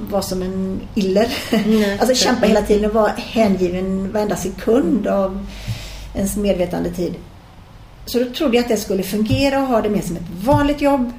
vara 0.10 0.22
som 0.22 0.42
en 0.42 0.82
iller. 0.96 1.28
Mm, 1.52 1.98
alltså 2.00 2.16
kämpa 2.16 2.46
hela 2.46 2.62
tiden 2.62 2.86
och 2.86 2.96
vara 2.96 3.12
hängiven 3.18 4.12
varenda 4.12 4.36
sekund 4.36 5.08
av 5.08 5.46
ens 6.16 6.38
medvetande 6.38 6.90
tid. 6.90 7.16
Så 8.10 8.20
då 8.20 8.26
trodde 8.26 8.56
jag 8.56 8.64
att 8.64 8.70
det 8.70 8.78
skulle 8.78 9.04
fungera 9.04 9.62
och 9.62 9.68
ha 9.68 9.82
det 9.82 9.90
mer 9.90 10.02
som 10.02 10.16
ett 10.16 10.30
vanligt 10.44 10.82
jobb 10.82 11.12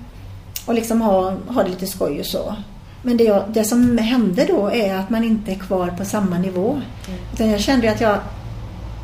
och 0.67 0.75
liksom 0.75 1.01
ha, 1.01 1.31
ha 1.31 1.63
det 1.63 1.71
lite 1.71 1.87
skoj 1.87 2.21
och 2.21 2.27
så. 2.27 2.57
Men 3.03 3.17
det, 3.17 3.25
jag, 3.25 3.45
det 3.49 3.65
som 3.65 3.99
hände 3.99 4.45
då 4.45 4.71
är 4.71 4.95
att 4.95 5.11
man 5.11 5.25
inte 5.25 5.53
är 5.53 5.55
kvar 5.55 5.95
på 5.99 6.05
samma 6.05 6.39
nivå. 6.39 6.71
Mm. 6.71 7.21
Utan 7.33 7.51
jag 7.51 7.61
kände 7.61 7.91
att 7.91 8.01
jag 8.01 8.19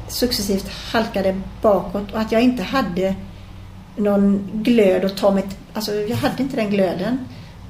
successivt 0.08 0.68
halkade 0.68 1.40
bakåt 1.62 2.12
och 2.12 2.20
att 2.20 2.32
jag 2.32 2.42
inte 2.42 2.62
hade 2.62 3.14
någon 3.96 4.50
glöd 4.52 5.04
att 5.04 5.16
ta 5.16 5.30
mig... 5.30 5.44
Alltså 5.72 5.94
jag 5.94 6.16
hade 6.16 6.42
inte 6.42 6.56
den 6.56 6.70
glöden. 6.70 7.18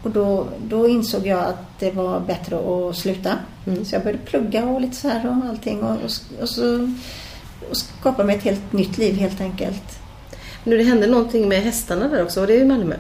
Och 0.03 0.11
då, 0.11 0.47
då 0.69 0.89
insåg 0.89 1.27
jag 1.27 1.41
att 1.41 1.79
det 1.79 1.91
var 1.91 2.21
bättre 2.21 2.57
att 2.57 2.97
sluta. 2.97 3.33
Mm. 3.67 3.85
Så 3.85 3.95
jag 3.95 4.03
började 4.03 4.23
plugga 4.23 4.65
och 4.65 4.81
lite 4.81 4.97
så 4.97 5.09
här 5.09 5.27
och 5.27 5.49
allting 5.49 5.83
och, 5.83 5.97
och, 5.97 6.43
och 6.43 6.49
så 6.49 6.93
och 7.71 7.77
skapa 7.77 8.25
mig 8.25 8.37
ett 8.37 8.43
helt 8.43 8.73
nytt 8.73 8.99
liv 8.99 9.15
helt 9.15 9.41
enkelt. 9.41 10.06
Men 10.69 10.79
det 10.79 10.85
hände 10.85 11.07
någonting 11.07 11.49
med 11.49 11.63
hästarna 11.63 12.09
där 12.09 12.23
också, 12.23 12.41
och 12.41 12.47
det 12.47 12.55
i 12.55 12.65
Malmö? 12.65 12.95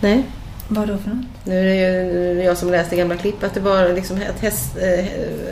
Nej. 0.00 0.22
Vad 0.68 0.88
då 0.88 0.98
för 0.98 1.10
något? 1.10 1.26
Nu 1.44 1.58
är 1.60 1.64
det 1.64 1.74
ju 1.74 2.42
jag 2.42 2.58
som 2.58 2.70
läste 2.70 2.96
gamla 2.96 3.16
klipp 3.16 3.42
att 3.44 3.54
det 3.54 3.60
var 3.60 3.88
liksom 3.94 4.16
att, 4.16 4.40
häst, 4.40 4.76
eh, 4.76 5.04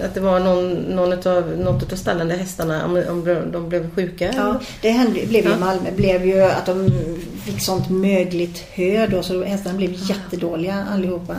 att 0.04 0.14
det 0.14 0.20
var 0.20 0.40
någon, 0.40 0.72
någon 0.72 1.12
utav, 1.12 1.58
något 1.58 1.92
av 1.92 1.96
stallen 1.96 2.28
där 2.28 2.36
hästarna 2.36 2.84
om, 2.84 3.02
om 3.08 3.24
de 3.52 3.68
blev 3.68 3.94
sjuka. 3.94 4.32
Ja, 4.36 4.60
det 4.82 4.90
hände, 4.90 5.20
blev 5.28 5.44
ju 5.44 5.50
Ja. 5.50 5.56
i 5.56 5.60
Malmö. 5.60 5.90
blev 5.96 6.26
ju 6.26 6.40
att 6.42 6.66
de 6.66 6.90
fick 7.44 7.60
sånt 7.60 7.90
mögligt 7.90 8.64
hö 8.72 9.06
då 9.06 9.22
så 9.22 9.44
hästarna 9.44 9.76
blev 9.76 9.90
jättedåliga 10.10 10.86
allihopa. 10.94 11.36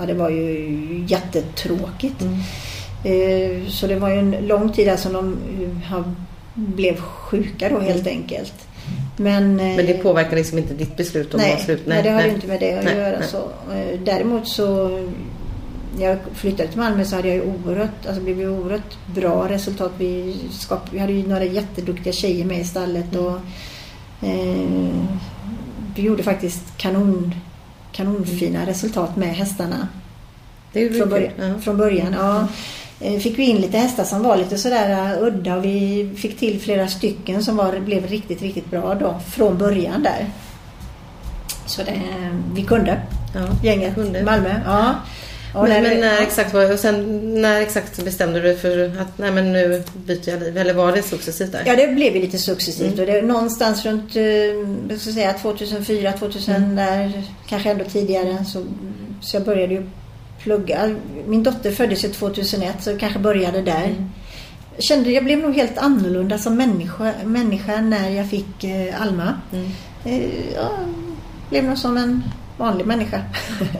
Ja, 0.00 0.06
det 0.06 0.14
var 0.14 0.30
ju 0.30 1.04
jättetråkigt. 1.08 2.22
Mm. 2.22 2.34
Eh, 3.04 3.68
Så 3.68 3.86
det 3.86 3.96
var 3.96 4.08
ju 4.10 4.18
en 4.18 4.30
lång 4.30 4.72
tid 4.72 4.86
där 4.86 4.96
som 4.96 5.12
de 5.12 5.36
eh, 5.62 5.90
har- 5.92 6.14
blev 6.54 7.00
sjuka 7.00 7.68
då 7.68 7.78
helt 7.80 8.06
enkelt. 8.06 8.54
Men, 9.16 9.60
eh, 9.60 9.76
Men 9.76 9.86
det 9.86 10.02
påverkar 10.02 10.36
liksom 10.36 10.58
inte 10.58 10.74
ditt 10.74 10.96
beslut 10.96 11.34
om 11.34 11.40
att 11.40 11.46
nej, 11.46 11.54
vara 11.54 11.64
slut? 11.64 11.82
nej, 11.86 12.02
det 12.02 12.10
har 12.10 12.22
ju 12.22 12.30
inte 12.30 12.46
med 12.46 12.60
det 12.60 12.78
att 12.78 12.84
Nej, 12.84 12.96
göra. 12.96 13.18
nej. 13.18 13.28
Så. 13.28 13.72
Eh, 13.74 14.00
Däremot 14.04 14.48
så 14.48 14.88
när 15.98 16.04
jag 16.06 16.18
flyttade 16.34 16.68
till 16.68 16.78
Malmö 16.78 17.04
så 17.04 17.16
hade 17.16 17.28
jag 17.28 17.36
ju 17.36 17.42
oerhört, 17.42 18.06
alltså 18.06 18.22
blev 18.22 18.38
ju 18.40 18.48
oerhört 18.48 18.96
bra 19.14 19.48
resultat. 19.48 19.92
Vi, 19.98 20.36
skap, 20.52 20.80
vi 20.92 20.98
hade 20.98 21.12
ju 21.12 21.26
några 21.28 21.44
jätteduktiga 21.44 22.12
tjejer 22.12 22.44
med 22.44 22.60
i 22.60 22.64
stallet 22.64 23.16
och 23.16 23.32
eh, 24.28 24.94
vi 25.96 26.02
gjorde 26.02 26.22
faktiskt 26.22 26.62
kanon, 26.76 27.34
kanonfina 27.92 28.66
resultat 28.66 29.16
med 29.16 29.28
hästarna 29.36 29.88
Det 30.72 30.90
från, 30.98 31.08
början, 31.08 31.32
Ja. 31.38 31.58
från 31.60 31.76
början. 31.76 32.12
Ja. 32.12 32.48
Eh, 33.04 33.18
Fick 33.20 33.38
vi 33.38 33.42
in 33.42 33.56
lite 33.56 33.78
hästar 33.78 34.04
som 34.04 34.22
var 34.22 34.36
lite 34.36 34.58
sådär 34.58 35.16
uh, 35.16 35.22
udda 35.26 35.56
och 35.56 35.64
vi 35.64 36.10
fick 36.16 36.38
till 36.38 36.60
flera 36.60 36.88
stycken 36.88 37.42
som 37.44 37.56
var, 37.56 37.78
blev 37.80 38.06
riktigt, 38.06 38.42
riktigt 38.42 38.70
bra 38.70 38.94
då 38.94 39.20
från 39.34 39.58
början 39.58 40.02
där. 40.02 40.26
Så 41.66 41.82
det, 41.82 42.00
vi 42.54 42.62
kunde, 42.62 43.00
Ja, 43.34 43.48
gänget 43.68 43.94
kunde. 43.94 44.22
Malmö. 44.22 44.54
Ja. 44.66 44.94
Men, 45.54 45.68
när- 45.70 45.82
men 45.82 46.00
när 46.00 46.22
exakt 46.22 46.54
var, 46.54 46.72
och 46.72 46.78
sen 46.78 47.20
när 47.42 47.60
exakt 47.60 48.04
bestämde 48.04 48.40
du 48.40 48.56
för 48.56 48.84
att 49.00 49.18
nej 49.18 49.30
men 49.32 49.52
nu 49.52 49.82
byter 50.06 50.28
jag 50.30 50.40
liv? 50.40 50.58
Eller 50.58 50.74
var 50.74 50.92
det 50.92 51.02
successivt 51.02 51.52
där? 51.52 51.62
Ja, 51.66 51.76
det 51.76 51.86
blev 51.86 52.14
ju 52.16 52.22
lite 52.22 52.38
successivt 52.38 52.92
Mm. 52.94 53.00
och 53.00 53.06
det 53.06 53.22
någonstans 53.22 53.84
runt 53.86 54.16
eh, 54.16 54.22
jag 54.88 55.00
ska 55.00 55.12
säga 55.12 55.32
2004, 55.32 56.12
2000 56.12 56.54
Mm. 56.54 56.76
där, 56.76 57.22
kanske 57.48 57.70
ändå 57.70 57.84
tidigare. 57.84 58.44
Så, 58.44 58.64
så 59.20 59.36
jag 59.36 59.44
började 59.44 59.74
ju 59.74 59.86
plugga. 60.44 60.94
Min 61.26 61.42
dotter 61.42 61.70
föddes 61.72 62.04
ju 62.04 62.08
2001 62.08 62.74
så 62.80 62.90
jag 62.90 63.00
kanske 63.00 63.18
började 63.18 63.62
där. 63.62 63.84
Mm. 63.84 64.10
Jag 64.76 64.84
kände 64.84 65.10
jag 65.10 65.24
blev 65.24 65.38
nog 65.38 65.54
helt 65.54 65.78
annorlunda 65.78 66.38
som 66.38 66.56
människa, 66.56 67.12
människa 67.24 67.80
när 67.80 68.10
jag 68.10 68.30
fick 68.30 68.64
eh, 68.64 69.02
Alma. 69.02 69.32
Mm. 69.52 69.70
Eh, 70.04 70.54
ja, 70.54 70.70
blev 71.50 71.64
nog 71.64 71.78
som 71.78 71.96
en 71.96 72.22
vanlig 72.56 72.86
människa. 72.86 73.20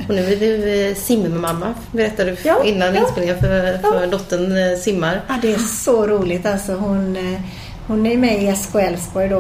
Och 0.08 0.14
nu 0.14 0.32
är 0.32 0.36
du 0.36 0.94
simmamma 0.94 1.74
berättade 1.92 2.30
du 2.30 2.36
Ja, 2.44 2.64
innan 2.64 2.94
ja. 2.94 3.00
inspelningen 3.00 3.38
för, 3.38 3.78
för 3.78 4.00
Ja. 4.00 4.06
dottern 4.06 4.56
eh, 4.72 4.78
simmar. 4.78 5.20
Ja, 5.28 5.34
det 5.42 5.52
är 5.54 5.58
så 5.58 6.06
roligt 6.06 6.46
alltså. 6.46 6.72
Hon, 6.72 7.16
eh, 7.16 7.40
hon 7.86 8.06
är 8.06 8.16
med 8.16 8.42
i 8.42 8.56
SK 8.56 8.74
Älvsborg 8.74 9.28
då 9.28 9.38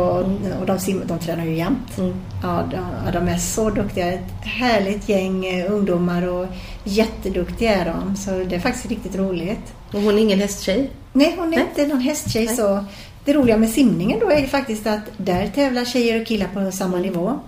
och 0.60 0.66
de, 0.66 0.78
sim, 0.78 1.02
de 1.06 1.18
tränar 1.18 1.44
ju 1.44 1.54
jämt. 1.56 1.98
Mm. 1.98 2.14
Ja, 2.42 2.62
de, 2.70 3.12
de 3.12 3.28
är 3.28 3.38
så 3.38 3.70
duktiga. 3.70 4.12
Ett 4.12 4.30
härligt 4.40 5.08
gäng 5.08 5.46
eh, 5.46 5.72
ungdomar 5.72 6.28
och 6.28 6.46
jätteduktiga 6.84 7.74
är 7.74 7.84
de. 7.84 8.16
Så 8.16 8.30
det 8.30 8.56
är 8.56 8.60
faktiskt 8.60 8.86
riktigt 8.86 9.16
roligt. 9.16 9.74
Och 9.92 10.00
hon 10.00 10.14
är 10.14 10.22
ingen 10.22 10.40
hästtjej? 10.40 10.90
Nej, 11.12 11.34
hon 11.38 11.52
är 11.52 11.56
Nej. 11.56 11.66
inte 11.68 11.86
någon 11.86 12.00
hästtjej 12.00 12.46
Nej. 12.46 12.56
så. 12.56 12.84
Det 13.24 13.32
roliga 13.32 13.56
med 13.56 13.70
simningen 13.70 14.20
då 14.20 14.30
är 14.30 14.40
ju 14.40 14.46
faktiskt 14.46 14.86
att 14.86 15.02
där 15.16 15.48
tävlar 15.48 15.84
tjejer 15.84 16.20
och 16.20 16.26
killar 16.26 16.48
på 16.54 16.72
samma 16.72 16.96
nivå. 16.96 17.38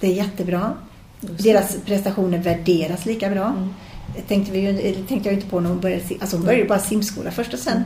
Det 0.00 0.06
är 0.06 0.12
jättebra. 0.12 0.72
Deras 1.20 1.76
prestationer 1.86 2.38
värderas 2.38 3.06
lika 3.06 3.30
bra. 3.30 3.46
Mm. 3.46 3.68
Det 4.16 4.22
tänkte, 4.22 4.52
vi, 4.52 4.94
tänkte 5.08 5.28
jag 5.28 5.34
inte 5.36 5.46
på 5.46 5.60
när 5.60 5.68
hon 5.68 5.80
började, 5.80 6.02
alltså 6.20 6.36
hon 6.36 6.46
började 6.46 6.64
bara 6.64 6.78
simskola 6.78 7.30
först 7.30 7.54
och 7.54 7.60
sen 7.60 7.84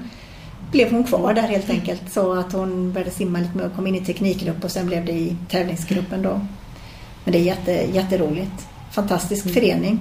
blev 0.70 0.90
hon 0.90 1.04
kvar 1.04 1.34
där 1.34 1.42
helt 1.42 1.70
enkelt. 1.70 2.02
Så 2.12 2.32
att 2.32 2.52
hon 2.52 2.92
började 2.92 3.10
simma 3.10 3.38
lite 3.38 3.56
mer 3.56 3.66
och 3.66 3.74
kom 3.74 3.86
in 3.86 3.94
i 3.94 4.04
teknikgrupp 4.04 4.64
och 4.64 4.70
sen 4.70 4.86
blev 4.86 5.04
det 5.04 5.12
i 5.12 5.36
tävlingsgruppen 5.50 6.22
då. 6.22 6.40
Men 7.24 7.32
det 7.32 7.38
är 7.38 7.42
jätte, 7.42 7.72
jätteroligt. 7.72 8.66
Fantastisk 8.92 9.52
förening. 9.52 10.00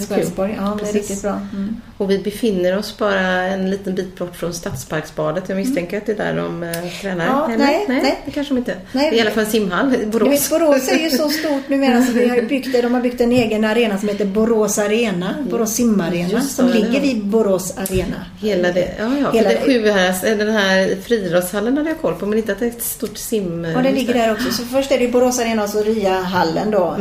Sköldsborg, 0.00 0.54
ja 0.58 0.78
det 0.82 0.88
är 0.88 0.92
riktigt 0.92 1.22
bra. 1.22 1.40
Mm. 1.52 1.80
Och 1.96 2.10
vi 2.10 2.18
befinner 2.18 2.78
oss 2.78 2.98
bara 2.98 3.20
en 3.20 3.70
liten 3.70 3.94
bit 3.94 4.18
bort 4.18 4.36
från 4.36 4.54
Stadsparksbadet. 4.54 5.44
Jag 5.48 5.56
misstänker 5.56 5.98
att 5.98 6.06
det 6.06 6.12
är 6.12 6.16
där 6.16 6.36
de 6.36 6.62
eh, 6.62 6.70
tränar. 7.00 7.26
Ja, 7.26 7.46
eller? 7.46 7.64
nej, 7.64 7.84
nej. 7.88 8.20
det 8.24 8.30
kanske 8.30 8.54
de 8.54 8.58
inte. 8.58 8.76
Nej. 8.92 9.10
det 9.10 9.16
är 9.16 9.18
i 9.18 9.20
alla 9.20 9.30
fall 9.30 9.44
en 9.44 9.50
simhall 9.50 9.94
i 9.94 9.96
Du 9.96 10.04
vet, 10.04 10.12
Borås. 10.12 10.50
Borås 10.50 10.88
är 10.88 10.98
ju 10.98 11.10
så 11.10 11.28
stort 11.28 11.68
numera 11.68 12.02
så 12.02 12.12
vi 12.12 12.28
har 12.28 12.42
byggt, 12.42 12.82
de 12.82 12.94
har 12.94 13.00
byggt 13.00 13.20
en 13.20 13.32
egen 13.32 13.64
arena 13.64 13.98
som 13.98 14.08
heter 14.08 14.24
Borås 14.24 14.78
Arena. 14.78 15.34
Borås 15.50 15.74
simarena. 15.74 16.28
Just 16.28 16.56
Som 16.56 16.66
det, 16.66 16.78
ja. 16.78 16.84
ligger 16.84 17.00
vid 17.00 17.24
Borås 17.24 17.74
Arena. 17.76 18.24
Hela 18.40 18.72
det, 18.72 18.94
ja, 18.98 19.10
ja. 19.22 19.30
Hela 19.30 19.48
det 19.48 19.60
sju 19.60 19.90
här, 19.90 20.36
den 20.36 20.52
här 20.52 20.96
friidrottshallen 21.02 21.76
hade 21.76 21.90
jag 21.90 22.00
koll 22.00 22.14
på 22.14 22.26
men 22.26 22.38
inte 22.38 22.52
att 22.52 22.58
det 22.58 22.66
är 22.66 22.70
ett 22.70 22.82
stort 22.82 23.18
sim... 23.18 23.64
Ja, 23.64 23.82
det 23.82 23.92
ligger 23.92 24.14
där 24.14 24.32
också. 24.32 24.50
Så 24.50 24.64
först 24.64 24.92
är 24.92 24.98
det 24.98 25.08
Borås 25.08 25.40
Arena 25.40 25.62
och 25.62 25.70
så 25.70 25.82
Ryahallen 25.82 26.70
då. 26.70 26.96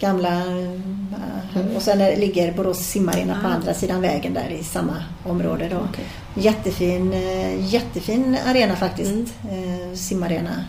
Gamla... 0.00 0.32
eh, 1.54 1.76
Och 1.76 1.82
sen 1.82 1.98
ligger 1.98 2.52
Borås 2.52 2.78
simarena 2.78 3.38
på 3.42 3.48
Ah. 3.48 3.50
andra 3.50 3.74
sidan 3.74 4.00
vägen 4.00 4.34
där 4.34 4.48
i 4.60 4.62
samma 4.64 4.94
område 5.24 5.68
då. 5.70 5.76
Okej. 5.90 6.04
Jättefin, 6.34 7.12
eh, 7.12 7.66
jättefin 7.74 8.36
arena 8.46 8.76
faktiskt. 8.76 9.10
Mm. 9.10 9.24
Eh, 9.90 9.94
simarena. 9.94 10.64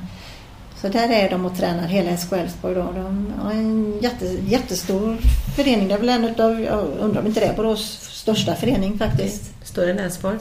Så 0.81 0.87
där 0.87 1.09
är 1.09 1.29
de 1.29 1.45
och 1.45 1.57
tränar 1.57 1.87
hela 1.87 2.17
SK 2.17 2.33
Älvsborg 2.33 2.75
då. 2.75 2.81
De 2.95 3.33
har 3.41 3.51
en 3.51 3.93
jätte, 4.01 4.25
jättestor 4.47 5.17
förening. 5.55 5.87
Det 5.87 5.93
är 5.93 5.97
väl 5.99 6.09
en 6.09 6.25
utav, 6.25 6.61
jag 6.61 6.87
undrar 6.99 7.21
om 7.21 7.27
inte 7.27 7.39
det 7.39 7.45
är 7.45 7.53
Borås 7.55 7.99
största 8.11 8.55
förening 8.55 8.97
faktiskt. 8.97 9.43
Större 9.63 9.91
än 9.91 9.99
Älvsborg. 9.99 10.37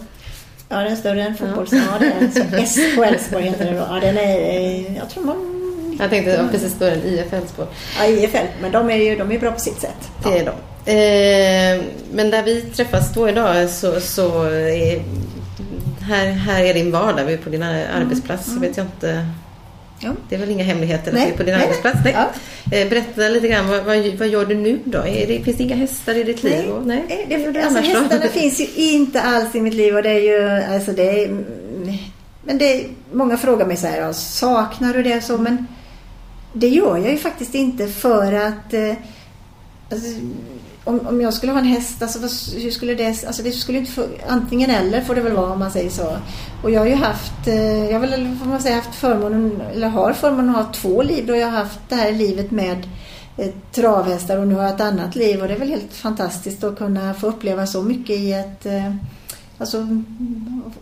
Ja, 0.68 0.76
den 0.76 0.92
är 0.92 0.96
större 0.96 1.22
än 1.22 1.36
fotbolls... 1.36 1.72
Ja, 1.72 1.98
det 1.98 2.06
är 2.06 2.66
så 2.66 2.66
SK 2.66 2.98
Älvsborg 3.06 3.44
heter 3.44 3.64
det 3.64 3.70
då. 3.78 3.86
Ja, 3.90 4.00
den 4.00 4.16
är... 4.18 4.96
Jag 4.96 5.10
tror 5.10 5.24
man... 5.24 5.55
Jag 5.98 6.10
tänkte 6.10 6.30
ja, 6.30 6.48
precis 6.52 6.72
större 6.72 6.90
än 6.94 7.02
IF 7.04 7.32
Älvsborg. 7.32 7.68
Ja, 7.98 8.06
IFL. 8.06 8.46
Men 8.62 8.72
de 8.72 8.90
är 8.90 8.96
ju 8.96 9.16
de 9.16 9.32
är 9.32 9.38
bra 9.38 9.52
på 9.52 9.60
sitt 9.60 9.80
sätt. 9.80 10.10
Det 10.22 10.38
är 10.38 10.44
de. 10.44 10.50
Eh, 10.90 11.84
men 12.12 12.30
där 12.30 12.42
vi 12.42 12.60
träffas 12.62 13.14
då 13.14 13.28
idag 13.28 13.70
så, 13.70 14.00
så 14.00 14.42
är, 14.42 15.02
här, 16.02 16.26
här 16.26 16.64
är 16.64 16.74
din 16.74 16.90
vardag. 16.92 17.24
Vi 17.24 17.32
är 17.32 17.36
på 17.38 17.50
din 17.50 17.62
arbetsplats. 17.62 18.54
Så 18.54 18.60
vet 18.60 18.76
jag 18.76 18.86
inte. 18.86 19.10
Mm, 19.10 19.26
Ja. 20.00 20.10
Det 20.28 20.34
är 20.34 20.38
väl 20.38 20.50
inga 20.50 20.64
hemligheter 20.64 21.08
att 21.10 21.14
Nej, 21.14 21.26
vi 21.26 21.32
är 21.32 21.36
på 21.36 21.42
din 21.42 21.54
nej, 21.54 21.62
arbetsplats? 21.64 21.98
Nej. 22.04 22.16
ja. 22.70 22.78
Eh, 22.78 22.88
berätta 22.88 23.20
lite 23.28 23.48
grann. 23.48 23.68
Vad, 23.68 23.84
vad, 23.84 24.06
vad 24.18 24.28
gör 24.28 24.46
du 24.46 24.54
nu 24.54 24.78
då? 24.84 24.98
Är 24.98 25.26
det, 25.26 25.44
finns 25.44 25.56
det 25.56 25.62
inga 25.62 25.76
hästar 25.76 26.14
i 26.14 26.22
ditt 26.22 26.42
liv? 26.42 26.52
Nej, 26.56 26.70
Och- 26.72 26.86
nej. 26.86 27.04
Eh, 27.08 27.28
det, 27.28 27.52
du 27.52 27.60
alltså, 27.60 27.78
annars 27.78 27.92
då? 27.92 27.98
hästarna 28.00 28.28
finns 28.32 28.60
ju 28.60 28.66
inte 28.76 29.20
alls 29.20 29.54
i 29.54 29.60
mitt 29.60 29.74
liv 29.74 29.96
och 29.96 30.02
det 30.02 30.10
är 30.10 30.20
ju, 30.20 30.48
alltså 30.74 30.92
det 30.92 31.22
är, 31.22 31.26
mm, 31.28 31.44
men 32.44 32.58
det 32.58 32.64
är, 32.74 32.84
många 33.12 33.36
frågar 33.36 33.66
mig 33.66 33.76
så 33.76 33.86
här, 33.86 34.12
saknar 34.12 34.94
du 34.94 35.02
det 35.02 35.20
så? 35.20 35.38
Men 35.38 35.66
det 36.58 36.68
gör 36.68 36.96
jag 36.96 37.10
ju 37.10 37.18
faktiskt 37.18 37.54
inte 37.54 37.88
för 37.88 38.32
att 38.32 38.74
eh, 38.74 38.94
alltså, 39.90 40.08
om, 40.84 41.00
om 41.06 41.20
jag 41.20 41.34
skulle 41.34 41.52
ha 41.52 41.58
en 41.58 41.64
häst, 41.64 42.02
alltså, 42.02 42.18
vad, 42.18 42.30
hur 42.62 42.70
skulle 42.70 42.94
det, 42.94 43.06
alltså 43.26 43.42
det 43.42 43.52
skulle 43.52 43.78
inte 43.78 43.92
få, 43.92 44.06
antingen 44.28 44.70
eller 44.70 45.00
får 45.00 45.14
det 45.14 45.20
väl 45.20 45.32
vara 45.32 45.52
om 45.52 45.58
man 45.58 45.70
säger 45.70 45.90
så. 45.90 46.16
Och 46.62 46.70
jag 46.70 46.80
har 46.80 46.86
ju 46.86 46.94
haft, 46.94 47.46
eh, 47.46 47.84
jag 47.84 47.92
har 47.92 48.00
väl 48.00 48.36
får 48.42 48.46
man 48.46 48.60
säga 48.60 48.76
haft 48.76 48.94
förmånen, 48.94 49.62
eller 49.74 49.88
har 49.88 50.12
förmånen 50.12 50.56
att 50.56 50.66
ha 50.66 50.72
två 50.72 51.02
liv 51.02 51.26
då 51.26 51.36
jag 51.36 51.46
har 51.46 51.58
haft 51.58 51.80
det 51.88 51.94
här 51.94 52.12
livet 52.12 52.50
med 52.50 52.88
eh, 53.36 53.50
travhästar 53.72 54.36
och 54.36 54.48
nu 54.48 54.54
har 54.54 54.62
jag 54.62 54.74
ett 54.74 54.80
annat 54.80 55.16
liv 55.16 55.40
och 55.40 55.48
det 55.48 55.54
är 55.54 55.58
väl 55.58 55.68
helt 55.68 55.92
fantastiskt 55.92 56.64
att 56.64 56.78
kunna 56.78 57.14
få 57.14 57.26
uppleva 57.26 57.66
så 57.66 57.82
mycket 57.82 58.16
i 58.16 58.32
ett 58.32 58.66
eh, 58.66 58.94
Alltså 59.58 59.86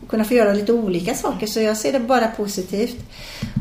kunna 0.09 0.25
få 0.25 0.35
göra 0.35 0.53
lite 0.53 0.73
olika 0.73 1.15
saker 1.15 1.47
så 1.47 1.61
jag 1.61 1.77
ser 1.77 1.93
det 1.93 2.01
bara 2.01 2.27
positivt. 2.27 2.97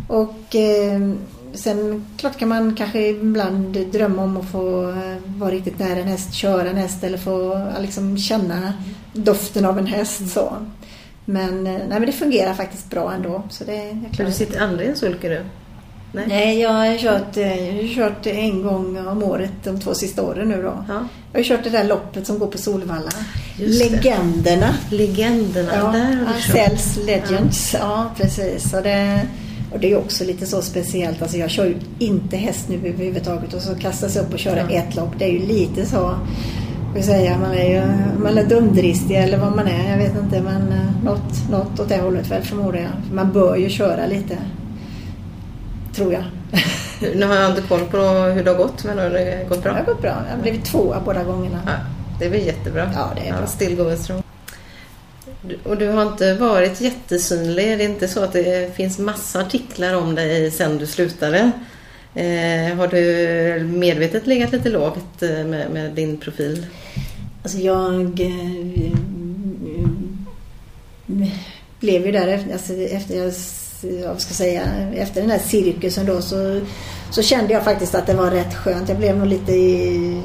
Och 0.07 0.55
eh, 0.55 1.11
sen 1.53 2.05
klart 2.17 2.37
kan 2.37 2.49
man 2.49 2.75
kanske 2.75 3.07
ibland 3.07 3.77
drömma 3.91 4.23
om 4.23 4.37
att 4.37 4.49
få 4.49 4.89
eh, 4.89 5.17
vara 5.25 5.51
riktigt 5.51 5.79
nära 5.79 5.99
en 5.99 6.07
häst, 6.07 6.33
köra 6.33 6.69
en 6.69 6.77
häst 6.77 7.03
eller 7.03 7.17
få 7.17 7.53
eh, 7.53 7.81
liksom 7.81 8.17
känna 8.17 8.73
doften 9.13 9.65
av 9.65 9.77
en 9.79 9.87
häst 9.87 10.29
så. 10.33 10.53
Men, 11.25 11.67
eh, 11.67 11.73
nej, 11.73 11.87
men 11.89 12.05
det 12.05 12.11
fungerar 12.11 12.53
faktiskt 12.53 12.89
bra 12.89 13.13
ändå. 13.13 13.43
Så 13.49 13.63
det, 13.63 13.97
jag 14.17 14.27
du 14.27 14.33
sitter 14.33 14.61
aldrig 14.61 14.87
i 14.87 14.91
en 14.91 14.97
sulke 14.97 15.29
du? 15.29 15.45
Nej. 16.11 16.25
Nej, 16.27 16.59
jag 16.59 16.69
har 16.69 16.97
kört, 16.97 17.35
kört 17.95 18.27
en 18.27 18.63
gång 18.63 19.07
om 19.07 19.23
året 19.23 19.51
de 19.63 19.79
två 19.79 19.93
sista 19.93 20.23
åren 20.23 20.49
nu 20.49 20.61
då. 20.61 20.85
Ja. 20.87 21.07
Jag 21.31 21.39
har 21.39 21.43
kört 21.43 21.63
det 21.63 21.69
där 21.69 21.83
loppet 21.83 22.27
som 22.27 22.39
går 22.39 22.47
på 22.47 22.57
Solvalla. 22.57 23.11
Just 23.57 23.83
det. 23.83 23.89
Legenderna. 23.89 24.73
Legenderna, 24.91 25.71
Ja, 25.75 25.91
där 25.91 26.25
har 26.25 26.33
du 26.33 26.41
kört. 26.41 27.05
Legends. 27.05 27.73
Ja, 27.73 28.11
precis. 28.17 28.73
Och 28.73 28.83
det, 28.83 29.27
och 29.73 29.79
det 29.79 29.91
är 29.91 29.97
också 29.97 30.23
lite 30.23 30.45
så 30.45 30.61
speciellt. 30.61 31.21
Alltså 31.21 31.37
jag 31.37 31.49
kör 31.49 31.65
ju 31.65 31.75
inte 31.99 32.37
häst 32.37 32.69
nu 32.69 32.75
överhuvudtaget 32.89 33.53
och 33.53 33.61
så 33.61 33.75
kastas 33.75 34.15
upp 34.15 34.33
och 34.33 34.39
köra 34.39 34.59
Ja. 34.59 34.69
ett 34.69 34.95
lopp. 34.95 35.09
Det 35.19 35.25
är 35.25 35.29
ju 35.31 35.39
lite 35.39 35.85
så, 35.85 36.15
säga, 37.01 37.37
man 37.37 37.51
är 37.53 37.69
ju 37.69 37.81
man 38.23 38.37
är 38.37 38.43
dumdristig 38.43 39.15
eller 39.15 39.37
vad 39.37 39.55
man 39.55 39.67
är. 39.67 39.89
Jag 39.91 39.97
vet 39.97 40.17
inte, 40.23 40.41
men 40.41 40.71
eh, 40.71 41.03
något, 41.03 41.49
något 41.51 41.79
åt 41.79 41.89
det 41.89 41.97
hållet 42.01 42.31
väl 42.31 42.41
förmodar 42.43 42.79
jag. 42.79 43.15
Man 43.15 43.31
bör 43.31 43.55
ju 43.55 43.69
köra 43.69 44.07
lite. 44.07 44.37
tror 45.95 46.13
jag. 46.13 46.23
Nu 47.15 47.25
har 47.25 47.35
jag 47.35 47.49
inte 47.49 47.61
koll 47.61 47.79
på 47.79 47.97
hur 48.35 48.43
det 48.43 48.51
har 48.51 48.57
gått, 48.57 48.83
men 48.83 48.97
har 48.97 49.09
det 49.09 49.45
gått 49.49 49.63
bra? 49.63 49.71
Det 49.71 49.77
har 49.79 49.85
gått 49.85 50.01
bra. 50.01 50.15
Jag 50.29 50.35
har 50.35 50.41
blivit 50.41 50.65
tvåa 50.65 51.01
båda 51.05 51.23
gångerna. 51.23 51.59
Ja, 51.65 51.71
det 52.19 52.25
är 52.25 52.29
väl 52.29 52.45
jättebra. 52.45 52.91
Ja, 52.95 53.09
det 53.15 53.29
är 53.29 53.37
bra. 53.37 53.47
Still 53.47 53.75
going 53.75 53.97
strong. 53.97 54.22
Och 55.63 55.77
du 55.77 55.87
har 55.87 56.11
inte 56.11 56.33
varit 56.33 56.81
jättesynlig. 56.81 57.77
Det 57.77 57.83
är 57.83 57.89
inte 57.89 58.07
så 58.07 58.23
att 58.23 58.33
det 58.33 58.75
finns 58.75 58.99
massa 58.99 59.39
artiklar 59.39 59.93
om 59.93 60.15
dig 60.15 60.51
sen 60.51 60.77
du 60.77 60.87
slutade. 60.87 61.51
Eh, 62.15 62.75
har 62.75 62.87
du 62.87 63.63
medvetet 63.63 64.27
legat 64.27 64.51
lite 64.51 64.69
lågt 64.69 65.21
eh, 65.21 65.45
med, 65.45 65.71
med 65.71 65.91
din 65.91 66.17
profil? 66.17 66.65
Alltså 67.43 67.57
jag 67.57 68.19
eh, 68.19 68.97
blev 71.79 72.05
ju 72.05 72.11
där 72.11 72.27
efter, 72.27 72.53
alltså 72.53 72.73
efter 72.73 73.17
jag, 73.17 73.33
jag 74.03 74.21
ska 74.21 74.33
säga, 74.33 74.63
efter 74.95 75.21
den 75.21 75.31
här 75.31 75.39
cirkusen 75.39 76.05
då 76.05 76.21
så, 76.21 76.61
så 77.11 77.21
kände 77.21 77.53
jag 77.53 77.63
faktiskt 77.63 77.95
att 77.95 78.07
det 78.07 78.13
var 78.13 78.31
rätt 78.31 78.55
skönt. 78.55 78.89
Jag 78.89 78.97
blev 78.97 79.17
nog 79.17 79.27
lite 79.27 79.51
i, 79.51 80.21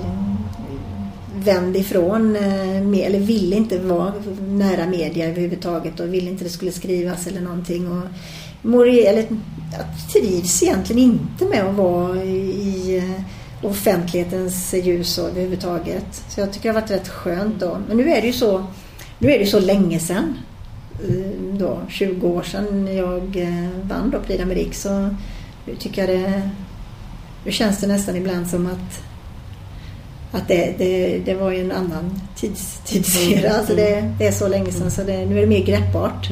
vänd 1.49 1.77
ifrån, 1.77 2.37
eh, 2.37 2.83
med, 2.83 3.07
eller 3.07 3.19
ville 3.19 3.57
inte 3.57 3.79
vara 3.79 4.13
nära 4.49 4.87
media 4.87 5.29
överhuvudtaget 5.29 6.01
och 6.01 6.15
ville 6.15 6.31
inte 6.31 6.45
det 6.45 6.51
skulle 6.51 6.73
skrivas 6.73 7.27
eller 7.27 7.41
någonting. 7.41 7.93
Och 7.93 8.05
mor, 8.63 8.89
eller, 8.89 9.27
jag 9.73 10.13
trivs 10.13 10.63
egentligen 10.63 11.03
inte 11.03 11.45
med 11.45 11.65
att 11.65 11.75
vara 11.75 12.25
i 12.25 12.97
eh, 12.97 13.67
offentlighetens 13.71 14.75
ljus 14.75 15.19
och 15.19 15.29
överhuvudtaget. 15.29 16.25
Så 16.29 16.41
jag 16.41 16.53
tycker 16.53 16.69
det 16.69 16.75
har 16.75 16.81
varit 16.81 16.91
rätt 16.91 17.09
skönt 17.09 17.61
då. 17.61 17.79
Men 17.89 17.97
nu 17.97 18.11
är 18.11 18.21
det 18.21 18.27
ju 18.27 18.33
så, 18.33 18.65
nu 19.19 19.29
är 19.29 19.39
det 19.39 19.45
ju 19.45 19.51
så 19.51 19.61
länge 19.61 19.99
sedan. 19.99 20.35
Eh, 21.09 21.59
då, 21.59 21.79
20 21.89 22.29
år 22.29 22.43
sedan 22.43 22.97
jag 22.97 23.47
vann 23.83 24.11
då 24.11 24.19
Prix 24.21 24.43
d'Amérique 24.43 24.73
så 24.73 25.09
nu 25.67 25.77
tycker 25.79 26.09
jag 26.09 26.21
det... 26.21 26.51
Nu 27.45 27.53
känns 27.53 27.81
det 27.81 27.87
nästan 27.87 28.17
ibland 28.17 28.49
som 28.49 28.67
att 28.67 29.08
att 30.33 30.49
det, 30.49 30.75
det, 30.79 31.19
det 31.19 31.35
var 31.35 31.51
ju 31.51 31.61
en 31.61 31.73
annan 31.73 32.21
tids, 32.37 32.81
tidsera. 32.85 33.53
Alltså 33.53 33.75
det, 33.75 34.15
det 34.19 34.27
är 34.27 34.33
så 34.33 34.49
länge 34.49 34.73
sedan 34.73 34.91
så 34.91 35.03
det, 35.03 35.27
nu 35.27 35.37
är 35.37 35.41
det 35.41 35.47
mer 35.47 35.65
greppbart. 35.65 36.29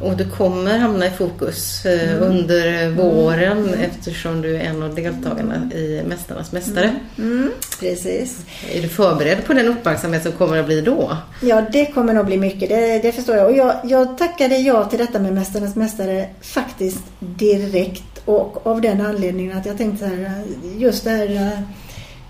Och 0.00 0.16
du 0.16 0.24
kommer 0.30 0.78
hamna 0.78 1.06
i 1.06 1.10
fokus 1.10 1.86
eh, 1.86 2.12
Mm. 2.16 2.22
under 2.22 2.90
våren 2.90 3.74
eftersom 3.74 4.42
du 4.42 4.56
är 4.56 4.60
en 4.60 4.82
av 4.82 4.94
deltagarna 4.94 5.70
i 5.74 6.02
Mästarnas 6.08 6.52
Mästare. 6.52 6.94
Mm, 7.18 7.50
precis. 7.80 8.38
Är 8.74 8.82
du 8.82 8.88
förberedd 8.88 9.44
på 9.46 9.52
den 9.52 9.66
uppmärksamhet 9.68 10.22
som 10.22 10.32
kommer 10.32 10.58
att 10.58 10.66
bli 10.66 10.80
då? 10.80 11.16
Ja, 11.42 11.62
det 11.72 11.86
kommer 11.86 12.14
nog 12.14 12.26
bli 12.26 12.36
mycket. 12.36 12.68
Det, 12.68 12.98
det 12.98 13.12
förstår 13.12 13.36
jag. 13.36 13.46
Och 13.50 13.56
jag, 13.56 13.74
jag 13.84 14.18
tackade 14.18 14.56
ja 14.56 14.84
till 14.84 14.98
detta 14.98 15.18
med 15.18 15.32
Mästarnas 15.32 15.76
Mästare 15.76 16.26
faktiskt 16.40 17.02
direkt. 17.20 18.02
Och 18.24 18.66
av 18.66 18.80
den 18.80 19.00
anledningen 19.00 19.58
att 19.58 19.66
jag 19.66 19.78
tänkte 19.78 19.98
så 20.08 20.14
här, 20.14 20.42
just 20.76 21.04
det 21.04 21.10
här 21.10 21.34
eh, 21.34 21.60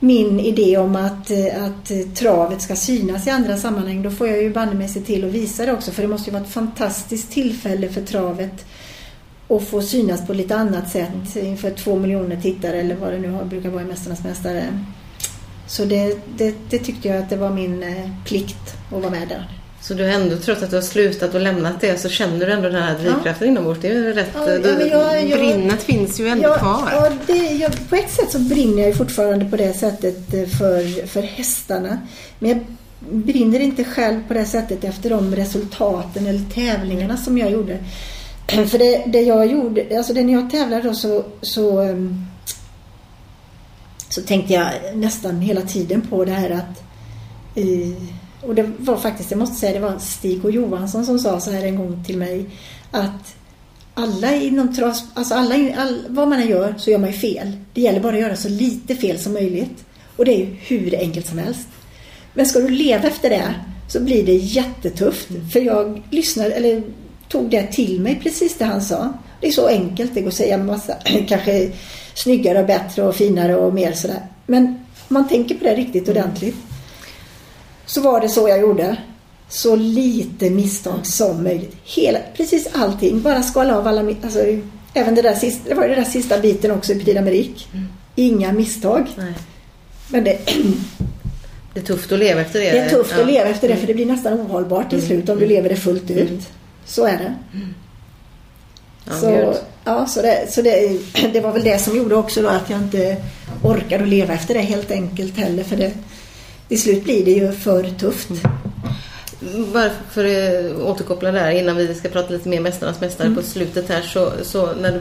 min 0.02 0.40
idé 0.40 0.78
om 0.78 0.96
att, 0.96 1.30
eh, 1.30 1.64
att 1.64 2.14
travet 2.14 2.62
ska 2.62 2.76
synas 2.76 3.26
i 3.26 3.30
andra 3.30 3.56
sammanhang. 3.56 4.02
Då 4.02 4.10
får 4.10 4.28
jag 4.28 4.42
ju 4.42 4.52
banne 4.52 4.74
mig 4.74 4.88
se 4.88 5.00
till 5.00 5.24
att 5.24 5.30
visa 5.30 5.66
det 5.66 5.72
också. 5.72 5.90
För 5.90 6.02
det 6.02 6.08
måste 6.08 6.30
ju 6.30 6.32
vara 6.32 6.44
ett 6.44 6.52
fantastiskt 6.52 7.32
tillfälle 7.32 7.88
för 7.88 8.02
travet 8.02 8.64
att 9.48 9.62
få 9.62 9.82
synas 9.82 10.26
på 10.26 10.32
lite 10.32 10.56
annat 10.56 10.90
sätt 10.90 11.36
inför 11.36 11.70
två 11.70 11.96
miljoner 11.96 12.40
tittare 12.40 12.80
eller 12.80 12.94
vad 12.94 13.12
det 13.12 13.18
nu 13.18 13.30
har, 13.30 13.44
brukar 13.44 13.70
vara 13.70 13.82
i 13.82 13.86
Mästarnas 13.86 14.24
Mästare. 14.24 14.64
Så 15.66 15.84
det, 15.84 16.18
det, 16.36 16.54
det 16.70 16.78
tyckte 16.78 17.08
jag 17.08 17.18
att 17.18 17.30
det 17.30 17.36
var 17.36 17.50
min 17.50 17.82
eh, 17.82 18.10
plikt 18.24 18.76
att 18.86 19.02
vara 19.02 19.10
med 19.10 19.28
där. 19.28 19.61
Så 19.82 19.94
du 19.94 20.02
har 20.04 20.10
ändå, 20.10 20.36
trots 20.36 20.62
att 20.62 20.70
du 20.70 20.76
har 20.76 20.82
slutat 20.82 21.34
och 21.34 21.40
lämnat 21.40 21.80
det, 21.80 22.00
så 22.00 22.08
känner 22.08 22.46
du 22.46 22.52
ändå 22.52 22.68
den 22.68 22.82
här 22.82 22.98
drivkraften 22.98 23.48
inombords. 23.48 23.80
Det 23.80 23.88
är 23.88 23.92
ju 23.94 24.12
rätt... 24.12 24.28
Ja, 24.34 24.50
ja, 24.50 24.58
du- 24.58 24.72
men 24.76 24.88
jag- 24.88 25.26
jag- 25.28 25.38
Brinnet 25.38 25.82
finns 25.82 26.20
ju 26.20 26.28
ändå 26.28 26.48
Ja, 26.48 26.54
kvar. 26.58 26.88
ja 26.92 27.10
det, 27.26 27.36
jag, 27.36 27.88
på 27.88 27.96
ett 27.96 28.10
sätt 28.10 28.30
så 28.32 28.38
brinner 28.38 28.78
jag 28.78 28.88
ju 28.88 28.94
fortfarande 28.94 29.44
på 29.44 29.56
det 29.56 29.72
sättet 29.72 30.34
eh, 30.34 30.46
för, 30.46 31.06
för 31.06 31.22
hästarna. 31.22 31.98
Men 32.38 32.50
jag 32.50 32.58
brinner 33.10 33.60
inte 33.60 33.84
själv 33.84 34.20
på 34.28 34.34
det 34.34 34.44
sättet 34.44 34.84
efter 34.84 35.10
de 35.10 35.36
resultaten 35.36 36.26
eller 36.26 36.40
tävlingarna 36.54 37.16
som 37.16 37.38
jag 37.38 37.50
gjorde. 37.50 37.78
För 38.68 38.78
det, 38.78 39.02
det 39.06 39.20
jag 39.22 39.46
gjorde, 39.46 39.96
alltså 39.98 40.12
det 40.14 40.22
när 40.24 40.32
jag 40.32 40.50
tävlade 40.50 40.82
då 40.82 40.94
så, 40.94 41.24
så, 41.42 41.78
ehm, 41.80 42.24
så 44.08 44.20
tänkte 44.22 44.52
jag 44.52 44.66
nästan 44.94 45.40
hela 45.40 45.60
tiden 45.60 46.02
på 46.10 46.24
det 46.24 46.32
här 46.32 46.50
att 46.50 46.82
eh, 47.54 48.02
och 48.42 48.54
det 48.54 48.70
var 48.78 48.96
faktiskt, 48.96 49.30
jag 49.30 49.38
måste 49.38 49.56
säga, 49.56 49.72
det 49.72 49.86
var 49.86 49.98
Stig 49.98 50.44
och 50.44 50.50
Johansson 50.50 51.06
som 51.06 51.18
sa 51.18 51.40
så 51.40 51.50
här 51.50 51.64
en 51.64 51.76
gång 51.76 52.04
till 52.04 52.18
mig 52.18 52.46
att 52.90 53.34
alla 53.94 54.34
inom 54.34 54.74
tras, 54.74 55.04
alltså 55.14 55.34
alla, 55.34 55.54
all, 55.76 56.04
vad 56.08 56.28
man 56.28 56.40
än 56.40 56.48
gör 56.48 56.74
så 56.78 56.90
gör 56.90 56.98
man 56.98 57.10
ju 57.10 57.16
fel. 57.16 57.52
Det 57.74 57.80
gäller 57.80 58.00
bara 58.00 58.14
att 58.14 58.22
göra 58.22 58.36
så 58.36 58.48
lite 58.48 58.94
fel 58.94 59.18
som 59.18 59.32
möjligt. 59.32 59.84
Och 60.16 60.24
det 60.24 60.34
är 60.34 60.38
ju 60.38 60.46
hur 60.60 60.94
enkelt 60.98 61.26
som 61.26 61.38
helst. 61.38 61.68
Men 62.34 62.46
ska 62.46 62.58
du 62.58 62.68
leva 62.68 63.08
efter 63.08 63.30
det 63.30 63.54
så 63.88 64.00
blir 64.00 64.26
det 64.26 64.34
jättetufft. 64.34 65.28
För 65.52 65.60
jag 65.60 66.02
lyssnade, 66.10 66.50
eller 66.50 66.82
tog 67.28 67.50
det 67.50 67.72
till 67.72 68.00
mig, 68.00 68.20
precis 68.22 68.58
det 68.58 68.64
han 68.64 68.82
sa. 68.82 69.12
Det 69.40 69.46
är 69.46 69.52
så 69.52 69.66
enkelt, 69.66 70.14
det 70.14 70.20
går 70.20 70.28
att 70.28 70.34
säga 70.34 70.58
massa, 70.58 70.94
kanske 71.28 71.70
snyggare 72.14 72.60
och 72.60 72.66
bättre 72.66 73.02
och 73.02 73.16
finare 73.16 73.56
och 73.56 73.74
mer 73.74 73.92
sådär. 73.92 74.26
Men 74.46 74.66
om 74.66 75.14
man 75.14 75.28
tänker 75.28 75.54
på 75.54 75.64
det 75.64 75.74
riktigt 75.74 76.08
ordentligt 76.08 76.56
så 77.92 78.00
var 78.00 78.20
det 78.20 78.28
så 78.28 78.48
jag 78.48 78.60
gjorde. 78.60 78.96
Så 79.48 79.76
lite 79.76 80.50
misstag 80.50 81.06
som 81.06 81.42
möjligt. 81.42 81.76
Hela, 81.84 82.18
precis 82.36 82.68
allting. 82.72 83.22
Bara 83.22 83.42
skala 83.42 83.78
av 83.78 83.86
alla 83.86 84.00
alltså, 84.22 84.40
Även 84.94 85.14
det 85.14 85.22
där 85.22 85.34
sista, 85.34 85.68
det 85.68 85.74
var 85.74 85.82
ju 85.82 85.88
den 85.88 85.98
där 86.04 86.10
sista 86.10 86.38
biten 86.38 86.70
också 86.70 86.92
i 86.92 86.98
Prix 87.04 87.18
d'Amérique. 87.20 87.64
Inga 88.14 88.52
misstag. 88.52 89.06
Nej. 89.16 89.32
Men 90.08 90.24
det, 90.24 90.38
Det 91.74 91.80
är 91.80 91.84
tufft 91.84 92.12
att 92.12 92.18
leva 92.18 92.40
efter 92.40 92.60
det. 92.60 92.70
det 92.70 92.78
är 92.78 92.90
tufft 92.90 93.10
Ja. 93.10 93.16
Mm. 93.16 93.28
att 93.28 93.32
leva 93.34 93.48
efter 93.48 93.68
det 93.68 93.76
för 93.76 93.86
det 93.86 93.94
blir 93.94 94.06
nästan 94.06 94.40
ohållbart 94.40 94.90
till 94.90 95.02
slut 95.06 95.28
om 95.28 95.38
du 95.38 95.46
lever 95.46 95.68
det 95.68 95.76
fullt 95.76 96.10
ut. 96.10 96.48
Så 96.86 97.06
är 97.06 97.18
det. 97.18 97.34
Ja, 99.04 99.12
så 99.20 99.30
gud. 99.30 99.56
ja, 99.84 100.06
så, 100.06 100.22
det, 100.22 100.52
så 100.52 100.62
det, 100.62 100.98
det 101.32 101.40
var 101.40 101.52
väl 101.52 101.64
det 101.64 101.78
som 101.78 101.96
gjorde 101.96 102.14
också 102.16 102.42
då 102.42 102.48
att 102.48 102.70
jag 102.70 102.78
inte 102.80 103.16
orkade 103.62 104.02
att 104.02 104.08
leva 104.10 104.34
efter 104.34 104.54
det 104.54 104.60
helt 104.60 104.90
enkelt 104.90 105.36
heller. 105.36 105.62
För 105.64 105.76
det, 105.76 105.92
till 106.72 106.80
slut 106.82 107.04
blir 107.04 107.24
det 107.24 107.30
ju 107.30 107.52
för 107.52 107.82
tufft. 107.98 108.28
Bara 109.72 109.90
för 110.10 110.24
att 110.24 110.76
återkoppla 110.80 111.32
där 111.32 111.50
innan 111.50 111.76
vi 111.76 111.94
ska 111.94 112.08
prata 112.08 112.32
lite 112.32 112.48
mer 112.48 112.60
Mästarnas 112.60 113.00
Mästare 113.00 113.26
Mm. 113.26 113.36
på 113.38 113.42
slutet 113.46 113.88
här. 113.88 114.02
Så, 114.02 114.32
så 114.42 114.68
när 114.80 114.92
du 114.92 115.00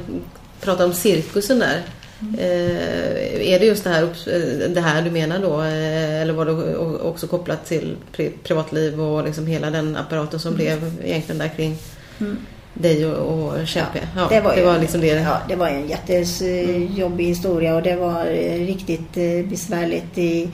pratar 0.61 0.86
om 0.86 0.93
cirkusen 0.93 1.59
där. 1.59 1.82
Mm. 2.22 2.36
Eh, 2.39 3.53
är 3.53 3.59
det 3.59 3.65
just 3.65 3.84
det 3.84 3.89
här, 3.89 4.03
eh, 4.03 4.69
det 4.69 4.82
här 4.82 5.01
du 5.01 5.11
menar 5.11 5.39
då? 5.39 5.61
Eh, 5.61 6.22
eller 6.22 6.34
var 6.34 6.45
det 6.45 6.76
också 6.97 7.28
kopplat 7.28 7.65
till 7.65 7.95
pri, 8.11 8.32
privatliv 8.43 9.01
och 9.01 9.24
liksom 9.26 9.47
hela 9.47 9.69
den 9.69 9.95
apparaten 9.97 10.39
som 10.39 10.55
blev 10.55 10.91
egentligen 11.03 11.39
där 11.39 11.51
kring 11.57 11.78
Mm. 12.19 12.38
dig 12.74 13.05
och, 13.05 13.43
och 13.43 13.67
Kämpe? 13.67 13.99
Ja, 14.15 14.28
det 14.30 14.41
var, 14.41 14.55
det 14.55 14.65
var 14.65 14.80
liksom 14.80 15.01
det. 15.01 15.07
Ja, 15.07 15.38
det 15.49 15.55
var 15.55 15.67
en 15.67 15.88
jättejobbig 15.89 17.26
historia 17.26 17.76
och 17.76 17.82
det 17.82 17.95
var 17.95 18.26
riktigt 18.65 19.13
besvärligt 19.49 20.17
i, 20.17 20.49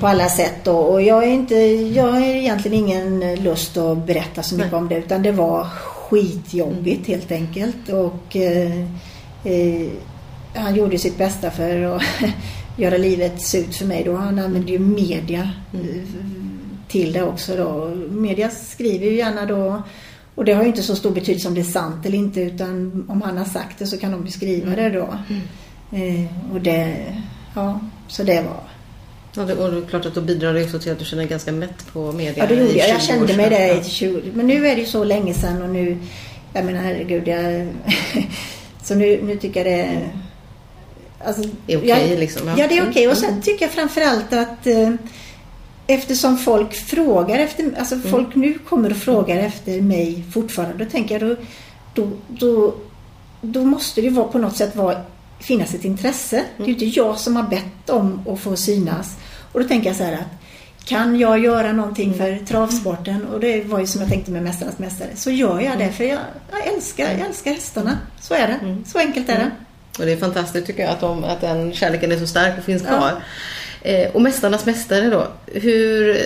på 0.00 0.06
alla 0.06 0.28
sätt. 0.28 0.54
Då. 0.64 0.76
Och 0.76 1.02
jag 1.02 1.24
är 1.24 1.28
inte, 1.28 1.54
jag 1.94 2.12
har 2.12 2.20
egentligen 2.20 2.78
ingen 2.78 3.34
lust 3.34 3.76
att 3.76 4.06
berätta 4.06 4.42
så 4.42 4.54
mycket 4.54 4.72
Nej. 4.72 4.80
om 4.80 4.88
det 4.88 4.96
utan 4.96 5.22
det 5.22 5.32
var 5.32 5.64
skitjobbigt 5.64 7.08
helt 7.08 7.32
enkelt. 7.32 7.88
Och 7.88 8.36
eh, 8.36 8.80
eh, 9.44 9.88
han 10.54 10.74
gjorde 10.74 10.98
sitt 10.98 11.18
bästa 11.18 11.50
för 11.50 11.96
att 11.96 12.02
göra 12.76 12.96
livet 12.96 13.42
surt 13.42 13.74
för 13.74 13.86
mig 13.86 14.04
då. 14.04 14.16
Han 14.16 14.38
använde 14.38 14.72
ju 14.72 14.78
media 14.78 15.50
eh, 15.72 16.02
till 16.88 17.12
det 17.12 17.22
också 17.22 17.56
då. 17.56 17.94
Media 18.10 18.50
skriver 18.50 19.06
ju 19.06 19.16
gärna 19.16 19.46
då 19.46 19.82
och 20.34 20.44
det 20.44 20.52
har 20.52 20.62
ju 20.62 20.68
inte 20.68 20.82
så 20.82 20.96
stor 20.96 21.10
betydelse 21.10 21.48
om 21.48 21.54
det 21.54 21.60
är 21.60 21.64
sant 21.64 22.06
eller 22.06 22.18
inte 22.18 22.40
utan 22.40 23.04
om 23.08 23.22
han 23.22 23.38
har 23.38 23.44
sagt 23.44 23.78
det 23.78 23.86
så 23.86 23.98
kan 23.98 24.12
de 24.12 24.24
ju 24.24 24.30
skriva 24.30 24.76
det 24.76 24.90
då. 24.90 25.14
Eh, 25.96 26.52
och 26.52 26.60
det, 26.60 27.06
ja, 27.54 27.80
så 28.08 28.22
det 28.22 28.42
var. 28.42 28.75
Ja, 29.36 29.42
det, 29.44 29.54
och 29.54 29.70
det 29.72 29.76
är 29.78 29.82
klart 29.82 30.06
att 30.06 30.14
då 30.14 30.20
bidrar 30.20 30.54
det 30.54 30.64
också 30.64 30.78
till 30.78 30.92
att 30.92 30.98
du 30.98 31.04
känner 31.04 31.22
dig 31.22 31.30
ganska 31.30 31.52
mätt 31.52 31.92
på 31.92 32.12
media. 32.12 32.34
Ja, 32.36 32.46
det 32.46 32.54
gjorde 32.54 32.72
jag. 32.78 32.88
Jag 32.88 33.00
20 33.02 33.06
kände 33.06 33.36
mig 33.36 33.50
det 33.50 33.66
Ja. 33.66 33.80
i 33.80 33.84
20 33.84 34.30
Men 34.34 34.46
nu 34.46 34.66
är 34.68 34.74
det 34.74 34.80
ju 34.80 34.86
så 34.86 35.04
länge 35.04 35.34
sedan 35.34 35.62
och 35.62 35.68
nu, 35.70 35.98
jag 36.52 36.64
menar 36.64 36.80
herregud, 36.82 37.28
jag, 37.28 37.68
så 38.82 38.94
nu, 38.94 39.20
nu 39.22 39.36
tycker 39.36 39.64
jag 39.66 39.78
det 39.78 40.00
alltså, 41.24 41.42
är 41.66 41.76
okej 41.78 41.88
jag, 42.10 42.18
liksom. 42.18 42.48
Ja, 42.58 42.68
det 42.68 42.78
är 42.78 42.90
okej. 42.90 43.08
Och 43.08 43.16
Mm. 43.18 43.30
sen 43.30 43.42
tycker 43.42 43.64
jag 43.64 43.72
framförallt 43.72 44.32
att 44.32 44.66
eh, 44.66 44.90
eftersom 45.86 46.38
folk 46.38 46.72
frågar 46.74 47.38
efter, 47.38 47.72
alltså 47.78 47.94
Mm. 47.94 48.10
folk 48.10 48.34
nu 48.34 48.58
kommer 48.68 48.90
och 48.90 48.96
frågar 48.96 49.36
efter 49.36 49.80
mig 49.80 50.24
fortfarande. 50.32 50.84
Då 50.84 50.90
tänker 50.90 51.20
jag 51.20 51.28
då, 51.30 51.36
då, 51.94 52.08
då, 52.28 52.74
då 53.42 53.64
måste 53.64 54.00
det 54.00 54.04
ju 54.04 54.12
vara 54.12 54.28
på 54.28 54.38
något 54.38 54.56
sätt 54.56 54.76
vara, 54.76 55.00
finnas 55.40 55.74
ett 55.74 55.84
intresse. 55.84 56.42
Det 56.56 56.62
är 56.62 56.66
ju 56.66 56.72
inte 56.72 56.84
jag 56.84 57.18
som 57.18 57.36
har 57.36 57.42
bett 57.42 57.90
om 57.90 58.20
att 58.28 58.40
få 58.40 58.56
synas. 58.56 59.16
Och 59.56 59.62
då 59.62 59.68
tänker 59.68 59.88
jag 59.88 59.96
så 59.96 60.04
här 60.04 60.12
att 60.12 60.38
kan 60.84 61.18
jag 61.18 61.38
göra 61.38 61.72
någonting 61.72 62.14
för 62.14 62.38
travsporten? 62.46 63.24
Och 63.24 63.40
det 63.40 63.64
var 63.64 63.80
ju 63.80 63.86
som 63.86 64.00
jag 64.00 64.10
tänkte 64.10 64.30
med 64.30 64.42
Mästarnas 64.42 64.78
Mästare. 64.78 65.08
Så 65.14 65.30
gör 65.30 65.60
jag 65.60 65.78
det 65.78 65.92
för 65.92 66.04
jag, 66.04 66.18
jag, 66.50 66.66
älskar, 66.74 67.04
jag 67.04 67.20
älskar 67.20 67.50
hästarna. 67.50 67.98
Så 68.20 68.34
är 68.34 68.46
det. 68.46 68.76
Så 68.86 68.98
enkelt 68.98 69.28
är 69.28 69.34
det. 69.34 69.50
Och 69.98 70.06
det 70.06 70.12
är 70.12 70.16
fantastiskt 70.16 70.66
tycker 70.66 70.82
jag 70.82 70.90
att, 70.92 71.00
de, 71.00 71.24
att 71.24 71.40
den 71.40 71.72
kärleken 71.72 72.12
är 72.12 72.16
så 72.16 72.26
stark 72.26 72.58
och 72.58 72.64
finns 72.64 72.82
kvar. 72.82 73.12
Eh, 73.82 74.10
och 74.10 74.22
Mästarnas 74.22 74.66
Mästare 74.66 75.10
då. 75.10 75.26
Hur, 75.46 76.20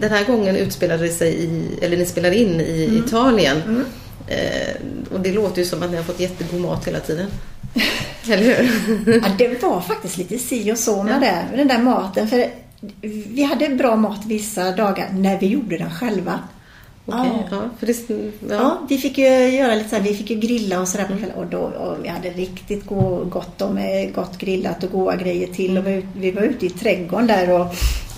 den 0.00 0.10
här 0.10 0.24
gången 0.24 0.56
utspelade 0.56 1.08
sig 1.08 1.44
i, 1.44 1.78
eller 1.82 1.96
ni 1.96 2.06
spelade 2.06 2.36
in 2.36 2.60
i 2.60 3.02
Italien. 3.06 3.84
Eh, 4.26 4.76
och 5.12 5.20
det 5.20 5.32
låter 5.32 5.58
ju 5.58 5.64
som 5.64 5.82
att 5.82 5.90
ni 5.90 5.96
har 5.96 6.04
fått 6.04 6.20
jättegod 6.20 6.60
mat 6.60 6.86
hela 6.88 7.00
tiden. 7.00 7.26
Eller 8.30 8.42
hur? 8.42 9.20
Ja, 9.22 9.28
det 9.38 9.62
var 9.62 9.80
faktiskt 9.80 10.18
lite 10.18 10.38
si 10.38 10.72
och 10.72 10.78
så 10.78 11.02
med 11.02 11.20
det, 11.20 11.44
med 11.50 11.58
den 11.58 11.68
där 11.68 11.78
maten. 11.78 12.28
För 12.28 12.50
vi 13.28 13.42
hade 13.42 13.68
bra 13.68 13.96
mat 13.96 14.26
vissa 14.26 14.72
dagar 14.72 15.08
när 15.12 15.38
vi 15.38 15.46
gjorde 15.46 15.78
den 15.78 15.90
själva. 15.90 16.38
Okej, 17.06 17.46
Ja. 17.50 17.56
ja. 17.56 17.70
för 17.78 17.86
det, 17.86 17.96
ja. 18.48 18.54
Ja, 18.54 18.78
vi 18.88 18.98
fick 18.98 19.18
ju 19.18 19.24
göra 19.48 19.74
lite 19.74 19.88
så 19.88 19.96
här, 19.96 20.02
vi 20.02 20.14
fick 20.14 20.30
ju 20.30 20.36
grilla 20.36 20.80
och 20.80 20.88
sådär 20.88 21.04
på 21.04 21.16
kvällen 21.16 21.36
och, 21.36 21.46
då, 21.46 21.58
och 21.58 22.04
vi 22.04 22.08
hade 22.08 22.30
riktigt 22.30 22.86
go, 22.86 23.24
gott 23.24 23.62
om 23.62 23.80
gott 24.14 24.38
grillat 24.38 24.84
och 24.84 24.90
goda 24.90 25.16
grejer 25.16 25.46
till 25.46 25.78
och 25.78 25.86
vi, 25.86 26.06
vi 26.16 26.30
var 26.30 26.42
ute 26.42 26.66
i 26.66 26.70
trädgården 26.70 27.26
där 27.26 27.50
och, 27.50 27.66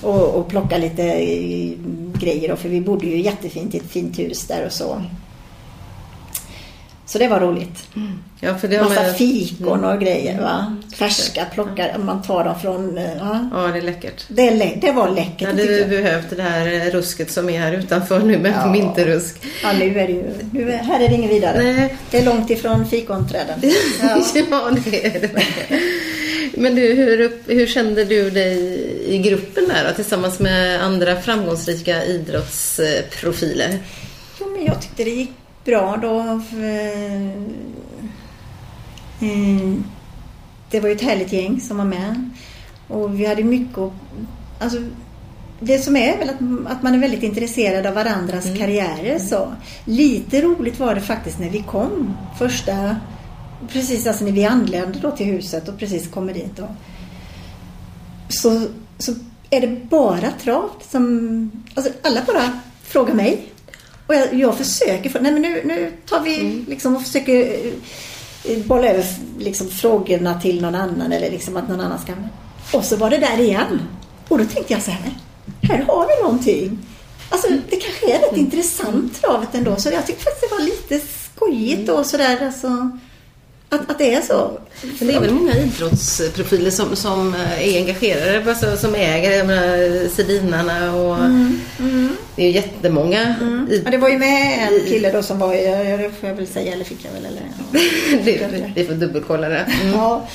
och, 0.02 0.34
och 0.34 0.48
plockade 0.48 0.80
lite 0.80 1.02
grejer 2.20 2.48
då, 2.48 2.56
för 2.56 2.68
vi 2.68 2.80
bodde 2.80 3.06
ju 3.06 3.20
jättefint 3.20 3.74
i 3.74 3.78
ett 3.78 3.90
fint 3.90 4.18
hus 4.18 4.46
där 4.46 4.66
och 4.66 4.72
så. 4.72 5.02
Så 7.12 7.18
det 7.18 7.28
var 7.28 7.40
roligt. 7.40 7.86
ja, 8.40 8.58
för 8.58 8.68
det 8.68 8.82
Massa 8.82 9.02
man- 9.02 9.14
fikon 9.14 9.84
och 9.84 10.00
grejer 10.00 10.40
va. 10.40 10.76
Färska 10.96 11.44
plockar, 11.54 11.98
man 11.98 12.22
tar 12.22 12.44
dem 12.44 12.60
från, 12.60 12.98
eh, 12.98 13.16
ja. 13.18 13.48
Ja, 13.52 13.66
det 13.72 13.78
är 13.78 13.82
läckert. 13.82 14.24
Det, 14.28 14.48
är 14.48 14.56
lä- 14.56 14.78
det 14.80 14.92
var 14.92 15.10
läckert. 15.10 15.48
Hade 15.48 15.64
jag. 15.78 15.88
behövt 15.88 16.36
det 16.36 16.42
här 16.42 16.66
eh, 16.72 16.90
rusket 16.92 17.30
som 17.30 17.50
är 17.50 17.58
här 17.60 17.72
utanför 17.72 18.20
nu 18.20 18.38
med 18.38 18.52
Ja. 18.64 18.72
vinterrusk. 18.72 19.36
Ja, 19.62 19.72
nu 19.72 19.98
är 19.98 20.06
det 20.06 20.12
ju, 20.12 20.24
nu 20.52 20.72
är, 20.72 20.76
här 20.76 21.00
är 21.00 21.08
det 21.08 21.14
inget 21.14 21.30
vidare. 21.30 21.62
Nej. 21.62 21.96
Det 22.10 22.18
är 22.18 22.24
långt 22.24 22.50
ifrån 22.50 22.86
fikonträden. 22.88 23.60
Ja. 24.02 24.22
Ja, 24.50 24.70
det 24.84 25.06
är 25.06 25.20
det. 25.20 25.30
Men 26.54 26.74
du, 26.74 26.94
hur, 26.94 27.32
hur 27.46 27.66
kände 27.66 28.04
du 28.04 28.30
dig 28.30 28.80
i 29.06 29.18
gruppen 29.18 29.68
där 29.68 29.88
då, 29.88 29.94
tillsammans 29.94 30.38
med 30.38 30.82
andra 30.82 31.20
framgångsrika 31.20 32.04
idrottsprofiler? 32.04 33.78
Jo, 34.40 34.46
men 34.56 34.64
jag 34.64 34.82
tyckte 34.82 35.04
det 35.04 35.10
gick 35.10 35.30
bra 35.64 35.96
då. 36.02 36.40
för, 36.50 36.62
eh, 39.26 39.74
Det 40.70 40.80
var 40.80 40.88
ju 40.88 40.94
ett 40.94 41.02
härligt 41.02 41.32
gäng 41.32 41.60
som 41.60 41.76
var 41.76 41.84
med. 41.84 42.30
Och 42.88 43.20
vi 43.20 43.26
hade 43.26 43.44
mycket 43.44 43.78
att, 43.78 43.92
alltså, 44.58 44.78
det 45.60 45.78
som 45.78 45.96
är 45.96 46.18
väl 46.18 46.30
att, 46.30 46.72
att 46.72 46.82
man 46.82 46.94
är 46.94 46.98
väldigt 46.98 47.22
intresserad 47.22 47.86
av 47.86 47.94
varandras 47.94 48.44
karriärer. 48.44 49.18
Så. 49.18 49.52
Lite 49.84 50.42
roligt 50.42 50.78
var 50.78 50.94
det 50.94 51.00
faktiskt 51.00 51.38
när 51.38 51.50
vi 51.50 51.62
kom 51.62 52.16
första, 52.38 52.96
precis 53.68 54.06
alltså 54.06 54.24
när 54.24 54.32
vi 54.32 54.44
anlände 54.44 54.98
då 54.98 55.10
till 55.10 55.26
huset 55.26 55.68
och 55.68 55.78
precis 55.78 56.08
kommer 56.08 56.34
dit. 56.34 56.56
Då. 56.56 56.68
Så, 58.28 58.66
så 58.98 59.12
är 59.50 59.60
det 59.60 59.88
bara 59.90 60.30
trav 60.42 60.70
som, 60.90 61.50
alltså 61.74 61.92
alla 62.02 62.20
bara 62.26 62.60
frågar 62.82 63.14
mig. 63.14 63.46
Och 64.10 64.16
jag, 64.16 64.34
jag 64.34 64.58
försöker, 64.58 65.20
nej 65.20 65.32
men 65.32 65.42
nu, 65.42 65.62
nu 65.64 65.92
tar 66.08 66.20
vi 66.20 66.64
liksom 66.68 66.96
och 66.96 67.02
försöker 67.02 67.60
eh, 68.44 68.58
bolla 68.58 68.88
över 68.88 69.04
liksom 69.38 69.68
frågorna 69.68 70.40
till 70.40 70.62
någon 70.62 70.74
annan 70.74 71.12
eller 71.12 71.30
liksom 71.30 71.56
att 71.56 71.68
någon 71.68 71.80
annan 71.80 71.98
ska... 71.98 72.12
Och 72.78 72.84
så 72.84 72.96
var 72.96 73.10
det 73.10 73.18
där 73.18 73.40
igen. 73.40 73.82
Och 74.28 74.38
då 74.38 74.44
tänkte 74.44 74.72
jag 74.72 74.82
så 74.82 74.90
här, 74.90 75.12
här 75.62 75.78
har 75.78 76.06
vi 76.06 76.22
någonting. 76.22 76.78
Alltså 77.28 77.48
det 77.70 77.76
kanske 77.76 78.14
är 78.14 78.18
rätt 78.18 78.36
intressant 78.36 79.22
travet 79.22 79.54
ändå. 79.54 79.76
Så 79.76 79.88
jag 79.88 80.06
tyckte 80.06 80.24
faktiskt 80.24 80.50
det 80.50 80.56
var 80.56 80.64
lite 80.64 81.06
skojigt 81.34 81.90
och 81.90 82.06
sådär 82.06 82.46
alltså. 82.46 82.98
Att, 83.72 83.90
att 83.90 83.98
det 83.98 84.14
är 84.14 84.20
så. 84.20 84.50
Men 84.98 85.08
det 85.08 85.14
är 85.14 85.20
väl 85.20 85.30
många 85.34 85.52
idrottsprofiler 85.56 86.70
som, 86.70 86.96
som 86.96 87.34
eh, 87.34 87.68
är 87.68 87.80
engagerade, 87.80 88.50
alltså, 88.50 88.76
som 88.76 88.94
äger, 88.94 89.30
jag 89.30 89.46
menar 89.46 90.08
Sedinarna 90.08 90.94
och 90.94 91.16
det 92.36 92.42
är 92.42 92.46
ju 92.46 92.52
jättemånga. 92.52 93.34
i- 93.70 93.82
Ja, 93.84 93.90
det 93.90 93.96
var 93.98 94.08
ju 94.08 94.18
med 94.18 94.68
en 94.68 94.80
kille 94.86 95.12
då 95.12 95.22
som 95.22 95.38
var, 95.38 95.52
det 95.98 96.10
får 96.20 96.28
jag 96.28 96.36
väl 96.36 96.46
säga, 96.46 96.72
eller 96.72 96.84
fick 96.84 97.04
jag 97.04 97.12
väl, 97.12 97.24
eller? 97.26 97.42
Ja. 97.72 97.78
det, 98.24 98.72
vi 98.76 98.84
får 98.86 98.94
dubbelkolla 98.94 99.48
det. 99.48 99.66
Mm. 99.82 99.94
Ja, 99.94 100.26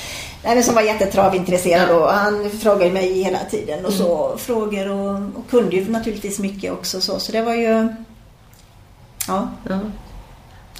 nej, 0.44 0.62
som 0.62 0.74
var 0.74 0.82
jättetravintresserad 0.82 1.90
och 1.90 2.08
han 2.08 2.50
frågade 2.50 2.90
mig 2.90 3.22
hela 3.22 3.38
tiden 3.50 3.84
och 3.86 3.92
så 3.92 4.36
frågor 4.38 4.88
och, 4.90 5.14
och 5.14 5.50
kunde 5.50 5.76
ju 5.76 5.88
naturligtvis 5.90 6.38
mycket 6.38 6.72
också 6.72 7.00
så, 7.00 7.18
så 7.18 7.32
det 7.32 7.42
var 7.42 7.54
ju 7.54 7.88
Ja, 9.28 9.48
Ja. 9.68 9.78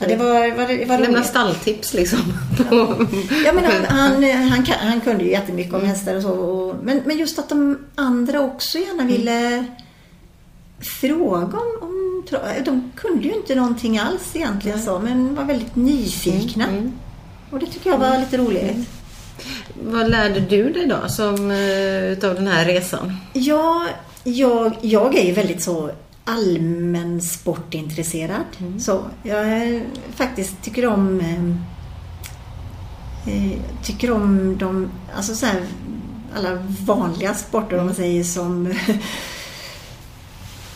Ja 0.00 0.06
det 0.06 0.16
var, 0.16 0.56
var, 0.56 0.86
var 0.86 0.98
Lämna 0.98 1.22
stalltips 1.22 1.94
liksom. 1.94 2.18
Ja, 3.44 3.52
men 3.52 3.64
han, 3.64 3.84
han, 3.84 4.24
han, 4.24 4.64
han 4.80 5.00
kunde 5.00 5.24
ju 5.24 5.30
jättemycket 5.30 5.74
om 5.74 5.84
hästar 5.84 6.16
och 6.16 6.22
så. 6.22 6.30
Och, 6.30 6.74
men, 6.82 7.02
men 7.04 7.18
just 7.18 7.38
att 7.38 7.48
de 7.48 7.78
andra 7.94 8.40
också 8.40 8.78
gärna 8.78 9.04
ville 9.04 9.64
fråga 10.80 11.58
om, 11.58 11.78
om 11.80 12.24
De 12.64 12.92
kunde 12.96 13.28
ju 13.28 13.34
inte 13.34 13.54
någonting 13.54 13.98
alls 13.98 14.36
egentligen 14.36 14.82
så, 14.82 14.98
men 14.98 15.34
var 15.34 15.44
väldigt 15.44 15.76
nyfikna. 15.76 16.64
Mm. 16.64 16.92
Och 17.50 17.58
det 17.58 17.66
tycker 17.66 17.90
jag 17.90 17.98
var 17.98 18.18
lite 18.18 18.36
roligt. 18.36 18.88
Vad 19.82 20.10
lärde 20.10 20.40
du 20.40 20.72
dig 20.72 20.86
då 20.86 21.08
som, 21.08 21.50
eh, 21.50 22.04
utav 22.04 22.34
den 22.34 22.46
här 22.46 22.64
resan? 22.64 23.16
Ja, 23.32 23.86
jag, 24.24 24.76
jag 24.80 25.14
är 25.14 25.24
ju 25.24 25.32
väldigt 25.32 25.62
så 25.62 25.90
allmän 26.26 27.20
sportintresserad. 27.20 28.44
Så 28.78 29.04
jag 29.22 29.40
är, 29.40 29.82
faktiskt 30.14 30.62
tycker 30.62 30.86
om 30.86 31.20
eh, 31.20 31.44
eh, 33.34 33.58
tycker 33.82 34.10
om 34.10 34.56
de, 34.58 34.88
alltså 35.16 35.34
så 35.34 35.46
här, 35.46 35.62
alla 36.36 36.58
vanliga 36.86 37.34
sporter 37.34 37.78
om 37.78 37.86
man 37.86 37.94
säger 37.94 38.24
som 38.24 38.66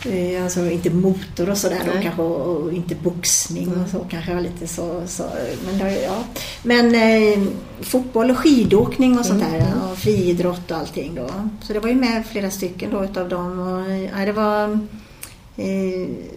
eh, 0.07 0.45
Alltså 0.45 0.71
inte 0.71 0.91
motor 0.91 1.51
och 1.51 1.59
sådär 1.59 1.83
då 1.87 1.93
kanske 2.03 2.23
och, 2.23 2.57
och 2.57 2.73
inte 2.73 2.95
boxning 2.95 3.69
och 3.83 3.89
så 3.89 3.99
kanske 4.11 4.35
var 4.35 4.41
lite 4.41 4.67
så, 4.67 5.03
så 5.07 5.25
men, 5.67 5.79
det, 5.79 6.03
ja. 6.03 6.25
men 6.63 6.95
eh, 6.95 7.39
fotboll 7.81 8.31
och 8.31 8.39
skidåkning 8.39 9.19
och 9.19 9.27
sånt 9.27 9.41
där 9.41 9.73
och 9.91 9.99
friidrott 9.99 10.71
och 10.71 10.77
allting 10.77 11.15
då. 11.15 11.31
Så 11.61 11.73
det 11.73 11.81
var 11.81 11.89
ju 11.89 11.95
med 11.95 12.27
flera 12.27 12.51
stycken 12.51 12.91
då 12.91 13.05
utav 13.05 13.29
dem 13.29 13.59
och 13.59 13.91
ja, 13.91 14.25
det 14.27 14.33
var 14.33 14.79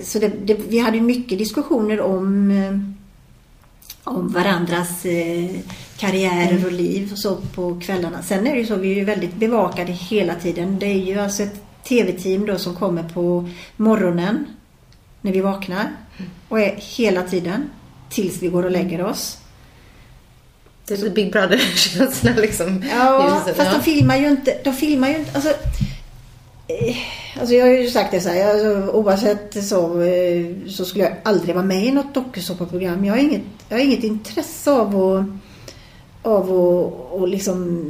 så 0.04 0.20
det, 0.20 0.28
det, 0.28 0.54
vi 0.54 0.80
hade 0.80 1.02
mycket 1.02 1.38
diskussioner 1.38 2.02
om 2.02 2.52
eh, 2.52 2.94
om 4.04 4.28
varandras 4.28 5.06
eh, 5.06 5.50
karriärer 5.98 6.66
och 6.66 6.72
liv 6.72 7.12
och 7.12 7.18
så 7.18 7.36
på 7.36 7.80
kvällarna. 7.80 8.24
Sen 8.24 8.48
är 8.48 8.54
det 8.54 8.60
ju 8.60 8.66
så, 8.66 8.76
vi 8.76 8.92
är 8.92 8.96
ju 8.96 9.04
väldigt 9.04 9.36
bevakade 9.36 9.92
hela 9.92 10.36
tiden. 10.36 10.80
Det 10.80 10.86
är 10.86 11.06
ju 11.06 11.20
alltså 11.20 11.44
ett 11.44 11.64
tv-team 11.84 12.46
då 12.46 12.58
som 12.58 12.76
kommer 12.76 13.04
på 13.04 13.50
morgonen 13.78 14.46
när 15.22 15.32
vi 15.32 15.42
vaknar 15.42 15.92
och 16.50 16.60
är 16.60 16.76
hela 16.98 17.24
tiden 17.24 17.70
tills 18.10 18.42
vi 18.42 18.48
går 18.48 18.64
och 18.64 18.72
lägger 18.72 19.06
oss. 19.06 19.38
Det 20.88 21.02
är 21.02 21.10
Big 21.10 21.32
Brother-känsla 21.32 22.32
liksom. 22.36 22.84
Ja, 22.92 23.42
fast 23.56 23.72
de 23.72 23.82
filmar 23.82 24.18
ju 24.18 24.30
inte, 24.30 24.58
de 24.64 24.74
filmar 24.74 25.10
ju 25.10 25.16
inte, 25.16 25.32
alltså 25.34 25.50
eh, 25.50 25.56
Eh, 26.68 26.96
alltså 27.40 27.56
jag 27.56 27.66
har 27.66 27.74
ju 27.74 27.90
sagt 27.90 28.12
det 28.12 28.22
så 28.22 28.30
här, 28.30 28.54
alltså, 28.54 28.92
oavsett 28.92 29.66
så, 29.66 30.02
eh, 30.02 30.46
så 30.68 30.86
skulle 30.86 31.04
jag 31.04 31.14
aldrig 31.24 31.56
vara 31.56 31.66
med 31.66 31.86
i 31.86 31.92
något 31.92 32.14
dokusåpaprogram. 32.14 33.06
Jag 33.06 33.14
har 33.14 33.20
inget, 33.20 33.42
jag 33.70 33.78
har 33.78 33.84
inget 33.84 34.04
intresse 34.04 34.72
av 34.72 34.88
att, 34.88 35.26
av 36.22 36.52
att, 36.52 37.22
att 37.22 37.30
liksom 37.30 37.86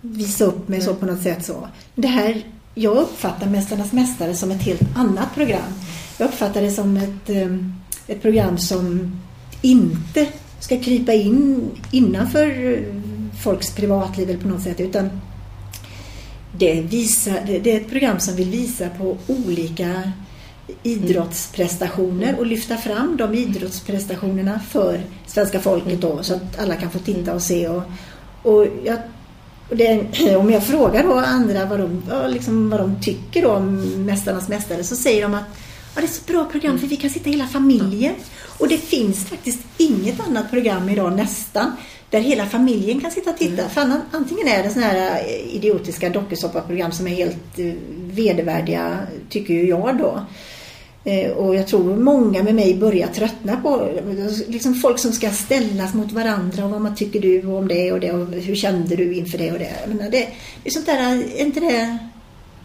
visa 0.00 0.44
upp 0.44 0.68
mig 0.68 0.80
så 0.80 0.94
på 0.94 1.06
något 1.06 1.22
sätt 1.22 1.44
så. 1.44 1.68
Det 1.94 2.08
här, 2.08 2.42
jag 2.74 2.96
uppfattar 2.96 3.46
Mästarnas 3.46 3.92
Mästare 3.92 4.34
som 4.34 4.50
ett 4.50 4.62
helt 4.62 4.96
annat 4.96 5.34
program. 5.34 5.72
Jag 6.18 6.28
uppfattar 6.28 6.62
det 6.62 6.70
som 6.70 6.96
ett, 6.96 7.30
eh, 7.30 7.56
ett 8.06 8.22
program 8.22 8.58
som 8.58 9.16
inte 9.62 10.26
ska 10.60 10.80
krypa 10.80 11.12
in 11.12 11.70
innanför 11.90 12.78
folks 13.42 13.74
privatliv 13.74 14.30
eller 14.30 14.40
på 14.40 14.48
något 14.48 14.62
sätt 14.62 14.80
utan 14.80 15.10
det, 16.52 16.80
visar, 16.80 17.40
det, 17.46 17.58
det 17.58 17.72
är 17.72 17.80
ett 17.80 17.90
program 17.90 18.20
som 18.20 18.36
vill 18.36 18.50
visa 18.50 18.88
på 18.88 19.16
olika 19.26 20.12
idrottsprestationer 20.82 22.38
och 22.38 22.46
lyfta 22.46 22.76
fram 22.76 23.16
de 23.16 23.34
idrottsprestationerna 23.34 24.60
för 24.70 25.00
svenska 25.26 25.60
folket 25.60 26.00
då 26.00 26.22
så 26.22 26.34
att 26.34 26.58
alla 26.58 26.76
kan 26.76 26.90
få 26.90 26.98
titta 26.98 27.34
och 27.34 27.42
se. 27.42 27.68
Och, 27.68 27.82
och 28.42 28.66
jag, 28.84 28.98
och 29.68 29.76
det, 29.76 30.06
om 30.36 30.50
jag 30.50 30.66
frågar 30.66 31.02
då 31.02 31.14
andra 31.14 31.64
vad 31.64 31.80
de, 31.80 32.02
liksom, 32.28 32.70
vad 32.70 32.80
de 32.80 33.02
tycker 33.02 33.42
då 33.42 33.50
om 33.50 33.76
Mästarnas 34.06 34.48
Mästare 34.48 34.84
så 34.84 34.96
säger 34.96 35.22
de 35.22 35.34
att 35.34 35.58
det 36.00 36.06
är 36.06 36.08
så 36.08 36.32
bra 36.32 36.44
program 36.44 36.78
för 36.78 36.86
vi 36.86 36.96
kan 36.96 37.10
sitta 37.10 37.30
hela 37.30 37.46
familjen. 37.46 38.14
Och 38.58 38.68
det 38.68 38.78
finns 38.78 39.24
faktiskt 39.24 39.60
inget 39.78 40.20
annat 40.20 40.50
program 40.50 40.88
idag 40.88 41.16
nästan 41.16 41.72
där 42.10 42.20
hela 42.20 42.46
familjen 42.46 43.00
kan 43.00 43.10
sitta 43.10 43.30
och 43.30 43.36
titta. 43.38 43.68
För 43.68 43.80
annan- 43.80 44.02
antingen 44.12 44.48
är 44.48 44.62
det 44.62 44.70
sådana 44.70 44.92
här 44.92 45.20
eh, 45.20 45.54
idiotiska 45.56 46.08
dokusåpaprogram 46.10 46.92
som 46.92 47.06
är 47.06 47.14
helt 47.14 47.58
eh, 47.58 47.72
vedervärdiga, 48.12 48.98
tycker 49.28 49.54
ju 49.54 49.68
jag 49.68 49.98
då. 49.98 50.20
Eh, 51.04 51.30
och 51.30 51.54
jag 51.54 51.66
tror 51.66 51.96
många 51.96 52.42
med 52.42 52.54
mig 52.54 52.74
börjar 52.74 53.06
tröttna 53.08 53.56
på 53.56 53.88
liksom 54.48 54.74
folk 54.74 54.98
som 54.98 55.12
ska 55.12 55.30
ställas 55.30 55.94
mot 55.94 56.12
varandra 56.12 56.64
och 56.64 56.70
vad 56.70 56.80
man 56.80 56.96
tycker 56.96 57.20
du 57.20 57.46
om 57.46 57.68
det 57.68 57.92
och 57.92 58.00
det 58.00 58.12
och 58.12 58.26
hur 58.26 58.54
kände 58.54 58.96
du 58.96 59.14
inför 59.14 59.38
det 59.38 59.52
och 59.52 59.58
det. 59.58 59.72
Jag 59.86 59.94
menar, 59.94 60.10
det, 60.10 60.28
det 60.62 60.68
är 60.68 60.70
sånt 60.70 60.86
där, 60.86 60.98
är 60.98 61.40
inte 61.40 61.60
det 61.60 61.98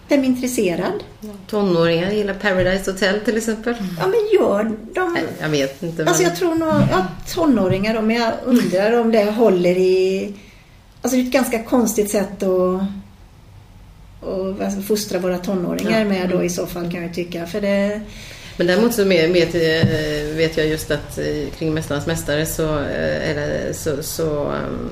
vem 0.08 0.20
är 0.20 0.26
intresserad? 0.26 1.04
Tonåringar 1.48 2.12
gillar 2.12 2.34
Paradise 2.34 2.92
Hotel 2.92 3.20
till 3.20 3.38
exempel. 3.38 3.76
Ja 4.00 4.08
men 4.08 4.40
gör 4.40 4.64
de... 4.94 5.14
Nej, 5.14 5.24
jag 5.42 5.50
vet 5.50 5.84
inte. 5.84 5.98
Men... 5.98 6.08
Alltså 6.08 6.24
jag 6.24 6.36
tror 6.36 6.56
nog, 6.56 6.74
ja 6.92 7.06
tonåringar 7.34 8.02
men 8.02 8.16
jag 8.16 8.34
undrar 8.46 9.00
om 9.00 9.12
det 9.12 9.24
håller 9.24 9.78
i... 9.78 10.34
Alltså 11.02 11.18
det 11.18 11.24
är 11.24 11.26
ett 11.26 11.34
ganska 11.34 11.64
konstigt 11.64 12.12
sätt 12.12 12.44
att 12.44 12.82
och 14.26 14.62
alltså, 14.62 14.82
fostra 14.82 15.20
våra 15.20 15.38
tonåringar 15.38 16.00
ja. 16.00 16.06
med 16.06 16.30
då 16.30 16.44
i 16.44 16.50
så 16.50 16.68
fall 16.68 16.92
kan 16.92 17.04
jag 17.04 17.14
tycka. 17.14 17.46
För 17.46 17.62
det... 17.62 18.02
Men 18.58 18.68
däremot 18.68 18.94
så 18.94 19.04
vet, 19.04 19.56
eh, 19.56 20.36
vet 20.36 20.58
jag 20.58 20.68
just 20.68 20.92
att 20.92 21.18
eh, 21.18 21.50
kring 21.58 21.74
Mästarnas 21.74 22.08
Mästare 22.08 22.46
så, 22.46 22.80
eh, 22.80 23.30
eller, 23.30 23.74
så, 23.74 24.04
så 24.04 24.52
um, 24.52 24.90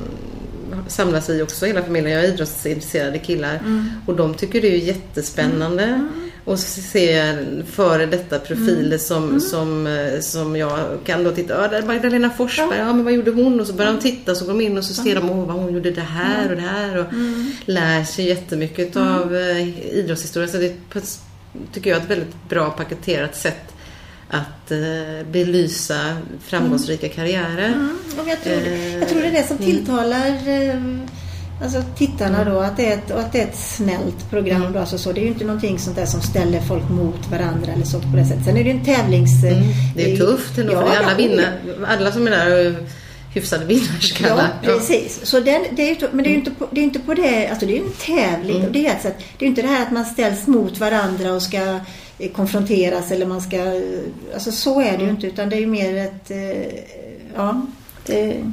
samlas 0.88 1.30
vi 1.30 1.42
också 1.42 1.66
hela 1.66 1.84
familjen. 1.84 2.12
Jag 2.12 2.24
är 2.26 2.34
idrottsintresserade 2.34 3.20
killar 3.20 3.56
mm. 3.56 3.92
och 4.06 4.16
de 4.16 4.34
tycker 4.34 4.62
det 4.62 4.68
är 4.68 4.78
jättespännande. 4.78 5.84
Mm. 5.84 6.32
Och 6.46 6.60
så 6.60 6.82
ser 6.82 7.18
jag 7.18 7.38
före 7.68 8.06
detta 8.06 8.40
profiler 8.40 8.86
mm. 8.86 9.00
som, 9.00 9.30
mm. 9.30 9.40
som, 9.40 9.88
som 10.22 10.56
jag 10.56 10.80
kan 11.06 11.24
då 11.24 11.32
titta. 11.32 11.62
Ja, 11.62 11.68
där 11.68 11.82
är 11.82 11.88
Magdalena 11.88 12.30
Forsberg. 12.30 12.68
Ja. 12.72 12.86
ja. 12.86 12.94
men 12.94 13.04
vad 13.04 13.14
gjorde 13.14 13.32
hon? 13.32 13.60
Och 13.60 13.68
så 13.68 13.74
börjar 13.74 13.94
de 13.94 14.00
titta 14.00 14.36
så 14.36 14.46
går 14.46 14.54
de 14.54 14.62
in 14.62 14.78
och 14.78 14.84
så 14.84 14.94
ser 14.94 15.16
de 15.16 15.30
oh, 15.30 15.48
vad 15.48 15.56
hon 15.56 15.74
gjorde 15.74 15.92
det 15.92 16.02
här 16.02 16.50
och 16.50 16.56
det 16.56 16.62
här. 16.62 16.98
Och 16.98 17.14
mm. 17.14 17.52
lär 17.66 18.04
sig 18.04 18.28
jättemycket 18.28 18.96
mm. 18.96 19.08
av 19.08 19.36
eh, 19.36 19.96
idrottshistoria. 19.98 20.48
Så 20.48 20.58
det 20.58 20.66
är 20.66 21.02
tycker 21.74 21.90
jag 21.90 22.02
ett 22.02 22.10
väldigt 22.10 22.50
bra 22.50 22.70
paketerat 22.70 23.36
sätt 23.36 23.71
att 24.32 24.72
eh, 24.72 25.28
belysa 25.32 26.18
framgångsrika 26.46 27.06
mm. 27.06 27.16
karriärer. 27.16 27.68
Mm. 27.68 27.98
Och 28.20 28.28
jag, 28.28 28.42
tror, 28.44 28.68
eh, 28.68 28.98
jag 28.98 29.10
tror 29.10 29.22
det 29.22 29.28
är 29.28 29.32
det 29.32 29.48
som 29.48 29.58
mm. 29.58 29.72
tilltalar 29.72 30.28
eh, 30.28 30.82
alltså 31.64 31.84
tittarna 31.98 32.44
då, 32.44 32.60
att 32.60 32.78
det 32.78 32.86
är 32.86 32.98
ett, 32.98 33.12
och 33.12 33.20
att 33.20 33.32
det 33.32 33.42
är 33.42 33.48
ett 33.48 33.58
snällt 33.58 34.30
program. 34.30 34.62
Mm. 34.62 34.74
Då, 34.74 34.80
alltså 34.80 34.98
så. 34.98 35.12
Det 35.12 35.20
är 35.20 35.24
ju 35.24 35.28
inte 35.28 35.46
någonting 35.46 35.80
sånt 35.80 35.96
där 35.96 36.06
som 36.06 36.22
ställer 36.22 36.62
folk 36.62 36.90
mot 36.90 37.32
varandra 37.32 37.72
eller 37.72 37.86
så 37.86 38.00
på 38.00 38.18
det 38.18 38.26
sättet. 38.26 38.46
Sen 38.46 38.58
är 38.58 38.64
det 38.64 38.70
ju 38.70 38.78
en 38.78 38.86
tävlings... 38.86 39.44
Mm. 39.44 39.64
Det 39.96 40.14
är 40.14 40.18
tufft 40.18 40.58
ändå, 40.58 40.74
ja, 40.74 40.86
för 40.86 41.04
alla, 41.04 41.16
vinner, 41.16 41.60
alla 41.88 42.12
som 42.12 42.28
är 42.28 42.32
där 42.32 42.76
hyfsade 43.34 43.66
vinnarskallar. 43.66 44.50
Ja, 44.62 44.74
precis. 44.74 45.26
Så 45.26 45.40
den, 45.40 45.66
det 45.72 45.82
är 45.82 45.96
ju, 45.96 46.08
men 46.12 46.24
det 46.24 46.30
är 46.30 46.32
ju 46.32 46.38
inte 46.38 46.52
på 46.52 46.68
det, 46.72 46.82
är 46.82 46.84
inte 46.84 47.00
på 47.00 47.14
det 47.14 47.48
alltså 47.48 47.66
det 47.66 47.74
är 47.74 47.78
ju 47.78 47.86
en 47.86 47.92
tävling. 47.92 48.56
Mm. 48.56 48.68
Och 48.68 48.74
det, 48.74 48.88
är 48.88 49.00
sätt, 49.00 49.16
det 49.18 49.46
är 49.46 49.48
ju 49.48 49.48
inte 49.48 49.62
det 49.62 49.68
här 49.68 49.82
att 49.82 49.92
man 49.92 50.06
ställs 50.06 50.48
mot 50.48 50.80
varandra 50.80 51.34
och 51.34 51.42
ska 51.42 51.58
eh, 51.58 51.78
konfronteras 52.30 53.12
eller 53.12 53.26
man 53.26 53.42
ska... 53.42 53.82
Alltså 54.34 54.52
så 54.52 54.82
är 54.82 54.84
det 54.84 54.96
mm. 54.96 55.06
ju 55.06 55.12
inte 55.12 55.28
utan 55.28 55.50
det 55.50 55.56
är 55.56 55.60
ju 55.60 55.68
mer 55.68 55.98
ett... 55.98 56.32
Eh, 56.32 56.80
ja, 57.36 57.62
det, 58.06 58.44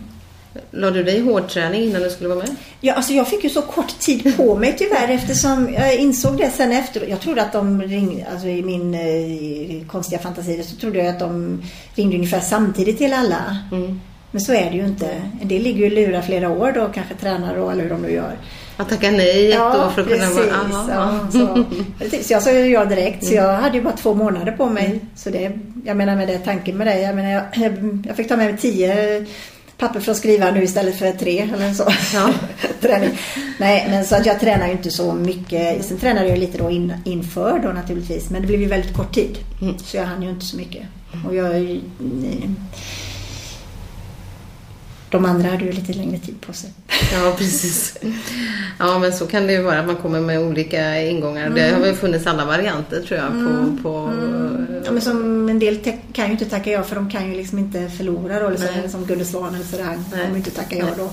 La 0.70 0.90
du 0.90 1.02
dig 1.02 1.16
i 1.16 1.20
hårdträning 1.20 1.82
innan 1.82 2.02
du 2.02 2.10
skulle 2.10 2.28
vara 2.28 2.38
med? 2.38 2.56
Ja, 2.80 2.94
alltså 2.94 3.12
jag 3.12 3.28
fick 3.28 3.44
ju 3.44 3.50
så 3.50 3.62
kort 3.62 3.98
tid 3.98 4.36
på 4.36 4.56
mig 4.56 4.74
tyvärr 4.78 5.08
eftersom 5.08 5.74
jag 5.74 5.96
insåg 5.96 6.36
det 6.38 6.50
sen 6.50 6.72
efter. 6.72 7.06
Jag 7.06 7.20
trodde 7.20 7.42
att 7.42 7.52
de 7.52 7.82
ringde, 7.82 8.26
alltså 8.32 8.48
i 8.48 8.62
min 8.62 8.94
eh, 8.94 9.86
konstiga 9.86 10.18
fantasi 10.18 10.62
så 10.62 10.76
trodde 10.76 10.98
jag 10.98 11.08
att 11.08 11.18
de 11.18 11.62
ringde 11.94 12.16
ungefär 12.16 12.40
samtidigt 12.40 12.98
till 12.98 13.12
alla. 13.12 13.56
Mm. 13.72 14.00
Men 14.30 14.40
så 14.40 14.52
är 14.52 14.70
det 14.70 14.76
ju 14.76 14.86
inte. 14.86 15.22
En 15.42 15.48
del 15.48 15.62
ligger 15.62 15.78
ju 15.78 15.86
i 15.86 15.90
lurar 15.90 16.22
flera 16.22 16.50
år 16.50 16.72
då, 16.72 16.88
kanske 16.94 17.14
tränar 17.14 17.56
då, 17.56 17.70
eller 17.70 17.82
hur 17.82 17.90
de 17.90 18.02
nu 18.02 18.12
gör. 18.12 18.36
Att 18.78 18.88
tacka 18.88 19.10
nej 19.10 19.46
ett 19.46 19.54
ja, 19.54 19.86
år 19.86 19.90
för 19.90 20.02
att 20.02 20.08
precis, 20.08 20.36
kunna 20.36 20.62
vara... 20.62 20.88
Ja, 20.90 21.28
så. 21.32 21.64
så 22.22 22.32
jag 22.32 22.42
sa 22.42 22.50
ja 22.50 22.84
direkt, 22.84 23.24
så 23.24 23.34
jag 23.34 23.54
hade 23.54 23.76
ju 23.76 23.82
bara 23.82 23.96
två 23.96 24.14
månader 24.14 24.52
på 24.52 24.66
mig. 24.66 24.86
Mm. 24.86 25.00
Så 25.16 25.30
det, 25.30 25.52
jag 25.84 25.96
menar 25.96 26.16
med 26.16 26.28
det, 26.28 26.38
tanken 26.38 26.76
med 26.76 26.86
det, 26.86 27.00
jag 27.00 27.14
menar 27.14 27.30
jag, 27.30 27.44
jag 28.06 28.16
fick 28.16 28.28
ta 28.28 28.36
med 28.36 28.46
mig 28.46 28.56
tio 28.60 29.26
papper 29.78 30.00
för 30.00 30.12
att 30.12 30.18
skriva 30.18 30.50
nu 30.50 30.62
istället 30.62 30.98
för 30.98 31.12
tre 31.12 31.50
eller 31.54 31.72
så. 31.74 31.84
Ja. 32.14 32.32
Träning. 32.80 33.18
Nej, 33.58 33.86
men 33.90 34.04
så 34.04 34.16
att 34.16 34.26
jag 34.26 34.40
tränar 34.40 34.66
ju 34.66 34.72
inte 34.72 34.90
så 34.90 35.12
mycket. 35.12 35.84
Sen 35.84 35.98
tränade 35.98 36.28
jag 36.28 36.38
lite 36.38 36.58
då 36.58 36.70
in, 36.70 36.94
inför 37.04 37.58
då 37.58 37.68
naturligtvis. 37.68 38.30
Men 38.30 38.40
det 38.40 38.46
blev 38.46 38.60
ju 38.60 38.66
väldigt 38.66 38.96
kort 38.96 39.14
tid. 39.14 39.38
Mm. 39.62 39.78
Så 39.78 39.96
jag 39.96 40.04
hann 40.04 40.22
ju 40.22 40.30
inte 40.30 40.46
så 40.46 40.56
mycket. 40.56 40.82
Och 41.26 41.34
jag 41.34 41.80
de 45.10 45.24
andra 45.24 45.50
hade 45.50 45.64
ju 45.64 45.72
lite 45.72 45.92
längre 45.92 46.18
tid 46.18 46.40
på 46.40 46.52
sig. 46.52 46.70
Ja, 47.12 47.34
precis. 47.38 47.96
Ja, 48.78 48.98
men 48.98 49.12
så 49.12 49.26
kan 49.26 49.46
det 49.46 49.52
ju 49.52 49.62
vara 49.62 49.80
att 49.80 49.86
man 49.86 49.96
kommer 49.96 50.20
med 50.20 50.40
olika 50.40 51.02
ingångar. 51.02 51.46
Mm. 51.46 51.54
Det 51.54 51.70
har 51.70 51.80
väl 51.80 51.94
funnits 51.94 52.26
alla 52.26 52.44
varianter 52.44 53.02
tror 53.02 53.20
jag. 53.20 53.28
På, 53.28 53.36
mm. 53.36 53.82
på... 53.82 53.98
Mm. 53.98 54.66
Ja, 54.84 54.92
men 54.92 55.02
som 55.02 55.48
en 55.48 55.58
del 55.58 55.78
kan 56.12 56.26
ju 56.26 56.32
inte 56.32 56.44
tacka 56.44 56.70
ja 56.70 56.82
för 56.82 56.94
de 56.94 57.10
kan 57.10 57.30
ju 57.30 57.36
liksom 57.36 57.58
inte 57.58 57.88
förlora 57.88 58.40
då. 58.40 58.50
Liksom, 58.50 58.68
som 58.90 59.06
Gunde 59.06 59.24
Svan 59.24 59.54
eller 59.54 59.64
Serang. 59.64 60.04
De 60.10 60.20
kommer 60.20 60.36
inte 60.36 60.50
tacka 60.50 60.76
ja 60.76 60.86
då. 60.96 61.10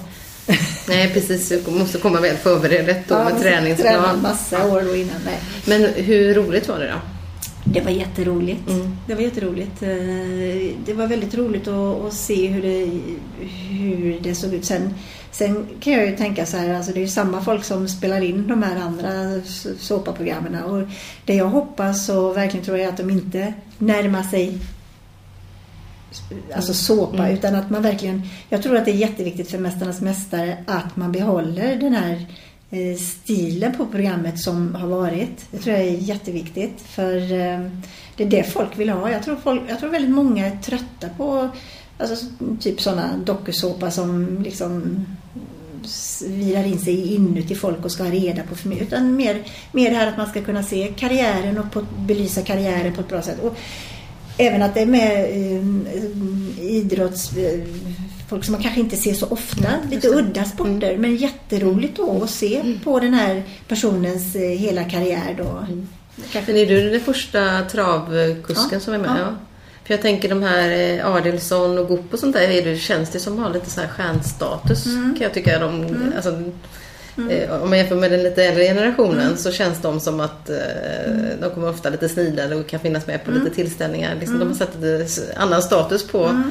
Nej, 0.88 1.14
precis. 1.14 1.50
Du 1.66 1.72
måste 1.72 1.98
komma 1.98 2.20
väl 2.20 2.36
förberedd 2.36 2.90
år 2.90 3.04
ja, 3.08 3.24
med 3.24 3.42
träningsplan. 3.42 3.94
Träna 3.94 4.18
massa 4.22 4.68
år 4.68 4.82
då 4.82 4.96
innan. 4.96 5.16
Nej. 5.26 5.40
Men 5.66 5.94
hur 6.04 6.34
roligt 6.34 6.68
var 6.68 6.80
det 6.80 6.88
då? 6.88 7.15
Det 7.68 7.82
var 7.82 7.92
jätteroligt. 7.92 8.70
Mm. 8.70 8.98
Det 9.08 9.14
var 9.14 9.22
jätteroligt. 9.22 9.84
Eh, 9.84 9.90
det 10.86 10.94
var 10.94 11.08
väldigt 11.08 11.36
roligt 11.36 11.68
att, 11.68 12.06
att, 12.06 12.14
se 12.14 12.48
hur 12.48 12.62
det, 12.62 12.90
hur 13.70 14.20
det 14.22 14.36
såg 14.36 14.54
ut. 14.54 14.66
Sen, 14.66 14.94
sen 15.32 15.68
kan 15.80 15.94
jag 15.94 16.06
ju 16.06 16.18
tänka 16.18 16.46
så 16.46 16.58
här, 16.58 16.74
alltså 16.74 16.92
det 16.92 17.00
är 17.00 17.02
ju 17.02 17.08
samma 17.08 17.42
folk 17.42 17.64
som 17.64 17.88
spelar 17.88 18.22
in 18.22 18.48
de 18.48 18.64
här 18.64 18.76
andra 18.82 19.42
såpaprogrammen. 19.80 20.64
Och 20.64 20.88
det 21.26 21.34
jag 21.34 21.50
hoppas 21.50 22.10
och 22.10 22.38
verkligen 22.38 22.66
tror 22.66 22.78
jag 22.78 22.90
att 22.90 22.98
de 22.98 23.10
inte 23.10 23.54
närmar 23.78 24.24
sig 24.24 24.60
alltså 26.56 26.74
såpa 26.74 27.18
mm. 27.18 27.34
utan 27.34 27.56
att 27.56 27.70
man 27.70 27.82
verkligen, 27.82 28.22
jag 28.50 28.64
tror 28.64 28.78
att 28.78 28.86
det 28.86 28.92
är 28.92 28.96
jätteviktigt 28.96 29.52
för 29.52 29.58
Mästarnas 29.58 30.02
Mästare 30.02 30.58
att 30.66 30.96
man 30.96 31.12
behåller 31.12 31.76
den 31.76 31.94
här 31.94 32.26
Eh, 32.76 32.98
stilen 32.98 33.78
på 33.78 33.86
programmet 33.86 34.40
som 34.40 34.76
har 34.76 34.88
varit. 34.88 35.46
Det 35.52 35.58
tror 35.58 35.76
jag 35.76 35.86
är 35.86 35.92
jätteviktigt. 35.92 36.82
För 36.82 37.16
eh, 37.16 37.70
det 38.16 38.24
är 38.24 38.30
det 38.30 38.44
folk 38.44 38.80
vill 38.80 38.90
ha. 38.90 39.12
Jag 39.12 39.24
tror, 39.24 39.36
folk, 39.36 39.62
jag 39.68 39.80
tror 39.80 39.90
väldigt 39.90 40.16
många 40.16 40.46
är 40.46 40.58
trötta 40.58 41.10
på 41.18 41.50
alltså, 41.98 42.26
typ 42.60 42.82
sådana 42.82 43.18
dokusåpa 43.18 43.92
som 43.92 44.42
liksom 44.44 45.06
virar 46.28 46.64
in 46.64 46.80
sig 46.80 47.14
inuti 47.14 47.56
folk 47.56 47.86
och 47.86 47.92
ska 47.92 48.04
ha 48.04 48.12
reda 48.12 48.44
på 48.44 48.56
för 48.56 48.70
mycket. 48.70 48.88
Utan 48.88 49.16
mer, 49.16 49.44
mer 49.72 49.90
det 49.90 49.96
här 49.96 50.08
att 50.08 50.18
man 50.18 50.30
ska 50.30 50.42
kunna 50.42 50.64
se 50.64 50.94
karriären 50.98 51.58
och 51.58 51.72
på, 51.72 51.86
belysa 51.98 52.42
karriären 52.42 52.94
på 52.94 53.02
ett 53.02 53.10
bra 53.10 53.22
sätt. 53.22 53.40
Och 53.44 53.58
även 54.38 54.62
att 54.62 54.74
det 54.74 54.82
är 54.82 54.86
med 54.86 55.26
eh, 55.26 56.66
idrotts 56.66 57.38
eh, 57.38 57.60
folk 58.28 58.46
som 58.46 58.52
man 58.52 58.62
kanske 58.62 58.80
inte 58.80 58.98
ser 58.98 59.14
så 59.14 59.26
ofta. 59.26 59.68
Mm, 59.68 59.90
lite 59.90 60.08
udda 60.08 60.44
sporter 60.44 60.90
mm. 60.90 61.02
men 61.02 61.16
jätteroligt 61.16 61.98
då 61.98 62.24
att 62.24 62.30
se 62.30 62.56
mm. 62.60 62.80
på 62.80 63.00
den 63.00 63.14
här 63.14 63.44
personens 63.68 64.36
eh, 64.36 64.42
hela 64.42 64.84
karriär 64.84 65.36
då. 65.38 65.66
Mm. 65.68 65.88
Men 66.48 66.58
är 66.58 66.66
du 66.66 66.90
den 66.90 67.02
första 67.02 67.62
travkusken 67.72 68.70
ja, 68.72 68.80
som 68.80 68.94
är 68.94 68.98
med? 68.98 69.10
Ja. 69.10 69.20
ja. 69.20 69.36
För 69.86 69.94
jag 69.94 70.02
tänker 70.02 70.30
de 70.30 70.44
här 70.44 70.70
eh, 70.70 71.16
Adelsson 71.16 71.78
och 71.78 71.88
Goop 71.88 72.14
och 72.14 72.20
sånt 72.20 72.36
där, 72.36 72.42
är 72.42 72.66
det, 72.66 72.78
känns 72.78 73.10
det 73.10 73.20
som 73.20 73.38
har 73.38 73.54
lite 73.54 73.70
så 73.70 73.82
här 73.82 73.88
stjärnstatus 73.88 74.86
mm. 74.86 75.16
kan 75.16 75.24
jag 75.24 75.34
tycka. 75.34 75.60
De, 75.60 75.84
mm. 75.84 76.14
alltså, 76.16 76.30
mm. 77.18 77.30
Eh, 77.30 77.62
om 77.64 77.70
man 77.70 77.78
jämför 77.78 77.96
med 77.96 78.12
den 78.12 78.24
lite 78.24 78.44
äldre 78.44 78.64
generationen 78.64 79.26
mm. 79.26 79.38
så 79.38 79.52
känns 79.52 79.82
de 79.82 80.00
som 80.00 80.20
att 80.20 80.50
eh, 80.50 80.56
de 81.42 81.50
kommer 81.54 81.70
ofta 81.70 81.90
lite 81.90 82.10
snidade 82.10 82.56
och 82.56 82.68
kan 82.68 82.80
finnas 82.80 83.08
med 83.08 83.26
på 83.26 83.32
lite 83.32 83.56
tillställningar. 83.56 84.16
Liksom, 84.20 84.40
De 84.40 84.48
har 84.48 84.56
satt 84.56 84.76
lite 84.76 85.08
annan 85.36 85.62
status 85.62 86.08
på 86.08 86.44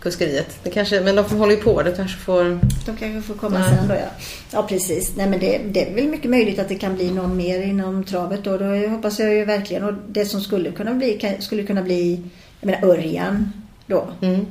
kuskeriet. 0.00 0.58
Det 0.62 0.70
kanske, 0.70 1.00
men 1.00 1.16
de 1.16 1.24
håller 1.24 1.54
ju 1.54 1.60
på, 1.60 1.82
det 1.82 1.92
kanske 1.92 2.18
får... 2.18 2.44
De 2.86 2.96
kanske 2.96 3.22
får 3.22 3.34
komma 3.34 3.58
ja. 3.58 3.76
sen 3.76 3.88
då 3.88 3.94
ja. 3.94 4.10
Ja 4.52 4.62
precis. 4.62 5.16
Nej 5.16 5.28
men 5.28 5.40
det, 5.40 5.58
det 5.58 5.90
är 5.90 5.94
väl 5.94 6.08
mycket 6.08 6.30
möjligt 6.30 6.58
att 6.58 6.68
det 6.68 6.74
kan 6.74 6.94
bli 6.94 7.10
någon 7.10 7.36
mer 7.36 7.62
inom 7.62 8.04
travet 8.04 8.44
då. 8.44 8.56
Då 8.56 8.88
hoppas 8.88 9.18
jag 9.18 9.34
ju 9.34 9.44
verkligen. 9.44 9.84
Och 9.84 9.94
det 10.08 10.24
som 10.24 10.40
skulle 10.40 10.70
kunna 10.70 10.94
bli, 10.94 11.36
skulle 11.40 11.62
kunna 11.62 11.82
bli, 11.82 12.22
jag 12.60 12.66
menar 12.66 12.88
Örjan 12.88 13.52
då. 13.86 14.08
Mm. 14.20 14.46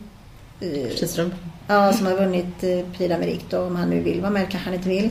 Uh, 0.63 0.89
Kihlström. 0.95 1.33
Ja, 1.67 1.93
som 1.93 2.05
har 2.05 2.13
vunnit 2.13 2.63
uh, 2.63 2.91
Prix 2.97 3.13
d'Amérique 3.13 3.45
då. 3.49 3.59
Om 3.59 3.75
han 3.75 3.89
nu 3.89 3.99
vill 3.99 4.21
vara 4.21 4.31
med, 4.31 4.49
kanske 4.49 4.69
han 4.69 4.73
inte 4.73 4.89
vill. 4.89 5.09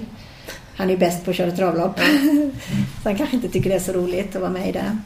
Han 0.77 0.89
är 0.89 0.93
ju 0.93 0.99
bäst 0.99 1.25
på 1.25 1.31
att 1.31 1.37
köra 1.37 1.51
travlopp. 1.51 1.99
så 3.03 3.09
han 3.09 3.17
kanske 3.17 3.37
inte 3.37 3.49
tycker 3.49 3.71
det 3.71 3.77
är 3.77 3.81
så 3.81 3.93
roligt 3.93 4.37
att 4.37 4.43
vara 4.43 4.53
med 4.53 4.69
i 4.69 4.73
det. 4.73 4.99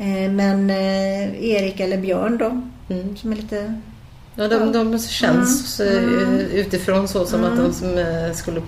Uh, 0.00 0.32
men 0.32 0.70
Erik 0.70 1.80
eller 1.80 1.98
Björn 1.98 2.38
då. 2.38 2.62
Mm. 2.94 3.16
Som 3.16 3.32
är 3.32 3.36
lite 3.36 3.74
Ja, 4.36 4.48
de, 4.48 4.72
de 4.72 4.98
känns 4.98 5.80
mm. 5.80 6.40
utifrån 6.40 7.08
så 7.08 7.26
som 7.26 7.44
mm. 7.44 7.52
att 7.52 7.58
de 7.58 7.72
som 7.72 7.98
eh, 7.98 8.32
skulle 8.32 8.60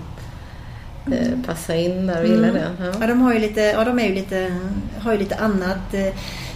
eh, 1.11 1.39
passa 1.45 1.75
in 1.75 2.07
där 2.07 2.21
och 2.21 2.27
gilla 2.27 2.47
mm. 2.47 2.53
det. 2.53 2.85
Ja. 2.85 2.91
ja. 2.99 3.07
de 3.07 3.21
har 3.21 3.33
ju 3.33 3.39
lite, 3.39 3.61
ja, 3.61 3.83
de 3.83 3.99
är 3.99 4.07
ju 4.07 4.15
lite, 4.15 4.55
har 4.99 5.11
ju 5.11 5.17
lite 5.17 5.35
annat. 5.35 5.95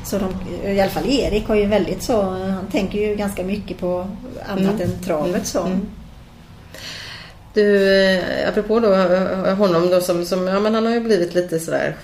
Så 0.06 0.18
de, 0.18 0.34
I 0.72 0.82
alla 0.82 0.92
fall 0.92 1.10
Erik 1.10 1.48
har 1.48 1.56
ju 1.56 1.66
väldigt 1.66 2.04
så, 2.04 2.22
han 2.22 2.68
tänker 2.72 3.00
ju 3.00 3.16
ganska 3.16 3.44
mycket 3.44 3.80
på 3.80 4.08
annat 4.48 4.74
mm. 4.74 4.82
än 4.82 5.04
travet 5.04 5.48
så. 5.48 5.64
Mm. 5.64 5.82
Du, 7.54 8.22
apropå 8.48 8.80
då 8.80 8.96
honom 9.54 9.90
då 9.90 10.02
som, 10.02 10.26
som, 10.26 10.48
ja 10.48 10.60
men 10.60 10.76
han 10.76 10.86
har 10.86 10.94
ju 10.94 11.00
blivit 11.00 11.34
lite 11.34 11.60
sådär 11.60 11.96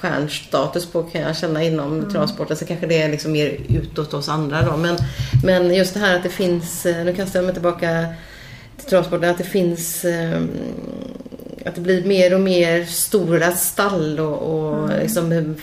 stjärnstatus 0.00 0.86
på 0.86 1.02
kan 1.02 1.20
jag 1.20 1.36
känna 1.36 1.62
inom 1.62 1.98
mm. 1.98 2.10
travsporten. 2.10 2.56
Så 2.56 2.64
kanske 2.64 2.86
det 2.86 3.02
är 3.02 3.08
liksom 3.08 3.32
mer 3.32 3.60
utåt 3.68 4.14
oss 4.14 4.28
andra 4.28 4.62
då. 4.62 4.76
Men, 4.76 4.96
men 5.44 5.74
just 5.74 5.94
det 5.94 6.00
här 6.00 6.16
att 6.16 6.22
det 6.22 6.28
finns, 6.28 6.86
eh, 6.86 7.04
nu 7.04 7.14
kastar 7.14 7.38
jag 7.38 7.44
mig 7.44 7.54
tillbaka 7.54 8.06
till 8.76 8.88
travsporten, 8.88 9.30
att 9.30 9.38
det 9.38 9.44
finns 9.44 10.04
um, 10.04 10.50
att 11.66 11.74
det 11.74 11.80
blir 11.80 12.04
mer 12.04 12.34
och 12.34 12.40
mer 12.40 12.84
stora 12.84 13.52
stall 13.52 14.20
och, 14.20 14.38
och 14.38 14.84
mm. 14.84 15.00
liksom 15.00 15.56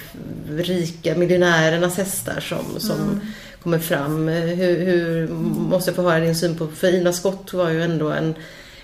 rika 0.49 1.15
miljonärernas 1.15 1.97
hästar 1.97 2.39
som, 2.39 2.79
som 2.79 3.01
mm. 3.01 3.19
kommer 3.63 3.79
fram. 3.79 4.27
Hur, 4.27 4.85
hur, 4.85 5.27
måste 5.69 5.89
jag 5.89 5.95
få 5.95 6.01
höra 6.01 6.19
din 6.19 6.35
syn 6.35 6.57
på, 6.57 6.67
för 6.67 6.95
Ina 6.95 7.13
Skott 7.13 7.53
var 7.53 7.69
ju 7.69 7.83
ändå 7.83 8.09
en 8.09 8.35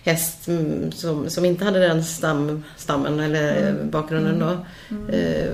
häst 0.03 0.49
som, 0.93 1.29
som 1.29 1.45
inte 1.45 1.65
hade 1.65 1.79
den 1.79 2.03
stam, 2.03 2.63
stammen 2.77 3.19
eller 3.19 3.69
mm. 3.69 3.89
bakgrunden 3.89 4.39
då. 4.39 4.57
Mm. 4.95 5.09
Eh, 5.09 5.49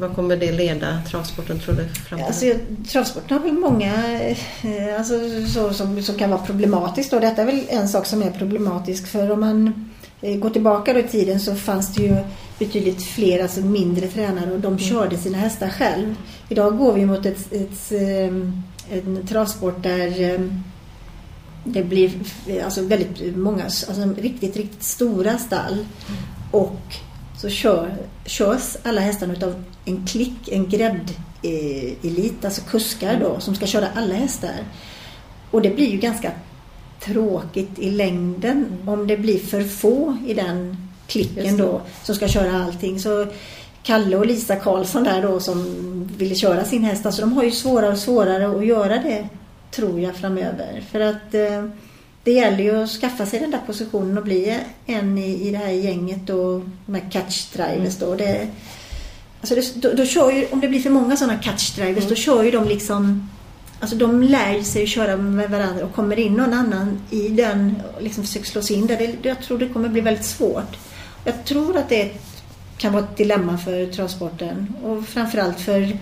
vad 0.00 0.14
kommer 0.14 0.36
det 0.36 0.52
leda 0.52 1.02
travsporten 1.10 1.58
tror 1.58 1.74
du? 1.74 1.84
Fram 1.84 2.20
alltså, 2.26 2.46
travsporten 2.92 3.38
har 3.38 3.44
väl 3.44 3.52
många 3.52 4.20
eh, 4.20 4.98
alltså, 4.98 5.14
så, 5.54 5.72
som, 5.72 6.02
som 6.02 6.14
kan 6.14 6.30
vara 6.30 6.40
problematiskt. 6.40 7.12
Och 7.12 7.20
detta 7.20 7.42
är 7.42 7.46
väl 7.46 7.62
en 7.68 7.88
sak 7.88 8.06
som 8.06 8.22
är 8.22 8.30
problematisk 8.30 9.06
för 9.06 9.30
om 9.30 9.40
man 9.40 9.88
Eh, 10.20 10.38
gå 10.38 10.50
tillbaka 10.50 10.92
då 10.92 10.98
i 10.98 11.02
tiden 11.02 11.40
så 11.40 11.54
fanns 11.54 11.94
det 11.94 12.02
ju 12.02 12.16
betydligt 12.58 13.02
fler, 13.02 13.42
alltså 13.42 13.60
mindre 13.60 14.08
tränare 14.08 14.52
och 14.52 14.60
de 14.60 14.66
mm. 14.66 14.78
körde 14.78 15.16
sina 15.16 15.38
hästar 15.38 15.68
själv. 15.68 16.14
Idag 16.48 16.78
går 16.78 16.92
vi 16.92 17.06
mot 17.06 17.26
ett, 17.26 17.52
ett, 17.52 17.92
ehm, 17.92 18.62
en 18.90 19.26
travsport 19.26 19.82
där 19.82 20.20
ehm, 20.20 20.62
det 21.64 21.82
blir 21.82 22.10
alltså 22.64 22.82
väldigt 22.82 23.36
många, 23.36 23.64
alltså 23.64 24.14
riktigt, 24.16 24.56
riktigt 24.56 24.82
stora 24.82 25.38
stall. 25.38 25.86
Och 26.50 26.80
så 27.40 27.48
kör, 27.48 27.96
körs 28.26 28.76
alla 28.82 29.00
hästarna 29.00 29.32
utav 29.32 29.64
en 29.84 30.06
klick, 30.06 30.48
en 30.48 30.68
gräddelit, 30.68 32.44
alltså 32.44 32.62
kuskar 32.62 33.20
då, 33.20 33.40
som 33.40 33.54
ska 33.54 33.66
köra 33.66 33.88
alla 33.94 34.14
hästar. 34.14 34.54
Och 35.50 35.62
det 35.62 35.70
blir 35.70 35.88
ju 35.88 35.98
ganska 35.98 36.32
tråkigt 37.00 37.78
i 37.78 37.90
längden 37.90 38.66
om 38.86 39.06
det 39.06 39.16
blir 39.16 39.38
för 39.38 39.64
få 39.64 40.16
i 40.26 40.34
den 40.34 40.76
klicken 41.06 41.56
då 41.56 41.80
som 42.04 42.14
ska 42.14 42.28
köra 42.28 42.64
allting. 42.64 43.00
Så 43.00 43.26
Kalle 43.82 44.16
och 44.16 44.26
Lisa 44.26 44.56
Karlsson 44.56 45.04
där 45.04 45.22
då 45.22 45.40
som 45.40 45.64
ville 46.18 46.34
köra 46.34 46.64
sin 46.64 46.84
häst, 46.84 47.06
alltså 47.06 47.20
de 47.20 47.32
har 47.32 47.44
ju 47.44 47.50
svårare 47.50 47.92
och 47.92 47.98
svårare 47.98 48.48
att 48.58 48.66
göra 48.66 48.98
det 49.02 49.28
tror 49.70 50.00
jag 50.00 50.16
framöver. 50.16 50.82
För 50.90 51.00
att 51.00 51.34
eh, 51.34 51.64
det 52.24 52.32
gäller 52.32 52.64
ju 52.64 52.82
att 52.82 52.90
skaffa 52.90 53.26
sig 53.26 53.40
den 53.40 53.50
där 53.50 53.60
positionen 53.66 54.18
och 54.18 54.24
bli 54.24 54.58
en 54.86 55.18
i, 55.18 55.48
i 55.48 55.50
det 55.50 55.58
här 55.58 55.70
gänget 55.70 56.26
då 56.26 56.62
med 56.86 57.12
catch 57.12 57.52
drivers 57.52 57.96
då. 57.96 58.14
Det, 58.14 58.48
alltså 59.40 59.54
det, 59.54 59.74
då, 59.74 59.92
då 59.92 60.04
kör 60.04 60.30
ju, 60.30 60.46
om 60.50 60.60
det 60.60 60.68
blir 60.68 60.80
för 60.80 60.90
många 60.90 61.16
sådana 61.16 61.38
catch 61.38 61.76
drivers 61.76 62.04
mm. 62.04 62.08
då 62.08 62.14
kör 62.14 62.42
ju 62.42 62.50
de 62.50 62.68
liksom 62.68 63.28
Alltså 63.80 63.96
de 63.96 64.22
lär 64.22 64.62
sig 64.62 64.82
att 64.82 64.88
köra 64.88 65.16
med 65.16 65.50
varandra 65.50 65.84
och 65.84 65.94
kommer 65.94 66.18
in 66.18 66.34
någon 66.34 66.52
annan 66.52 67.00
i 67.10 67.28
den 67.28 67.82
och 67.96 68.02
liksom 68.02 68.24
försöker 68.24 68.46
slå 68.46 68.62
sig 68.62 68.76
in 68.76 68.86
där. 68.86 69.14
jag 69.22 69.42
tror 69.42 69.58
det 69.58 69.68
kommer 69.68 69.88
bli 69.88 70.00
väldigt 70.00 70.24
svårt. 70.24 70.76
Jag 71.24 71.44
tror 71.44 71.76
att 71.76 71.88
det 71.88 72.10
kan 72.76 72.92
vara 72.92 73.04
ett 73.04 73.16
dilemma 73.16 73.58
för 73.58 73.86
travsporten 73.86 74.74
och 74.82 75.06
framförallt 75.06 75.60
för 75.60 75.98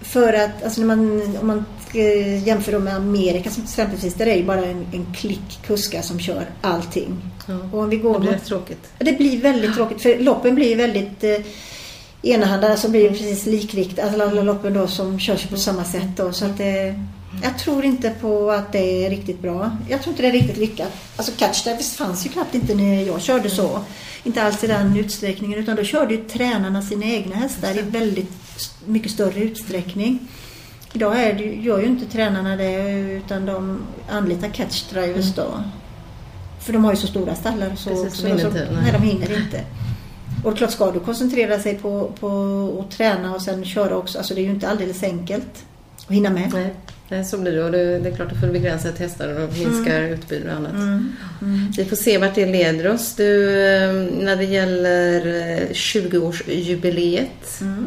för 0.00 0.32
att 0.32 0.64
alltså 0.64 0.80
när 0.80 0.96
man, 0.96 1.36
om 1.40 1.46
man 1.46 1.64
jämför 1.94 2.78
med 2.78 2.96
Amerika 2.96 3.50
som 3.50 3.62
exempelvis, 3.62 4.14
där 4.14 4.26
är 4.26 4.36
det 4.36 4.42
bara 4.42 4.64
en, 4.64 4.86
en 4.92 5.06
klick 5.14 5.58
kuskar 5.66 6.02
som 6.02 6.20
kör 6.20 6.46
allting. 6.60 7.16
Ja, 7.46 7.54
och 7.72 7.82
om 7.82 7.90
vi 7.90 7.96
går 7.96 8.14
det 8.14 8.20
blir 8.20 8.32
mot, 8.32 8.44
tråkigt. 8.44 8.90
Det 8.98 9.12
blir 9.12 9.40
väldigt 9.40 9.74
tråkigt 9.74 10.02
för 10.02 10.18
loppen 10.18 10.54
blir 10.54 10.76
väldigt 10.76 11.24
eh, 11.24 11.36
enahanda 12.22 12.76
så 12.76 12.90
blir 12.90 13.10
precis 13.10 13.46
likriktade, 13.46 14.08
alltså 14.08 14.22
alla 14.22 14.42
loppen 14.42 14.74
då 14.74 14.86
som 14.86 15.20
körs 15.20 15.46
på 15.46 15.56
samma 15.56 15.84
sätt 15.84 16.16
då. 16.16 16.32
Så 16.32 16.44
att 16.44 16.58
det, 16.58 16.94
jag 17.42 17.58
tror 17.58 17.84
inte 17.84 18.10
på 18.10 18.50
att 18.50 18.72
det 18.72 19.06
är 19.06 19.10
riktigt 19.10 19.42
bra. 19.42 19.76
Jag 19.88 20.02
tror 20.02 20.12
inte 20.12 20.22
det 20.22 20.28
är 20.28 20.32
riktigt 20.32 20.56
lyckat. 20.56 20.92
Alltså 21.16 21.32
catch 21.36 21.64
där 21.64 21.96
fanns 21.96 22.26
ju 22.26 22.30
knappt 22.30 22.54
inte 22.54 22.74
när 22.74 23.02
jag 23.02 23.22
körde 23.22 23.50
så. 23.50 23.80
Inte 24.24 24.42
alls 24.42 24.64
i 24.64 24.66
den 24.66 24.96
utsträckningen 24.96 25.58
utan 25.58 25.76
då 25.76 25.84
körde 25.84 26.14
ju 26.14 26.24
tränarna 26.24 26.82
sina 26.82 27.06
egna 27.06 27.36
hästar 27.36 27.78
i 27.78 27.82
väldigt 27.82 28.32
mycket 28.86 29.12
större 29.12 29.40
utsträckning. 29.40 30.28
Idag 30.98 31.22
är 31.22 31.34
det, 31.34 31.44
gör 31.44 31.80
ju 31.80 31.86
inte 31.86 32.06
tränarna 32.06 32.56
det 32.56 32.90
utan 32.92 33.46
de 33.46 33.80
anlitar 34.08 34.48
catch 34.48 34.90
drivers 34.92 35.34
då. 35.34 35.62
För 36.60 36.72
de 36.72 36.84
har 36.84 36.92
ju 36.92 36.96
så 36.96 37.06
stora 37.06 37.34
stallar 37.34 37.74
så, 37.76 37.90
Precis, 37.90 38.20
så, 38.20 38.28
så, 38.28 38.38
så 38.38 38.50
nej, 38.50 38.92
de 38.92 39.02
hinner 39.02 39.38
inte. 39.38 39.64
Och 40.44 40.56
klart 40.56 40.70
ska 40.70 40.90
du 40.90 41.00
koncentrera 41.00 41.58
sig 41.58 41.74
på, 41.74 42.12
på 42.20 42.84
att 42.84 42.96
träna 42.96 43.34
och 43.34 43.42
sen 43.42 43.64
köra 43.64 43.96
också. 43.96 44.18
Alltså 44.18 44.34
det 44.34 44.40
är 44.40 44.42
ju 44.42 44.50
inte 44.50 44.68
alldeles 44.68 45.02
enkelt 45.02 45.64
att 46.06 46.14
hinna 46.14 46.30
med. 46.30 46.50
Nej. 46.52 46.74
Nej, 47.08 47.24
så 47.24 47.38
blir 47.38 47.52
det. 47.52 47.64
Och 47.64 47.72
det, 47.72 47.98
det 47.98 48.08
är 48.08 48.14
klart 48.16 48.32
att 48.32 48.40
får 48.40 48.46
du 48.46 48.52
begränsa 48.52 48.92
till 48.92 49.02
hästar 49.02 49.28
och 49.28 49.52
minskar 49.52 49.98
mm. 49.98 50.12
utbud 50.12 50.46
och 50.46 50.52
annat. 50.52 50.72
Mm. 50.72 51.12
Mm. 51.42 51.72
Vi 51.76 51.84
får 51.84 51.96
se 51.96 52.18
vart 52.18 52.34
det 52.34 52.46
leder 52.46 52.92
oss. 52.92 53.14
Du, 53.14 53.50
eh, 53.66 53.92
när 54.24 54.36
det 54.36 54.44
gäller 54.44 55.20
20-årsjubileet. 55.72 57.60
Mm. 57.60 57.86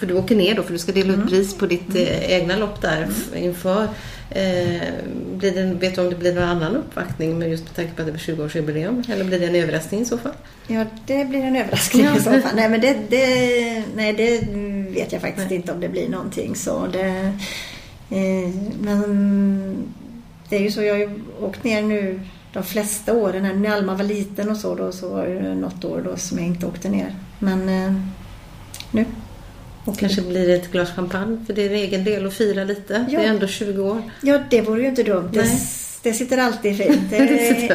För 0.00 0.06
du 0.06 0.14
åker 0.14 0.36
ner 0.36 0.54
då 0.54 0.62
för 0.62 0.72
du 0.72 0.78
ska 0.78 0.92
dela 0.92 1.08
ut 1.08 1.16
mm. 1.16 1.28
pris 1.28 1.58
på 1.58 1.66
ditt 1.66 1.90
mm. 1.90 2.06
Eh, 2.06 2.32
egna 2.32 2.56
lopp 2.56 2.82
där 2.82 3.08
inför. 3.36 3.88
Eh, 4.30 4.88
blir 5.36 5.50
det, 5.54 5.74
vet 5.80 5.94
du 5.94 6.00
om 6.00 6.10
det 6.10 6.16
blir 6.16 6.34
någon 6.34 6.44
annan 6.44 6.76
uppvaktning 6.76 7.38
med 7.38 7.50
just 7.50 7.64
med 7.64 7.76
tanke 7.76 7.94
på 7.94 8.02
att 8.02 8.06
det 8.06 8.12
blir 8.12 8.22
20-årsjubileum? 8.22 9.12
Eller 9.12 9.24
blir 9.24 9.40
det 9.40 9.46
en 9.46 9.54
överraskning 9.54 10.00
i 10.00 10.04
så 10.04 10.18
fall? 10.18 10.32
Ja, 10.66 10.84
det 11.06 11.24
blir 11.24 11.40
en 11.40 11.56
överraskning 11.56 12.06
i 12.16 12.20
så 12.20 12.30
fall. 12.30 12.52
Nej, 12.54 12.68
men 12.68 12.80
det, 12.80 12.96
det, 13.08 13.84
nej, 13.96 14.12
det 14.12 14.40
vet 14.90 15.12
jag 15.12 15.20
faktiskt 15.20 15.50
nej. 15.50 15.56
inte 15.56 15.72
om 15.72 15.80
det 15.80 15.88
blir 15.88 16.08
någonting 16.08 16.56
så. 16.56 16.86
Det, 16.86 17.32
eh, 18.10 18.54
men 18.80 19.88
det 20.48 20.56
är 20.56 20.60
ju 20.60 20.70
så, 20.70 20.82
jag 20.82 20.94
har 20.94 21.00
ju 21.00 21.20
åkt 21.40 21.64
ner 21.64 21.82
nu 21.82 22.20
de 22.52 22.62
flesta 22.62 23.12
åren. 23.12 23.62
När 23.62 23.70
Alma 23.70 23.94
var 23.94 24.04
liten 24.04 24.50
och 24.50 24.56
så 24.56 24.74
då 24.74 24.92
så 24.92 25.08
var 25.08 25.26
det 25.26 25.54
något 25.54 25.84
år 25.84 26.02
då 26.04 26.16
som 26.16 26.38
jag 26.38 26.46
inte 26.46 26.66
åkte 26.66 26.88
ner. 26.88 27.14
Men 27.38 27.68
eh, 27.68 27.92
nu 28.90 29.04
och 29.90 29.98
kanske 29.98 30.22
blir 30.22 30.46
det 30.46 30.54
ett 30.54 30.72
glas 30.72 30.90
champagne 30.90 31.44
för 31.46 31.54
din 31.54 31.72
egen 31.72 32.04
del 32.04 32.26
och 32.26 32.32
fira 32.32 32.64
lite. 32.64 33.06
Ja. 33.10 33.20
Det 33.20 33.26
är 33.26 33.30
ändå 33.30 33.46
20 33.46 33.82
år. 33.82 34.02
Ja, 34.22 34.38
det 34.50 34.60
vore 34.60 34.80
ju 34.80 34.88
inte 34.88 35.02
dumt. 35.02 35.28
Det, 35.32 35.46
det, 36.02 36.12
sitter 36.12 36.38
alltid 36.38 36.76
fint. 36.76 37.00
Det, 37.10 37.18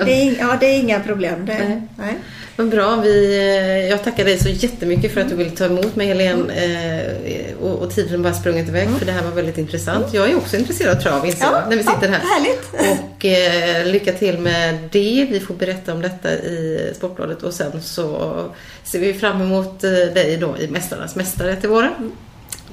det, 0.05 0.11
är, 0.11 0.39
ja, 0.39 0.57
det 0.59 0.65
är 0.65 0.79
inga 0.79 0.99
problem. 0.99 1.45
Det, 1.45 1.53
nej. 1.53 1.81
nej. 1.97 2.15
Men 2.57 2.69
bra, 2.69 2.95
vi, 2.95 3.37
eh, 3.37 3.89
jag 3.89 4.03
tackar 4.03 4.25
dig 4.25 4.39
så 4.39 4.49
jättemycket 4.49 5.13
för 5.13 5.21
att 5.21 5.29
du 5.29 5.35
ville 5.35 5.49
ta 5.49 5.65
emot 5.65 5.95
mig 5.95 6.07
Helene. 6.07 6.53
Eh, 6.53 7.57
och, 7.61 7.79
och 7.79 7.91
tiden 7.91 8.23
bara 8.23 8.33
sprungit 8.33 8.67
iväg 8.67 8.87
mm. 8.87 8.99
för 8.99 9.05
det 9.05 9.11
här 9.11 9.23
var 9.23 9.31
väldigt 9.31 9.57
intressant. 9.57 10.13
Jag 10.13 10.29
är 10.29 10.37
också 10.37 10.57
intresserad 10.57 10.97
av 10.97 11.01
trav 11.01 11.25
inser 11.25 11.45
ja, 11.45 11.63
när 11.69 11.77
vi 11.77 11.83
sitter 11.83 12.09
här. 12.09 12.19
Härligt. 12.19 12.73
Och 12.73 13.25
eh, 13.25 13.85
lycka 13.91 14.11
till 14.11 14.37
med 14.39 14.77
det. 14.91 15.27
Vi 15.31 15.39
får 15.39 15.53
berätta 15.53 15.93
om 15.93 16.01
detta 16.01 16.31
i 16.33 16.91
Sportbladet 16.95 17.43
och 17.43 17.53
sen 17.53 17.81
så 17.81 18.35
ser 18.83 18.99
vi 18.99 19.13
fram 19.13 19.41
emot 19.41 19.83
eh, 19.83 19.91
dig 19.91 20.37
då 20.37 20.57
i 20.57 20.67
Mästarnas 20.67 21.15
Mästare 21.15 21.55
till 21.55 21.69
våren. 21.69 21.93
Mm. 21.97 22.11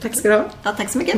Tack 0.00 0.16
ska 0.16 0.28
du 0.28 0.34
ha. 0.34 0.44
Ja, 0.62 0.74
tack 0.76 0.90
så 0.90 0.98
mycket. 0.98 1.16